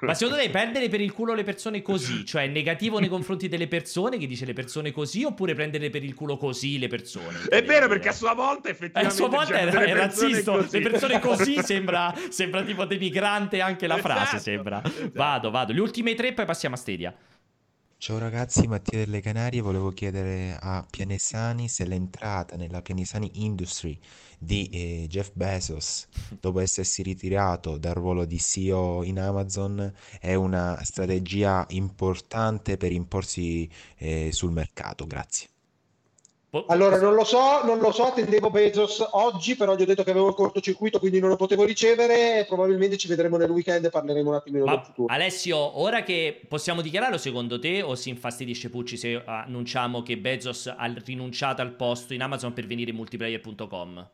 Ma 0.02 0.14
secondo 0.14 0.40
te 0.42 0.50
perdere 0.50 0.88
per 0.88 1.02
il 1.02 1.12
culo 1.12 1.34
le 1.34 1.44
persone 1.44 1.82
così, 1.82 2.26
cioè 2.26 2.48
negativo 2.48 3.00
nei 3.00 3.10
confronti 3.10 3.48
delle 3.48 3.68
persone, 3.68 4.07
che 4.16 4.28
dice 4.28 4.46
le 4.46 4.54
persone 4.54 4.94
così, 4.94 5.26
oppure 5.26 5.54
prendere 5.54 5.90
per 5.90 6.06
il 6.06 6.14
culo 6.14 6.38
così 6.38 6.80
le 6.80 6.88
persone? 6.88 7.40
È 7.50 7.62
vero 7.64 7.90
perché 7.90 8.08
a 8.08 8.14
sua 8.14 8.34
volta 8.34 8.70
Eh, 8.70 8.72
effettivamente 8.72 9.12
a 9.14 9.16
sua 9.16 9.28
volta 9.28 9.54
c'erano 9.56 9.80
è, 9.80 9.84
è 9.84 9.94
persone 9.94 9.94
razzista, 9.94 10.52
così. 10.54 10.80
le 10.80 10.90
persone 10.90 11.20
così 11.20 11.62
sembra, 11.64 12.16
sembra 12.30 12.64
tipo 12.64 12.86
denigrante 12.86 13.60
anche 13.60 13.88
la 13.88 13.98
frase, 13.98 14.22
Esatto, 14.38 14.40
sembra. 14.44 14.82
esatto. 14.86 15.12
Vado, 15.14 15.52
vado. 15.52 15.74
Le 15.74 15.82
ultime 15.82 16.16
tre, 16.16 16.32
poi 16.32 16.46
passiamo 16.46 16.76
a 16.76 16.78
Stadia. 16.78 17.14
Ciao 18.00 18.20
ragazzi, 18.20 18.68
Mattia 18.68 19.00
delle 19.00 19.22
Canarie, 19.22 19.60
volevo 19.60 19.90
chiedere 19.90 20.56
a 20.62 20.86
Pianesani 20.88 21.68
se 21.68 21.84
l'entrata 21.84 22.56
nella 22.56 22.84
Pianesani 22.84 23.32
Industry 23.44 23.98
di 24.38 24.70
eh, 24.72 25.06
Jeff 25.08 25.32
Bezos, 25.34 26.08
dopo 26.40 26.60
essersi 26.60 27.02
ritirato 27.02 27.78
dal 27.78 27.96
ruolo 27.96 28.26
di 28.26 28.40
CEO 28.40 29.04
in 29.04 29.20
Amazon, 29.20 29.94
è 30.20 30.36
una 30.36 30.80
strategia 30.84 31.66
importante 31.70 32.78
per 32.78 32.92
imporsi 32.92 33.70
eh, 33.98 34.32
sul 34.32 34.52
mercato. 34.52 35.06
Grazie. 35.06 35.48
Allora, 36.68 36.98
non 37.00 37.14
lo 37.14 37.26
so, 37.26 37.64
non 37.66 37.80
lo 37.80 37.92
so, 37.92 38.06
attendevo 38.06 38.50
Bezos 38.50 39.06
oggi, 39.12 39.56
però 39.56 39.76
gli 39.76 39.82
ho 39.82 39.86
detto 39.86 40.04
che 40.04 40.12
avevo 40.12 40.30
il 40.30 40.34
cortocircuito, 40.34 40.98
quindi 40.98 41.20
non 41.20 41.30
lo 41.30 41.36
potevo 41.36 41.66
ricevere. 41.66 42.46
Probabilmente 42.48 42.98
ci 42.98 43.10
vedremo 43.10 43.36
nel 43.36 43.50
weekend 43.50 43.84
e 43.84 43.90
parleremo 43.90 44.30
un 44.30 44.36
attimino 44.36 44.64
del 44.64 44.74
Ma 44.74 44.82
futuro. 44.82 45.14
Alessio, 45.14 45.80
ora 45.80 46.04
che 46.04 46.42
possiamo 46.48 46.82
dichiararlo 46.82 47.18
secondo 47.18 47.60
te 47.60 47.82
o 47.82 47.96
si 47.96 48.10
infastidisce 48.10 48.70
Pucci 48.70 48.96
se 48.96 49.22
annunciamo 49.24 50.02
che 50.02 50.18
Bezos 50.18 50.68
ha 50.68 50.94
rinunciato 51.06 51.62
al 51.62 51.74
posto 51.74 52.14
in 52.14 52.22
Amazon 52.22 52.54
per 52.54 52.66
venire 52.66 52.92
in 52.92 52.96
multiplayer.com? 52.96 54.10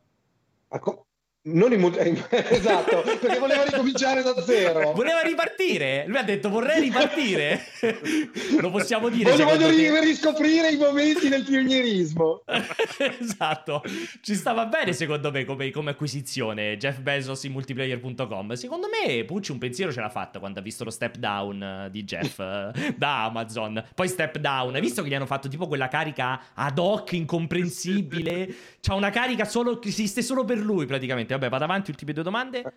Ecco, 0.74 1.08
Non 1.46 1.74
in 1.74 1.84
esatto, 2.30 3.02
perché 3.02 3.38
voleva 3.38 3.64
ricominciare 3.66 4.24
da 4.24 4.34
zero. 4.44 4.94
Voleva 4.94 5.20
ripartire. 5.20 6.06
Lui 6.08 6.16
ha 6.16 6.24
detto 6.24 6.48
vorrei 6.50 6.80
ripartire. 6.80 7.66
Lo 8.62 8.72
possiamo 8.72 9.10
dire. 9.10 9.32
Voglio, 9.32 9.44
voglio 9.44 9.68
te? 9.68 10.00
riscoprire 10.00 10.72
i 10.72 10.78
momenti 10.78 11.28
del 11.28 11.44
pionierismo. 11.44 12.44
esatto, 13.20 13.84
ci 14.22 14.36
stava 14.36 14.68
bene 14.68 14.94
secondo 14.94 15.32
me 15.32 15.44
come, 15.44 15.70
come 15.72 15.92
acquisizione 15.92 16.78
Jeff 16.78 17.00
Bezos 17.00 17.44
in 17.44 17.52
multiplayer.com. 17.52 18.54
Secondo 18.54 18.88
me 18.88 19.26
Pucci 19.26 19.52
un 19.52 19.58
pensiero 19.58 19.92
ce 19.92 20.00
l'ha 20.00 20.10
fatta 20.10 20.40
quando 20.40 20.60
ha 20.60 20.62
visto 20.62 20.86
lo 20.86 20.92
step 20.92 21.18
down 21.18 21.62
eh, 21.62 21.90
di 21.92 22.06
Jeff 22.06 22.40
eh, 22.40 22.72
da 22.96 23.26
Amazon. 23.26 23.84
Poi 23.94 24.08
step 24.08 24.38
down, 24.38 24.76
hai 24.76 24.82
visto 24.82 25.04
che 25.04 25.10
gli 25.10 25.14
hanno 25.14 25.26
fatto 25.26 25.50
tipo 25.50 25.68
quella 25.68 25.90
carica 25.90 26.40
ad 26.54 26.80
hoc 26.80 27.12
incomprensibile? 27.12 28.56
C'ha 28.80 28.94
una 28.94 29.10
carica 29.10 29.44
solo 29.44 29.78
che 29.80 29.90
esiste 29.90 30.22
solo 30.22 30.46
per 30.46 30.60
lui 30.60 30.86
praticamente. 30.86 31.32
Vabbè, 31.34 31.50
vado 31.50 31.64
avanti, 31.66 31.92
ultime 31.92 32.14
due 32.14 32.24
domande. 32.24 32.72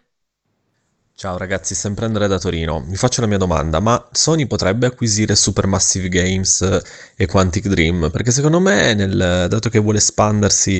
Ciao 1.18 1.38
ragazzi, 1.38 1.74
sempre 1.74 2.04
Andrea 2.04 2.26
da 2.26 2.38
Torino. 2.38 2.84
Vi 2.86 2.94
faccio 2.96 3.22
la 3.22 3.26
mia 3.26 3.38
domanda, 3.38 3.80
ma 3.80 4.06
Sony 4.12 4.46
potrebbe 4.46 4.84
acquisire 4.84 5.34
Supermassive 5.34 6.10
Games 6.10 6.60
eh, 6.60 6.82
e 7.16 7.24
Quantic 7.26 7.68
Dream? 7.68 8.10
Perché 8.10 8.30
secondo 8.30 8.60
me, 8.60 8.92
nel- 8.92 9.46
dato 9.48 9.70
che 9.70 9.78
vuole 9.78 9.96
espandersi 9.96 10.76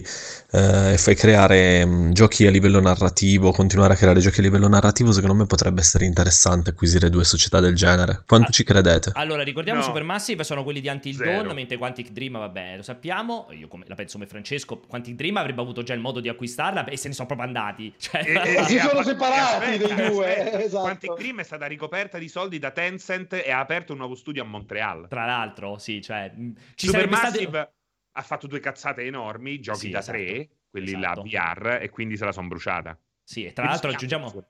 eh, 0.53 0.93
e 0.93 0.99
fai 0.99 1.15
creare 1.15 1.87
mh, 1.87 2.13
giochi 2.13 2.47
a 2.47 2.51
livello 2.51 2.83
narrativo, 2.83 3.51
continuare 3.51 3.95
a 3.95 3.97
creare 3.97 4.21
giochi 4.21 4.41
a 4.41 4.43
livello 4.43 4.69
narrativo, 4.69 5.11
secondo 5.11 5.35
me 5.35 5.47
potrebbe 5.47 5.81
essere 5.81 6.05
interessante 6.05 6.69
acquisire 6.69 7.09
due 7.09 7.25
società 7.25 7.59
del 7.59 7.75
genere. 7.75 8.23
Quanto 8.27 8.53
ci 8.53 8.63
credete? 8.63 9.13
Allora, 9.15 9.43
ricordiamo 9.43 9.79
No. 9.81 9.87
Supermassive 9.87 10.45
sono 10.45 10.65
quelli 10.65 10.83
di 10.83 10.89
Until 10.89 11.17
Zero. 11.17 11.31
Dawn, 11.45 11.55
mentre 11.55 11.79
Quantic 11.79 12.11
Dream, 12.11 12.37
vabbè, 12.37 12.77
lo 12.77 12.83
sappiamo. 12.83 13.47
Io 13.59 13.69
come- 13.69 13.87
la 13.89 13.95
penso 13.95 14.19
come 14.19 14.29
Francesco. 14.29 14.83
Quantic 14.87 15.15
Dream 15.15 15.39
avrebbe 15.39 15.63
avuto 15.63 15.83
già 15.83 15.95
il 15.95 16.01
modo 16.01 16.21
di 16.21 16.29
acquistarla 16.29 16.85
e 16.85 16.99
se 16.99 17.09
ne 17.09 17.15
sono 17.15 17.27
proprio 17.27 17.47
andati. 17.49 17.95
Cioè, 17.97 18.21
E- 18.23 18.55
e- 18.59 18.65
Si 18.65 18.77
e- 18.77 18.81
sono 18.81 19.03
separati 19.03 19.79
dei 19.79 19.95
due, 20.11 20.25
aspetta. 20.29 20.63
esatto. 20.63 20.83
Quantic 20.83 21.15
Dream 21.15 21.41
è 21.41 21.43
stata 21.43 21.67
ricoperta 21.67 22.19
di 22.19 22.29
soldi 22.29 22.59
da 22.59 22.71
Tencent 22.71 23.33
e 23.35 23.51
ha 23.51 23.59
aperto 23.59 23.93
un 23.93 23.99
nuovo 23.99 24.15
studio 24.15 24.43
a 24.43 24.47
Montreal. 24.47 25.07
tra 25.09 25.25
l'altro, 25.27 25.79
sì, 25.79 26.01
cioè, 26.03 26.33
ci 26.75 26.87
Supermassive 26.87 27.49
stato... 27.49 27.73
ha 28.13 28.23
fatto 28.23 28.47
due 28.47 28.61
cazzate 28.61 29.03
enormi, 29.03 29.61
giochi 29.61 29.79
Sì, 29.79 29.91
da 29.91 29.99
esatto. 30.01 30.19
tre, 30.19 30.49
quelli 30.71 30.95
Esatto. 30.95 31.23
là 31.33 31.53
VR, 31.53 31.79
e 31.83 31.89
quindi 31.91 32.17
se 32.17 32.25
la 32.25 32.33
sono 32.33 32.49
bruciata. 32.49 32.99
Sì, 33.23 33.45
e 33.45 33.53
tra 33.53 33.63
Come 33.65 33.69
l'altro 33.69 33.91
aggiungiamo... 33.91 34.45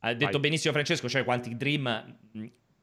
Ha 0.00 0.12
detto 0.14 0.30
Vai. 0.32 0.40
benissimo 0.40 0.72
Francesco, 0.72 1.08
cioè 1.08 1.24
Quantic 1.24 1.54
Dream... 1.54 2.16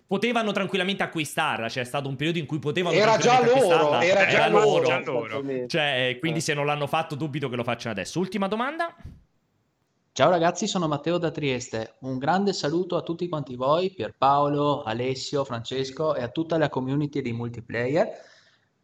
Potevano 0.07 0.51
tranquillamente 0.51 1.01
acquistarla, 1.01 1.67
c'è 1.67 1.83
stato 1.83 2.07
un 2.07 2.15
periodo 2.15 2.37
in 2.37 2.45
cui 2.45 2.59
potevano 2.59 2.95
Era 2.95 3.17
già 3.17 3.39
loro, 3.43 3.53
acquistarla. 3.53 4.03
era 4.05 4.25
già 4.27 4.45
Era 4.45 4.47
loro. 4.49 4.85
già 4.85 4.99
loro. 4.99 5.67
Cioè, 5.67 6.09
eh, 6.09 6.19
quindi 6.19 6.37
Eh. 6.37 6.41
se 6.43 6.53
non 6.53 6.67
l'hanno 6.67 6.85
fatto, 6.85 7.15
dubito 7.15 7.49
che 7.49 7.55
lo 7.55 7.63
facciano 7.63 7.91
adesso. 7.93 8.19
Ultima 8.19 8.47
domanda. 8.47 8.95
Ciao 10.17 10.29
ragazzi, 10.29 10.65
sono 10.65 10.87
Matteo 10.87 11.17
da 11.17 11.29
Trieste. 11.29 11.95
Un 11.99 12.17
grande 12.17 12.53
saluto 12.53 12.95
a 12.95 13.01
tutti 13.01 13.27
quanti 13.27 13.57
voi, 13.57 13.91
Pierpaolo, 13.91 14.83
Alessio, 14.83 15.43
Francesco 15.43 16.15
e 16.15 16.23
a 16.23 16.29
tutta 16.29 16.57
la 16.57 16.69
community 16.69 17.21
di 17.21 17.33
multiplayer, 17.33 18.07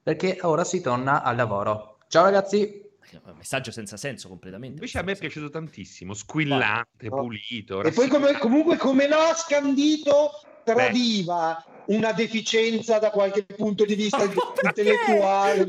perché 0.03 0.39
ora 0.41 0.65
si 0.65 0.81
torna 0.81 1.23
al 1.23 1.37
lavoro. 1.37 1.99
Ciao 2.09 2.25
ragazzi! 2.25 2.83
Un 3.23 3.35
messaggio 3.37 3.71
senza 3.71 3.95
senso 3.95 4.27
completamente. 4.27 4.73
Invece 4.75 4.99
a 4.99 5.03
me 5.03 5.13
è 5.13 5.17
piaciuto 5.17 5.49
tantissimo, 5.49 6.13
squillante, 6.13 7.07
No. 7.07 7.21
pulito. 7.21 7.81
E 7.81 7.93
poi 7.93 8.09
come- 8.09 8.37
comunque 8.37 8.75
come 8.75 9.07
l'ha 9.07 9.33
scandito 9.33 10.31
tradiva 10.63 11.63
una 11.87 12.11
deficienza 12.13 12.99
da 12.99 13.09
qualche 13.09 13.43
punto 13.43 13.83
di 13.85 13.95
vista 13.95 14.17
Ma 14.17 14.31
intellettuale. 14.63 15.67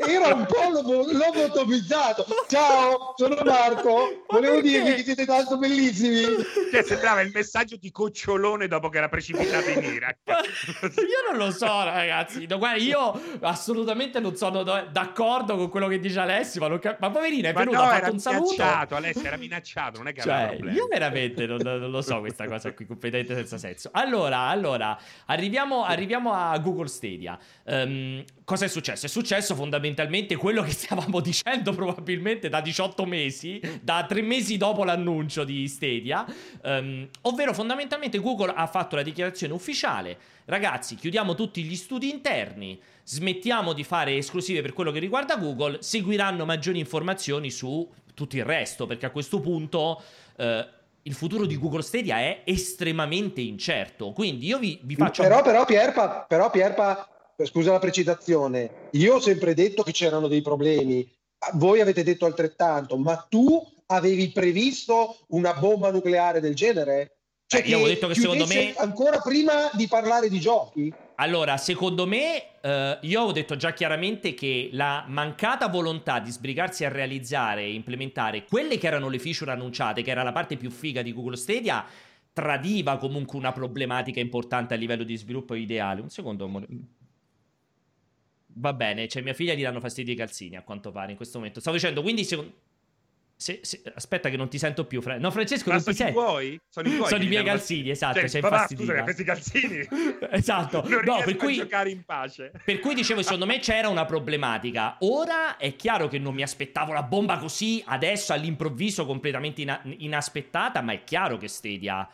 Era 0.00 0.32
un 0.32 0.46
po' 0.46 0.70
lobo- 0.70 1.10
lobotomizzato. 1.10 2.24
Ciao, 2.48 3.14
sono 3.16 3.36
Marco. 3.44 3.94
Ma 4.28 4.38
Volevo 4.38 4.54
perché? 4.60 4.68
dirvi 4.68 4.94
che 4.94 5.02
siete 5.02 5.24
tanto 5.26 5.58
bellissimi. 5.58 6.22
Cioè, 6.70 6.82
sembrava 6.84 7.20
il 7.20 7.32
messaggio 7.34 7.76
di 7.76 7.90
Cocciolone 7.90 8.68
dopo 8.68 8.90
che 8.90 8.98
era 8.98 9.08
precipitato 9.08 9.70
in 9.70 9.82
Iraq. 9.82 10.18
Ma- 10.26 10.38
Io 10.38 11.32
non 11.32 11.36
lo 11.36 11.50
so, 11.50 11.66
ragazzi. 11.66 12.46
No, 12.46 12.58
guarda, 12.58 12.80
io 12.80 13.20
assolutamente 13.40 14.20
non 14.20 14.36
sono 14.36 14.62
do- 14.62 14.86
d'accordo 14.92 15.56
con 15.56 15.68
quello 15.68 15.88
che 15.88 15.98
dice 15.98 16.20
Alessio. 16.20 16.60
Ma, 16.66 16.78
cap- 16.78 17.00
ma 17.00 17.10
poverino, 17.10 17.48
è 17.48 17.52
Ma 17.52 17.58
venuto, 17.60 17.78
no, 17.78 17.82
ha 17.82 17.88
era 17.88 17.98
fatto 17.98 18.12
un 18.12 18.18
saluto. 18.20 18.50
minacciato, 18.52 18.94
Alessio, 18.94 19.24
era 19.24 19.36
minacciato, 19.36 19.98
non 19.98 20.08
è 20.08 20.12
che 20.12 20.20
aveva 20.20 20.38
Cioè, 20.38 20.48
problemi. 20.50 20.76
io 20.76 20.86
veramente 20.86 21.46
non, 21.46 21.58
non 21.60 21.90
lo 21.90 22.02
so 22.02 22.20
questa 22.20 22.46
cosa 22.46 22.72
qui, 22.72 22.86
completamente 22.86 23.27
senza 23.34 23.58
senso. 23.58 23.90
Allora, 23.92 24.40
allora 24.40 24.98
arriviamo, 25.26 25.84
arriviamo 25.84 26.32
a 26.32 26.56
Google 26.58 26.88
Stadia. 26.88 27.38
Ehm, 27.64 28.24
cosa 28.44 28.64
è 28.64 28.68
successo? 28.68 29.06
È 29.06 29.08
successo 29.08 29.54
fondamentalmente 29.54 30.06
fondamentalmente 30.08 30.36
quello 30.36 30.62
che 30.62 30.70
stavamo 30.70 31.20
dicendo 31.22 31.72
probabilmente 31.72 32.48
da 32.48 32.60
18 32.60 33.04
mesi, 33.04 33.60
da 33.80 34.04
tre 34.06 34.22
mesi 34.22 34.56
dopo 34.56 34.84
l'annuncio 34.84 35.44
di 35.44 35.66
Stadia, 35.68 36.24
um, 36.62 37.08
ovvero 37.22 37.54
fondamentalmente 37.54 38.18
Google 38.18 38.52
ha 38.54 38.66
fatto 38.66 38.96
la 38.96 39.02
dichiarazione 39.02 39.52
ufficiale, 39.52 40.18
ragazzi 40.46 40.96
chiudiamo 40.96 41.34
tutti 41.34 41.62
gli 41.62 41.76
studi 41.76 42.10
interni, 42.10 42.80
smettiamo 43.04 43.72
di 43.72 43.84
fare 43.84 44.16
esclusive 44.16 44.62
per 44.62 44.72
quello 44.72 44.90
che 44.90 44.98
riguarda 44.98 45.36
Google, 45.36 45.78
seguiranno 45.80 46.44
maggiori 46.44 46.78
informazioni 46.78 47.50
su 47.50 47.88
tutto 48.14 48.36
il 48.36 48.44
resto, 48.44 48.86
perché 48.86 49.06
a 49.06 49.10
questo 49.10 49.40
punto... 49.40 50.02
Uh, 50.36 50.76
il 51.08 51.14
futuro 51.14 51.46
di 51.46 51.58
Google 51.58 51.82
Stadia 51.82 52.18
è 52.18 52.42
estremamente 52.44 53.40
incerto. 53.40 54.12
Quindi 54.12 54.46
io 54.46 54.58
vi, 54.58 54.78
vi 54.82 54.94
faccio. 54.94 55.22
Però, 55.22 55.42
però, 55.42 55.64
Pierpa, 55.64 56.26
però, 56.28 56.50
Pierpa, 56.50 57.08
scusa 57.44 57.72
la 57.72 57.78
precisazione, 57.78 58.88
io 58.92 59.14
ho 59.14 59.20
sempre 59.20 59.54
detto 59.54 59.82
che 59.82 59.92
c'erano 59.92 60.28
dei 60.28 60.42
problemi. 60.42 61.10
Voi 61.54 61.80
avete 61.80 62.02
detto 62.02 62.26
altrettanto, 62.26 62.96
ma 62.98 63.16
tu 63.28 63.66
avevi 63.86 64.30
previsto 64.30 65.16
una 65.28 65.54
bomba 65.54 65.90
nucleare 65.90 66.40
del 66.40 66.54
genere? 66.54 67.16
Cioè, 67.46 67.62
eh, 67.64 67.68
io 67.68 67.78
ho 67.78 67.86
detto 67.86 68.06
che 68.06 68.14
secondo 68.14 68.46
me. 68.46 68.74
Ancora 68.76 69.18
prima 69.20 69.70
di 69.72 69.88
parlare 69.88 70.28
di 70.28 70.38
giochi? 70.38 70.92
Allora, 71.20 71.56
secondo 71.56 72.06
me, 72.06 72.60
eh, 72.60 72.98
io 73.02 73.22
ho 73.22 73.32
detto 73.32 73.56
già 73.56 73.72
chiaramente 73.72 74.34
che 74.34 74.68
la 74.72 75.04
mancata 75.08 75.66
volontà 75.66 76.20
di 76.20 76.30
sbrigarsi 76.30 76.84
a 76.84 76.90
realizzare 76.90 77.62
e 77.62 77.74
implementare 77.74 78.44
quelle 78.44 78.78
che 78.78 78.86
erano 78.86 79.08
le 79.08 79.18
feature 79.18 79.50
annunciate, 79.50 80.02
che 80.02 80.12
era 80.12 80.22
la 80.22 80.30
parte 80.30 80.56
più 80.56 80.70
figa 80.70 81.02
di 81.02 81.12
Google 81.12 81.36
Stadia, 81.36 81.84
tradiva 82.32 82.98
comunque 82.98 83.36
una 83.36 83.50
problematica 83.50 84.20
importante 84.20 84.74
a 84.74 84.76
livello 84.76 85.02
di 85.02 85.16
sviluppo 85.16 85.54
ideale. 85.54 86.00
Un 86.02 86.08
secondo. 86.08 86.48
Va 88.54 88.72
bene, 88.72 89.08
cioè 89.08 89.22
mia 89.22 89.34
figlia 89.34 89.54
gli 89.54 89.62
danno 89.62 89.80
fastidio 89.80 90.12
i 90.12 90.16
calzini 90.16 90.54
a 90.54 90.62
quanto 90.62 90.92
pare 90.92 91.10
in 91.10 91.16
questo 91.16 91.38
momento. 91.38 91.58
Stavo 91.58 91.76
dicendo, 91.76 92.00
quindi 92.00 92.22
secondo... 92.22 92.52
Se, 93.40 93.60
se, 93.62 93.80
aspetta 93.94 94.30
che 94.30 94.36
non 94.36 94.48
ti 94.48 94.58
sento 94.58 94.84
più, 94.84 95.00
Fra... 95.00 95.16
No, 95.16 95.30
Francesco, 95.30 95.68
Ma 95.68 95.76
non 95.76 95.84
ti 95.84 95.94
senti. 95.94 96.12
Tuoi? 96.12 96.60
Sono 96.68 96.88
i 96.88 96.96
tuoi. 96.96 97.08
Sono 97.08 97.22
i 97.22 97.28
miei 97.28 97.44
calzini, 97.44 97.88
esatto, 97.88 98.18
Cioè, 98.18 98.26
sei 98.26 98.40
papà, 98.40 98.66
scusa, 98.66 99.02
questi 99.04 99.22
calzini. 99.22 99.88
esatto. 100.32 100.82
Non 100.88 101.02
no, 101.04 101.22
per 101.24 101.36
cui... 101.36 101.54
giocare 101.54 101.90
in 101.90 102.02
pace. 102.04 102.50
Per 102.64 102.80
cui 102.80 102.94
dicevo, 102.94 103.22
secondo 103.22 103.46
me 103.46 103.60
c'era 103.60 103.88
una 103.88 104.04
problematica. 104.04 104.96
Ora 105.00 105.56
è 105.56 105.76
chiaro 105.76 106.08
che 106.08 106.18
non 106.18 106.34
mi 106.34 106.42
aspettavo 106.42 106.92
la 106.92 107.04
bomba 107.04 107.38
così, 107.38 107.80
adesso 107.86 108.32
all'improvviso 108.32 109.06
completamente 109.06 109.62
ina- 109.62 109.82
inaspettata, 109.84 110.80
ma 110.80 110.92
è 110.92 111.04
chiaro 111.04 111.36
che 111.36 111.46
Stadia 111.46 112.08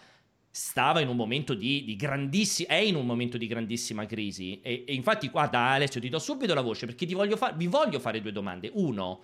stava 0.50 1.00
in 1.00 1.08
un 1.08 1.16
momento 1.16 1.54
di, 1.54 1.84
di 1.84 1.96
grandissima 1.96 2.68
è 2.68 2.76
in 2.76 2.94
un 2.94 3.04
momento 3.04 3.36
di 3.36 3.48
grandissima 3.48 4.06
crisi 4.06 4.60
e, 4.60 4.84
e, 4.86 4.94
infatti 4.94 5.28
guarda 5.28 5.58
Alessio 5.70 6.00
ti 6.00 6.08
do 6.08 6.20
subito 6.20 6.54
la 6.54 6.60
voce 6.60 6.86
perché 6.86 7.06
ti 7.06 7.14
voglio 7.14 7.36
fa- 7.36 7.50
vi 7.50 7.66
voglio 7.66 7.98
fare 7.98 8.22
due 8.22 8.30
domande 8.30 8.70
uno 8.74 9.20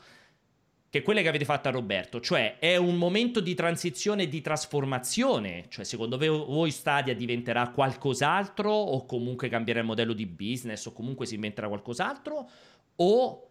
che 0.91 1.03
quelle 1.03 1.23
che 1.23 1.29
avete 1.29 1.45
fatto 1.45 1.69
a 1.69 1.71
Roberto 1.71 2.21
cioè 2.21 2.59
è 2.59 2.77
un 2.77 2.97
momento 2.97 3.41
di 3.41 3.55
transizione 3.55 4.25
e 4.25 4.29
di 4.29 4.41
trasformazione 4.41 5.67
cioè 5.69 5.85
secondo 5.85 6.19
voi 6.19 6.71
Stadia 6.71 7.15
diventerà 7.15 7.71
qualcos'altro 7.71 8.71
o 8.71 9.07
comunque 9.07 9.49
cambierà 9.49 9.81
il 9.81 9.87
modello 9.87 10.13
di 10.13 10.27
business 10.27 10.85
o 10.87 10.93
comunque 10.93 11.27
si 11.27 11.37
inventerà 11.37 11.69
qualcos'altro 11.69 12.51
o 12.97 13.51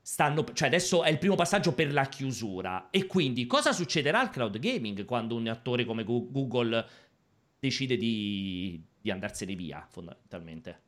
stanno 0.00 0.44
cioè 0.52 0.68
adesso 0.68 1.02
è 1.02 1.10
il 1.10 1.18
primo 1.18 1.34
passaggio 1.34 1.72
per 1.72 1.92
la 1.92 2.04
chiusura 2.04 2.90
e 2.90 3.06
quindi 3.06 3.46
cosa 3.46 3.72
succederà 3.72 4.20
al 4.20 4.30
cloud 4.30 4.58
gaming 4.58 5.04
quando 5.04 5.34
un 5.34 5.48
attore 5.48 5.84
come 5.84 6.04
Google 6.04 6.86
decide 7.58 7.96
di, 7.96 8.80
di 9.00 9.10
andarsene 9.10 9.54
via, 9.54 9.86
fondamentalmente. 9.88 10.84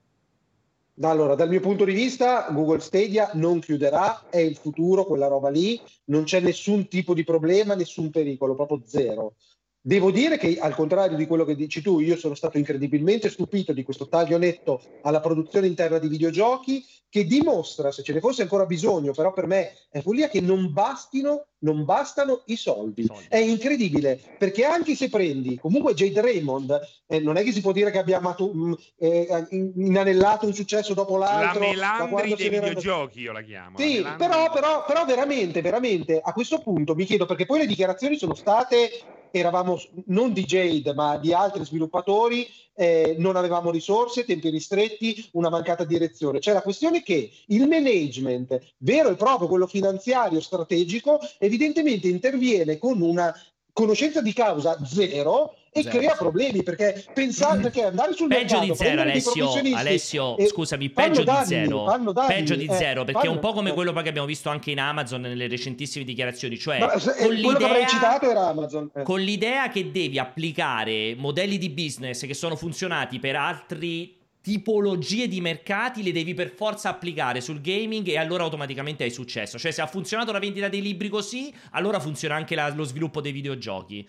Allora, 1.01 1.37
dal 1.37 1.49
mio 1.49 1.61
punto 1.61 1.85
di 1.85 1.93
vista, 1.93 2.49
Google 2.51 2.81
Stadia 2.81 3.31
non 3.35 3.61
chiuderà, 3.61 4.29
è 4.29 4.39
il 4.39 4.57
futuro, 4.57 5.05
quella 5.05 5.29
roba 5.29 5.49
lì, 5.49 5.81
non 6.07 6.25
c'è 6.25 6.41
nessun 6.41 6.89
tipo 6.89 7.15
di 7.15 7.23
problema, 7.23 7.75
nessun 7.75 8.11
pericolo, 8.11 8.57
proprio 8.57 8.83
zero. 8.85 9.35
Devo 9.81 10.11
dire 10.11 10.39
che, 10.39 10.59
al 10.59 10.75
contrario 10.75 11.17
di 11.17 11.27
quello 11.27 11.45
che 11.45 11.55
dici 11.55 11.81
tu, 11.83 12.01
io 12.01 12.17
sono 12.17 12.35
stato 12.35 12.59
incredibilmente 12.59 13.31
stupito 13.31 13.73
di 13.73 13.85
questo 13.85 14.09
taglio 14.09 14.39
netto 14.39 14.83
alla 15.03 15.21
produzione 15.21 15.69
interna 15.69 15.99
di 15.99 16.09
videogiochi 16.09 16.85
che 17.11 17.25
dimostra, 17.25 17.91
se 17.91 18.03
ce 18.03 18.13
ne 18.13 18.21
fosse 18.21 18.43
ancora 18.43 18.67
bisogno, 18.67 19.13
però 19.13 19.33
per 19.33 19.47
me 19.47 19.73
è 19.91 20.01
follia, 20.01 20.29
che 20.29 20.41
non 20.41 20.73
bastino, 20.73 21.47
non 21.61 21.85
bastano 21.85 22.43
i 22.47 22.57
soldi. 22.57 23.05
soldi. 23.05 23.27
È 23.29 23.39
incredibile, 23.39 24.21
perché 24.39 24.65
anche 24.65 24.95
se 24.95 25.09
prendi, 25.09 25.59
comunque 25.59 25.95
Jade 25.95 26.21
Raymond, 26.21 26.79
eh, 27.07 27.19
non 27.19 27.37
è 27.37 27.43
che 27.43 27.53
si 27.53 27.63
può 27.63 27.73
dire 27.73 27.91
che 27.91 27.99
abbia 27.99 28.19
amato, 28.19 28.53
mh, 28.53 28.79
eh, 28.99 29.47
inanellato 29.51 30.47
un 30.47 30.53
successo 30.53 30.93
dopo 30.93 31.17
l'altro. 31.17 31.61
La 31.61 32.07
Melandri 32.07 32.35
dei 32.35 32.49
videogiochi, 32.51 33.21
io 33.21 33.33
la 33.33 33.43
chiamo. 33.43 33.79
Sì, 33.79 34.05
però, 34.17 34.51
però, 34.53 34.85
però 34.85 35.05
veramente, 35.07 35.63
veramente, 35.63 36.21
a 36.23 36.33
questo 36.33 36.59
punto 36.59 36.95
mi 36.95 37.07
chiedo, 37.07 37.25
perché 37.25 37.47
poi 37.47 37.61
le 37.61 37.67
dichiarazioni 37.67 38.19
sono 38.19 38.35
state 38.35 39.17
eravamo 39.31 39.81
non 40.07 40.33
di 40.33 40.45
Jade 40.45 40.95
ma 40.95 41.17
di 41.17 41.33
altri 41.33 41.65
sviluppatori, 41.65 42.47
eh, 42.75 43.17
non 43.19 43.37
avevamo 43.37 43.71
risorse, 43.71 44.25
tempi 44.25 44.51
ristretti, 44.51 45.29
una 45.33 45.49
mancata 45.49 45.85
direzione. 45.85 46.39
C'è 46.39 46.53
la 46.53 46.63
questione 46.63 47.03
che 47.03 47.31
il 47.47 47.67
management, 47.67 48.59
vero 48.79 49.11
e 49.11 49.17
proprio 49.17 49.49
quello 49.49 49.67
finanziario 49.67 50.41
strategico, 50.41 51.19
evidentemente 51.39 52.09
interviene 52.09 52.79
con 52.79 53.03
una 53.03 53.35
conoscenza 53.79 54.21
di 54.21 54.33
causa 54.33 54.77
zero 54.85 55.55
e 55.71 55.83
zero, 55.83 55.97
crea 55.97 56.15
problemi 56.17 56.65
perché 56.65 57.05
pensare 57.15 57.61
perché 57.61 57.85
andare 57.85 58.13
sul 58.13 58.27
peggio 58.27 58.59
mercato 58.59 58.73
di 58.73 58.75
zero 58.75 59.01
Alessio, 59.03 59.53
Alessio 59.77 60.37
eh, 60.37 60.47
scusami 60.49 60.91
peggio 60.91 61.23
danni, 61.23 61.43
di 61.43 61.47
zero 61.47 61.85
danni, 61.85 62.13
peggio 62.27 62.57
di 62.57 62.65
eh, 62.65 62.75
zero 62.75 63.05
perché 63.05 63.21
fanno, 63.21 63.33
è 63.33 63.35
un 63.35 63.39
po' 63.41 63.53
come 63.53 63.71
eh. 63.71 63.75
quello 63.75 63.93
che 63.93 64.09
abbiamo 64.09 64.27
visto 64.27 64.49
anche 64.49 64.73
in 64.73 64.81
Amazon 64.81 65.21
nelle 65.21 65.47
recentissime 65.47 66.05
dichiarazioni 66.05 66.59
cioè 66.59 66.81
Ma, 66.81 66.99
se, 66.99 67.15
con, 67.19 67.37
che 67.37 67.65
avrei 67.65 67.69
l'idea, 67.69 67.87
citato 67.87 68.29
era 68.29 68.49
Amazon 68.49 68.91
eh. 68.97 69.03
con 69.05 69.21
l'idea 69.21 69.69
che 69.69 69.93
devi 69.93 70.19
applicare 70.19 71.15
modelli 71.15 71.57
di 71.57 71.71
business 71.71 72.27
che 72.27 72.35
sono 72.35 72.57
funzionati 72.57 73.21
per 73.21 73.37
altri 73.37 74.18
tipologie 74.49 75.29
di 75.29 75.43
mercati 75.43 76.03
le 76.03 76.11
devi 76.11 76.33
per 76.33 76.49
forza 76.49 76.89
applicare 76.89 77.43
sul 77.43 77.61
gaming 77.61 78.09
e 78.09 78.17
allora 78.17 78.45
automaticamente 78.45 79.05
hai 79.05 79.11
successo. 79.11 79.59
Cioè, 79.59 79.71
se 79.71 79.83
ha 79.83 79.87
funzionato 79.87 80.33
la 80.33 80.39
vendita 80.39 80.71
dei 80.71 80.81
libri 80.81 81.11
così, 81.11 81.53
allora 81.73 82.01
funziona 82.01 82.35
anche 82.35 82.55
la, 82.55 82.71
lo 82.71 82.85
sviluppo 82.85 83.21
dei 83.21 83.33
videogiochi. 83.33 84.09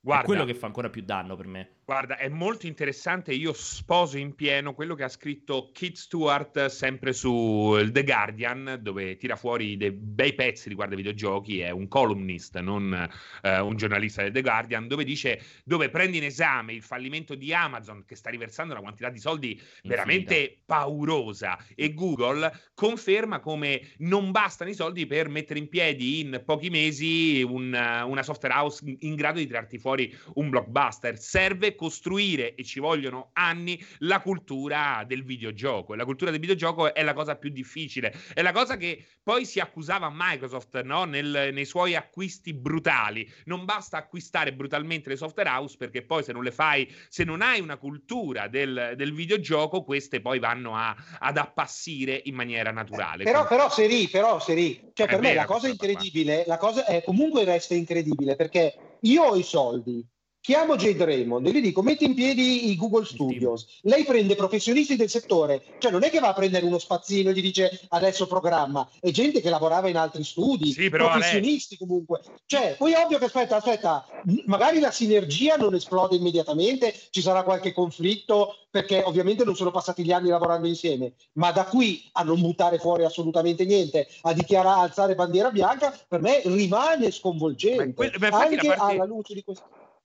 Guarda, 0.00 0.22
è 0.22 0.26
quello 0.26 0.44
che 0.46 0.54
fa 0.54 0.66
ancora 0.66 0.88
più 0.88 1.02
danno 1.02 1.36
per 1.36 1.46
me. 1.46 1.68
Guarda, 1.86 2.16
è 2.16 2.28
molto 2.28 2.66
interessante. 2.66 3.34
Io 3.34 3.52
sposo 3.52 4.16
in 4.16 4.34
pieno 4.34 4.72
quello 4.72 4.94
che 4.94 5.04
ha 5.04 5.08
scritto 5.08 5.70
Kit 5.70 5.96
Stewart 5.96 6.66
sempre 6.66 7.12
su 7.12 7.76
The 7.90 8.02
Guardian, 8.04 8.78
dove 8.80 9.16
tira 9.16 9.36
fuori 9.36 9.76
dei 9.76 9.90
bei 9.90 10.34
pezzi 10.34 10.70
riguardo 10.70 10.94
ai 10.94 11.02
videogiochi. 11.02 11.60
È 11.60 11.68
un 11.68 11.86
columnist, 11.86 12.58
non 12.60 13.08
eh, 13.42 13.60
un 13.60 13.76
giornalista 13.76 14.22
del 14.22 14.32
The 14.32 14.40
Guardian, 14.40 14.88
dove 14.88 15.04
dice 15.04 15.42
dove 15.62 15.90
prende 15.90 16.16
in 16.16 16.24
esame 16.24 16.72
il 16.72 16.82
fallimento 16.82 17.34
di 17.34 17.52
Amazon, 17.52 18.04
che 18.06 18.16
sta 18.16 18.30
riversando 18.30 18.72
una 18.72 18.80
quantità 18.80 19.10
di 19.10 19.18
soldi 19.18 19.50
Infinita. 19.50 19.88
veramente 19.88 20.62
paurosa, 20.64 21.58
e 21.74 21.92
Google 21.92 22.50
conferma 22.72 23.40
come 23.40 23.92
non 23.98 24.30
bastano 24.30 24.70
i 24.70 24.74
soldi 24.74 25.06
per 25.06 25.28
mettere 25.28 25.58
in 25.58 25.68
piedi 25.68 26.20
in 26.20 26.42
pochi 26.46 26.70
mesi 26.70 27.42
un, 27.42 27.74
una 28.06 28.22
software 28.22 28.54
house 28.54 28.82
in 29.00 29.14
grado 29.16 29.38
di 29.38 29.46
tirarti 29.46 29.78
fuori 29.78 30.16
un 30.34 30.48
blockbuster. 30.48 31.18
Serve 31.18 31.72
costruire, 31.74 32.54
e 32.54 32.64
ci 32.64 32.80
vogliono 32.80 33.30
anni, 33.34 33.82
la 33.98 34.20
cultura 34.20 35.04
del 35.06 35.24
videogioco. 35.24 35.94
E 35.94 35.96
la 35.96 36.04
cultura 36.04 36.30
del 36.30 36.40
videogioco 36.40 36.94
è 36.94 37.02
la 37.02 37.12
cosa 37.12 37.36
più 37.36 37.50
difficile. 37.50 38.14
È 38.32 38.42
la 38.42 38.52
cosa 38.52 38.76
che 38.76 39.04
poi 39.22 39.44
si 39.44 39.60
accusava 39.60 40.10
Microsoft 40.12 40.80
no? 40.82 41.04
Nel, 41.04 41.50
nei 41.52 41.64
suoi 41.64 41.94
acquisti 41.94 42.52
brutali. 42.52 43.30
Non 43.44 43.64
basta 43.64 43.96
acquistare 43.96 44.52
brutalmente 44.52 45.08
le 45.08 45.16
software 45.16 45.48
house 45.48 45.76
perché 45.76 46.02
poi 46.02 46.22
se 46.22 46.32
non 46.32 46.42
le 46.42 46.50
fai, 46.50 46.92
se 47.08 47.24
non 47.24 47.40
hai 47.40 47.60
una 47.60 47.76
cultura 47.76 48.48
del, 48.48 48.94
del 48.96 49.12
videogioco, 49.12 49.82
queste 49.84 50.20
poi 50.20 50.38
vanno 50.38 50.76
a, 50.76 50.94
ad 51.18 51.36
appassire 51.36 52.20
in 52.24 52.34
maniera 52.34 52.70
naturale. 52.70 53.24
Però, 53.24 53.46
però 53.46 53.70
Seri, 53.70 54.08
però 54.08 54.38
Seri, 54.40 54.90
cioè 54.92 55.06
per 55.06 55.20
me 55.20 55.34
la 55.34 55.46
cosa 55.46 55.68
incredibile, 55.68 56.44
la 56.46 56.58
cosa 56.58 56.84
è 56.84 57.02
comunque 57.02 57.44
resta 57.44 57.74
incredibile 57.74 58.36
perché 58.36 58.98
io 59.00 59.22
ho 59.22 59.36
i 59.36 59.42
soldi, 59.42 60.04
chiamo 60.44 60.76
Jade 60.76 61.06
Raymond 61.06 61.46
e 61.46 61.52
gli 61.52 61.62
dico 61.62 61.80
metti 61.80 62.04
in 62.04 62.12
piedi 62.12 62.70
i 62.70 62.76
Google 62.76 63.06
Studios. 63.06 63.78
Lei 63.80 64.04
prende 64.04 64.34
professionisti 64.34 64.94
del 64.94 65.08
settore 65.08 65.62
cioè 65.78 65.90
non 65.90 66.02
è 66.02 66.10
che 66.10 66.20
va 66.20 66.28
a 66.28 66.32
prendere 66.34 66.66
uno 66.66 66.78
spazzino 66.78 67.30
e 67.30 67.32
gli 67.32 67.40
dice 67.40 67.86
adesso 67.88 68.26
programma. 68.26 68.86
È 69.00 69.10
gente 69.10 69.40
che 69.40 69.48
lavorava 69.48 69.88
in 69.88 69.96
altri 69.96 70.22
studi 70.22 70.70
Sì, 70.70 70.90
professionisti 70.90 71.78
comunque. 71.78 72.20
Cioè 72.44 72.74
poi 72.76 72.92
è 72.92 73.02
ovvio 73.02 73.16
che 73.16 73.24
aspetta 73.24 73.56
aspetta 73.56 74.06
magari 74.44 74.80
la 74.80 74.90
sinergia 74.90 75.56
non 75.56 75.74
esplode 75.74 76.16
immediatamente 76.16 76.94
ci 77.08 77.22
sarà 77.22 77.42
qualche 77.42 77.72
conflitto 77.72 78.56
perché 78.70 79.02
ovviamente 79.02 79.44
non 79.44 79.56
sono 79.56 79.70
passati 79.70 80.04
gli 80.04 80.12
anni 80.12 80.28
lavorando 80.28 80.66
insieme 80.66 81.14
ma 81.34 81.52
da 81.52 81.64
qui 81.64 82.02
a 82.12 82.22
non 82.22 82.40
buttare 82.40 82.78
fuori 82.78 83.04
assolutamente 83.04 83.64
niente 83.64 84.08
a 84.22 84.32
dichiarare 84.32 84.80
alzare 84.80 85.14
bandiera 85.14 85.50
bianca 85.50 85.94
per 86.08 86.20
me 86.20 86.40
rimane 86.44 87.10
sconvolgente 87.10 87.92
que- 87.92 88.12
anche 88.30 88.56
parte- 88.56 88.78
alla 88.78 89.04
luce 89.04 89.34
di 89.34 89.44
questo 89.44 89.64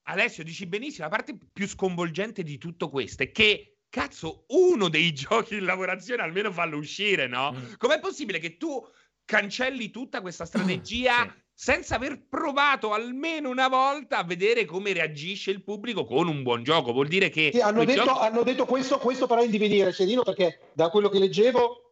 Alessio, 0.10 0.44
dici 0.44 0.65
benissimo, 0.65 1.07
la 1.07 1.15
parte 1.15 1.38
più 1.53 1.68
sconvolgente 1.68 2.41
di 2.41 2.57
tutto 2.57 2.90
questo 2.90 3.23
è 3.23 3.31
che 3.31 3.77
cazzo, 3.90 4.45
uno 4.49 4.90
dei 4.90 5.14
giochi 5.14 5.56
in 5.56 5.65
lavorazione 5.65 6.23
almeno 6.23 6.52
fallo 6.52 6.77
uscire, 6.77 7.27
no? 7.27 7.53
Mm. 7.53 7.73
Com'è 7.77 7.99
possibile 7.99 8.40
che 8.40 8.57
tu 8.57 8.84
cancelli 9.23 9.91
tutta 9.91 10.22
questa 10.22 10.45
strategia 10.45 11.31
senza 11.53 11.95
aver 11.95 12.26
provato 12.27 12.94
almeno 12.94 13.49
una 13.49 13.68
volta 13.68 14.18
a 14.18 14.23
vedere 14.23 14.65
come 14.65 14.94
reagisce 14.94 15.52
il 15.52 15.61
pubblico 15.61 16.06
con 16.06 16.27
un 16.27 16.41
buon 16.41 16.64
gioco? 16.64 16.91
Vuol 16.91 17.07
dire 17.07 17.30
che 17.30 17.52
Sì, 17.53 17.60
hanno, 17.60 17.84
detto, 17.84 18.06
giochi- 18.06 18.26
hanno 18.26 18.44
detto 18.44 18.65
questo, 18.65 18.98
questo 18.98 19.27
però 19.27 19.44
in 19.44 19.52
divenire, 19.52 19.91
Serino, 19.91 20.23
perché 20.23 20.72
da 20.73 20.90
quello 20.90 21.10
che 21.10 21.19
leggevo 21.19 21.89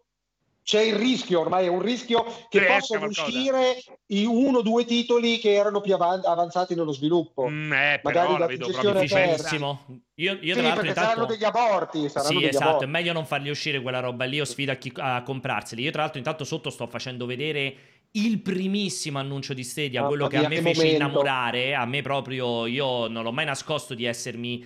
c'è 0.68 0.82
il 0.82 0.96
rischio, 0.96 1.40
ormai 1.40 1.64
è 1.66 1.70
un 1.70 1.82
rischio 1.82 2.26
che 2.50 2.60
Che 2.60 2.66
possano 2.66 3.06
uscire 3.06 3.82
i 4.08 4.26
uno 4.26 4.58
o 4.58 4.62
due 4.62 4.84
titoli 4.84 5.38
che 5.38 5.54
erano 5.54 5.80
più 5.80 5.94
avan- 5.94 6.26
avanzati 6.26 6.76
nello 6.76 6.92
sviluppo. 6.92 7.48
Mm, 7.48 7.72
eh, 7.72 8.02
Magari 8.04 8.28
però 8.28 8.32
la 8.34 8.38
da 8.40 8.46
vedo 8.48 8.66
gestione 8.66 9.06
proprio 9.06 9.28
difficilissimo. 9.30 9.86
Io, 10.16 10.34
io 10.34 10.40
Sì, 10.42 10.52
tra 10.52 10.62
l'altro 10.64 10.76
perché 10.84 10.90
intanto... 10.90 11.10
saranno 11.10 11.26
degli 11.26 11.44
aborti, 11.46 12.10
saranno 12.10 12.30
Sì, 12.32 12.36
degli 12.36 12.48
esatto, 12.50 12.66
aborti. 12.68 12.84
è 12.84 12.88
meglio 12.88 13.14
non 13.14 13.26
farli 13.26 13.50
uscire 13.50 13.82
quella 13.82 14.02
roba 14.02 14.26
lì, 14.26 14.36
io 14.36 14.44
sfido 14.44 14.74
a, 14.74 14.76
chi- 14.76 14.92
a 14.94 15.24
comprarseli. 15.24 15.84
Io 15.84 15.92
tra 15.92 16.02
l'altro 16.02 16.18
intanto 16.18 16.44
sotto 16.44 16.70
sto 16.70 16.86
facendo 16.88 17.26
vedere 17.26 17.76
il 18.12 18.42
primissimo 18.42 19.20
annuncio 19.20 19.54
di 19.54 19.64
Stadia, 19.64 20.02
Mamma 20.02 20.08
quello 20.10 20.28
che 20.28 20.36
a 20.36 20.42
me 20.42 20.56
che 20.56 20.62
fece 20.62 20.84
momento. 20.84 20.96
innamorare, 20.96 21.76
a 21.76 21.86
me 21.86 22.02
proprio, 22.02 22.66
io 22.66 23.08
non 23.08 23.24
l'ho 23.24 23.32
mai 23.32 23.46
nascosto 23.46 23.94
di 23.94 24.04
essermi 24.04 24.66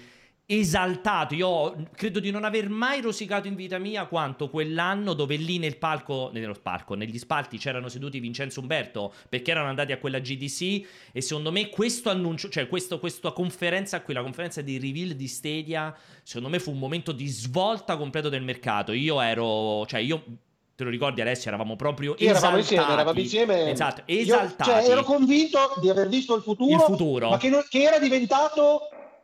esaltato, 0.59 1.33
io 1.35 1.87
credo 1.95 2.19
di 2.19 2.31
non 2.31 2.43
aver 2.43 2.69
mai 2.69 3.01
rosicato 3.01 3.47
in 3.47 3.55
vita 3.55 3.77
mia 3.77 4.05
quanto 4.05 4.49
quell'anno 4.49 5.13
dove 5.13 5.35
lì 5.35 5.57
nel 5.59 5.77
palco, 5.77 6.29
nello 6.33 6.55
palco, 6.61 6.93
negli 6.95 7.17
spalti 7.17 7.57
c'erano 7.57 7.87
seduti 7.89 8.19
Vincenzo 8.19 8.59
Umberto 8.59 9.13
perché 9.29 9.51
erano 9.51 9.69
andati 9.69 9.91
a 9.91 9.97
quella 9.97 10.19
GDC 10.19 10.85
e 11.11 11.21
secondo 11.21 11.51
me 11.51 11.69
questo 11.69 12.09
annuncio, 12.09 12.49
cioè 12.49 12.67
questo, 12.67 12.99
questa 12.99 13.31
conferenza 13.31 14.01
qui, 14.01 14.13
la 14.13 14.21
conferenza 14.21 14.61
di 14.61 14.77
reveal 14.79 15.09
di 15.09 15.27
Stadia, 15.27 15.95
secondo 16.23 16.49
me 16.49 16.59
fu 16.59 16.71
un 16.71 16.79
momento 16.79 17.11
di 17.11 17.27
svolta 17.27 17.95
completo 17.97 18.29
del 18.29 18.43
mercato. 18.43 18.91
Io 18.91 19.21
ero, 19.21 19.85
cioè 19.85 19.99
io 19.99 20.23
te 20.75 20.83
lo 20.83 20.89
ricordi 20.89 21.21
Alessio, 21.21 21.49
eravamo 21.49 21.75
proprio 21.75 22.15
Sì, 22.17 22.25
eravamo 22.25 22.57
esaltati. 22.57 22.61
insieme, 22.75 22.93
eravamo 22.93 23.19
insieme. 23.19 23.71
Esatto, 23.71 24.01
Io, 24.07 24.19
esaltati. 24.21 24.69
cioè, 24.69 24.89
ero 24.89 25.03
convinto 25.03 25.59
di 25.79 25.89
aver 25.89 26.07
visto 26.09 26.35
il 26.35 26.41
futuro, 26.41 26.73
Il 26.73 26.81
futuro. 26.81 27.29
ma 27.29 27.37
che, 27.37 27.49
non- 27.49 27.65
che 27.69 27.83
era 27.83 27.99
diventato 27.99 28.81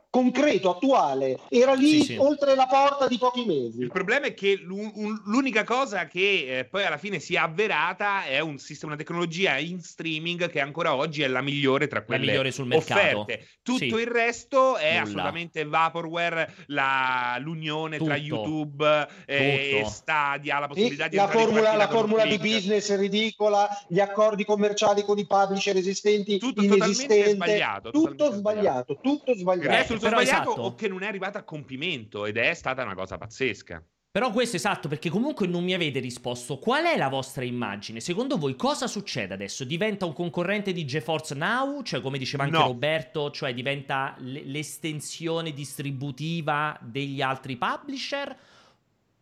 concreto, 0.09 0.69
attuale. 0.71 1.39
Era 1.49 1.73
lì 1.73 1.99
Sì, 1.99 2.01
sì. 2.03 2.15
oltre 2.17 2.55
la 2.55 2.65
porta 2.65 3.07
di 3.07 3.17
pochi 3.17 3.45
mesi. 3.45 3.81
Il 3.81 3.91
problema 3.91 4.27
è 4.27 4.33
che 4.33 4.55
l'u- 4.55 4.91
un- 4.95 5.21
l'unica 5.25 5.63
cosa 5.63 6.07
che 6.07 6.59
eh, 6.59 6.65
poi 6.65 6.85
alla 6.85 6.97
fine 6.97 7.19
si 7.19 7.35
è 7.35 7.37
avverata 7.37 8.25
è 8.25 8.39
un 8.39 8.57
sistema, 8.57 8.93
una 8.93 9.01
tecnologia 9.01 9.57
in 9.57 9.81
streaming 9.81 10.49
che 10.49 10.59
ancora 10.59 10.95
oggi 10.95 11.21
è 11.21 11.27
la 11.27 11.41
migliore 11.41 11.87
tra 11.87 12.03
quelle 12.03 12.25
migliore 12.25 12.51
sul 12.51 12.67
mercato. 12.67 13.19
offerte. 13.19 13.47
Tutto 13.61 13.77
Sì. 13.97 14.01
il 14.01 14.07
resto 14.07 14.77
è 14.77 14.91
Nulla. 14.91 15.01
assolutamente 15.03 15.65
vaporware, 15.65 16.53
la- 16.67 17.37
l'unione 17.39 17.97
tra 17.97 18.15
Tutto. 18.15 18.25
YouTube 18.27 19.07
eh, 19.25 19.35
e 19.35 19.77
Tutto. 19.81 19.89
Stadia, 19.89 20.59
la 20.59 20.67
possibilità 20.67 21.07
di 21.07 21.15
la 21.17 21.27
formula, 21.27 21.75
la 21.75 21.87
formula 21.89 22.25
di 22.25 22.37
business 22.37 22.95
ridicola, 22.97 23.67
gli 23.87 23.99
accordi 23.99 24.45
commerciali 24.45 25.03
con 25.03 25.17
i 25.19 25.25
publisher 25.27 25.75
esistenti, 25.75 26.37
Tutto 26.37 26.61
totalmente 26.61 26.85
inesistente, 26.85 27.29
sbagliato, 27.31 27.91
tutto 27.91 28.09
totalmente 28.11 28.37
sbagliato, 28.39 28.97
tutto 29.01 29.35
sbagliato. 29.35 29.67
Però 29.99 30.21
sbagliato 30.21 30.49
esatto. 30.51 30.61
o 30.61 30.75
che 30.75 30.87
non 30.87 31.03
è 31.03 31.07
arrivato 31.07 31.37
a 31.37 31.43
compimento 31.43 32.25
ed 32.25 32.37
è 32.37 32.53
stata 32.53 32.83
una 32.83 32.95
cosa 32.95 33.17
pazzesca. 33.17 33.83
Però 34.09 34.31
questo 34.31 34.55
è 34.55 34.59
esatto, 34.59 34.87
perché 34.87 35.09
comunque 35.09 35.45
non 35.45 35.63
mi 35.63 35.75
avete 35.75 35.99
risposto. 35.99 36.57
Qual 36.57 36.85
è 36.85 36.97
la 36.97 37.07
vostra 37.07 37.43
immagine? 37.43 37.99
Secondo 37.99 38.37
voi 38.37 38.55
cosa 38.55 38.87
succede 38.87 39.35
adesso? 39.35 39.63
Diventa 39.63 40.05
un 40.05 40.13
concorrente 40.13 40.71
di 40.71 40.85
GeForce 40.85 41.35
Now? 41.35 41.83
Cioè, 41.83 42.01
come 42.01 42.17
diceva 42.17 42.43
anche 42.43 42.57
No. 42.57 42.65
Roberto, 42.65 43.29
cioè 43.29 43.53
diventa 43.53 44.15
l- 44.17 44.41
l'estensione 44.45 45.53
distributiva 45.53 46.75
degli 46.81 47.21
altri 47.21 47.57
publisher? 47.57 48.35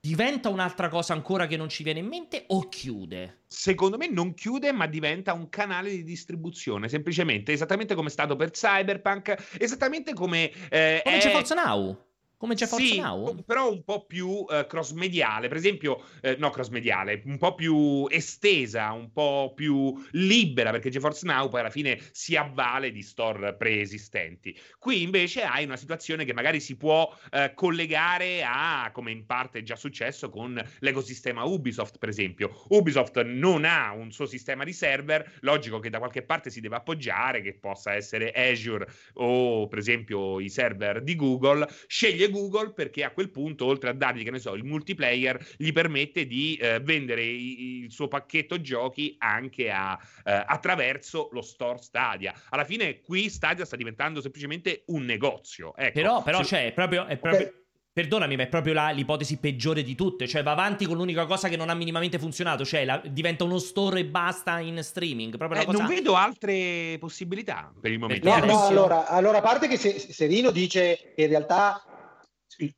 Diventa 0.05 0.49
un'altra 0.49 0.87
cosa 0.87 1.13
ancora 1.13 1.47
che 1.47 1.57
non 1.57 1.67
ci 1.67 1.81
viene 1.81 1.97
in 1.97 2.05
mente 2.05 2.43
o 2.49 2.69
chiude? 2.69 3.39
Secondo 3.47 3.97
me 3.97 4.07
non 4.07 4.35
chiude, 4.35 4.71
ma 4.71 4.85
diventa 4.85 5.33
un 5.33 5.49
canale 5.49 5.89
di 5.89 6.03
distribuzione, 6.03 6.87
semplicemente, 6.87 7.51
esattamente 7.53 7.95
come 7.95 8.09
è 8.09 8.11
stato 8.11 8.35
per 8.35 8.51
Cyberpunk, 8.51 9.55
esattamente 9.57 10.13
come... 10.13 10.51
eh, 10.69 11.01
Come 11.03 11.15
è- 11.17 11.19
GeForce 11.19 11.55
Now? 11.55 12.05
Come 12.37 12.55
GeForce 12.55 12.85
Sì, 12.85 12.99
Now? 12.99 13.43
però 13.43 13.71
un 13.71 13.83
po' 13.83 14.05
più 14.05 14.45
eh, 14.49 14.65
cross-mediale, 14.67 15.47
per 15.47 15.57
esempio, 15.57 16.03
eh, 16.21 16.35
no 16.37 16.49
cross-mediale, 16.49 17.21
un 17.25 17.37
po' 17.37 17.55
più 17.55 18.05
estesa, 18.09 18.91
un 18.91 19.11
po' 19.11 19.53
più 19.55 19.93
libera, 20.11 20.71
perché 20.71 20.89
GeForce 20.89 21.25
Now 21.25 21.49
poi 21.49 21.61
alla 21.61 21.69
fine 21.69 21.99
si 22.11 22.35
avvale 22.35 22.91
di 22.91 23.01
store 23.01 23.55
preesistenti. 23.55 24.57
Qui 24.77 25.01
invece 25.01 25.43
hai 25.43 25.63
una 25.63 25.77
situazione 25.77 26.25
che 26.25 26.33
magari 26.33 26.59
si 26.59 26.75
può 26.77 27.11
eh, 27.31 27.53
collegare 27.55 28.43
a, 28.43 28.89
come 28.93 29.11
in 29.11 29.25
parte 29.25 29.59
è 29.59 29.63
già 29.63 29.75
successo 29.75 30.29
con 30.29 30.61
l'ecosistema 30.79 31.43
Ubisoft, 31.43 31.97
per 31.97 32.09
esempio. 32.09 32.65
Ubisoft 32.69 33.21
non 33.23 33.65
ha 33.65 33.91
un 33.93 34.11
suo 34.11 34.25
sistema 34.25 34.63
di 34.63 34.73
server, 34.73 35.37
logico 35.41 35.79
che 35.79 35.89
da 35.89 35.99
qualche 35.99 36.23
parte 36.23 36.49
si 36.49 36.59
deve 36.61 36.75
appoggiare, 36.75 37.41
che 37.41 37.53
possa 37.53 37.93
essere 37.93 38.31
Azure 38.31 38.87
o 39.13 39.67
per 39.67 39.79
esempio 39.79 40.39
i 40.39 40.49
server 40.49 41.01
di 41.01 41.15
Google, 41.15 41.67
sceglie 41.87 42.29
Google 42.35 42.73
perché 42.73 43.03
a 43.03 43.11
quel 43.11 43.29
punto, 43.31 43.65
oltre 43.65 43.89
a 43.89 43.93
dargli, 43.93 44.23
che 44.23 44.31
ne 44.31 44.39
so, 44.39 44.53
il 44.55 44.63
multiplayer, 44.63 45.43
gli 45.57 45.71
permette 45.71 46.27
di 46.27 46.55
eh, 46.61 46.79
vendere 46.81 47.23
i- 47.23 47.83
il 47.83 47.91
suo 47.91 48.07
pacchetto 48.07 48.59
giochi 48.61 49.15
anche 49.19 49.71
a, 49.71 49.97
eh, 50.23 50.43
attraverso 50.45 51.29
lo 51.31 51.41
store 51.41 51.77
Stadia. 51.81 52.33
Alla 52.49 52.65
fine 52.65 53.01
qui 53.01 53.29
Stadia 53.29 53.65
sta 53.65 53.75
diventando 53.75 54.21
semplicemente 54.21 54.83
un 54.87 55.03
negozio. 55.05 55.75
Ecco. 55.75 55.91
Però, 55.99 56.21
però 56.23 56.37
Se- 56.39 56.45
cioè, 56.45 56.65
è 56.67 56.73
proprio, 56.73 57.05
è 57.05 57.17
proprio- 57.17 57.53
Perdonami, 57.95 58.35
ma 58.35 58.43
è 58.43 58.47
proprio 58.47 58.73
la- 58.73 58.89
l'ipotesi 58.89 59.37
peggiore 59.37 59.81
di 59.81 59.95
tutte. 59.95 60.27
Cioè, 60.27 60.43
va 60.43 60.51
avanti 60.51 60.85
con 60.85 60.97
l'unica 60.97 61.25
cosa 61.25 61.47
che 61.47 61.55
non 61.55 61.69
ha 61.69 61.73
minimamente 61.73 62.19
funzionato. 62.19 62.65
Cioè, 62.65 62.83
la- 62.83 63.01
diventa 63.07 63.45
uno 63.45 63.57
store 63.57 64.01
e 64.01 64.05
basta 64.05 64.59
in 64.59 64.83
streaming. 64.83 65.37
Proprio 65.37 65.61
eh, 65.61 65.65
cosa... 65.65 65.77
non 65.77 65.87
vedo 65.87 66.15
altre 66.15 66.97
possibilità 66.99 67.73
per 67.79 67.93
il 67.93 67.99
momento. 67.99 68.27
No, 68.27 68.33
Perché 68.33 68.47
no, 68.47 68.53
adesso- 68.57 68.69
allora, 68.69 69.07
allora, 69.07 69.37
a 69.37 69.41
parte 69.41 69.69
che 69.69 69.77
se- 69.77 69.97
Serino 69.97 70.51
dice 70.51 71.13
che 71.15 71.21
in 71.21 71.29
realtà 71.29 71.81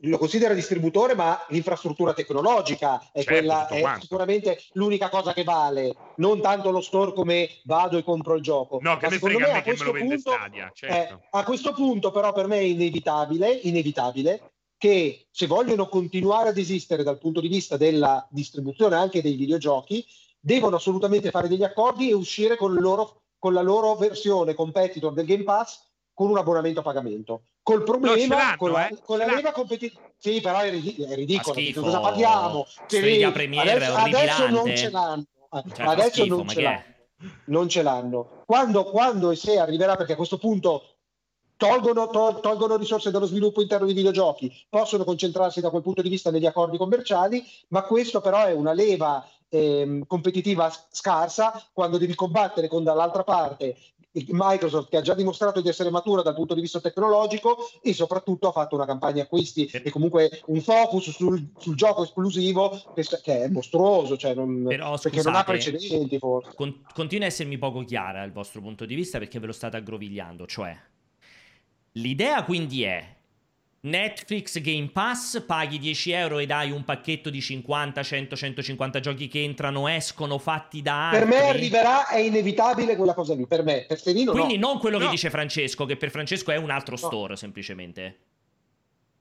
lo 0.01 0.17
considera 0.17 0.53
distributore, 0.53 1.15
ma 1.15 1.43
l'infrastruttura 1.49 2.13
tecnologica 2.13 2.99
è 3.11 3.23
Certo, 3.23 3.31
quella, 3.31 3.67
è 3.67 3.99
sicuramente 3.99 4.59
l'unica 4.73 5.09
cosa 5.09 5.33
che 5.33 5.43
vale, 5.43 5.95
non 6.15 6.41
tanto 6.41 6.71
lo 6.71 6.81
store 6.81 7.13
come 7.13 7.49
vado 7.63 7.97
e 7.97 8.03
compro 8.03 8.35
il 8.35 8.41
gioco. 8.41 8.79
No, 8.81 8.97
che 8.97 9.05
Ma 9.05 9.11
me 9.11 9.15
secondo 9.15 9.37
frega 9.37 9.51
a 9.51 9.63
me 9.65 9.73
me 9.73 9.83
me 9.85 9.91
vende 9.91 10.15
punto, 10.15 10.31
Stadia, 10.31 10.71
certo. 10.73 11.13
eh, 11.13 11.27
a 11.31 11.43
questo 11.43 11.73
punto 11.73 12.11
però 12.11 12.31
per 12.33 12.47
me 12.47 12.57
è 12.57 12.63
inevitabile, 12.63 13.51
inevitabile 13.51 14.51
che 14.77 15.27
se 15.31 15.47
vogliono 15.47 15.89
continuare 15.89 16.49
ad 16.49 16.57
esistere 16.57 17.03
dal 17.03 17.17
punto 17.17 17.41
di 17.41 17.47
vista 17.47 17.77
della 17.77 18.27
distribuzione 18.29 18.95
anche 18.95 19.21
dei 19.21 19.35
videogiochi, 19.35 20.05
devono 20.39 20.75
assolutamente 20.75 21.31
fare 21.31 21.47
degli 21.47 21.63
accordi 21.63 22.09
e 22.09 22.13
uscire 22.13 22.55
con, 22.55 22.73
loro- 22.75 23.23
con 23.39 23.53
la 23.53 23.61
loro 23.61 23.95
versione 23.95 24.53
competitor 24.53 25.13
del 25.13 25.25
Game 25.25 25.43
Pass 25.43 25.83
con 26.13 26.29
un 26.29 26.37
abbonamento 26.37 26.79
a 26.79 26.83
pagamento. 26.83 27.43
Col 27.67 27.83
problema, 27.83 28.35
l'hanno, 28.37 28.55
con 28.55 28.71
la, 28.71 28.87
eh, 28.87 28.97
con 29.03 29.17
la 29.17 29.25
leva 29.25 29.51
competitiva. 29.51 29.99
Sì, 30.17 30.39
però 30.39 30.59
è, 30.59 30.69
ridi- 30.69 30.95
è 31.03 31.13
ridicolo. 31.15 31.59
Cosa 31.75 31.99
paghiamo? 31.99 32.65
Che 32.87 33.29
Premiere 33.33 33.73
adesso, 33.73 33.93
adesso 33.93 34.47
non 34.47 34.73
ce 34.73 34.89
l'hanno. 34.89 35.25
Cioè, 35.75 35.85
adesso 35.85 36.09
schifo, 36.11 36.35
non 36.37 36.47
ce 36.47 36.61
l'hanno 36.61 36.83
non 37.45 37.67
ce 37.67 37.81
l'hanno. 37.81 38.43
Quando, 38.45 38.85
quando 38.85 39.31
e 39.31 39.35
se 39.35 39.59
arriverà, 39.59 39.97
perché 39.97 40.13
a 40.13 40.15
questo 40.15 40.37
punto 40.37 40.83
tolgono, 41.57 42.09
tol- 42.09 42.39
tolgono 42.39 42.77
risorse 42.77 43.11
dallo 43.11 43.25
sviluppo 43.25 43.61
interno 43.61 43.85
di 43.85 43.93
videogiochi, 43.93 44.49
possono 44.69 45.03
concentrarsi 45.03 45.59
da 45.59 45.69
quel 45.69 45.81
punto 45.81 46.01
di 46.01 46.09
vista 46.09 46.31
negli 46.31 46.45
accordi 46.45 46.77
commerciali, 46.77 47.43
ma 47.69 47.81
questo 47.81 48.21
però 48.21 48.45
è 48.45 48.53
una 48.53 48.71
leva 48.71 49.27
ehm, 49.49 50.05
competitiva 50.05 50.71
scarsa 50.89 51.61
quando 51.73 51.97
devi 51.97 52.15
combattere 52.15 52.69
con 52.69 52.85
dall'altra 52.85 53.23
parte 53.23 53.75
Microsoft 54.11 54.89
che 54.89 54.97
ha 54.97 55.01
già 55.01 55.13
dimostrato 55.13 55.61
di 55.61 55.69
essere 55.69 55.89
matura 55.89 56.21
dal 56.21 56.33
punto 56.33 56.53
di 56.53 56.61
vista 56.61 56.79
tecnologico 56.79 57.57
e 57.81 57.93
soprattutto 57.93 58.47
ha 58.47 58.51
fatto 58.51 58.75
una 58.75 58.85
campagna 58.85 59.23
acquisti 59.23 59.65
e 59.65 59.89
comunque 59.91 60.41
un 60.47 60.61
focus 60.61 61.11
sul, 61.11 61.49
sul 61.57 61.75
gioco 61.75 62.03
esclusivo 62.03 62.81
che, 62.95 63.03
che 63.21 63.43
è 63.43 63.47
mostruoso, 63.49 64.17
cioè 64.17 64.33
non, 64.33 64.65
Però, 64.67 64.97
perché 64.97 65.21
non 65.21 65.35
ha 65.35 65.43
scusate, 65.43 65.69
precedenti 65.69 66.17
forse. 66.17 66.51
con- 66.55 66.83
continua 66.93 67.25
a 67.25 67.27
essermi 67.27 67.57
poco 67.57 67.83
chiara 67.83 68.23
il 68.23 68.31
vostro 68.31 68.61
punto 68.61 68.85
di 68.85 68.95
vista 68.95 69.19
perché 69.19 69.39
ve 69.39 69.47
lo 69.47 69.53
state 69.53 69.77
aggrovigliando. 69.77 70.45
Cioè, 70.47 70.75
l'idea 71.93 72.43
quindi 72.43 72.83
è 72.83 73.16
Netflix 73.87 74.59
Game 74.61 74.89
Pass, 74.91 75.43
paghi 75.45 75.79
10 75.79 76.11
euro 76.11 76.39
ed 76.39 76.51
hai 76.51 76.71
un 76.71 76.83
pacchetto 76.83 77.29
di 77.29 77.41
50, 77.41 78.03
100, 78.03 78.35
150 78.35 78.99
giochi 78.99 79.27
che 79.27 79.43
entrano, 79.43 79.87
escono, 79.87 80.37
fatti 80.37 80.81
da 80.81 81.09
altri. 81.09 81.27
Per 81.27 81.27
me 81.29 81.47
arriverà, 81.47 82.07
è 82.07 82.19
inevitabile 82.19 82.95
quella 82.95 83.13
cosa 83.13 83.33
lì, 83.33 83.47
per 83.47 83.63
me, 83.63 83.85
per 83.87 83.99
Serino 83.99 84.31
Quindi 84.33 84.57
no. 84.57 84.67
non 84.67 84.79
quello 84.79 84.97
che 84.97 85.05
No. 85.05 85.09
dice 85.11 85.29
Francesco, 85.29 85.85
che 85.85 85.95
per 85.95 86.11
Francesco 86.11 86.51
è 86.51 86.57
un 86.57 86.69
altro 86.69 86.95
store 86.97 87.35
semplicemente. 87.37 88.17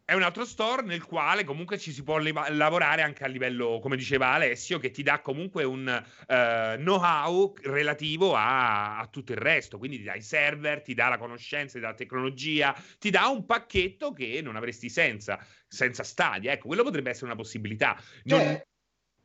È 0.08 0.14
un 0.14 0.22
altro 0.22 0.44
store 0.44 0.82
nel 0.82 1.04
quale 1.04 1.42
comunque 1.42 1.78
ci 1.78 1.90
si 1.90 2.04
può 2.04 2.18
leva- 2.18 2.48
lavorare 2.48 3.02
anche 3.02 3.24
a 3.24 3.26
livello, 3.26 3.80
come 3.80 3.96
diceva 3.96 4.28
Alessio, 4.28 4.78
che 4.78 4.92
ti 4.92 5.02
dà 5.02 5.20
comunque 5.20 5.64
un 5.64 5.88
eh, 5.88 6.74
know-how 6.78 7.52
relativo 7.62 8.36
a, 8.36 9.00
a 9.00 9.08
tutto 9.08 9.32
il 9.32 9.38
resto. 9.38 9.78
Quindi 9.78 9.96
ti 9.96 10.04
dà 10.04 10.14
i 10.14 10.22
server, 10.22 10.80
ti 10.80 10.94
dà 10.94 11.08
la 11.08 11.18
conoscenza, 11.18 11.74
ti 11.74 11.80
dà 11.80 11.88
la 11.88 11.94
tecnologia, 11.94 12.72
ti 13.00 13.10
dà 13.10 13.26
un 13.26 13.44
pacchetto 13.44 14.12
che 14.12 14.40
non 14.44 14.54
avresti 14.54 14.88
senza, 14.88 15.44
senza 15.66 16.04
Stadia. 16.04 16.52
Ecco, 16.52 16.68
quello 16.68 16.84
potrebbe 16.84 17.10
essere 17.10 17.26
una 17.26 17.34
possibilità. 17.34 18.00
Non- 18.26 18.38
Cioè, 18.38 18.66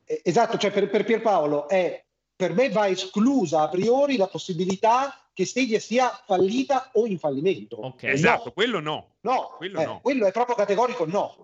eh, 0.05 0.21
esatto, 0.23 0.57
cioè 0.57 0.71
per, 0.71 0.89
per 0.89 1.03
Pierpaolo 1.03 1.69
è, 1.69 2.03
per 2.41 2.53
me 2.55 2.69
va 2.69 2.87
esclusa 2.87 3.61
a 3.61 3.69
priori 3.69 4.17
la 4.17 4.25
possibilità 4.25 5.15
che 5.31 5.45
Stadia 5.45 5.79
sia 5.79 6.09
fallita 6.25 6.89
o 6.93 7.05
in 7.05 7.19
fallimento. 7.19 7.93
Esatto, 8.01 8.51
quello 8.51 8.79
no. 8.79 9.17
No, 9.21 9.53
Quello 9.57 9.79
eh, 9.79 9.85
no. 9.85 9.99
quello 10.01 10.25
è 10.25 10.31
proprio 10.31 10.55
categorico 10.55 11.05
no. 11.05 11.35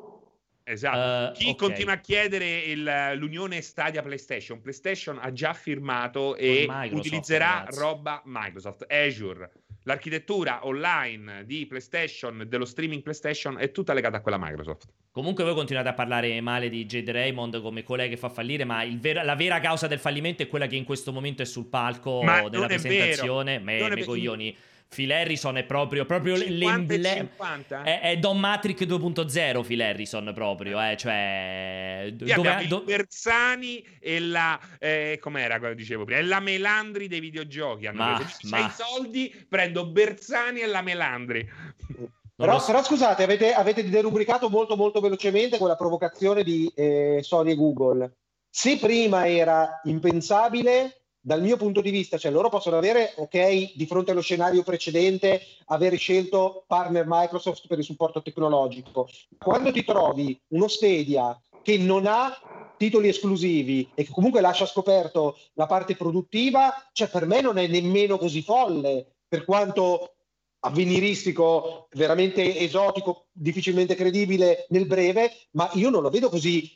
Esatto. 0.64 1.38
Chi 1.38 1.50
ok. 1.52 1.56
continua 1.56 1.94
a 1.94 2.00
chiedere 2.00 2.62
il- 2.62 3.12
l'unione 3.14 3.62
Stadia 3.62 4.02
PlayStation, 4.02 4.60
PlayStation 4.60 5.20
ha 5.22 5.32
già 5.32 5.54
firmato 5.54 6.36
e 6.36 6.68
utilizzerà 6.92 7.60
ragazzi. 7.60 7.80
roba 7.80 8.22
Microsoft, 8.26 8.86
Azure. 8.92 9.52
L'architettura 9.88 10.68
online 10.68 11.46
di 11.46 11.66
PlayStation, 11.66 12.44
dello 12.46 12.66
streaming 12.66 13.02
PlayStation, 13.02 13.58
è 13.58 13.72
tutta 13.72 13.94
legata 13.94 14.18
a 14.18 14.20
quella 14.20 14.38
Microsoft. 14.38 14.90
Comunque 15.12 15.46
voi 15.46 15.54
continuate 15.54 15.88
a 15.88 15.94
parlare 15.94 16.42
male 16.42 16.68
di 16.68 16.86
Jade 16.86 17.10
Raymond 17.14 17.62
come 17.62 17.84
colei 17.84 18.10
che 18.10 18.18
fa 18.18 18.28
fallire, 18.28 18.66
ma 18.66 18.84
ver- 19.00 19.24
la 19.24 19.36
vera 19.36 19.62
causa 19.62 19.88
del 19.88 20.00
fallimento 20.00 20.44
è 20.44 20.50
quella 20.50 20.68
che 20.68 20.76
in 20.76 20.84
questo 20.84 21.14
momento 21.14 21.42
è 21.42 21.46
sul 21.46 21.68
palco 21.68 22.22
Ma 22.22 22.50
della 22.50 22.66
presentazione. 22.66 23.60
Me, 23.60 23.88
me 23.88 24.04
coglioni. 24.04 24.58
Phil 24.90 25.12
Harrison 25.12 25.58
è 25.58 25.64
proprio, 25.64 26.06
proprio 26.06 26.38
50 26.38 26.66
l'emblema. 26.66 27.16
50? 27.16 27.84
È, 27.84 28.00
è 28.02 28.18
Don 28.18 28.40
Matrix 28.40 28.84
2.0 28.86 29.66
Phil 29.66 29.82
Harrison 29.82 30.32
proprio, 30.34 30.82
eh, 30.82 30.96
cioè... 30.98 32.14
Qui 32.18 32.34
dove- 32.34 32.66
do- 32.68 32.78
il 32.80 32.84
Bersani 32.86 33.86
e 34.00 34.20
la 34.20 34.60
eh, 34.80 35.18
com'era 35.22 35.60
quello 35.60 35.74
che 35.74 35.80
dicevo 35.82 36.06
prima? 36.06 36.20
È 36.20 36.24
la 36.24 36.40
Melandri 36.40 37.08
dei 37.08 37.20
videogiochi. 37.20 37.88
Hanno 37.88 38.04
Ma- 38.04 38.16
preso. 38.16 38.38
Dici, 38.42 38.50
ma- 38.50 38.66
i 38.66 38.70
soldi, 38.70 39.46
prendo 39.48 39.86
Bersani 39.88 40.62
e 40.62 40.66
la 40.68 40.82
Melandri. 40.82 41.48
Però, 42.38 42.64
però 42.64 42.84
scusate, 42.84 43.24
avete, 43.24 43.52
avete 43.52 43.90
derubricato 43.90 44.48
molto 44.48 44.76
molto 44.76 45.00
velocemente 45.00 45.58
quella 45.58 45.76
provocazione 45.76 46.44
di 46.44 46.72
eh, 46.76 47.20
Sony 47.24 47.54
e 47.54 47.56
Google. 47.56 48.12
Se 48.48 48.78
prima 48.78 49.28
era 49.28 49.82
impensabile, 49.86 51.07
dal 51.28 51.42
mio 51.42 51.58
punto 51.58 51.82
di 51.82 51.90
vista, 51.90 52.18
cioè 52.18 52.32
loro 52.32 52.48
possono 52.48 52.78
avere, 52.78 53.12
ok, 53.18 53.74
di 53.76 53.86
fronte 53.86 54.12
allo 54.12 54.22
scenario 54.22 54.64
precedente, 54.64 55.42
avere 55.66 55.98
scelto 55.98 56.64
partner 56.66 57.04
Microsoft 57.06 57.68
per 57.68 57.78
il 57.78 57.84
supporto 57.84 58.22
tecnologico. 58.22 59.10
Quando 59.38 59.74
ti 59.74 59.84
trovi 59.84 60.40
uno 60.54 60.70
Stadia 60.70 61.38
che 61.62 61.78
non 61.80 62.06
ha 62.08 62.34
titoli 62.78 63.10
esclusivi 63.10 63.92
e 63.94 64.06
che 64.06 64.12
comunque 64.14 64.40
lascia 64.40 64.66
scoperto 64.66 65.38
la 65.56 65.66
parte 65.66 65.98
produttiva, 65.98 66.74
cioè 66.94 67.10
per 67.10 67.26
me 67.26 67.42
non 67.42 67.58
è 67.58 67.68
nemmeno 67.68 68.18
così 68.18 68.42
folle, 68.42 69.16
per 69.28 69.44
quanto 69.44 70.14
avveniristico, 70.60 71.90
veramente 71.92 72.58
esotico, 72.58 73.26
difficilmente 73.34 73.96
credibile 73.96 74.66
nel 74.70 74.88
breve, 74.88 75.30
ma 75.52 75.70
io 75.74 75.90
non 75.90 76.04
lo 76.04 76.10
vedo 76.10 76.30
così 76.30 76.74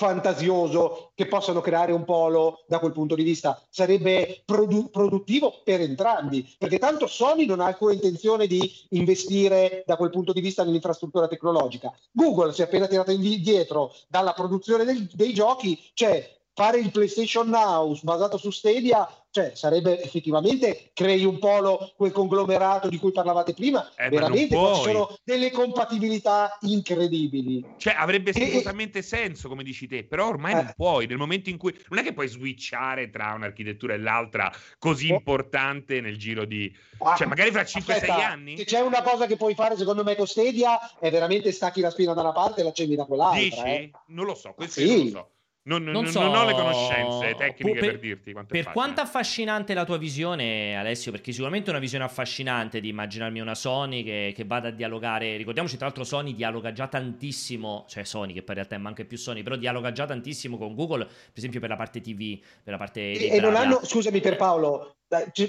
fantasioso 0.00 1.10
che 1.14 1.26
possano 1.26 1.60
creare 1.60 1.92
un 1.92 2.04
polo 2.04 2.64
da 2.66 2.78
quel 2.78 2.92
punto 2.92 3.14
di 3.14 3.22
vista. 3.22 3.62
Sarebbe 3.68 4.40
produ- 4.46 4.88
produttivo 4.88 5.60
per 5.62 5.82
entrambi, 5.82 6.48
perché 6.56 6.78
tanto 6.78 7.06
Sony 7.06 7.44
non 7.44 7.60
ha 7.60 7.66
alcuna 7.66 7.92
intenzione 7.92 8.46
di 8.46 8.60
investire 8.90 9.84
da 9.86 9.96
quel 9.96 10.08
punto 10.08 10.32
di 10.32 10.40
vista 10.40 10.64
nell'infrastruttura 10.64 11.28
tecnologica. 11.28 11.92
Google 12.12 12.54
si 12.54 12.62
è 12.62 12.64
appena 12.64 12.86
tirata 12.86 13.12
indietro 13.12 13.92
dalla 14.08 14.32
produzione 14.32 14.84
del- 14.84 15.06
dei 15.12 15.34
giochi, 15.34 15.78
cioè 15.92 16.38
fare 16.60 16.78
il 16.78 16.90
PlayStation 16.90 17.48
Now 17.48 17.98
basato 18.02 18.36
su 18.36 18.50
Stadia, 18.50 19.08
cioè 19.30 19.52
sarebbe 19.54 20.02
effettivamente 20.02 20.90
crei 20.92 21.24
un 21.24 21.38
polo, 21.38 21.92
quel 21.96 22.12
conglomerato 22.12 22.88
di 22.90 22.98
cui 22.98 23.12
parlavate 23.12 23.54
prima, 23.54 23.88
Eh, 23.96 24.10
veramente 24.10 24.54
ci 24.56 24.82
sono 24.82 25.16
delle 25.24 25.50
compatibilità 25.50 26.58
incredibili. 26.60 27.64
Cioè, 27.78 27.94
avrebbe 27.96 28.32
E- 28.32 28.44
assolutamente 28.44 29.00
senso, 29.00 29.48
come 29.48 29.62
dici 29.62 29.86
te, 29.86 30.04
però 30.04 30.28
ormai 30.28 30.52
Eh. 30.52 30.56
non 30.56 30.72
puoi. 30.76 31.06
Nel 31.06 31.16
momento 31.16 31.48
in 31.48 31.56
cui 31.56 31.74
non 31.88 31.98
è 31.98 32.02
che 32.02 32.12
puoi 32.12 32.28
switchare 32.28 33.08
tra 33.08 33.32
un'architettura 33.34 33.94
e 33.94 33.98
l'altra 33.98 34.52
così 34.78 35.08
importante 35.08 36.02
nel 36.02 36.18
giro 36.18 36.44
di 36.44 36.70
Ah, 37.02 37.16
cioè, 37.16 37.26
magari 37.26 37.50
fra 37.50 37.64
5-6 37.64 38.10
aspetta, 38.10 38.28
anni. 38.28 38.58
Se 38.58 38.64
c'è 38.64 38.80
una 38.80 39.00
cosa 39.00 39.24
che 39.24 39.36
puoi 39.36 39.54
fare, 39.54 39.74
secondo 39.78 40.04
me, 40.04 40.14
con 40.16 40.26
Stadia 40.26 40.98
è 40.98 41.10
veramente 41.10 41.50
stacchi 41.52 41.80
la 41.80 41.88
spina 41.88 42.12
da 42.12 42.20
una 42.20 42.32
parte 42.32 42.60
e 42.60 42.64
l'accendi 42.64 42.94
da 42.94 43.06
quell'altra. 43.06 43.40
Dici? 43.40 43.58
eh. 43.60 43.90
Non 44.08 44.26
lo 44.26 44.34
so, 44.34 44.52
questo 44.52 44.80
Sì. 44.80 44.86
io 44.86 44.96
non 44.96 45.04
lo 45.04 45.10
so. 45.10 45.30
Non, 45.62 45.82
non- 45.82 46.06
so, 46.06 46.22
non 46.22 46.34
ho 46.34 46.46
le 46.46 46.52
conoscenze 46.54 47.34
tecniche 47.34 47.78
per- 47.78 47.90
per, 47.90 47.98
dirti 47.98 48.32
quanto 48.32 48.54
è 48.54 48.62
Per 48.62 48.72
quanto 48.72 49.00
affascinante 49.02 49.74
la 49.74 49.84
tua 49.84 49.98
visione, 49.98 50.74
Alessio, 50.74 51.10
perché 51.12 51.32
sicuramente 51.32 51.66
è 51.66 51.70
una 51.70 51.80
visione 51.80 52.04
affascinante 52.04 52.80
di 52.80 52.88
immaginarmi 52.88 53.40
una 53.40 53.54
Sony 53.54 54.02
che, 54.02 54.32
che 54.34 54.44
vada 54.46 54.68
a 54.68 54.70
dialogare. 54.70 55.36
Ricordiamoci, 55.36 55.76
tra 55.76 55.84
l'altro, 55.84 56.04
Sony 56.04 56.34
dialoga 56.34 56.72
già 56.72 56.86
tantissimo, 56.86 57.84
cioè 57.88 58.04
Sony, 58.04 58.32
che 58.32 58.40
poi 58.40 58.56
in 58.56 58.64
realtà 58.66 58.76
è 58.76 58.80
anche 58.82 59.04
più 59.04 59.18
Sony, 59.18 59.42
però 59.42 59.56
dialoga 59.56 59.92
già 59.92 60.06
tantissimo 60.06 60.56
con 60.56 60.74
Google, 60.74 61.04
per 61.04 61.14
esempio 61.34 61.60
per 61.60 61.68
la 61.68 61.76
parte 61.76 62.00
TV, 62.00 62.38
per 62.62 62.72
la 62.72 62.78
parte 62.78 63.12
E, 63.12 63.36
e 63.36 63.40
non 63.40 63.54
hanno, 63.54 63.80
scusami 63.84 64.20
per 64.20 64.36
Paolo, 64.36 64.94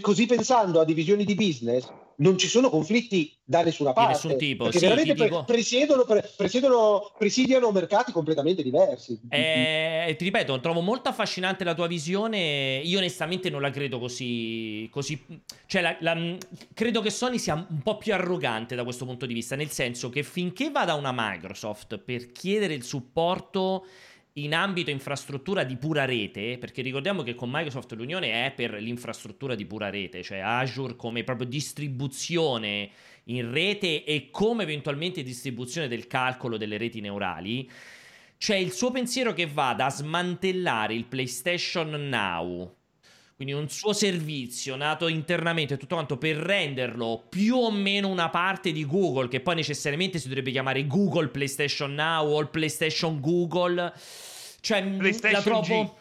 così 0.01 0.25
pensando 0.25 0.79
a 0.79 0.85
divisioni 0.85 1.23
di 1.23 1.35
business, 1.35 1.87
non 2.17 2.37
ci 2.37 2.47
sono 2.47 2.69
conflitti 2.69 3.35
da 3.43 3.63
nessuna 3.63 3.93
parte. 3.93 4.11
nessun 4.13 4.37
tipo, 4.37 4.65
Perché 4.65 4.79
sì, 4.79 4.85
veramente 4.85 5.13
dico- 5.23 5.43
presiedono, 5.43 6.03
pre- 6.03 6.29
presiedono- 6.37 7.11
presidiano 7.17 7.71
mercati 7.71 8.11
completamente 8.11 8.61
diversi. 8.61 9.19
Eh, 9.29 10.13
ti 10.17 10.23
ripeto, 10.25 10.59
trovo 10.59 10.81
molto 10.81 11.09
affascinante 11.09 11.63
la 11.63 11.73
tua 11.73 11.87
visione. 11.87 12.79
Io 12.83 12.99
onestamente 12.99 13.49
non 13.49 13.61
la 13.61 13.71
credo 13.71 13.97
così. 13.99 14.87
così 14.91 15.19
cioè, 15.65 15.81
la- 15.81 15.97
la- 16.01 16.37
credo 16.73 17.01
che 17.01 17.09
Sony 17.09 17.39
sia 17.39 17.53
un 17.55 17.81
po' 17.81 17.97
più 17.97 18.13
arrogante 18.13 18.75
da 18.75 18.83
questo 18.83 19.05
punto 19.05 19.25
di 19.25 19.33
vista. 19.33 19.55
Nel 19.55 19.69
senso 19.71 20.09
che 20.09 20.21
finché 20.23 20.69
vada 20.69 20.93
una 20.93 21.11
Microsoft 21.15 21.97
per 21.97 22.31
chiedere 22.31 22.73
il 22.75 22.83
supporto 22.83 23.85
in 24.33 24.53
ambito 24.53 24.89
infrastruttura 24.89 25.63
di 25.63 25.75
pura 25.75 26.05
rete, 26.05 26.57
perché 26.57 26.81
ricordiamo 26.81 27.21
che 27.21 27.35
con 27.35 27.49
Microsoft 27.51 27.91
l'unione 27.93 28.45
è 28.45 28.53
per 28.53 28.73
l'infrastruttura 28.73 29.55
di 29.55 29.65
pura 29.65 29.89
rete, 29.89 30.23
cioè 30.23 30.39
Azure 30.39 30.95
come 30.95 31.23
proprio 31.23 31.47
distribuzione 31.47 32.89
in 33.25 33.51
rete 33.51 34.03
e 34.05 34.29
come 34.31 34.63
eventualmente 34.63 35.21
distribuzione 35.21 35.87
del 35.87 36.07
calcolo 36.07 36.57
delle 36.57 36.77
reti 36.77 37.01
neurali. 37.01 37.69
C'è 38.37 38.55
il 38.55 38.71
suo 38.71 38.89
pensiero 38.89 39.33
che 39.33 39.45
vada 39.45 39.85
a 39.85 39.91
smantellare 39.91 40.95
il 40.95 41.05
PlayStation 41.05 41.89
Now, 42.09 42.75
quindi 43.41 43.59
un 43.59 43.69
suo 43.69 43.91
servizio 43.91 44.75
nato 44.75 45.07
internamente 45.07 45.73
e 45.73 45.77
tutto 45.77 45.95
quanto 45.95 46.15
per 46.19 46.35
renderlo 46.35 47.25
più 47.27 47.55
o 47.55 47.71
meno 47.71 48.07
una 48.07 48.29
parte 48.29 48.71
di 48.71 48.85
Google, 48.85 49.29
che 49.29 49.39
poi 49.39 49.55
necessariamente 49.55 50.19
si 50.19 50.27
dovrebbe 50.27 50.51
chiamare 50.51 50.85
Google 50.85 51.29
PlayStation 51.29 51.91
Now 51.91 52.27
o 52.29 52.45
PlayStation 52.45 53.19
Google. 53.19 53.93
Cioè, 54.59 54.83
mh, 54.83 54.91
la 54.91 54.97
PlayStation 54.97 55.63
trovo. 55.63 55.97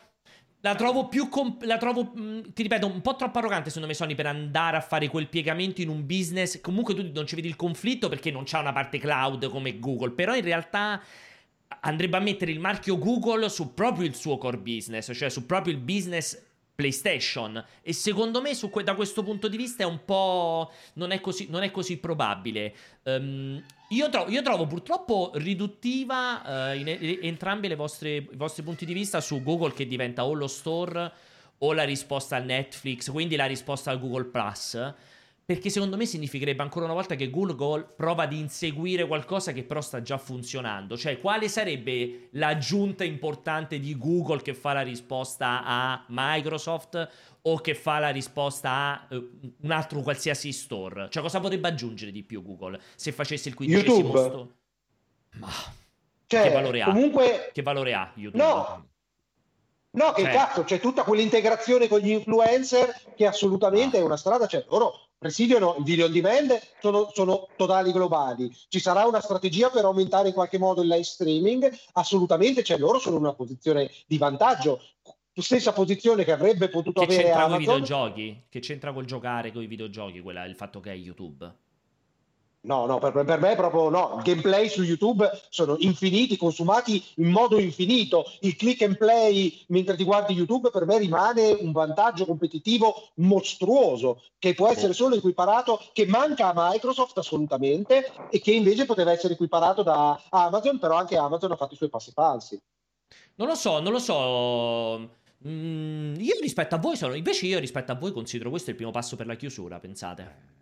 La 0.60 0.74
trovo 0.74 1.08
più. 1.08 1.30
comp- 1.30 1.62
la 1.62 1.78
trovo, 1.78 2.12
mh, 2.14 2.52
ti 2.52 2.60
ripeto, 2.60 2.86
un 2.86 3.00
po' 3.00 3.16
troppo 3.16 3.38
arrogante 3.38 3.70
secondo 3.70 3.88
me 3.88 3.94
Sony 3.94 4.14
per 4.14 4.26
andare 4.26 4.76
a 4.76 4.82
fare 4.82 5.08
quel 5.08 5.28
piegamento 5.28 5.80
in 5.80 5.88
un 5.88 6.04
business. 6.04 6.60
Comunque 6.60 6.94
tu 6.94 7.10
non 7.10 7.26
ci 7.26 7.36
vedi 7.36 7.48
il 7.48 7.56
conflitto 7.56 8.10
perché 8.10 8.30
non 8.30 8.42
c'ha 8.44 8.58
una 8.60 8.72
parte 8.72 8.98
cloud 8.98 9.48
come 9.48 9.78
Google. 9.78 10.10
Però 10.10 10.34
in 10.34 10.44
realtà 10.44 11.00
andrebbe 11.80 12.18
a 12.18 12.20
mettere 12.20 12.50
il 12.50 12.60
marchio 12.60 12.98
Google 12.98 13.48
su 13.48 13.72
proprio 13.72 14.06
il 14.06 14.14
suo 14.14 14.36
core 14.36 14.58
business, 14.58 15.10
cioè 15.14 15.30
su 15.30 15.46
proprio 15.46 15.72
il 15.72 15.80
business 15.80 16.48
PlayStation. 16.80 17.62
E 17.82 17.92
secondo 17.92 18.40
me, 18.40 18.56
que- 18.70 18.82
da 18.82 18.94
questo 18.94 19.22
punto 19.22 19.48
di 19.48 19.58
vista, 19.58 19.82
è 19.82 19.86
un 19.86 20.00
po'. 20.04 20.72
Non 20.94 21.10
è 21.10 21.20
così, 21.20 21.46
non 21.50 21.62
è 21.62 21.70
così 21.70 21.98
probabile. 21.98 22.74
Ehm, 23.02 23.62
io, 23.90 24.08
tro- 24.08 24.28
io 24.28 24.40
trovo 24.40 24.66
purtroppo 24.66 25.32
riduttiva 25.34 26.72
eh, 26.72 26.78
in, 26.78 26.88
in- 26.88 27.18
entrambi 27.22 27.66
i 27.66 27.74
vostri 27.74 28.62
punti 28.62 28.86
di 28.86 28.94
vista 28.94 29.20
su 29.20 29.42
Google 29.42 29.74
che 29.74 29.86
diventa 29.86 30.24
o 30.24 30.32
lo 30.32 30.46
store 30.46 31.12
o 31.58 31.72
la 31.74 31.84
risposta 31.84 32.36
a 32.36 32.38
Netflix, 32.38 33.10
quindi 33.10 33.36
la 33.36 33.44
risposta 33.44 33.90
al 33.90 34.00
Google 34.00 34.24
Plus. 34.24 34.94
Perché 35.50 35.68
secondo 35.68 35.96
me 35.96 36.06
significherebbe 36.06 36.62
ancora 36.62 36.84
una 36.84 36.94
volta 36.94 37.16
che 37.16 37.28
Google 37.28 37.82
prova 37.82 38.22
ad 38.22 38.32
inseguire 38.32 39.04
qualcosa 39.04 39.50
che 39.50 39.64
però 39.64 39.80
sta 39.80 40.00
già 40.00 40.16
funzionando. 40.16 40.96
Cioè, 40.96 41.18
quale 41.18 41.48
sarebbe 41.48 42.28
l'aggiunta 42.34 43.02
importante 43.02 43.80
di 43.80 43.98
Google 43.98 44.42
che 44.42 44.54
fa 44.54 44.74
la 44.74 44.82
risposta 44.82 45.64
a 45.64 46.04
Microsoft 46.06 47.08
o 47.42 47.58
che 47.58 47.74
fa 47.74 47.98
la 47.98 48.10
risposta 48.10 48.70
a 48.70 49.06
eh, 49.10 49.28
un 49.62 49.70
altro 49.72 50.02
qualsiasi 50.02 50.52
store? 50.52 51.08
Cioè, 51.10 51.20
cosa 51.20 51.40
potrebbe 51.40 51.66
aggiungere 51.66 52.12
di 52.12 52.22
più 52.22 52.44
Google 52.44 52.80
se 52.94 53.10
facesse 53.10 53.48
il 53.48 53.56
quindicesimo 53.56 53.96
YouTube. 53.96 54.18
store? 54.20 54.48
Ma 55.30 55.48
Cioè, 56.26 56.42
che 56.44 56.50
valore 56.50 56.82
ha? 56.82 56.84
comunque- 56.84 57.50
Che 57.52 57.62
valore 57.62 57.94
ha 57.94 58.12
YouTube? 58.14 58.40
No, 58.40 58.88
no, 59.90 60.12
che 60.12 60.22
Cioè- 60.22 60.32
cazzo, 60.32 60.62
c'è 60.62 60.78
tutta 60.78 61.02
quell'integrazione 61.02 61.88
con 61.88 61.98
gli 61.98 62.10
influencer 62.10 62.94
che 63.16 63.26
assolutamente 63.26 63.98
è 63.98 64.02
una 64.02 64.16
strada, 64.16 64.46
cioè 64.46 64.64
loro 64.68 65.08
Presidio 65.20 65.58
no, 65.58 65.74
il 65.76 65.84
video 65.84 66.06
on 66.06 66.12
demand 66.12 66.58
sono, 66.80 67.10
sono 67.12 67.48
totali 67.54 67.92
globali. 67.92 68.50
Ci 68.68 68.80
sarà 68.80 69.04
una 69.04 69.20
strategia 69.20 69.68
per 69.68 69.84
aumentare 69.84 70.28
in 70.28 70.34
qualche 70.34 70.56
modo 70.56 70.80
il 70.80 70.88
live 70.88 71.02
streaming? 71.02 71.70
Assolutamente, 71.92 72.62
cioè 72.64 72.78
loro 72.78 72.98
sono 72.98 73.16
in 73.16 73.24
una 73.24 73.34
posizione 73.34 73.90
di 74.06 74.16
vantaggio. 74.16 74.80
Stessa 75.34 75.74
posizione 75.74 76.24
che 76.24 76.32
avrebbe 76.32 76.70
potuto 76.70 77.00
Che 77.00 77.06
avere 77.06 77.22
c'entra 77.24 77.42
con 77.42 77.50
i 77.50 77.54
Amazon. 77.56 77.74
videogiochi? 77.82 78.44
Che 78.48 78.60
c'entra 78.60 78.94
col 78.94 79.04
giocare 79.04 79.52
con 79.52 79.62
i 79.62 79.66
videogiochi? 79.66 80.22
Quella, 80.22 80.44
il 80.46 80.56
fatto 80.56 80.80
che 80.80 80.90
è 80.90 80.94
YouTube. 80.94 81.54
No, 82.62 82.84
no, 82.84 82.98
per, 82.98 83.12
per 83.24 83.40
me 83.40 83.54
proprio 83.54 83.88
no. 83.88 84.20
Gameplay 84.22 84.68
su 84.68 84.82
YouTube 84.82 85.28
sono 85.48 85.76
infiniti, 85.78 86.36
consumati 86.36 87.02
in 87.16 87.30
modo 87.30 87.58
infinito. 87.58 88.24
Il 88.40 88.54
click 88.56 88.82
and 88.82 88.98
play 88.98 89.64
mentre 89.68 89.96
ti 89.96 90.04
guardi 90.04 90.34
YouTube 90.34 90.70
per 90.70 90.84
me 90.84 90.98
rimane 90.98 91.52
un 91.52 91.72
vantaggio 91.72 92.26
competitivo 92.26 93.12
mostruoso 93.14 94.22
che 94.38 94.52
può 94.52 94.68
essere 94.68 94.92
solo 94.92 95.14
equiparato, 95.14 95.80
che 95.94 96.06
manca 96.06 96.52
a 96.52 96.70
Microsoft 96.70 97.16
assolutamente 97.16 98.12
e 98.30 98.40
che 98.40 98.52
invece 98.52 98.84
poteva 98.84 99.12
essere 99.12 99.34
equiparato 99.34 99.82
da 99.82 100.20
Amazon, 100.28 100.78
però 100.78 100.96
anche 100.96 101.16
Amazon 101.16 101.52
ha 101.52 101.56
fatto 101.56 101.72
i 101.74 101.78
suoi 101.78 101.88
passi 101.88 102.10
falsi. 102.12 102.60
Non 103.36 103.48
lo 103.48 103.54
so, 103.54 103.80
non 103.80 103.92
lo 103.92 103.98
so. 103.98 105.18
Mm, 105.48 106.14
io 106.18 106.36
rispetto 106.42 106.74
a 106.74 106.78
voi 106.78 106.96
sono. 106.96 107.14
Invece 107.14 107.46
io 107.46 107.58
rispetto 107.58 107.90
a 107.90 107.94
voi 107.94 108.12
considero 108.12 108.50
questo 108.50 108.68
il 108.68 108.76
primo 108.76 108.90
passo 108.90 109.16
per 109.16 109.26
la 109.26 109.36
chiusura, 109.36 109.80
pensate. 109.80 110.58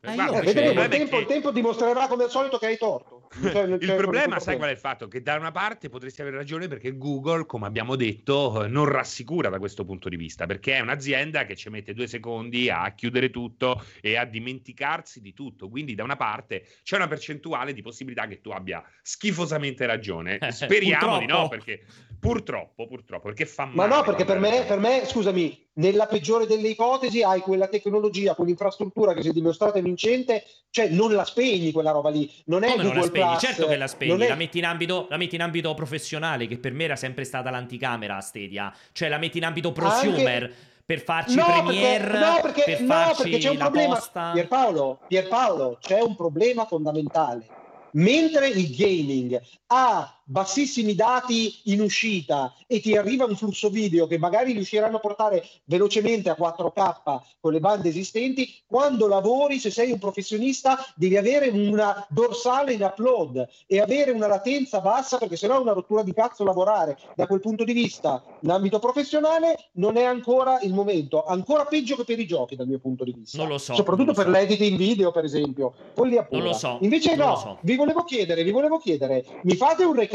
Eh, 0.00 0.14
guarda, 0.14 0.38
Eh, 0.40 0.44
vedremo, 0.44 0.82
il, 0.82 0.88
tempo, 0.88 1.16
che- 1.16 1.22
il 1.22 1.26
tempo 1.26 1.50
dimostrerà 1.50 2.06
come 2.06 2.24
al 2.24 2.30
solito 2.30 2.58
che 2.58 2.66
hai 2.66 2.76
torto. 2.78 3.14
Cioè, 3.36 3.62
Il 3.64 3.94
problema, 3.96 4.38
sai 4.38 4.56
qual 4.56 4.68
è 4.68 4.72
il 4.72 4.78
fatto? 4.78 5.08
Che 5.08 5.20
da 5.20 5.34
una 5.34 5.50
parte 5.50 5.88
potresti 5.88 6.20
avere 6.20 6.36
ragione 6.36 6.68
perché 6.68 6.96
Google, 6.96 7.44
come 7.44 7.66
abbiamo 7.66 7.96
detto, 7.96 8.62
eh, 8.64 8.68
non 8.68 8.84
rassicura 8.86 9.48
da 9.48 9.58
questo 9.58 9.84
punto 9.84 10.08
di 10.08 10.16
vista, 10.16 10.46
perché 10.46 10.74
è 10.76 10.80
un'azienda 10.80 11.44
che 11.44 11.56
ci 11.56 11.68
mette 11.68 11.92
due 11.92 12.06
secondi 12.06 12.70
a 12.70 12.92
chiudere 12.94 13.30
tutto 13.30 13.82
e 14.00 14.16
a 14.16 14.24
dimenticarsi 14.24 15.20
di 15.20 15.34
tutto. 15.34 15.68
Quindi 15.68 15.94
da 15.94 16.04
una 16.04 16.16
parte 16.16 16.64
c'è 16.84 16.96
una 16.96 17.08
percentuale 17.08 17.72
di 17.72 17.82
possibilità 17.82 18.26
che 18.28 18.40
tu 18.40 18.50
abbia 18.50 18.82
schifosamente 19.02 19.86
ragione. 19.86 20.38
Speriamo 20.52 21.18
di 21.18 21.26
no, 21.26 21.48
Purtroppo. 21.48 21.48
perché 21.48 21.84
purtroppo, 22.18 22.86
purtroppo, 22.86 23.26
perché 23.26 23.44
fa 23.46 23.64
Ma 23.66 23.86
male. 23.86 23.94
no, 23.96 24.02
perché 24.02 24.24
per 24.24 24.38
me, 24.38 24.64
per 24.66 24.78
me, 24.78 25.02
scusami, 25.04 25.64
nella 25.74 26.06
peggiore 26.06 26.46
delle 26.46 26.68
ipotesi 26.68 27.22
hai 27.22 27.40
quella 27.40 27.68
tecnologia, 27.68 28.34
quell'infrastruttura 28.34 29.12
che 29.12 29.22
si 29.22 29.28
è 29.28 29.32
dimostrata 29.32 29.78
vincente, 29.96 30.44
cioè 30.70 30.88
non 30.88 31.12
la 31.12 31.24
spegni 31.24 31.72
quella 31.72 31.90
roba 31.90 32.10
lì, 32.10 32.30
non 32.46 32.62
è 32.62 32.70
Come 32.70 32.82
non 32.82 32.94
la 32.94 33.00
Google 33.00 33.08
spegni? 33.08 33.36
Plus, 33.36 33.40
Certo 33.40 33.66
che 33.66 33.76
la 33.76 33.86
spegni, 33.86 34.22
è- 34.24 34.28
la, 34.28 34.34
metti 34.34 34.58
in 34.58 34.64
ambito, 34.66 35.06
la 35.08 35.16
metti 35.16 35.34
in 35.34 35.42
ambito 35.42 35.74
professionale, 35.74 36.46
che 36.46 36.58
per 36.58 36.72
me 36.72 36.84
era 36.84 36.96
sempre 36.96 37.24
stata 37.24 37.50
l'anticamera 37.50 38.20
Stadia. 38.20 38.72
Cioè 38.92 39.08
la 39.08 39.18
metti 39.18 39.38
in 39.38 39.44
ambito 39.44 39.72
prosumer 39.72 40.42
Anche- 40.42 40.54
per 40.86 41.00
farci 41.02 41.34
No, 41.34 41.44
Premiere, 41.46 42.04
perché, 42.04 42.18
no, 42.18 42.38
perché, 42.42 42.62
per 42.64 42.80
no, 42.82 42.86
farci 42.86 43.22
perché 43.22 43.38
c'è 43.38 43.48
un 43.50 43.56
problema. 43.56 43.94
posta. 43.94 44.30
Pierpaolo, 44.32 44.98
Pierpaolo, 45.08 45.78
c'è 45.80 46.00
un 46.00 46.14
problema 46.14 46.64
fondamentale. 46.66 47.46
Mentre 47.92 48.48
il 48.48 48.74
gaming 48.76 49.40
ha 49.68 50.15
bassissimi 50.28 50.94
dati 50.96 51.60
in 51.64 51.80
uscita 51.80 52.52
e 52.66 52.80
ti 52.80 52.96
arriva 52.96 53.24
un 53.24 53.36
flusso 53.36 53.70
video 53.70 54.08
che 54.08 54.18
magari 54.18 54.52
riusciranno 54.52 54.96
a 54.96 55.00
portare 55.00 55.44
velocemente 55.64 56.28
a 56.28 56.36
4K 56.38 57.20
con 57.40 57.52
le 57.52 57.60
bande 57.60 57.88
esistenti, 57.88 58.52
quando 58.66 59.06
lavori, 59.06 59.60
se 59.60 59.70
sei 59.70 59.92
un 59.92 60.00
professionista, 60.00 60.84
devi 60.96 61.16
avere 61.16 61.48
una 61.48 62.04
dorsale 62.10 62.72
in 62.72 62.82
upload 62.82 63.46
e 63.66 63.80
avere 63.80 64.10
una 64.10 64.26
latenza 64.26 64.80
bassa 64.80 65.18
perché 65.18 65.36
sennò 65.36 65.58
è 65.58 65.60
una 65.60 65.72
rottura 65.72 66.02
di 66.02 66.12
cazzo 66.12 66.42
lavorare. 66.42 66.98
Da 67.14 67.28
quel 67.28 67.40
punto 67.40 67.62
di 67.62 67.72
vista, 67.72 68.22
in 68.40 68.50
ambito 68.50 68.80
professionale 68.80 69.68
non 69.74 69.96
è 69.96 70.02
ancora 70.02 70.60
il 70.60 70.74
momento, 70.74 71.24
ancora 71.24 71.66
peggio 71.66 71.94
che 71.94 72.04
per 72.04 72.18
i 72.18 72.26
giochi 72.26 72.56
dal 72.56 72.66
mio 72.66 72.80
punto 72.80 73.04
di 73.04 73.12
vista. 73.12 73.38
Non 73.38 73.46
lo 73.46 73.58
so, 73.58 73.74
Soprattutto 73.74 74.12
per 74.12 74.24
so. 74.24 74.30
l'editing 74.30 74.76
video, 74.76 75.12
per 75.12 75.24
esempio. 75.24 75.72
Poi 75.94 76.08
li 76.08 76.18
appura. 76.18 76.40
Non 76.40 76.50
lo 76.50 76.56
so, 76.56 76.78
Invece 76.80 77.14
non 77.14 77.28
no, 77.28 77.36
so. 77.36 77.58
vi 77.62 77.76
volevo 77.76 78.02
chiedere, 78.02 78.42
vi 78.42 78.50
volevo 78.50 78.78
chiedere, 78.78 79.24
mi 79.42 79.54
fate 79.54 79.84
un 79.84 79.94
recap 79.94 80.14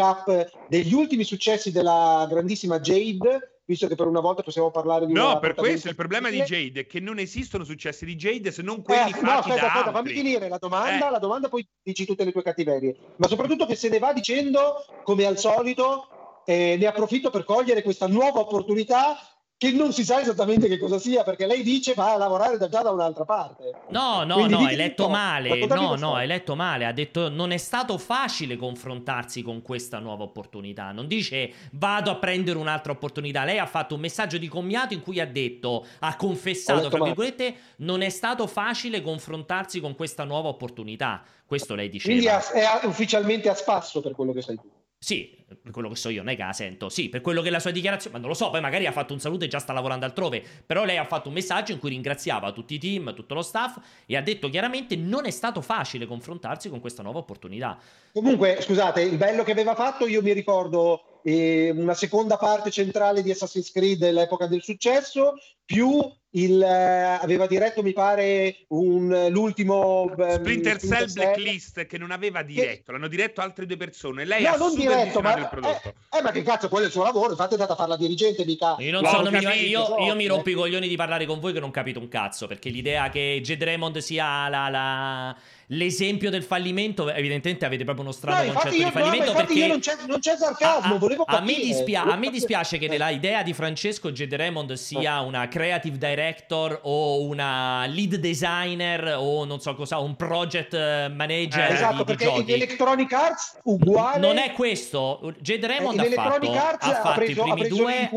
degli 0.67 0.93
ultimi 0.93 1.23
successi 1.23 1.71
della 1.71 2.25
grandissima 2.29 2.79
Jade, 2.79 3.59
visto 3.65 3.87
che 3.87 3.95
per 3.95 4.07
una 4.07 4.19
volta 4.19 4.41
possiamo 4.43 4.71
parlare 4.71 5.05
di 5.05 5.13
No, 5.13 5.39
per 5.39 5.53
questo 5.53 5.89
il 5.89 5.95
problema 5.95 6.29
di. 6.29 6.41
Jade 6.41 6.81
è 6.81 6.87
che 6.87 6.99
non 6.99 7.19
esistono 7.19 7.63
successi 7.63 8.05
di 8.05 8.15
Jade 8.15 8.51
se 8.51 8.61
non 8.61 8.79
Eh, 8.79 8.81
quelli 8.83 9.11
no, 9.11 9.17
fatti 9.17 9.49
aspetta, 9.49 9.61
da 9.61 9.67
aspetta, 9.67 9.91
fammi 9.91 10.09
finire 10.09 10.49
la 10.49 10.57
domanda, 10.57 11.07
Eh. 11.07 11.11
la 11.11 11.19
domanda 11.19 11.47
poi 11.49 11.65
dici 11.81 12.05
tutte 12.05 12.23
le 12.23 12.31
tue 12.31 12.43
cattiverie, 12.43 12.95
ma 13.17 13.27
soprattutto 13.27 13.65
che 13.65 13.75
se 13.75 13.89
ne 13.89 13.99
va 13.99 14.11
dicendo, 14.11 14.83
come 15.03 15.25
al 15.25 15.37
solito, 15.37 16.07
eh, 16.45 16.75
ne 16.77 16.85
approfitto 16.87 17.29
per 17.29 17.43
cogliere 17.43 17.81
questa 17.83 18.07
nuova 18.07 18.39
opportunità 18.39 19.17
che 19.61 19.71
non 19.73 19.93
si 19.93 20.03
sa 20.03 20.19
esattamente 20.19 20.67
che 20.67 20.79
cosa 20.79 20.97
sia, 20.97 21.21
perché 21.21 21.45
lei 21.45 21.61
dice 21.61 21.93
va 21.93 22.13
a 22.13 22.17
lavorare 22.17 22.57
da 22.57 22.67
già 22.67 22.81
da 22.81 22.89
un'altra 22.89 23.25
parte. 23.25 23.71
No, 23.89 24.23
no, 24.23 24.33
Quindi 24.33 24.53
no, 24.53 24.65
hai 24.65 24.75
letto 24.75 25.05
un 25.05 25.11
po', 25.11 25.15
male. 25.15 25.67
No, 25.67 25.93
no, 25.93 26.15
hai 26.15 26.25
letto 26.25 26.55
male. 26.55 26.85
Ha 26.87 26.91
detto 26.91 27.29
non 27.29 27.51
è 27.51 27.57
stato 27.57 27.99
facile 27.99 28.57
confrontarsi 28.57 29.43
con 29.43 29.61
questa 29.61 29.99
nuova 29.99 30.23
opportunità. 30.23 30.91
Non 30.91 31.05
dice 31.07 31.53
vado 31.73 32.09
a 32.09 32.15
prendere 32.15 32.57
un'altra 32.57 32.91
opportunità. 32.91 33.43
Lei 33.43 33.59
ha 33.59 33.67
fatto 33.67 33.93
un 33.93 34.01
messaggio 34.01 34.39
di 34.39 34.47
commiato 34.47 34.95
in 34.95 35.03
cui 35.03 35.19
ha 35.19 35.27
detto, 35.27 35.85
ha 35.99 36.15
confessato, 36.15 36.79
letto 36.79 36.89
fra 36.89 36.97
male. 36.97 37.13
virgolette, 37.13 37.55
non 37.77 38.01
è 38.01 38.09
stato 38.09 38.47
facile 38.47 39.03
confrontarsi 39.03 39.79
con 39.79 39.95
questa 39.95 40.23
nuova 40.23 40.49
opportunità. 40.49 41.21
Questo 41.45 41.75
lei 41.75 41.89
Quindi 41.89 42.21
diceva. 42.21 42.51
è, 42.51 42.79
è 42.79 42.85
ufficialmente 42.87 43.47
a 43.47 43.53
spasso 43.53 44.01
per 44.01 44.13
quello 44.13 44.33
che 44.33 44.41
sai 44.41 44.55
tu. 44.55 44.67
Sì, 45.03 45.35
per 45.59 45.71
quello 45.71 45.89
che 45.89 45.95
so 45.95 46.09
io, 46.09 46.21
non 46.21 46.31
è 46.31 46.35
che 46.35 46.43
la 46.43 46.53
sento. 46.53 46.87
Sì, 46.87 47.09
per 47.09 47.21
quello 47.21 47.41
che 47.41 47.49
la 47.49 47.59
sua 47.59 47.71
dichiarazione, 47.71 48.15
ma 48.15 48.21
non 48.21 48.29
lo 48.29 48.35
so, 48.35 48.51
poi 48.51 48.61
magari 48.61 48.85
ha 48.85 48.91
fatto 48.91 49.13
un 49.13 49.19
saluto 49.19 49.45
e 49.45 49.47
già 49.47 49.57
sta 49.57 49.73
lavorando 49.73 50.05
altrove. 50.05 50.43
Però 50.63 50.85
lei 50.85 50.97
ha 50.97 51.05
fatto 51.05 51.29
un 51.29 51.33
messaggio 51.33 51.71
in 51.71 51.79
cui 51.79 51.89
ringraziava 51.89 52.51
tutti 52.51 52.75
i 52.75 52.77
team, 52.77 53.15
tutto 53.15 53.33
lo 53.33 53.41
staff 53.41 53.79
e 54.05 54.15
ha 54.15 54.21
detto 54.21 54.47
chiaramente 54.47 54.95
non 54.95 55.25
è 55.25 55.31
stato 55.31 55.61
facile 55.61 56.05
confrontarsi 56.05 56.69
con 56.69 56.79
questa 56.79 57.01
nuova 57.01 57.17
opportunità. 57.17 57.79
Comunque, 58.13 58.59
scusate, 58.61 59.01
il 59.01 59.17
bello 59.17 59.41
che 59.43 59.53
aveva 59.53 59.73
fatto, 59.73 60.05
io 60.05 60.21
mi 60.21 60.33
ricordo 60.33 61.21
eh, 61.23 61.71
una 61.75 61.95
seconda 61.95 62.37
parte 62.37 62.69
centrale 62.69 63.23
di 63.23 63.31
Assassin's 63.31 63.71
Creed 63.71 63.97
dell'epoca 63.97 64.45
del 64.45 64.61
successo, 64.61 65.33
più 65.65 65.99
il, 66.33 66.61
eh, 66.61 67.19
aveva 67.21 67.45
diretto, 67.45 67.83
mi 67.83 67.91
pare, 67.93 68.65
un, 68.69 69.27
l'ultimo 69.29 70.13
ehm, 70.17 70.35
Splinter 70.35 70.79
Cell. 70.79 71.11
Blacklist 71.11 71.85
che 71.85 71.97
non 71.97 72.11
aveva 72.11 72.41
diretto, 72.41 72.91
l'hanno 72.93 73.07
diretto 73.09 73.41
altre 73.41 73.65
due 73.65 73.75
persone. 73.77 74.23
Lei 74.25 74.43
No, 74.43 74.49
ha 74.53 74.55
non 74.57 74.73
diretto, 74.75 75.19
ma 75.21 75.37
il 75.37 75.47
prodotto. 75.49 75.89
eh, 76.11 76.17
eh, 76.17 76.21
ma 76.21 76.31
che 76.31 76.41
cazzo, 76.43 76.69
quello 76.69 76.85
è 76.85 76.87
il 76.87 76.93
suo 76.93 77.03
lavoro, 77.03 77.31
infatti 77.31 77.49
è 77.49 77.53
andata 77.53 77.73
a 77.73 77.75
fare 77.75 77.89
la 77.89 77.97
dirigente, 77.97 78.45
mica. 78.45 78.75
Io, 78.79 78.91
non 78.91 79.01
No, 79.03 79.09
so, 79.09 79.21
mi- 79.23 79.29
capito, 79.41 79.49
io- 79.51 79.97
io 79.99 80.15
mi 80.15 80.25
eh. 80.25 80.27
rompo 80.29 80.49
i 80.49 80.53
coglioni 80.53 80.87
di 80.87 80.95
parlare 80.95 81.25
con 81.25 81.39
voi 81.39 81.51
che 81.53 81.59
non 81.59 81.71
capite 81.71 81.99
un 81.99 82.07
cazzo. 82.07 82.47
Perché 82.47 82.69
l'idea 82.69 83.09
che 83.09 83.39
Jade 83.43 83.65
Raymond 83.65 83.97
sia 83.97 84.47
la- 84.47 84.69
la- 84.69 85.35
l'esempio 85.73 86.29
del 86.29 86.43
fallimento, 86.43 87.09
evidentemente 87.11 87.65
avete 87.65 87.83
proprio 87.83 88.03
uno 88.03 88.13
strano 88.13 88.43
No, 88.43 88.53
concetto 88.53 88.75
io, 88.75 88.77
di 88.77 88.83
no, 88.83 88.91
fallimento. 88.91 89.31
infatti 89.31 89.45
perché 89.45 89.59
io 89.59 89.67
non 89.67 89.79
c'è, 89.79 89.95
non 90.07 90.19
c'è 90.19 90.35
sarcasmo, 90.35 90.95
a, 90.95 90.97
volevo 90.97 91.23
a 91.23 91.39
me 91.39 91.51
capire. 91.53 91.61
dispia- 91.67 92.01
a 92.01 92.05
me 92.05 92.11
capire. 92.11 92.31
dispiace 92.31 92.77
che 92.77 92.87
nella 92.87 93.09
idea 93.09 93.41
di 93.43 93.53
Francesco 93.53 94.11
Jade 94.11 94.35
Raymond 94.37 94.73
sia 94.73 95.21
una 95.21 95.47
creative 95.47 95.97
director 95.97 96.79
o 96.83 97.21
una 97.21 97.85
lead 97.87 98.15
designer 98.15 99.15
o 99.17 99.45
non 99.45 99.59
so 99.61 99.73
cosa, 99.75 99.99
un 99.99 100.15
project 100.15 100.73
eh, 100.73 101.07
manager 101.13 101.69
Eh, 101.69 101.73
esatto, 101.73 101.91
di, 101.91 101.97
di 101.99 102.03
perché 102.05 102.23
in 102.25 102.35
giochi. 102.35 102.53
Electronic 102.53 103.13
Arts 103.13 103.57
uguale 103.63 104.19
Non 104.19 104.37
è 104.37 104.51
questo. 104.51 105.33
Jade 105.39 105.67
Raymond 105.67 105.99
in 106.03 106.13
ha 106.17 106.21
fatto, 106.23 106.51
Arts 106.51 106.85
ha 106.85 106.89
ha 106.89 107.01
fatto 107.01 107.19
preso- 107.19 107.45
i 107.45 107.49
ha 107.49 107.53
primi 107.53 107.67
due, 107.69 108.09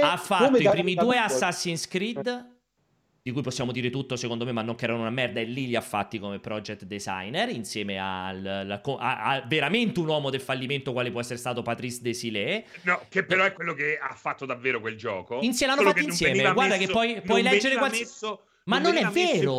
ha 0.00 0.16
fatto 0.16 0.56
i 0.58 0.68
primi 0.68 0.94
due. 0.94 1.16
Assassin's 1.18 1.86
Creed. 1.88 2.50
Di 3.24 3.30
cui 3.30 3.40
possiamo 3.42 3.70
dire 3.70 3.88
tutto, 3.88 4.16
secondo 4.16 4.44
me, 4.44 4.50
ma 4.50 4.62
non 4.62 4.74
che 4.74 4.84
erano 4.84 5.00
una 5.02 5.10
merda. 5.10 5.38
E 5.38 5.44
lì 5.44 5.68
li 5.68 5.76
ha 5.76 5.80
fatti 5.80 6.18
come 6.18 6.40
project 6.40 6.84
designer. 6.84 7.48
Insieme 7.50 7.96
al, 7.96 8.80
veramente 9.46 10.00
un 10.00 10.08
uomo 10.08 10.28
del 10.28 10.40
fallimento, 10.40 10.92
quale 10.92 11.12
può 11.12 11.20
essere 11.20 11.38
stato 11.38 11.62
Patrice 11.62 12.00
Desilets. 12.02 12.68
No, 12.82 13.00
che 13.08 13.22
però 13.22 13.44
è 13.44 13.52
quello 13.52 13.74
che 13.74 13.96
ha 13.96 14.12
fatto 14.14 14.44
davvero 14.44 14.80
quel 14.80 14.96
gioco. 14.96 15.38
Insieme 15.40 15.74
l'hanno 15.76 15.86
fatti 15.86 16.00
non 16.00 16.10
insieme. 16.10 16.52
Guarda 16.52 16.76
messo- 16.76 16.86
che 16.86 16.92
poi 16.92 17.20
puoi 17.22 17.42
leggere 17.42 17.76
qualsiasi. 17.76 18.02
messo- 18.04 18.42
Ma 18.64 18.78
non 18.78 18.96
è 18.96 19.04
vero. 19.06 19.56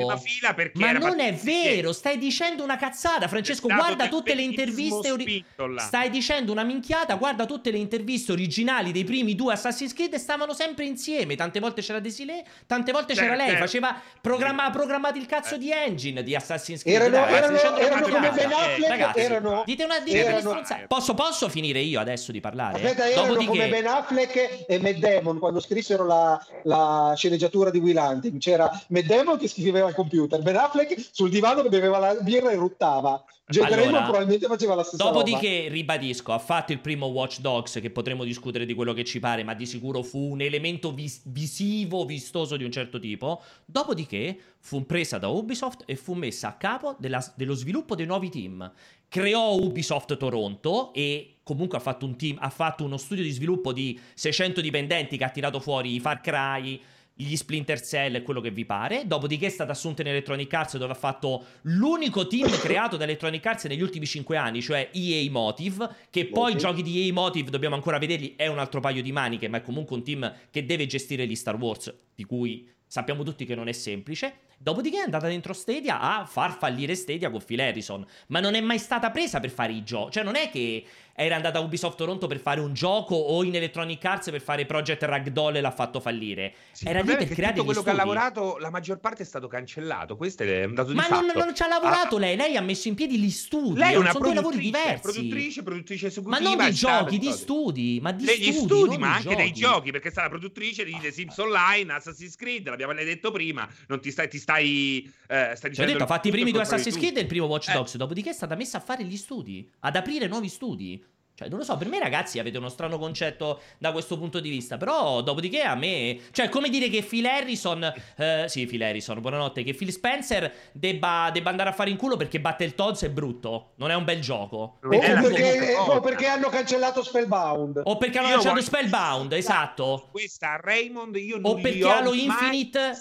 Ma 0.73 0.91
non 0.93 1.19
è 1.19 1.34
vero. 1.34 1.91
Stai 1.91 2.17
dicendo 2.17 2.63
una 2.63 2.77
cazzata, 2.77 3.27
Francesco. 3.27 3.67
Guarda 3.67 4.07
tutte 4.07 4.34
le 4.34 4.41
interviste. 4.43 5.11
ori-. 5.11 5.43
Stai 5.77 6.09
dicendo 6.09 6.51
una 6.51 6.63
minchiata. 6.63 7.15
Guarda 7.15 7.45
tutte 7.45 7.71
le 7.71 7.77
interviste 7.77 8.31
originali 8.31 8.91
dei 8.91 9.03
primi 9.03 9.35
due 9.35 9.53
Assassin's 9.53 9.93
Creed. 9.93 10.15
Stavano 10.15 10.53
sempre 10.53 10.85
insieme. 10.85 11.35
Tante 11.35 11.59
volte 11.59 11.81
c'era 11.81 11.99
Desilets, 11.99 12.49
tante 12.65 12.91
volte 12.91 13.13
c'era 13.13 13.35
lei. 13.35 13.57
Faceva 13.57 13.99
programma, 14.21 14.69
programmato 14.69 15.17
il 15.17 15.25
cazzo 15.25 15.57
di 15.57 15.71
engine 15.71 16.23
di 16.23 16.35
Assassin's 16.35 16.81
Creed. 16.84 17.01
Erano, 17.01 17.25
Dai, 17.25 17.34
erano- 17.34 17.59
una 17.59 17.80
erano 17.80 18.07
come. 18.07 18.30
Ben 18.31 18.51
Affleck, 18.51 18.88
Ragazzi, 18.89 19.19
erano, 19.19 19.63
Dite 19.65 19.84
una 19.84 19.99
dite 19.99 20.17
erano- 20.17 20.39
stronzate. 20.39 20.85
Posso, 20.88 21.13
posso 21.13 21.49
finire 21.49 21.80
io 21.80 21.99
adesso 21.99 22.31
di 22.31 22.39
parlare? 22.39 22.75
Aspetta, 22.75 23.09
erano 23.09 23.27
Dopodiché, 23.27 23.49
come 23.51 23.67
Ben 23.69 23.88
Affleck 23.88 24.65
e 24.67 24.80
Matt 24.80 24.95
Damon 24.95 25.39
quando 25.39 25.59
scrissero 25.59 26.05
la, 26.05 26.45
la 26.63 27.13
sceneggiatura 27.15 27.69
di 27.69 27.80
Will 27.80 27.97
Hunting. 27.97 28.39
C'era 28.39 28.69
Matt 28.93 29.05
Damon 29.05 29.37
che 29.39 29.47
scriveva 29.47 29.87
al 29.87 29.95
computer, 29.95 30.39
Ben 30.43 30.55
Affleck 30.55 31.09
sul 31.11 31.31
divano 31.31 31.63
che 31.63 31.69
beveva 31.69 31.97
la 31.97 32.13
birra 32.21 32.51
e 32.51 32.55
ruttava. 32.55 33.25
Jet 33.47 33.63
Allora, 33.63 33.81
Raymond 33.81 34.03
probabilmente 34.03 34.45
faceva 34.45 34.75
la 34.75 34.83
stessa 34.83 35.03
Dopodiché, 35.03 35.67
ribadisco, 35.67 36.31
ha 36.31 36.37
fatto 36.37 36.71
il 36.73 36.79
primo 36.79 37.07
Watch 37.07 37.39
Dogs, 37.39 37.79
che 37.81 37.89
potremo 37.89 38.23
discutere 38.23 38.65
di 38.65 38.75
quello 38.75 38.93
che 38.93 39.03
ci 39.03 39.19
pare, 39.19 39.43
ma 39.43 39.55
di 39.55 39.65
sicuro 39.65 40.03
fu 40.03 40.19
un 40.31 40.41
elemento 40.41 40.93
vis- 40.93 41.21
visivo, 41.25 42.05
vistoso 42.05 42.55
di 42.55 42.63
un 42.63 42.71
certo 42.71 42.99
tipo. 42.99 43.41
Dopodiché 43.65 44.37
fu 44.59 44.85
presa 44.85 45.17
da 45.17 45.27
Ubisoft 45.27 45.83
e 45.87 45.95
fu 45.95 46.13
messa 46.13 46.49
a 46.49 46.53
capo 46.53 46.95
della- 46.99 47.33
dello 47.35 47.55
sviluppo 47.55 47.95
dei 47.95 48.05
nuovi 48.05 48.29
team. 48.29 48.71
Creò 49.09 49.55
Ubisoft 49.55 50.15
Toronto 50.17 50.93
e 50.93 51.37
comunque 51.43 51.79
ha 51.79 51.81
fatto 51.81 52.05
un 52.05 52.15
team, 52.15 52.37
ha 52.39 52.49
fatto 52.49 52.83
uno 52.83 52.97
studio 52.97 53.23
di 53.23 53.31
sviluppo 53.31 53.73
di 53.73 53.99
600 54.13 54.61
dipendenti 54.61 55.17
che 55.17 55.23
ha 55.23 55.29
tirato 55.29 55.59
fuori 55.59 55.95
i 55.95 55.99
Far 55.99 56.21
Cry, 56.21 56.79
gli 57.15 57.35
Splinter 57.35 57.80
Cell 57.80 58.15
e 58.15 58.23
quello 58.23 58.41
che 58.41 58.52
vi 58.52 58.65
pare. 58.65 59.06
Dopodiché 59.06 59.48
è 59.48 59.49
stata 59.49 59.72
assunta 59.72 60.02
in 60.02 60.07
Electronic 60.07 60.52
Arts 60.53 60.77
dove 60.77 60.94
ha 60.94 60.95
fatto 60.95 61.45
l'unico 61.64 62.27
team 62.27 62.49
creato 62.60 62.98
da 62.98 63.03
Electronic 63.03 63.45
Arts 63.45 63.65
negli 63.65 63.81
ultimi 63.81 64.06
5 64.06 64.35
anni, 64.38 64.61
cioè 64.61 64.90
EA 64.91 65.30
Motive, 65.30 65.90
che 66.10 66.26
poi 66.26 66.53
i 66.53 66.57
giochi 66.57 66.81
di 66.81 67.06
EA 67.06 67.14
Motive 67.14 67.49
dobbiamo 67.49 67.76
ancora 67.76 67.98
vederli, 67.98 68.34
è 68.35 68.48
un 68.48 68.60
altro 68.60 68.80
paio 68.80 69.02
di 69.02 69.11
maniche, 69.11 69.48
ma 69.48 69.57
è 69.57 69.61
comunque 69.61 69.95
un 69.95 70.03
team 70.03 70.34
che 70.49 70.65
deve 70.65 70.85
gestire 70.85 71.27
gli 71.27 71.35
Star 71.35 71.56
Wars, 71.56 71.94
di 72.15 72.23
cui 72.23 72.69
sappiamo 72.85 73.23
tutti 73.23 73.45
che 73.45 73.56
non 73.56 73.68
è 73.68 73.72
semplice. 73.72 74.41
Dopodiché 74.60 74.99
è 74.99 75.03
andata 75.03 75.27
dentro 75.27 75.52
Stadia 75.52 75.99
a 75.99 76.26
far 76.26 76.57
fallire 76.57 76.95
Stadia 76.95 77.30
con 77.30 77.44
Phil 77.44 77.60
Harrison, 77.60 78.06
ma 78.27 78.40
non 78.40 78.53
è 78.56 78.61
mai 78.61 78.77
stata 78.77 79.11
presa 79.11 79.40
per 79.40 79.49
fare 79.49 79.73
i 79.73 79.84
giochi, 79.84 80.14
cioè 80.14 80.23
non 80.23 80.35
è 80.35 80.49
che 80.49 80.85
era 81.15 81.35
andata 81.35 81.60
a 81.60 81.61
Ubisoft 81.61 81.95
Toronto 81.98 82.26
per 82.26 82.40
fare 82.40 82.60
un 82.60 82.73
gioco 82.73 83.14
o 83.15 83.44
in 83.44 83.53
Electronic 83.56 84.03
Arts 84.03 84.31
per 84.31 84.41
fare 84.41 84.65
Project 84.65 85.03
Ragdoll 85.03 85.56
e 85.57 85.61
l'ha 85.61 85.69
fatto 85.72 85.99
fallire. 85.99 86.53
Sì, 86.72 86.88
era 86.88 87.02
lì 87.02 87.15
per 87.15 87.27
creare 87.27 87.53
tutto 87.53 87.65
quello 87.65 87.84
che 87.84 87.90
ha 87.91 87.94
studi. 87.94 88.07
lavorato, 88.07 88.57
la 88.57 88.72
maggior 88.72 88.99
parte 88.99 89.22
è 89.22 89.26
stato 89.26 89.48
cancellato. 89.48 90.15
Questo 90.18 90.41
è 90.41 90.64
un 90.65 90.73
dato 90.73 90.90
di 90.90 90.95
Ma 90.95 91.03
fatto. 91.03 91.26
non, 91.26 91.31
non 91.45 91.56
ci 91.56 91.61
ha 91.61 91.68
lavorato 91.68 92.18
lei, 92.18 92.35
lei 92.35 92.57
ha 92.57 92.61
messo 92.61 92.88
in 92.88 92.95
piedi 92.95 93.19
gli 93.19 93.30
studi. 93.30 93.77
Lei 93.80 93.94
è 93.94 93.95
una 93.98 94.11
sono 94.11 94.26
due 94.26 94.34
lavori 94.34 94.57
diversi. 94.57 95.02
produttrice, 95.02 95.61
produttrice 95.64 96.06
Ma 96.06 96.11
esecutiva. 96.11 96.40
non 96.56 96.65
di 96.69 96.73
giochi, 96.73 97.18
di 97.19 97.31
studi, 97.31 97.99
ma 98.02 98.11
di 98.11 98.26
degli 98.26 98.52
studi, 98.52 98.65
studi, 98.65 98.98
ma 98.98 99.14
anche 99.15 99.35
dei 99.35 99.52
giochi. 99.52 99.60
giochi, 99.61 99.91
perché 99.91 100.07
è 100.07 100.11
stata 100.11 100.30
produttrice 100.30 100.84
di 100.84 100.98
The 100.99 101.11
Sims 101.11 101.38
Online, 101.38 101.94
Assassin's 101.94 102.35
Creed, 102.35 102.68
l'abbiamo 102.68 102.94
detto 102.94 103.30
prima, 103.30 103.68
non 103.88 103.99
ti 104.02 104.10
stai, 104.10 104.27
ti 104.30 104.40
stai, 104.40 105.03
eh, 105.27 105.53
stai 105.56 105.57
Ci 105.57 105.65
ho 105.65 105.69
dicendo 105.69 105.91
detto, 105.94 106.06
fatto 106.07 106.27
i 106.27 106.31
primi 106.31 106.52
due 106.52 106.61
Assassin's. 106.61 106.98
Creed 106.98 107.18
e 107.18 107.22
il 107.22 107.27
primo 107.27 107.45
Watch 107.45 107.69
Eh. 107.69 107.73
Dogs, 107.73 107.98
dopodiché 107.98 108.31
è 108.31 108.34
stata 108.34 108.56
messa 108.56 108.77
a 108.77 108.81
fare 108.81 109.03
gli 109.03 109.15
studi, 109.18 109.69
ad 109.81 109.95
aprire 109.95 110.26
nuovi 110.27 110.48
studi. 110.49 111.02
Cioè, 111.35 111.49
non 111.49 111.57
lo 111.57 111.65
so, 111.65 111.77
per 111.77 111.88
me 111.88 111.97
ragazzi 111.97 112.38
avete 112.38 112.60
uno 112.60 112.69
strano 112.69 112.99
concetto 112.99 113.61
da 113.80 113.91
questo 113.91 114.19
punto 114.19 114.39
di 114.39 114.49
vista, 114.51 114.77
però 114.77 115.22
dopodiché 115.22 115.61
a 115.64 115.73
me... 115.73 116.19
Cioè, 116.31 116.47
come 116.47 116.69
dire 116.69 116.89
che 116.89 117.01
Phil 117.01 117.26
Harrison... 117.26 117.91
eh, 118.18 118.45
sì, 118.47 118.68
Phil 118.68 118.84
Harrison, 118.84 119.19
buonanotte, 119.19 119.64
che 119.64 119.73
Phil 119.73 119.91
Spencer 119.91 120.53
debba, 120.72 121.31
debba 121.34 121.49
andare 121.49 121.69
a 121.69 121.73
fare 121.73 121.89
in 121.89 121.97
culo 121.97 122.18
perché 122.18 122.39
Battletoads 122.39 123.03
è 123.05 123.10
brutto, 123.10 123.72
non 123.77 123.89
è 123.89 123.95
un 123.95 124.03
bel 124.03 124.22
gioco. 124.22 124.77
O 124.84 124.93
E 124.93 124.99
perché, 124.99 125.22
comunque- 125.22 125.76
o 125.95 125.99
perché 126.01 126.27
hanno 126.27 126.49
cancellato 126.49 127.01
Spellbound. 127.03 127.81
o 127.84 127.97
perché 127.97 128.19
hanno 128.19 128.27
Io 128.27 128.41
voglio- 128.41 128.61
Spellbound, 128.61 129.34
esatto. 129.34 130.10
Questa 130.11 130.60
Raymond 130.61 131.15
io 131.15 131.39
non 131.39 131.51
O 131.51 131.55
perché 131.55 131.88
Halo 131.89 132.11
mai- 132.11 132.26
Infinite. 132.26 132.91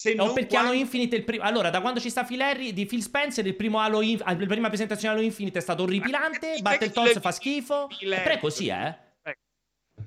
Se 0.00 0.12
o 0.12 0.14
non 0.14 0.32
perché 0.32 0.48
quando- 0.48 0.70
Halo 0.70 0.78
Infinite 0.78 1.14
il 1.16 1.24
primo. 1.24 1.42
Allora, 1.44 1.68
da 1.68 1.82
quando 1.82 2.00
ci 2.00 2.08
sta 2.08 2.24
Phil 2.24 2.40
Harry 2.40 2.72
di 2.72 2.86
Phil 2.86 3.02
Spencer, 3.02 3.46
il 3.46 3.54
primo 3.54 3.80
Halo 3.80 4.00
In- 4.00 4.16
la 4.24 4.34
prima 4.46 4.68
presentazione 4.68 5.12
di 5.14 5.20
Halo 5.20 5.28
Infinite 5.28 5.58
è 5.58 5.60
stato 5.62 5.82
orripilante. 5.82 6.56
Battletoads 6.62 7.20
fa 7.20 7.30
schifo. 7.32 7.86
Però 7.98 8.22
è 8.30 8.38
così, 8.38 8.68
eh. 8.68 8.96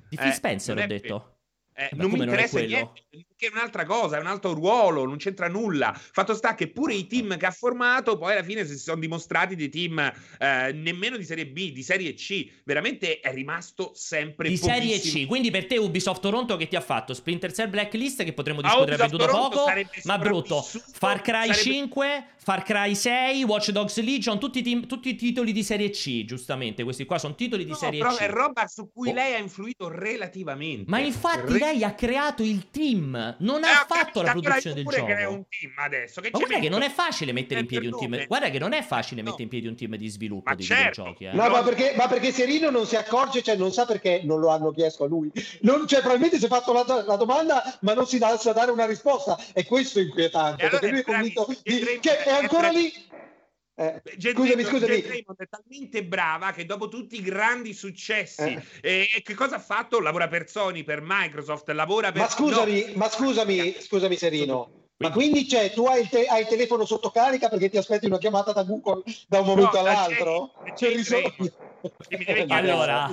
Di 0.08 0.16
Phil 0.16 0.28
Eh, 0.30 0.32
Spencer 0.32 0.74
non 0.74 0.82
ho 0.82 0.86
è 0.86 0.88
detto. 0.88 1.36
Eh, 1.76 1.88
Ma 1.92 2.02
non 2.02 2.06
mi 2.06 2.10
come 2.12 2.24
non 2.24 2.34
è 2.34 2.42
interessa 2.42 2.58
quello? 2.58 2.92
niente, 3.10 3.26
perché 3.36 3.52
è 3.52 3.56
un'altra 3.56 3.84
cosa, 3.84 4.16
è 4.16 4.20
un 4.20 4.26
altro 4.26 4.52
ruolo, 4.54 5.04
non 5.04 5.16
c'entra 5.16 5.48
nulla. 5.48 5.92
Fatto 5.94 6.34
sta 6.34 6.54
che 6.54 6.68
pure 6.68 6.94
i 6.94 7.06
team 7.06 7.36
che 7.36 7.46
ha 7.46 7.50
formato 7.50 8.16
poi 8.16 8.32
alla 8.32 8.42
fine 8.44 8.64
si 8.64 8.78
sono 8.78 9.00
dimostrati 9.00 9.56
dei 9.56 9.68
team 9.68 9.98
eh, 10.38 10.72
nemmeno 10.72 11.16
di 11.16 11.24
serie 11.24 11.46
B, 11.46 11.72
di 11.72 11.82
serie 11.82 12.14
C. 12.14 12.48
Veramente 12.64 13.20
è 13.20 13.32
rimasto 13.32 13.92
sempre 13.94 14.48
Di 14.48 14.56
serie. 14.56 14.98
C, 15.00 15.26
quindi 15.26 15.50
per 15.50 15.66
te 15.66 15.76
Ubisoft 15.78 16.20
Toronto 16.22 16.56
che 16.56 16.68
ti 16.68 16.76
ha 16.76 16.80
fatto? 16.80 17.12
Splinter 17.12 17.52
Cell 17.52 17.70
Blacklist 17.70 18.22
che 18.22 18.32
potremmo 18.32 18.60
A 18.60 18.62
discutere 18.62 18.94
Ubisoft 19.02 19.16
venduto 19.16 19.36
poco, 19.38 19.70
ma 20.04 20.18
brutto. 20.18 20.62
Far 20.62 21.20
Cry 21.20 21.52
sarebbe- 21.52 21.54
5, 21.54 22.26
Far 22.36 22.62
Cry 22.62 22.94
6, 22.94 23.42
Watch 23.44 23.70
Dogs 23.70 24.00
Legion, 24.02 24.38
tutti, 24.38 24.58
i 24.60 24.62
team- 24.62 24.86
tutti 24.86 25.08
i 25.08 25.16
titoli 25.16 25.50
di 25.52 25.62
serie 25.64 25.90
C, 25.90 26.24
giustamente. 26.24 26.84
Questi 26.84 27.04
qua 27.04 27.18
sono 27.18 27.34
titoli 27.34 27.64
di 27.64 27.70
No, 27.70 27.76
serie 27.76 28.00
però 28.00 28.14
C. 28.14 28.18
è 28.18 28.28
roba 28.30 28.66
su 28.66 28.90
cui 28.92 29.08
Oh. 29.10 29.14
lei 29.14 29.34
ha 29.34 29.38
influito 29.38 29.88
relativamente. 29.88 30.84
Ma 30.90 30.98
infatti 31.00 31.52
Re- 31.54 31.58
lei 31.58 31.84
ha 31.84 31.94
creato 31.94 32.42
il 32.42 32.70
team, 32.70 33.23
non 33.38 33.62
Eh, 33.64 33.68
ha 33.68 33.84
fatto 33.86 34.22
la 34.22 34.30
allora 34.32 34.48
produzione 34.50 34.80
io 34.80 34.84
del 34.88 34.94
gioco. 34.98 35.06
creo 35.12 35.30
un 35.32 35.44
team 35.48 35.72
adesso. 35.76 36.20
Che 36.20 36.30
Ma 36.32 36.38
guarda 36.38 36.58
che 36.58 36.68
non 36.68 36.82
è 36.82 36.90
facile 36.90 37.32
mettere 37.32 37.60
in 37.60 37.66
piedi 37.66 37.86
un 37.86 37.98
team. 37.98 38.26
Guarda 38.26 38.50
che 38.50 38.58
non 38.58 38.72
è 38.72 38.82
facile 38.82 39.22
mettere 39.22 39.42
in 39.44 39.48
piedi 39.48 39.66
un 39.66 39.76
team 39.76 39.96
di 39.96 40.08
sviluppo 40.08 40.50
Ma 40.50 40.54
di 40.56 40.62
certo. 40.62 41.02
videogiochi. 41.02 41.24
Eh. 41.24 41.32
No, 41.32 41.48
ma 41.48 41.62
perché, 41.62 41.94
ma 41.96 42.06
perché 42.08 42.32
Serino 42.32 42.70
non 42.70 42.86
si 42.86 42.96
accorge, 42.96 43.42
cioè 43.42 43.56
non 43.56 43.72
sa 43.72 43.84
perché 43.86 44.22
non 44.24 44.40
lo 44.40 44.48
hanno 44.48 44.70
chiesto 44.72 45.04
a 45.04 45.06
lui. 45.06 45.30
Non- 45.60 45.86
cioè, 45.86 46.00
probabilmente 46.00 46.38
si 46.38 46.44
è 46.44 46.48
fatto 46.48 46.72
la, 46.72 46.84
la 47.06 47.16
domanda, 47.16 47.62
ma 47.80 47.94
non 47.94 48.06
si 48.06 48.18
dà 48.18 48.36
sa 48.36 48.52
dare 48.52 48.70
una 48.70 48.86
risposta. 48.86 49.38
E 49.52 49.64
questo 49.64 49.98
è 49.98 50.02
inquietante, 50.02 50.62
E 50.62 50.66
allora 50.66 50.78
perché 50.80 50.94
lui 50.94 51.00
è 51.00 51.04
convinto 51.04 51.46
di- 51.62 51.98
che 52.00 52.22
è 52.24 52.30
ancora 52.30 52.68
lì. 52.68 52.92
Eh, 53.76 54.00
Jet 54.16 54.34
scusami, 54.34 54.62
Raymond- 54.62 54.68
scusami. 54.68 54.94
Jet 55.00 55.08
Raymond 55.08 55.38
è 55.40 55.48
talmente 55.48 56.04
brava 56.04 56.52
che 56.52 56.64
dopo 56.64 56.88
tutti 56.88 57.16
i 57.16 57.22
grandi 57.22 57.72
successi 57.74 58.42
Eh. 58.42 58.62
e, 58.80 59.08
e 59.16 59.22
che 59.22 59.34
cosa 59.34 59.56
ha 59.56 59.60
fatto? 59.60 59.98
Lavora 60.00 60.28
per 60.28 60.48
Sony, 60.48 60.84
per 60.84 61.00
Microsoft, 61.02 61.68
lavora 61.70 62.12
per 62.12 62.22
Ma 62.22 62.28
scusami, 62.28 62.84
no. 62.86 62.92
ma 62.94 63.08
scusami, 63.08 63.76
scusami 63.80 64.16
Serino. 64.16 64.70
Ma 64.98 65.10
quindi 65.10 65.48
cioè, 65.48 65.72
tu 65.72 65.86
hai 65.86 66.02
il, 66.02 66.08
te- 66.08 66.26
hai 66.26 66.42
il 66.42 66.46
telefono 66.46 66.84
sotto 66.84 67.10
carica 67.10 67.48
perché 67.48 67.68
ti 67.68 67.76
aspetti 67.76 68.06
una 68.06 68.18
chiamata 68.18 68.52
da 68.52 68.62
Google 68.62 69.02
da 69.26 69.40
un 69.40 69.46
momento 69.46 69.72
No, 69.74 69.80
all'altro? 69.80 70.52
Mi 70.62 70.72
deve 70.76 71.02
chiedere, 72.46 72.46
Allora. 72.48 73.10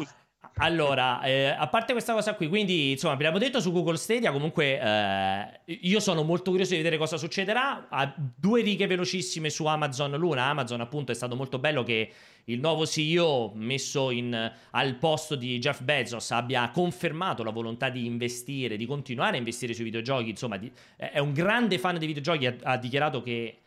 Allora 0.55 1.21
eh, 1.21 1.45
a 1.47 1.67
parte 1.67 1.93
questa 1.93 2.13
cosa 2.13 2.35
qui, 2.35 2.47
quindi 2.47 2.91
insomma, 2.91 3.13
abbiamo 3.13 3.37
detto 3.37 3.59
su 3.59 3.71
Google 3.71 3.97
Stadia. 3.97 4.31
Comunque, 4.31 4.79
eh, 4.79 5.59
io 5.81 5.99
sono 5.99 6.23
molto 6.23 6.51
curioso 6.51 6.71
di 6.71 6.77
vedere 6.77 6.97
cosa 6.97 7.17
succederà. 7.17 7.87
A 7.89 8.13
due 8.15 8.61
righe 8.61 8.85
velocissime 8.87 9.49
su 9.49 9.65
Amazon 9.65 10.11
Luna. 10.11 10.45
Amazon, 10.45 10.81
appunto, 10.81 11.11
è 11.11 11.15
stato 11.15 11.35
molto 11.35 11.57
bello 11.57 11.83
che 11.83 12.11
il 12.45 12.59
nuovo 12.59 12.85
CEO 12.85 13.51
messo 13.55 14.11
in, 14.11 14.51
al 14.71 14.95
posto 14.95 15.35
di 15.35 15.57
Jeff 15.59 15.81
Bezos 15.81 16.31
abbia 16.31 16.69
confermato 16.71 17.43
la 17.43 17.51
volontà 17.51 17.89
di 17.89 18.05
investire, 18.05 18.77
di 18.77 18.85
continuare 18.85 19.35
a 19.35 19.39
investire 19.39 19.73
sui 19.73 19.85
videogiochi. 19.85 20.29
Insomma, 20.29 20.57
di- 20.57 20.71
è 20.95 21.19
un 21.19 21.33
grande 21.33 21.79
fan 21.79 21.97
dei 21.97 22.07
videogiochi. 22.07 22.45
Ha, 22.45 22.55
ha 22.63 22.77
dichiarato 22.77 23.21
che 23.21 23.60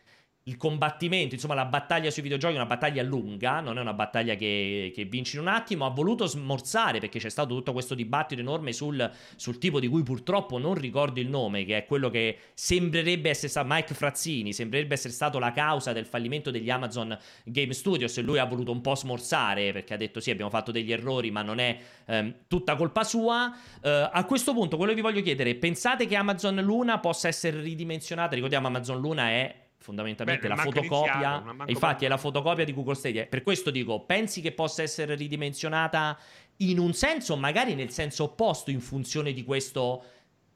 il 0.47 0.57
combattimento, 0.57 1.33
insomma, 1.33 1.55
la 1.55 1.65
battaglia 1.65 2.11
sui 2.11 2.21
videogiochi 2.21 2.53
è 2.53 2.57
una 2.57 2.67
battaglia 2.67 3.01
lunga, 3.01 3.61
non 3.61 3.79
è 3.79 3.81
una 3.81 3.93
battaglia 3.93 4.35
che, 4.35 4.91
che 4.93 5.05
vinci 5.05 5.37
in 5.37 5.41
un 5.41 5.47
attimo. 5.47 5.87
Ha 5.87 5.89
voluto 5.89 6.27
smorzare 6.27 6.99
perché 6.99 7.17
c'è 7.17 7.29
stato 7.29 7.55
tutto 7.55 7.73
questo 7.73 7.95
dibattito 7.95 8.41
enorme 8.41 8.71
sul, 8.71 9.11
sul 9.35 9.57
tipo 9.57 9.79
di 9.79 9.87
cui 9.87 10.03
purtroppo 10.03 10.59
non 10.59 10.75
ricordo 10.75 11.19
il 11.19 11.29
nome, 11.29 11.65
che 11.65 11.77
è 11.77 11.85
quello 11.85 12.11
che 12.11 12.37
sembrerebbe 12.53 13.31
essere 13.31 13.47
stato 13.47 13.67
Mike 13.67 13.95
Frazzini, 13.95 14.53
sembrerebbe 14.53 14.93
essere 14.93 15.13
stato 15.13 15.39
la 15.39 15.51
causa 15.51 15.93
del 15.93 16.05
fallimento 16.05 16.51
degli 16.51 16.69
Amazon 16.69 17.17
Game 17.43 17.73
Studios. 17.73 18.15
E 18.15 18.21
lui 18.21 18.37
ha 18.37 18.45
voluto 18.45 18.71
un 18.71 18.81
po' 18.81 18.93
smorzare 18.93 19.71
perché 19.71 19.95
ha 19.95 19.97
detto: 19.97 20.19
Sì, 20.19 20.29
abbiamo 20.29 20.51
fatto 20.51 20.71
degli 20.71 20.91
errori, 20.91 21.31
ma 21.31 21.41
non 21.41 21.57
è 21.57 21.75
ehm, 22.05 22.35
tutta 22.47 22.75
colpa 22.75 23.03
sua. 23.03 23.51
Eh, 23.81 24.09
a 24.11 24.23
questo 24.25 24.53
punto, 24.53 24.77
quello 24.77 24.91
che 24.91 24.97
vi 24.97 25.03
voglio 25.03 25.23
chiedere: 25.23 25.55
pensate 25.55 26.05
che 26.05 26.15
Amazon 26.15 26.57
Luna 26.57 26.99
possa 26.99 27.27
essere 27.27 27.61
ridimensionata? 27.61 28.35
Ricordiamo, 28.35 28.67
Amazon 28.67 28.99
Luna 28.99 29.29
è 29.29 29.63
fondamentalmente 29.85 30.47
Beh, 30.47 30.55
la 30.55 30.61
fotocopia. 30.61 31.43
infatti 31.67 32.05
è 32.05 32.07
la 32.07 32.17
fotocopia 32.17 32.65
di 32.65 32.73
Google 32.73 32.95
Stadia. 32.95 33.27
Per 33.27 33.43
questo 33.43 33.69
dico, 33.69 34.01
pensi 34.01 34.41
che 34.41 34.51
possa 34.51 34.81
essere 34.81 35.13
ridimensionata 35.13 36.17
in 36.57 36.79
un 36.79 36.93
senso, 36.93 37.37
magari 37.37 37.75
nel 37.75 37.91
senso 37.91 38.23
opposto, 38.23 38.71
in 38.71 38.81
funzione 38.81 39.31
di 39.31 39.43
questo 39.43 40.03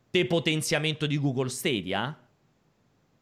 depotenziamento 0.09 1.05
di 1.05 1.19
Google 1.19 1.49
Stadia? 1.49 2.17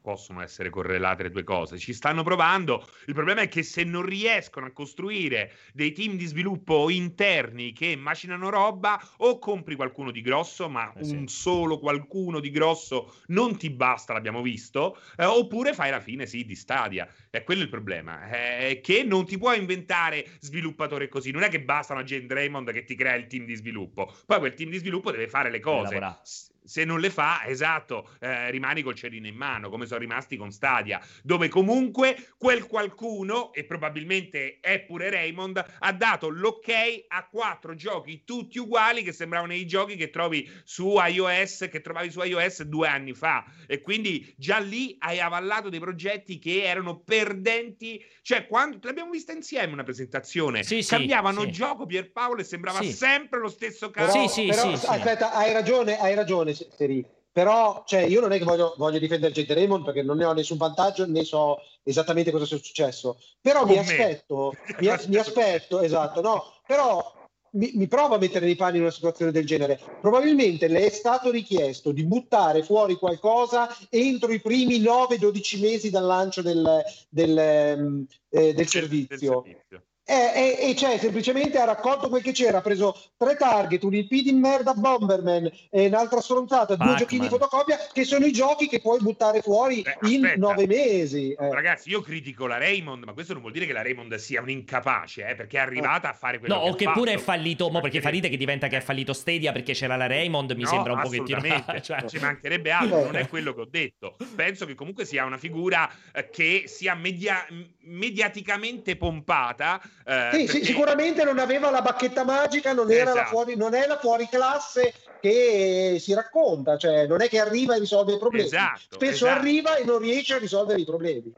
Possono 0.07 0.41
essere 0.41 0.69
correlate 0.69 1.23
le 1.23 1.31
due 1.31 1.43
cose. 1.43 1.77
Ci 1.77 1.91
stanno 1.91 2.23
provando. 2.23 2.87
Il 3.07 3.13
problema 3.13 3.41
è 3.41 3.49
che 3.49 3.61
se 3.61 3.83
non 3.83 4.03
riescono 4.03 4.65
a 4.65 4.71
costruire 4.71 5.51
dei 5.73 5.91
team 5.91 6.15
di 6.15 6.25
sviluppo 6.25 6.89
interni 6.89 7.73
che 7.73 7.97
macinano 7.97 8.49
roba, 8.49 8.97
o 9.17 9.37
compri 9.37 9.75
qualcuno 9.75 10.11
di 10.11 10.21
grosso, 10.21 10.69
ma 10.69 10.93
Eh 10.93 11.03
sì. 11.03 11.13
un 11.13 11.27
solo 11.27 11.77
qualcuno 11.77 12.39
di 12.39 12.51
grosso 12.51 13.15
non 13.27 13.57
ti 13.57 13.69
basta, 13.69 14.13
l'abbiamo 14.13 14.41
visto, 14.41 14.97
eh, 15.17 15.25
oppure 15.25 15.73
fai 15.73 15.89
la 15.89 15.99
fine, 15.99 16.25
sì, 16.25 16.45
di 16.45 16.55
Stadia. 16.55 17.05
È 17.29 17.43
quello 17.43 17.63
il 17.63 17.69
problema, 17.69 18.29
è 18.29 18.79
che 18.81 19.03
non 19.03 19.25
ti 19.25 19.37
puoi 19.37 19.59
inventare 19.59 20.25
sviluppatore 20.39 21.09
così. 21.09 21.31
Non 21.31 21.43
è 21.43 21.49
che 21.49 21.61
basta 21.61 21.91
una 21.91 22.03
Jane 22.03 22.27
Raymond 22.29 22.71
che 22.71 22.85
ti 22.85 22.95
crea 22.95 23.15
il 23.15 23.27
team 23.27 23.43
di 23.43 23.55
sviluppo. 23.55 24.09
Poi 24.25 24.39
quel 24.39 24.53
team 24.53 24.69
di 24.69 24.77
sviluppo 24.77 25.11
deve 25.11 25.27
fare 25.27 25.49
le 25.49 25.59
cose. 25.59 25.95
lavorare. 25.95 26.21
Se 26.67 26.83
non 26.83 26.99
le 26.99 27.09
fa, 27.09 27.45
esatto, 27.45 28.09
eh, 28.19 28.51
rimani 28.51 28.81
col 28.81 28.93
cerino 28.93 29.25
in 29.25 29.35
mano, 29.35 29.69
come 29.69 29.85
sono 29.85 30.01
rimasti 30.01 30.35
con 30.35 30.51
Stadia, 30.51 30.99
dove 31.23 31.47
comunque 31.47 32.27
quel 32.37 32.65
qualcuno, 32.67 33.53
e 33.53 33.63
probabilmente 33.63 34.59
è 34.59 34.81
pure 34.81 35.09
Raymond, 35.09 35.63
ha 35.79 35.93
dato 35.93 36.27
l'ok 36.27 37.05
a 37.07 37.25
quattro 37.25 37.73
giochi 37.73 38.23
tutti 38.25 38.59
uguali 38.59 39.01
che 39.01 39.13
sembravano 39.13 39.53
i 39.53 39.65
giochi 39.65 39.95
che 39.95 40.09
trovi 40.09 40.49
su 40.65 40.97
iOS, 40.99 41.67
che 41.71 41.79
trovavi 41.79 42.11
su 42.11 42.21
iOS 42.21 42.63
due 42.63 42.87
anni 42.89 43.13
fa. 43.13 43.45
E 43.65 43.79
quindi 43.79 44.33
già 44.37 44.57
lì 44.57 44.95
hai 44.99 45.19
avallato 45.21 45.69
dei 45.69 45.79
progetti 45.79 46.37
che 46.37 46.63
erano 46.63 46.99
perdenti. 46.99 48.03
Cioè, 48.21 48.45
quando 48.47 48.77
l'abbiamo 48.81 49.11
vista 49.11 49.31
insieme 49.31 49.71
una 49.71 49.83
presentazione, 49.83 50.63
Sì, 50.63 50.81
sì, 50.81 50.89
cambiavano 50.89 51.41
sì. 51.43 51.51
gioco 51.51 51.85
Pierpaolo 51.85 52.41
e 52.41 52.43
sembrava 52.43 52.81
Sì. 52.81 52.91
sempre 52.91 53.39
lo 53.39 53.47
stesso 53.47 53.89
Però, 53.89 54.11
caso. 54.11 54.43
però, 54.45 54.71
aspetta, 54.73 55.31
hai 55.31 55.53
ragione, 55.53 55.97
hai 55.97 56.13
ragione, 56.13 56.55
Seri. 56.75 57.05
Però, 57.31 57.83
cioè, 57.85 58.01
io 58.01 58.19
non 58.19 58.31
è 58.31 58.39
che 58.39 58.45
voglio, 58.45 58.73
voglio 58.77 58.97
difendere 58.97 59.31
Jade 59.31 59.53
Raymond 59.53 59.85
perché 59.85 60.01
non 60.01 60.17
ne 60.17 60.25
ho 60.25 60.33
nessun 60.33 60.57
vantaggio 60.57 61.05
né 61.05 61.23
so 61.23 61.57
esattamente 61.83 62.31
cosa 62.31 62.45
sia 62.45 62.57
successo. 62.57 63.19
Però 63.39 63.59
Con 63.59 63.69
mi 63.69 63.75
me. 63.75 63.81
aspetto, 63.81 64.53
mi, 64.79 64.89
mi 65.07 65.17
aspetto, 65.17 65.81
esatto, 65.81 66.21
no, 66.21 66.43
però 66.65 67.13
mi, 67.51 67.71
mi 67.75 67.87
provo 67.87 68.15
a 68.15 68.17
mettere 68.17 68.45
nei 68.45 68.55
panni 68.55 68.77
in 68.77 68.83
una 68.83 68.91
situazione 68.91 69.31
del 69.31 69.45
genere. 69.45 69.79
Probabilmente 70.01 70.67
le 70.67 70.85
è 70.85 70.89
stato 70.89 71.29
richiesto 71.29 71.91
di 71.91 72.03
buttare 72.03 72.63
fuori 72.63 72.95
qualcosa 72.95 73.69
entro 73.89 74.31
i 74.31 74.41
primi 74.41 74.81
9-12 74.81 75.59
mesi 75.59 75.89
dal 75.89 76.05
lancio 76.05 76.41
del, 76.41 76.81
del, 77.09 77.37
ehm, 77.37 78.05
eh, 78.29 78.53
del 78.53 78.67
servizio. 78.67 79.43
E, 79.43 79.63
e- 79.69 79.81
e 80.09 80.75
cioè 80.77 80.97
semplicemente 80.97 81.57
ha 81.57 81.65
raccolto 81.65 82.07
quel 82.07 82.21
che 82.21 82.31
c'era, 82.31 82.59
ha 82.59 82.61
preso 82.61 82.95
tre 83.17 83.35
target, 83.35 83.83
un 83.83 83.93
IP 83.93 84.09
di 84.23 84.31
merda 84.31 84.73
Bomberman 84.73 85.51
e 85.69 85.87
un'altra 85.87 86.21
stronzata, 86.21 86.75
due 86.75 86.95
giochini 86.95 87.23
di 87.23 87.29
fotocopia 87.29 87.77
che 87.91 88.05
sono 88.05 88.25
i 88.25 88.31
giochi 88.31 88.67
che 88.69 88.79
puoi 88.79 88.99
buttare 89.01 89.41
fuori 89.41 89.83
in 90.01 90.23
aspetta. 90.23 90.39
nove 90.39 90.65
mesi. 90.67 91.31
eh. 91.33 91.53
Ragazzi, 91.53 91.89
io 91.89 92.01
critico 92.01 92.47
la 92.47 92.57
Raymond, 92.57 93.03
ma 93.03 93.11
questo 93.13 93.33
non 93.33 93.41
vuol 93.41 93.53
dire 93.53 93.65
che 93.65 93.73
la 93.73 93.81
Raymond 93.81 94.15
sia 94.15 94.41
un 94.41 94.49
incapace, 94.49 95.27
eh, 95.27 95.35
perché 95.35 95.57
è 95.57 95.61
arrivata 95.61 96.09
a 96.09 96.13
fare 96.13 96.39
quello 96.39 96.55
No, 96.55 96.61
che 96.61 96.67
o 96.69 96.71
ha 96.71 96.75
che 96.75 96.85
fatto. 96.85 96.99
pure 96.99 97.13
è 97.13 97.17
fallito, 97.17 97.69
mo 97.69 97.81
perché 97.81 97.99
fa 98.01 98.09
che 98.09 98.37
diventa 98.37 98.67
che 98.67 98.77
è 98.77 98.81
fallito 98.81 99.11
Stadia 99.13 99.51
perché 99.51 99.73
c'era 99.73 99.95
la 99.97 100.07
Raymond, 100.07 100.51
mi 100.51 100.63
No, 100.63 100.69
sembra 100.69 100.93
un 100.93 101.01
pochettino... 101.01 101.37
assolutamente, 101.37 101.81
cioè- 101.83 102.05
ci 102.07 102.17
mancherebbe 102.19 102.71
altro, 102.71 103.03
non 103.03 103.15
è 103.17 103.27
quello 103.27 103.53
che 103.53 103.61
ho 103.61 103.67
detto. 103.69 104.15
Penso 104.35 104.65
che 104.65 104.73
comunque 104.73 105.03
sia 105.05 105.25
una 105.25 105.37
figura 105.37 105.89
eh, 106.13 106.29
che 106.29 106.63
sia 106.67 106.95
media- 106.95 107.45
mediaticamente 107.81 108.95
pompata. 108.95 109.81
Eh, 110.07 110.29
Sì, 110.31 110.39
sì, 110.39 110.45
perché- 110.45 110.65
sicuramente 110.65 111.23
non 111.25 111.37
aveva 111.37 111.69
la 111.69 111.81
bacchetta 111.81 112.23
magica, 112.23 112.71
non, 112.71 112.89
era 112.89 113.03
la 113.03 113.11
Esatto. 113.11 113.27
fuori, 113.27 113.55
non 113.57 113.73
è 113.73 113.85
la 113.85 113.97
fuori 113.97 114.27
classe 114.29 114.93
che 115.19 115.97
si 115.99 116.13
racconta, 116.13 116.77
cioè 116.77 117.07
non 117.07 117.21
è 117.21 117.27
che 117.27 117.39
arriva 117.39 117.75
e 117.75 117.79
risolve 117.79 118.13
i 118.13 118.17
problemi. 118.17 118.45
Esatto, 118.47 118.95
Spesso 118.95 119.25
esatto. 119.25 119.39
arriva 119.39 119.75
e 119.75 119.83
non 119.83 119.99
riesce 119.99 120.35
a 120.35 120.37
risolvere 120.37 120.79
i 120.79 120.85
problemi. 120.85 121.33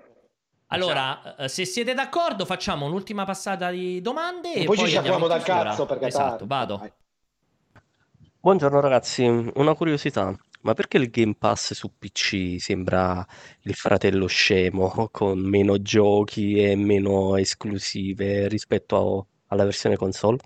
Allora, 0.67 1.35
eh, 1.35 1.47
se 1.47 1.65
siete 1.65 1.95
d'accordo, 1.95 2.45
facciamo 2.45 2.85
un'ultima 2.85 3.25
passata 3.25 3.71
di 3.71 4.01
domande 4.01 4.53
E 4.53 4.61
e, 4.61 4.65
poi 4.65 4.77
ci 4.77 4.83
andiamo 4.83 5.01
sciacquiamo 5.07 5.27
dal 5.27 5.41
cazzo, 5.41 5.85
perché 5.87 6.05
Esatto, 6.05 6.29
tardi. 6.29 6.45
vado. 6.47 6.91
Buongiorno 8.39 8.79
ragazzi, 8.79 9.23
una 9.55 9.73
curiosità, 9.73 10.31
ma 10.61 10.73
perché 10.73 10.97
il 10.97 11.09
Game 11.09 11.35
Pass 11.37 11.73
su 11.73 11.91
PC 11.97 12.57
sembra 12.59 13.25
il 13.61 13.75
fratello 13.75 14.27
scemo 14.27 15.07
con 15.11 15.39
meno 15.39 15.81
giochi 15.81 16.61
e 16.61 16.75
meno 16.75 17.37
esclusive 17.37 18.47
rispetto 18.47 18.95
a- 19.19 19.25
alla 19.47 19.63
versione 19.63 19.95
console? 19.95 20.37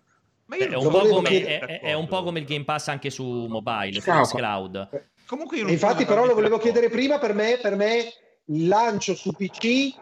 Beh, 0.46 0.70
è, 0.70 0.76
un 0.76 0.92
po 0.92 1.08
come, 1.08 1.30
chiedere- 1.30 1.66
è, 1.66 1.80
è 1.82 1.94
un 1.94 2.08
po' 2.08 2.24
come 2.24 2.40
il 2.40 2.46
Game 2.46 2.64
Pass 2.64 2.90
anche 2.90 3.10
su 3.10 3.24
mobile, 3.24 3.94
su 3.94 4.02
Ciao. 4.02 4.24
Xcloud. 4.24 5.12
Comunque 5.26 5.58
io 5.58 5.64
E 5.64 5.70
non 5.70 5.78
sono 5.78 5.92
infatti, 5.92 6.06
però, 6.06 6.26
lo 6.26 6.34
volevo 6.34 6.58
chiedere 6.58 6.90
prima. 6.90 7.18
Per 7.18 7.34
me, 7.34 7.58
per 7.62 7.76
me 7.76 8.14
il 8.46 8.68
lancio 8.68 9.16
su 9.16 9.32
PC 9.32 9.96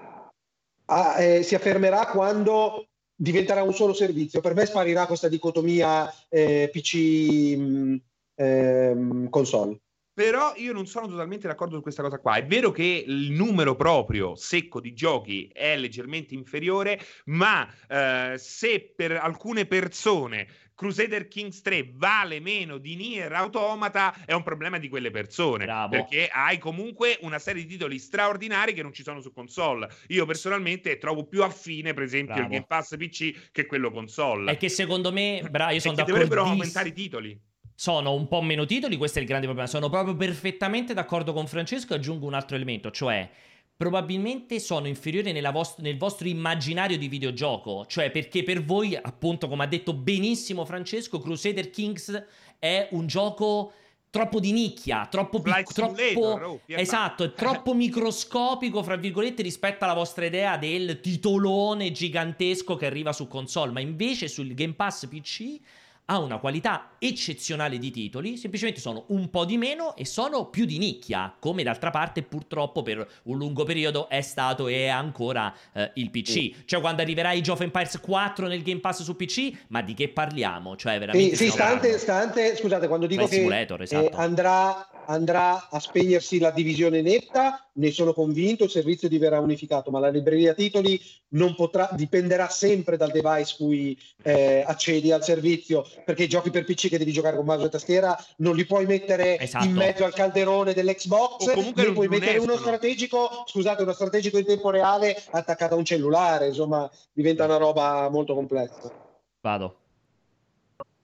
ah, 0.85 1.21
eh, 1.21 1.43
si 1.43 1.55
affermerà 1.55 2.07
quando 2.07 2.87
diventerà 3.15 3.63
un 3.63 3.73
solo 3.73 3.93
servizio. 3.93 4.41
Per 4.41 4.55
me 4.55 4.65
sparirà 4.65 5.05
questa 5.05 5.29
dicotomia 5.29 6.11
eh, 6.27 6.69
PC 6.71 7.55
mh, 7.55 7.95
ehm, 8.35 9.29
console. 9.29 9.79
Però 10.13 10.53
io 10.57 10.73
non 10.73 10.87
sono 10.87 11.07
totalmente 11.07 11.47
d'accordo 11.47 11.75
su 11.75 11.81
questa 11.81 12.03
cosa 12.03 12.19
qua. 12.19 12.35
È 12.35 12.45
vero 12.45 12.71
che 12.71 13.03
il 13.07 13.31
numero 13.31 13.75
proprio 13.75 14.35
secco 14.35 14.81
di 14.81 14.93
giochi 14.93 15.49
è 15.53 15.77
leggermente 15.77 16.33
inferiore, 16.33 16.99
ma 17.25 17.67
eh, 17.87 18.35
se 18.37 18.93
per 18.95 19.13
alcune 19.13 19.65
persone 19.65 20.47
Crusader 20.81 21.27
Kings 21.27 21.61
3 21.61 21.91
vale 21.93 22.39
meno 22.39 22.79
di 22.79 22.95
Nier 22.95 23.31
Automata, 23.33 24.15
è 24.25 24.33
un 24.33 24.41
problema 24.41 24.79
di 24.79 24.89
quelle 24.89 25.11
persone. 25.11 25.65
Perché 25.91 26.27
hai 26.27 26.57
comunque 26.57 27.19
una 27.21 27.37
serie 27.37 27.61
di 27.61 27.67
titoli 27.67 27.99
straordinari 27.99 28.73
che 28.73 28.81
non 28.81 28.91
ci 28.91 29.03
sono 29.03 29.21
su 29.21 29.31
console. 29.31 29.87
Io 30.07 30.25
personalmente 30.25 30.97
trovo 30.97 31.27
più 31.27 31.43
affine, 31.43 31.93
per 31.93 32.01
esempio, 32.01 32.33
Bravo. 32.33 32.47
il 32.47 32.53
Game 32.53 32.65
Pass 32.67 32.97
PC 32.97 33.51
che 33.51 33.67
quello 33.67 33.91
console. 33.91 34.51
È 34.51 34.57
che 34.57 34.69
secondo 34.69 35.11
me, 35.11 35.47
bra, 35.51 35.69
io 35.69 35.79
sono 35.79 35.93
che 35.93 36.03
dovrebbero 36.03 36.45
aumentare 36.45 36.89
i 36.89 36.93
titoli. 36.93 37.39
Sono 37.81 38.13
un 38.13 38.27
po' 38.27 38.43
meno 38.43 38.67
titoli, 38.67 38.95
questo 38.95 39.17
è 39.17 39.21
il 39.23 39.27
grande 39.27 39.47
problema. 39.47 39.67
Sono 39.67 39.89
proprio 39.89 40.15
perfettamente 40.15 40.93
d'accordo 40.93 41.33
con 41.33 41.47
Francesco. 41.47 41.95
Aggiungo 41.95 42.27
un 42.27 42.35
altro 42.35 42.55
elemento, 42.55 42.91
cioè 42.91 43.27
probabilmente 43.75 44.59
sono 44.59 44.85
inferiori 44.85 45.31
nella 45.31 45.49
vost- 45.49 45.79
nel 45.79 45.97
vostro 45.97 46.27
immaginario 46.27 46.95
di 46.95 47.07
videogioco. 47.07 47.87
Cioè, 47.87 48.11
perché 48.11 48.43
per 48.43 48.63
voi, 48.63 48.95
appunto, 48.95 49.47
come 49.47 49.63
ha 49.63 49.67
detto 49.67 49.95
benissimo 49.95 50.63
Francesco, 50.63 51.17
Crusader 51.17 51.71
Kings 51.71 52.23
è 52.59 52.89
un 52.91 53.07
gioco 53.07 53.73
troppo 54.11 54.39
di 54.39 54.51
nicchia, 54.51 55.07
troppo 55.09 55.41
piccolo, 55.41 55.63
troppo 55.73 56.21
oh, 56.21 56.59
esatto, 56.67 57.23
è 57.23 57.33
troppo 57.33 57.73
microscopico, 57.73 58.83
fra 58.83 58.95
virgolette, 58.95 59.41
rispetto 59.41 59.85
alla 59.85 59.95
vostra 59.95 60.25
idea 60.25 60.55
del 60.55 60.99
titolone 60.99 61.91
gigantesco 61.91 62.75
che 62.75 62.85
arriva 62.85 63.11
su 63.11 63.27
console, 63.27 63.71
ma 63.71 63.79
invece 63.79 64.27
sul 64.27 64.53
Game 64.53 64.73
Pass 64.73 65.07
PC 65.07 65.59
ha 66.05 66.19
una 66.19 66.39
qualità 66.39 66.91
eccezionale 66.99 67.77
di 67.77 67.89
titoli, 67.91 68.37
semplicemente 68.37 68.81
sono 68.81 69.05
un 69.07 69.29
po' 69.29 69.45
di 69.45 69.57
meno 69.57 69.95
e 69.95 70.05
sono 70.05 70.47
più 70.47 70.65
di 70.65 70.77
nicchia, 70.77 71.33
come 71.39 71.63
d'altra 71.63 71.89
parte 71.89 72.21
purtroppo 72.21 72.81
per 72.81 73.07
un 73.23 73.37
lungo 73.37 73.63
periodo 73.63 74.09
è 74.09 74.21
stato 74.21 74.67
e 74.67 74.85
è 74.85 74.87
ancora 74.87 75.53
eh, 75.73 75.91
il 75.95 76.09
PC. 76.09 76.29
Sì. 76.29 76.55
Cioè 76.65 76.81
quando 76.81 77.01
arriverà 77.01 77.29
Age 77.29 77.51
of 77.51 77.61
Empires 77.61 77.99
4 77.99 78.47
nel 78.47 78.61
Game 78.61 78.79
Pass 78.79 79.03
su 79.03 79.15
PC, 79.15 79.51
ma 79.67 79.81
di 79.81 79.93
che 79.93 80.09
parliamo? 80.09 80.75
Cioè 80.75 80.99
veramente 80.99 81.35
Sì, 81.35 81.45
sì, 81.45 81.51
stante, 81.51 81.97
stante, 81.97 82.55
scusate, 82.55 82.87
quando 82.87 83.07
dico 83.07 83.27
Flight 83.27 83.67
che 83.67 83.73
eh, 83.73 83.83
esatto. 83.83 84.17
andrà, 84.17 84.89
andrà 85.11 85.69
a 85.69 85.79
spegnersi 85.79 86.39
la 86.39 86.51
divisione 86.51 87.01
netta, 87.01 87.69
ne 87.73 87.91
sono 87.91 88.13
convinto, 88.13 88.63
il 88.63 88.69
servizio 88.69 89.07
diverrà 89.07 89.39
unificato, 89.39 89.91
ma 89.91 89.99
la 89.99 90.09
libreria 90.09 90.53
titoli 90.53 90.99
non 91.29 91.55
potrà, 91.55 91.89
dipenderà 91.93 92.47
sempre 92.49 92.97
dal 92.97 93.11
device 93.11 93.55
cui 93.57 93.97
eh, 94.23 94.63
accedi 94.65 95.11
al 95.11 95.23
servizio, 95.23 95.85
perché 96.05 96.23
i 96.23 96.27
giochi 96.29 96.49
per 96.49 96.63
PC 96.65 96.89
che 96.89 96.97
devi 96.97 97.11
giocare 97.11 97.35
con 97.35 97.45
mouse 97.45 97.65
e 97.65 97.69
tastiera 97.69 98.17
non 98.37 98.55
li 98.55 98.65
puoi 98.65 98.85
mettere 98.85 99.37
Esatto. 99.39 99.65
in 99.65 99.73
mezzo 99.73 100.03
al 100.03 100.13
calderone 100.13 100.73
dell'Xbox, 100.73 101.47
O 101.47 101.53
comunque 101.53 101.81
ne 101.81 101.87
non- 101.87 101.93
puoi 101.95 102.07
non 102.07 102.17
mettere 102.19 102.37
uno 102.39 102.57
strategico, 102.57 103.43
scusate, 103.45 103.83
uno 103.83 103.93
strategico 103.93 104.37
in 104.37 104.45
tempo 104.45 104.69
reale 104.69 105.21
attaccato 105.31 105.75
a 105.75 105.77
un 105.77 105.85
cellulare, 105.85 106.47
insomma 106.47 106.89
diventa 107.13 107.45
una 107.45 107.57
roba 107.57 108.09
molto 108.09 108.33
complessa. 108.33 108.91
Vado. 109.41 109.75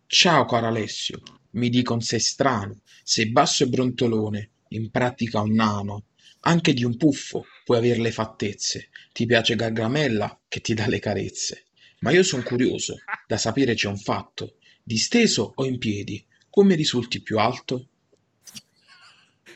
Ciao 0.09 0.45
caro 0.45 0.67
Alessio, 0.67 1.19
mi 1.51 1.69
dicono 1.69 1.99
sei 2.01 2.19
strano, 2.19 2.81
sei 3.03 3.29
basso 3.31 3.63
e 3.63 3.67
brontolone, 3.67 4.49
in 4.69 4.89
pratica 4.91 5.41
un 5.41 5.53
nano, 5.53 6.03
anche 6.41 6.73
di 6.73 6.83
un 6.83 6.97
puffo 6.97 7.45
puoi 7.63 7.77
avere 7.77 7.99
le 7.99 8.11
fattezze, 8.11 8.89
ti 9.11 9.25
piace 9.25 9.55
Gargamella 9.55 10.39
che 10.47 10.61
ti 10.61 10.73
dà 10.73 10.87
le 10.87 10.99
carezze, 10.99 11.65
ma 11.99 12.11
io 12.11 12.23
sono 12.23 12.43
curioso, 12.43 12.95
da 13.25 13.37
sapere 13.37 13.73
c'è 13.73 13.87
un 13.87 13.97
fatto, 13.97 14.55
disteso 14.83 15.51
o 15.55 15.65
in 15.65 15.77
piedi, 15.77 16.25
come 16.49 16.75
risulti 16.75 17.21
più 17.21 17.39
alto? 17.39 17.87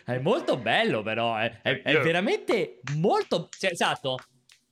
È 0.04 0.18
molto 0.18 0.58
bello 0.58 1.02
però, 1.04 1.36
è, 1.38 1.62
è- 1.62 1.82
è 1.82 2.00
veramente 2.00 2.80
molto... 2.96 3.50
esatto. 3.60 4.18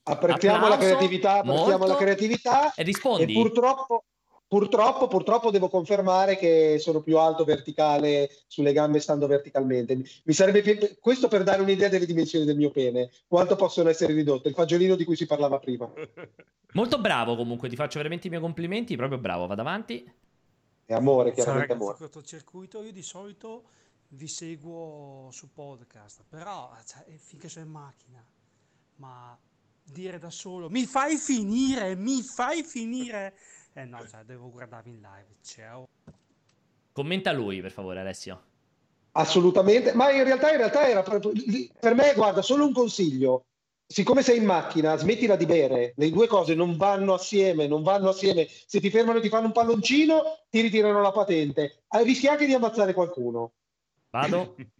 Apprezziamo 0.02 0.66
la 0.68 0.76
creatività, 0.76 1.38
apprezziamo 1.38 1.68
molto. 1.78 1.86
la 1.86 1.96
creatività 1.96 2.74
E 2.74 2.82
rispondi. 2.82 3.32
e 3.32 3.34
purtroppo, 3.34 4.04
purtroppo, 4.50 5.06
purtroppo 5.06 5.52
devo 5.52 5.68
confermare 5.68 6.36
che 6.36 6.78
sono 6.80 7.00
più 7.00 7.18
alto 7.18 7.44
verticale 7.44 8.28
sulle 8.48 8.72
gambe 8.72 8.98
stando 8.98 9.28
verticalmente. 9.28 9.94
Mi 9.94 10.32
sarebbe 10.32 10.60
pi- 10.60 10.96
questo 10.98 11.28
per 11.28 11.44
dare 11.44 11.62
un'idea 11.62 11.88
delle 11.88 12.04
dimensioni 12.04 12.44
del 12.44 12.56
mio 12.56 12.72
pene, 12.72 13.10
quanto 13.28 13.54
possono 13.54 13.90
essere 13.90 14.12
ridotte, 14.12 14.48
il 14.48 14.54
fagiolino 14.54 14.96
di 14.96 15.04
cui 15.04 15.14
si 15.14 15.26
parlava 15.26 15.60
prima. 15.60 15.88
Molto 16.74 16.98
bravo 16.98 17.36
comunque, 17.36 17.68
ti 17.68 17.76
faccio 17.76 17.98
veramente 17.98 18.26
i 18.26 18.30
miei 18.30 18.42
complimenti, 18.42 18.96
proprio 18.96 19.18
bravo, 19.18 19.46
vado 19.46 19.60
avanti. 19.60 20.12
È 20.84 20.94
amore, 20.94 21.28
Ciao 21.28 21.34
chiaramente 21.36 21.72
ragazzi, 21.72 21.82
amore. 21.84 21.98
cortocircuito. 21.98 22.82
Io 22.82 22.92
di 22.92 23.02
solito 23.02 23.62
vi 24.08 24.26
seguo 24.26 25.28
su 25.30 25.52
podcast, 25.52 26.24
però 26.28 26.72
cioè, 26.84 27.04
finché 27.18 27.48
sono 27.48 27.66
in 27.66 27.70
macchina, 27.70 28.24
ma 28.96 29.38
dire 29.84 30.18
da 30.18 30.30
solo 30.30 30.68
mi 30.70 30.84
fai 30.84 31.16
finire, 31.16 31.94
mi 31.96 32.22
fai 32.22 32.62
finire. 32.62 33.34
Eh 33.72 33.84
no, 33.84 34.06
cioè, 34.06 34.22
devo 34.24 34.50
guardarvi 34.50 34.90
in 34.90 35.00
live. 35.00 35.36
Ciao. 35.42 35.88
Commenta 36.92 37.32
lui, 37.32 37.60
per 37.60 37.70
favore, 37.70 38.00
Alessio. 38.00 38.42
Assolutamente, 39.12 39.92
ma 39.92 40.10
in 40.10 40.24
realtà, 40.24 40.50
in 40.50 40.58
realtà 40.58 40.88
era 40.88 41.02
proprio- 41.02 41.32
per 41.78 41.94
me, 41.94 42.12
guarda, 42.14 42.42
solo 42.42 42.66
un 42.66 42.72
consiglio. 42.72 43.44
Siccome 43.86 44.22
sei 44.22 44.38
in 44.38 44.44
macchina, 44.44 44.96
smettila 44.96 45.34
di 45.34 45.46
bere. 45.46 45.94
Le 45.96 46.10
due 46.10 46.28
cose 46.28 46.54
non 46.54 46.76
vanno 46.76 47.14
assieme, 47.14 47.66
non 47.66 47.82
vanno 47.82 48.10
assieme. 48.10 48.46
Se 48.48 48.80
ti 48.80 48.88
fermano 48.88 49.18
e 49.18 49.20
ti 49.20 49.28
fanno 49.28 49.46
un 49.46 49.52
palloncino, 49.52 50.22
ti 50.48 50.60
ritirano 50.60 51.00
la 51.00 51.10
patente. 51.10 51.82
Eh, 51.90 52.02
Rischi 52.04 52.28
anche 52.28 52.46
di 52.46 52.54
ammazzare 52.54 52.94
qualcuno. 52.94 53.52
Vado? 54.10 54.54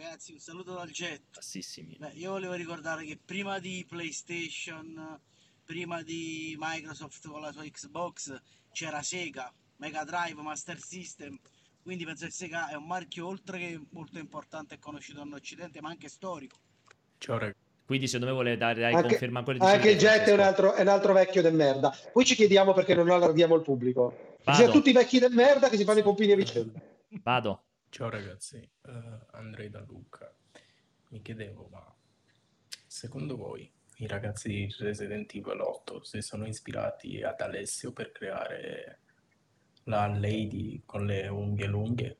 Ragazzi, 0.00 0.30
un 0.30 0.38
saluto 0.38 0.74
dal 0.74 0.90
jet. 0.90 1.22
Bassissimi. 1.34 1.96
Beh, 1.98 2.12
io 2.14 2.30
volevo 2.30 2.52
ricordare 2.52 3.04
che 3.04 3.18
prima 3.22 3.58
di 3.58 3.84
PlayStation, 3.84 5.20
prima 5.64 6.02
di 6.02 6.54
Microsoft 6.56 7.26
con 7.26 7.40
la 7.40 7.50
sua 7.50 7.64
Xbox, 7.64 8.40
c'era 8.70 9.02
Sega, 9.02 9.52
Mega 9.78 10.04
Drive, 10.04 10.40
Master 10.40 10.78
System. 10.78 11.36
Quindi 11.82 12.04
penso 12.04 12.26
che 12.26 12.30
Sega 12.30 12.68
è 12.68 12.76
un 12.76 12.86
marchio 12.86 13.26
oltre 13.26 13.58
che 13.58 13.80
molto 13.90 14.20
importante 14.20 14.76
e 14.76 14.78
conosciuto 14.78 15.20
in 15.22 15.32
Occidente, 15.32 15.80
ma 15.80 15.88
anche 15.88 16.08
storico. 16.08 16.56
Ciao 17.18 17.38
ragazzi. 17.38 17.58
Quindi 17.84 18.06
secondo 18.06 18.26
me 18.26 18.32
vuole 18.32 18.56
dare 18.56 18.80
dai, 18.80 18.94
Anche, 18.94 19.08
conferma 19.08 19.42
quello 19.42 19.58
di 19.58 19.64
anche 19.64 19.90
il 19.90 19.98
jet 19.98 20.28
è 20.28 20.32
un, 20.32 20.40
altro, 20.40 20.74
è 20.74 20.82
un 20.82 20.88
altro 20.88 21.12
vecchio 21.12 21.42
del 21.42 21.54
merda. 21.54 21.92
Poi 22.12 22.24
ci 22.24 22.36
chiediamo 22.36 22.72
perché 22.72 22.94
non 22.94 23.10
allarghiamo 23.10 23.56
il 23.56 23.62
pubblico. 23.62 24.36
Vado. 24.44 24.58
siano 24.58 24.72
tutti 24.72 24.92
vecchi 24.92 25.18
del 25.18 25.32
merda 25.32 25.68
che 25.68 25.76
si 25.76 25.82
fanno 25.82 25.98
i 25.98 26.02
pompini 26.04 26.30
a 26.30 26.36
vicenda. 26.36 26.80
Vado. 27.24 27.62
Ciao 27.90 28.10
ragazzi, 28.10 28.58
eh, 28.58 29.18
Andrei 29.32 29.70
da 29.70 29.80
Lucca. 29.80 30.32
Mi 31.08 31.22
chiedevo, 31.22 31.68
ma 31.72 31.96
secondo 32.86 33.36
voi 33.36 33.68
i 33.96 34.06
ragazzi 34.06 34.48
di 34.48 34.74
Resident 34.78 35.34
Evil 35.34 35.58
8 35.58 36.04
si 36.04 36.20
sono 36.20 36.46
ispirati 36.46 37.22
ad 37.22 37.40
Alessio 37.40 37.92
per 37.92 38.12
creare 38.12 39.00
la 39.84 40.06
Lady 40.06 40.82
con 40.84 41.06
le 41.06 41.26
unghie 41.28 41.66
lunghe? 41.66 42.17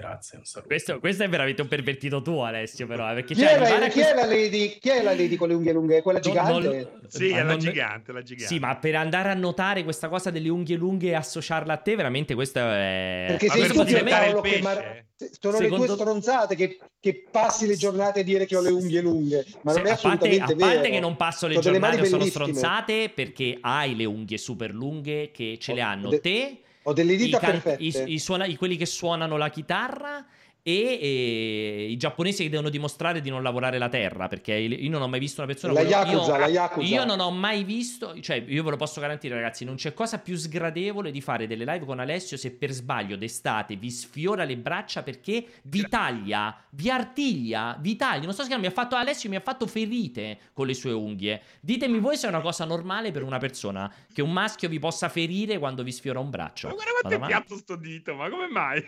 Grazie, 0.00 0.38
un 0.38 0.44
saluto. 0.44 0.68
Questo, 0.68 0.98
questo 0.98 1.22
è 1.24 1.28
veramente 1.28 1.60
un 1.62 1.68
pervertito 1.68 2.22
tuo, 2.22 2.44
Alessio, 2.44 2.86
però. 2.86 3.10
eh, 3.10 3.14
Perché 3.14 3.34
Chi 3.34 3.40
cioè, 3.40 3.50
è, 3.50 3.52
arrivare 3.54 3.78
la, 3.80 3.84
a 3.86 3.88
chi 3.88 4.00
è 4.00 4.02
questo- 4.12 4.20
la 4.20 4.26
lady? 4.34 4.78
Chi 4.78 4.88
è 4.88 5.02
la 5.02 5.10
lady 5.14 5.36
con 5.36 5.48
le 5.48 5.54
unghie 5.54 5.72
lunghe? 5.72 6.02
Quella 6.02 6.20
Non- 6.22 6.32
gigante? 6.32 6.68
non- 6.68 6.88
Sì, 7.08 7.30
ma 7.30 7.36
è 7.36 7.42
la 7.42 7.50
non- 7.50 7.58
gigante, 7.58 8.12
la 8.12 8.22
gigante. 8.22 8.46
Sì, 8.54 8.58
ma 8.58 8.76
per 8.76 8.94
andare 8.96 9.28
a 9.30 9.34
notare 9.34 9.84
questa 9.84 10.08
cosa 10.08 10.30
delle 10.30 10.48
unghie 10.48 10.76
lunghe 10.76 11.08
e 11.08 11.14
associarla 11.14 11.72
a 11.72 11.76
te, 11.76 11.94
veramente 11.96 12.34
questo 12.34 12.58
è... 12.60 13.24
Perché 13.28 13.48
sei 13.48 13.66
tu, 13.68 13.84
Paolo, 14.08 14.40
che 14.40 14.60
mar- 14.62 15.04
sono 15.38 15.58
le 15.58 15.64
Secondo- 15.64 15.84
tue 15.86 15.94
stronzate 15.96 16.54
che, 16.56 16.78
che 16.98 17.24
passi 17.30 17.66
le 17.66 17.76
giornate 17.76 18.20
a 18.20 18.22
dire 18.22 18.46
che 18.46 18.56
ho 18.56 18.62
le 18.62 18.70
unghie 18.70 19.00
lunghe, 19.02 19.44
ma 19.62 19.72
non 19.74 19.82
Se- 19.84 19.88
è 19.88 19.92
a 19.92 19.96
parte, 19.96 20.08
assolutamente 20.08 20.52
a 20.52 20.56
parte 20.56 20.76
vero. 20.80 20.92
che 20.94 21.00
non 21.00 21.16
passo 21.16 21.46
le 21.46 21.54
delle 21.58 21.70
giornate 21.70 22.04
sono 22.06 22.24
stronzate 22.24 23.10
perché 23.14 23.58
hai 23.60 23.94
le 23.94 24.04
unghie 24.06 24.38
super 24.38 24.72
lunghe 24.72 25.30
che 25.30 25.58
ce 25.60 25.74
le 25.74 25.80
hanno 25.82 26.08
de- 26.08 26.20
te, 26.20 26.58
Ho 26.84 26.92
delle 26.92 27.16
dita 27.16 27.38
can- 27.38 27.60
perfette. 27.60 27.82
i- 27.82 28.14
i 28.14 28.18
suona- 28.18 28.46
quelli 28.56 28.76
che 28.76 28.86
suonano 28.86 29.36
la 29.36 29.50
chitarra 29.50 30.24
e, 30.62 30.98
e 31.00 31.86
i 31.90 31.96
giapponesi 31.96 32.42
che 32.42 32.50
devono 32.50 32.68
dimostrare 32.68 33.20
di 33.20 33.30
non 33.30 33.42
lavorare 33.42 33.78
la 33.78 33.88
terra 33.88 34.28
perché 34.28 34.54
io 34.54 34.90
non 34.90 35.02
ho 35.02 35.08
mai 35.08 35.20
visto 35.20 35.40
una 35.42 35.50
persona 35.50 35.72
La 35.72 35.80
Yakuza, 35.80 36.32
io, 36.34 36.38
la 36.38 36.46
Yakuza. 36.46 36.86
io 36.86 37.04
non 37.04 37.20
ho 37.20 37.30
mai 37.30 37.64
visto 37.64 38.18
cioè 38.20 38.44
io 38.46 38.62
ve 38.62 38.70
lo 38.70 38.76
posso 38.76 39.00
garantire 39.00 39.34
ragazzi 39.34 39.64
non 39.64 39.76
c'è 39.76 39.94
cosa 39.94 40.18
più 40.18 40.36
sgradevole 40.36 41.10
di 41.10 41.20
fare 41.20 41.46
delle 41.46 41.64
live 41.64 41.84
con 41.84 41.98
Alessio 41.98 42.36
se 42.36 42.52
per 42.52 42.70
sbaglio 42.72 43.16
d'estate 43.16 43.76
vi 43.76 43.90
sfiora 43.90 44.44
le 44.44 44.56
braccia 44.56 45.02
perché 45.02 45.46
vi 45.62 45.86
taglia 45.88 46.56
vi 46.70 46.90
artiglia 46.90 47.76
vi 47.80 47.96
taglia. 47.96 48.24
Non 48.24 48.34
so 48.34 48.44
se 48.44 48.56
mi 48.58 48.66
ha 48.66 48.70
fatto 48.70 48.96
Alessio 48.96 49.28
mi 49.28 49.36
ha 49.36 49.40
fatto 49.40 49.66
ferite 49.66 50.38
con 50.52 50.66
le 50.66 50.74
sue 50.74 50.92
unghie. 50.92 51.40
Ditemi 51.60 51.98
voi 51.98 52.16
se 52.16 52.26
è 52.26 52.28
una 52.28 52.40
cosa 52.40 52.64
normale 52.64 53.10
per 53.10 53.22
una 53.22 53.38
persona 53.38 53.92
che 54.12 54.22
un 54.22 54.32
maschio 54.32 54.68
vi 54.68 54.78
possa 54.78 55.08
ferire 55.08 55.58
quando 55.58 55.82
vi 55.82 55.92
sfiora 55.92 56.18
un 56.18 56.30
braccio. 56.30 56.68
Ma 56.68 56.74
guarda 56.74 56.92
quanto 57.00 57.24
è 57.24 57.26
piatto 57.26 57.56
sto 57.56 57.76
dito, 57.76 58.14
ma 58.14 58.28
come 58.28 58.48
mai? 58.48 58.84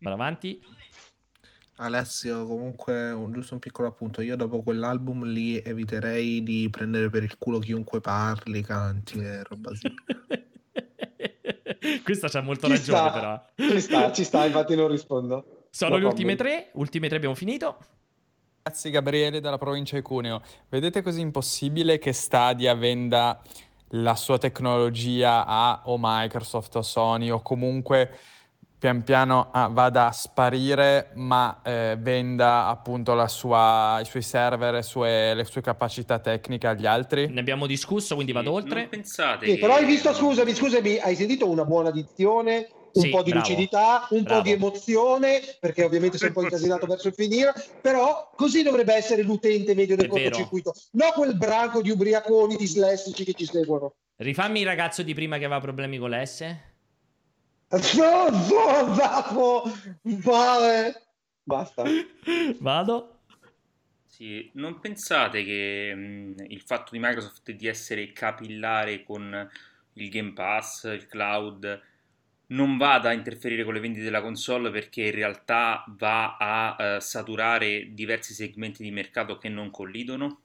Vado 0.00 0.14
avanti 0.14 0.60
Alessio, 1.78 2.46
comunque, 2.46 3.10
un- 3.10 3.32
giusto 3.32 3.54
un 3.54 3.60
piccolo 3.60 3.88
appunto. 3.88 4.22
Io 4.22 4.36
dopo 4.36 4.62
quell'album 4.62 5.24
lì 5.24 5.58
eviterei 5.58 6.42
di 6.42 6.68
prendere 6.70 7.10
per 7.10 7.22
il 7.22 7.36
culo 7.36 7.58
chiunque 7.58 8.00
parli, 8.00 8.62
canti 8.62 9.18
e 9.18 9.42
roba 9.42 9.70
così. 9.70 9.82
questa 12.02 12.28
c'ha 12.28 12.40
molto 12.40 12.66
Ci 12.66 12.72
ragione 12.72 12.98
sta, 12.98 13.10
però 13.10 13.44
ci 13.70 13.80
sta, 13.80 14.12
ci 14.12 14.24
sta, 14.24 14.44
infatti 14.46 14.74
non 14.74 14.88
rispondo. 14.88 15.66
Sono 15.70 15.92
No 15.92 15.98
le 15.98 16.06
ultime 16.06 16.36
tre, 16.36 16.70
ultime 16.74 17.08
tre 17.08 17.16
abbiamo 17.16 17.34
finito. 17.34 17.76
Ragazzi, 18.62 18.90
Gabriele 18.90 19.40
dalla 19.40 19.58
provincia 19.58 19.96
di 19.96 20.02
Cuneo. 20.02 20.40
Vedete 20.68 21.02
così 21.02 21.20
impossibile 21.20 21.98
che 21.98 22.12
Stadia 22.12 22.74
venda 22.74 23.40
la 23.90 24.16
sua 24.16 24.38
tecnologia 24.38 25.46
a 25.46 25.82
o 25.84 25.96
Microsoft 26.00 26.74
o 26.76 26.82
Sony 26.82 27.30
o 27.30 27.40
comunque 27.42 28.18
pian 28.86 29.02
piano 29.02 29.48
ah, 29.50 29.66
vada 29.66 30.06
a 30.06 30.12
sparire, 30.12 31.10
ma 31.14 31.60
eh, 31.64 31.96
venda 31.98 32.68
appunto 32.68 33.14
la 33.14 33.26
sua- 33.26 33.98
i 34.00 34.04
suoi 34.04 34.22
server 34.22 34.76
e 34.76 34.82
sue- 34.84 35.34
le 35.34 35.42
sue 35.44 35.60
capacità 35.60 36.20
tecniche 36.20 36.68
agli 36.68 36.86
altri? 36.86 37.26
Ne 37.26 37.40
abbiamo 37.40 37.66
discusso, 37.66 38.14
quindi 38.14 38.30
vado 38.30 38.52
oltre. 38.52 38.82
Non 38.82 38.88
pensate 38.88 39.46
Sì, 39.46 39.54
che... 39.54 39.58
però 39.58 39.74
hai 39.74 39.84
visto, 39.84 40.14
scusami, 40.14 40.54
scusami, 40.54 40.98
hai 40.98 41.16
sentito 41.16 41.50
una 41.50 41.64
buona 41.64 41.90
dizione, 41.90 42.68
un 42.92 43.02
Sì, 43.02 43.08
po' 43.08 43.24
di 43.24 43.30
bravo, 43.30 43.48
lucidità, 43.48 44.06
un 44.10 44.22
bravo. 44.22 44.36
po' 44.40 44.46
di 44.46 44.52
emozione, 44.54 45.40
perché 45.58 45.82
ovviamente 45.82 46.16
sei 46.16 46.28
un 46.28 46.34
po' 46.34 46.42
incasinato 46.42 46.86
verso 46.86 47.08
il 47.08 47.14
finire, 47.14 47.52
però 47.80 48.30
così 48.36 48.62
dovrebbe 48.62 48.94
essere 48.94 49.22
l'utente 49.22 49.74
medio 49.74 49.96
del 49.96 50.06
cortocircuito, 50.06 50.72
non 50.92 51.10
quel 51.12 51.36
branco 51.36 51.82
di 51.82 51.90
ubriaconi 51.90 52.54
dislessici 52.54 53.24
che 53.24 53.32
ci 53.32 53.46
seguono. 53.46 53.94
Rifammi 54.14 54.60
il 54.60 54.66
ragazzo 54.66 55.02
di 55.02 55.12
prima 55.12 55.38
che 55.38 55.44
aveva 55.44 55.60
problemi 55.60 55.98
con 55.98 56.10
le 56.10 56.18
S. 57.68 57.94
No, 57.94 58.28
no, 58.28 58.94
Zafo, 58.94 59.62
vale. 60.02 61.06
Basta. 61.42 61.84
Vado. 62.60 63.20
Sì, 64.06 64.50
non 64.54 64.80
pensate 64.80 65.44
che 65.44 65.94
mh, 65.94 66.44
il 66.48 66.62
fatto 66.62 66.92
di 66.92 66.98
Microsoft 66.98 67.50
di 67.50 67.66
essere 67.66 68.12
capillare 68.12 69.02
con 69.02 69.50
il 69.94 70.08
Game 70.08 70.32
Pass, 70.32 70.84
il 70.84 71.06
cloud, 71.06 71.82
non 72.48 72.76
vada 72.76 73.10
a 73.10 73.12
interferire 73.12 73.64
con 73.64 73.74
le 73.74 73.80
vendite 73.80 74.04
della 74.04 74.22
console 74.22 74.70
perché 74.70 75.02
in 75.02 75.14
realtà 75.14 75.84
va 75.88 76.36
a 76.36 76.76
eh, 76.78 77.00
saturare 77.00 77.92
diversi 77.92 78.34
segmenti 78.34 78.82
di 78.82 78.90
mercato 78.90 79.36
che 79.36 79.48
non 79.48 79.70
collidono 79.70 80.40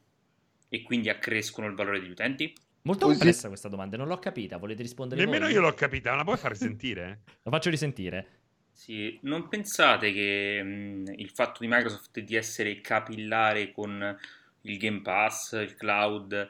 e 0.68 0.81
quindi 0.81 1.10
accrescono 1.10 1.68
il 1.68 1.76
valore 1.76 1.99
degli 1.99 2.11
utenti? 2.11 2.53
Molto 2.83 3.05
Così- 3.05 3.17
complessa 3.19 3.47
questa 3.47 3.67
domanda, 3.69 3.97
non 3.97 4.07
l'ho 4.07 4.17
capita. 4.17 4.57
Volete 4.57 4.81
rispondere 4.81 5.23
Nemmeno 5.23 5.45
voi? 5.45 5.53
io 5.53 5.61
l'ho 5.61 5.73
capita, 5.73 6.11
me 6.11 6.17
la 6.17 6.23
puoi 6.23 6.37
far 6.37 6.55
sentire? 6.55 7.21
Lo 7.43 7.51
faccio 7.51 7.69
risentire. 7.69 8.27
Sì, 8.73 9.19
non 9.23 9.47
pensate 9.47 10.11
che 10.11 10.63
mh, 10.63 11.13
il 11.17 11.29
fatto 11.29 11.57
di 11.61 11.67
Microsoft 11.67 12.19
di 12.19 12.35
essere 12.35 12.81
capillare 12.81 13.71
con 13.71 14.17
il 14.61 14.77
Game 14.77 15.01
Pass, 15.01 15.51
il 15.53 15.75
cloud, 15.75 16.49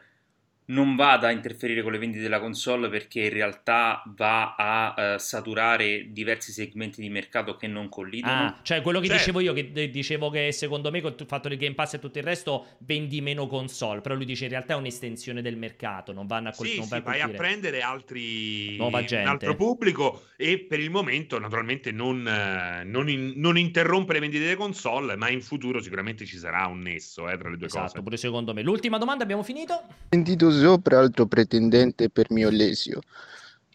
non 0.71 0.95
vada 0.95 1.27
a 1.27 1.31
interferire 1.31 1.81
con 1.81 1.91
le 1.91 1.97
vendite 1.97 2.21
della 2.23 2.39
console 2.39 2.89
perché 2.89 3.21
in 3.21 3.29
realtà 3.33 4.01
va 4.15 4.55
a 4.55 4.95
eh, 5.13 5.19
saturare 5.19 6.07
diversi 6.11 6.51
segmenti 6.51 7.01
di 7.01 7.09
mercato 7.09 7.55
che 7.55 7.67
non 7.67 7.89
collidono? 7.89 8.33
Ah, 8.33 8.59
cioè 8.61 8.81
quello 8.81 8.99
che 8.99 9.07
Certo. 9.07 9.21
dicevo 9.21 9.39
io, 9.41 9.53
che 9.53 9.89
dicevo 9.91 10.29
che 10.29 10.51
secondo 10.51 10.89
me 10.91 11.01
con 11.01 11.13
il 11.17 11.25
fatto 11.25 11.49
del 11.49 11.57
Game 11.57 11.75
Pass 11.75 11.95
e 11.95 11.99
tutto 11.99 12.17
il 12.19 12.23
resto 12.23 12.65
vendi 12.79 13.19
meno 13.21 13.47
console, 13.47 14.01
però 14.01 14.15
lui 14.15 14.25
dice 14.25 14.45
in 14.45 14.51
realtà 14.51 14.73
è 14.73 14.77
un'estensione 14.77 15.41
del 15.41 15.57
mercato, 15.57 16.13
non 16.13 16.27
vanno 16.27 16.49
a, 16.49 16.51
col- 16.53 16.67
Sì, 16.67 16.77
non 16.77 16.85
sì, 16.85 16.91
vai 16.91 16.99
a 16.99 17.03
vai 17.03 17.19
a 17.19 17.23
colpire. 17.25 17.37
prendere 17.43 17.81
altri, 17.81 18.77
Nuova 18.77 18.99
un 18.99 19.05
gente. 19.05 19.29
altro 19.29 19.55
pubblico 19.55 20.23
e 20.37 20.59
per 20.59 20.79
il 20.79 20.89
momento 20.89 21.37
naturalmente 21.39 21.91
non, 21.91 22.25
eh, 22.27 22.83
non, 22.85 23.09
in- 23.09 23.33
non 23.35 23.57
interrompe 23.57 24.13
le 24.13 24.19
vendite 24.19 24.43
delle 24.43 24.55
console, 24.55 25.15
ma 25.15 25.29
in 25.29 25.41
futuro 25.41 25.81
sicuramente 25.81 26.25
ci 26.25 26.37
sarà 26.37 26.65
un 26.67 26.79
nesso 26.79 27.27
eh, 27.29 27.37
tra 27.37 27.49
le 27.49 27.57
due 27.57 27.67
Esatto, 27.67 27.87
cose. 27.91 28.01
pure 28.03 28.17
secondo 28.17 28.53
me. 28.53 28.61
L'ultima 28.61 28.97
domanda 28.97 29.23
abbiamo 29.23 29.43
finito? 29.43 29.83
sentito 30.09 30.51
sopra 30.61 30.99
alto 30.99 31.25
pretendente 31.25 32.09
per 32.09 32.27
mio 32.29 32.47
Alessio. 32.47 33.01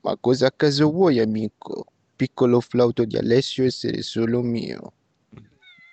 Ma 0.02 0.16
cosa 0.18 0.46
a 0.46 0.52
caso 0.54 0.90
vuoi, 0.90 1.18
amico? 1.18 1.86
Piccolo 2.14 2.60
flauto 2.60 3.04
di 3.04 3.16
Alessio 3.16 3.64
essere 3.64 4.02
solo 4.02 4.40
mio. 4.40 4.92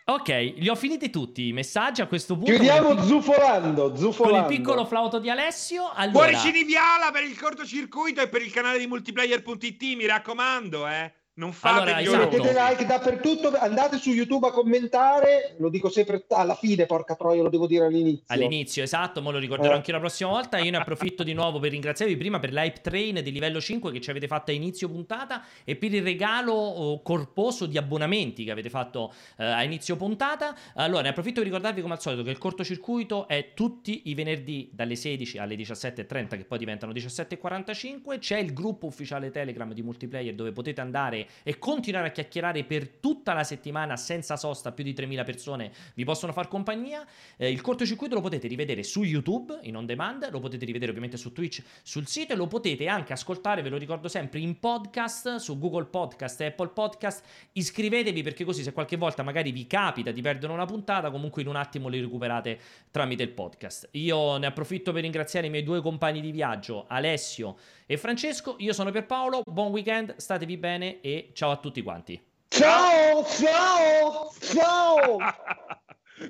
Ok, 0.06 0.28
li 0.57 0.68
ho 0.68 0.76
finiti 0.76 1.10
tutti 1.10 1.48
i 1.48 1.53
messaggi 1.53 2.02
a 2.02 2.07
questo 2.07 2.36
punto. 2.36 2.52
Chiudiamo 2.52 2.90
con 2.90 2.98
il, 2.98 3.03
pic- 3.03 3.07
zufolando, 3.07 3.88
con 3.90 3.98
zufolando. 3.98 4.52
il 4.52 4.57
piccolo 4.57 4.86
flauto 4.86 5.20
di 5.20 5.30
Alessio. 5.30 5.90
Allora, 5.94 6.30
Cuoricini 6.30 6.64
viola 6.65 7.10
per 7.11 7.24
il 7.24 7.40
cortocircuito 7.40 8.22
e 8.22 8.28
per 8.28 8.41
il 8.41 8.52
canale 8.52 8.80
di 8.80 8.88
multiplayer.it, 8.88 9.82
mi 9.95 10.06
raccomando, 10.06 10.88
eh. 10.88 11.14
Non 11.35 11.51
fate 11.51 11.91
Allora, 11.93 11.99
esatto. 11.99 12.38
Mettete 12.38 12.53
like 12.53 12.85
dappertutto, 12.85 13.57
andate 13.57 13.97
su 13.97 14.11
YouTube 14.11 14.45
a 14.45 14.51
commentare, 14.51 15.55
lo 15.57 15.69
dico 15.69 15.89
sempre 15.89 16.26
alla 16.30 16.53
fine, 16.53 16.85
porca 16.85 17.15
troia, 17.15 17.41
lo 17.41 17.49
devo 17.49 17.65
dire 17.65 17.85
all'inizio. 17.85 18.26
All'inizio, 18.27 18.84
esatto, 18.84 19.19
ma 19.19 19.31
lo 19.31 19.39
ricorderò 19.39 19.73
Eh. 19.73 19.77
anche 19.77 19.91
la 19.91 19.97
prossima 19.97 20.30
volta. 20.30 20.60
Io 20.60 20.69
ne 20.69 20.77
approfitto 20.77 21.23
di 21.23 21.34
nuovo 21.34 21.57
per 21.57 21.72
ringraziarvi 21.72 22.15
prima 22.18 22.38
per 22.38 22.53
l'hype 22.53 22.81
train 22.81 23.19
di 23.23 23.31
livello 23.31 23.60
5 23.60 23.91
che 23.91 23.99
ci 23.99 24.11
avete 24.11 24.27
fatto 24.27 24.51
a 24.51 24.53
inizio 24.53 24.88
puntata 24.88 25.43
e 25.64 25.76
per 25.76 25.91
il 25.91 26.03
regalo 26.03 26.53
oh, 26.53 27.01
corposo 27.01 27.65
di 27.65 27.80
abbonamenti 27.80 28.43
che 28.43 28.51
avete 28.51 28.69
fatto 28.69 29.11
eh, 29.38 29.43
a 29.43 29.64
inizio 29.64 29.95
puntata. 29.95 30.55
Allora, 30.76 31.01
ne 31.01 31.10
approfitto 31.10 31.39
per 31.41 31.45
ricordarvi 31.45 31.81
come 31.81 31.95
al 31.95 32.01
solito 32.01 32.22
che 32.22 32.30
il 32.30 32.38
cortocircuito 32.38 33.27
è 33.27 33.53
tutti 33.55 34.03
i 34.05 34.14
venerdì 34.14 34.69
dalle 34.72 34.95
16 34.95 35.39
alle 35.39 35.55
17.30 35.55 36.27
che 36.38 36.45
poi 36.45 36.60
diventano 36.60 36.91
17.45. 36.91 38.19
C'è 38.19 38.38
il 38.38 38.53
gruppo 38.53 38.85
ufficiale 38.85 39.31
Telegram 39.31 39.73
di 39.73 39.81
multiplayer 39.81 40.35
dove 40.35 40.51
potete 40.51 40.80
andare 40.80 41.22
e 41.44 41.60
continuare 41.60 42.08
a 42.08 42.12
chiacchierare 42.12 42.64
per 42.64 42.88
tutta 42.88 43.34
la 43.34 43.44
settimana 43.44 43.95
senza 43.98 44.38
sosta, 44.38 44.72
più 44.72 44.84
di 44.84 44.94
3.000 44.94 45.26
persone 45.26 45.72
vi 45.94 46.04
possono 46.04 46.32
far 46.34 46.48
compagnia. 46.48 47.06
Eh, 47.38 47.50
il 47.50 47.62
cortocircuito 47.62 48.16
lo 48.16 48.22
potete 48.22 48.48
rivedere 48.48 48.84
su 48.84 49.04
YouTube 49.04 49.60
in 49.64 49.76
on 49.76 49.86
demand, 49.86 50.30
lo 50.32 50.40
potete 50.40 50.66
rivedere 50.66 50.90
ovviamente 50.90 51.18
su 51.18 51.32
Twitch, 51.32 51.64
sul 51.82 52.08
sito 52.08 52.34
e 52.34 52.36
lo 52.36 52.48
potete 52.48 52.88
anche 52.88 53.14
ascoltare, 53.14 53.62
ve 53.62 53.70
lo 53.70 53.78
ricordo 53.78 54.08
sempre, 54.08 54.40
in 54.40 54.60
podcast 54.60 55.38
su 55.38 55.58
Google 55.58 55.86
Podcast 55.86 56.41
e 56.41 56.45
Apple 56.45 56.70
Podcast. 56.70 57.24
Iscrivetevi 57.54 58.22
perché 58.24 58.44
così 58.44 58.64
se 58.64 58.74
qualche 58.74 58.98
volta 58.98 59.24
magari 59.24 59.52
vi 59.52 59.68
capita 59.68 60.12
di 60.12 60.22
perdere 60.22 60.54
una 60.54 60.66
puntata, 60.66 61.12
comunque 61.12 61.41
in 61.41 61.48
un 61.48 61.56
attimo 61.56 61.88
li 61.88 62.00
recuperate 62.00 62.60
tramite 62.91 63.24
il 63.24 63.30
podcast. 63.30 63.90
Io 63.91 64.38
ne 64.38 64.45
approfitto 64.45 64.91
per 64.91 65.02
ringraziare 65.02 65.48
i 65.48 65.50
miei 65.50 65.64
due 65.64 65.82
compagni 65.82 66.22
di 66.22 66.32
viaggio, 66.32 66.86
Alessio 66.88 67.58
e 67.85 67.97
Francesco. 67.97 68.55
Io 68.60 68.73
sono 68.73 68.91
Pierpaolo, 68.91 69.41
buon 69.45 69.72
weekend, 69.72 70.15
statevi 70.18 70.57
bene 70.57 71.01
e 71.01 71.31
ciao 71.34 71.51
a 71.51 71.57
tutti 71.57 71.81
quanti. 71.81 72.22
Ciao, 72.47 73.26
ciao, 73.26 74.31
ciao. 74.39 75.18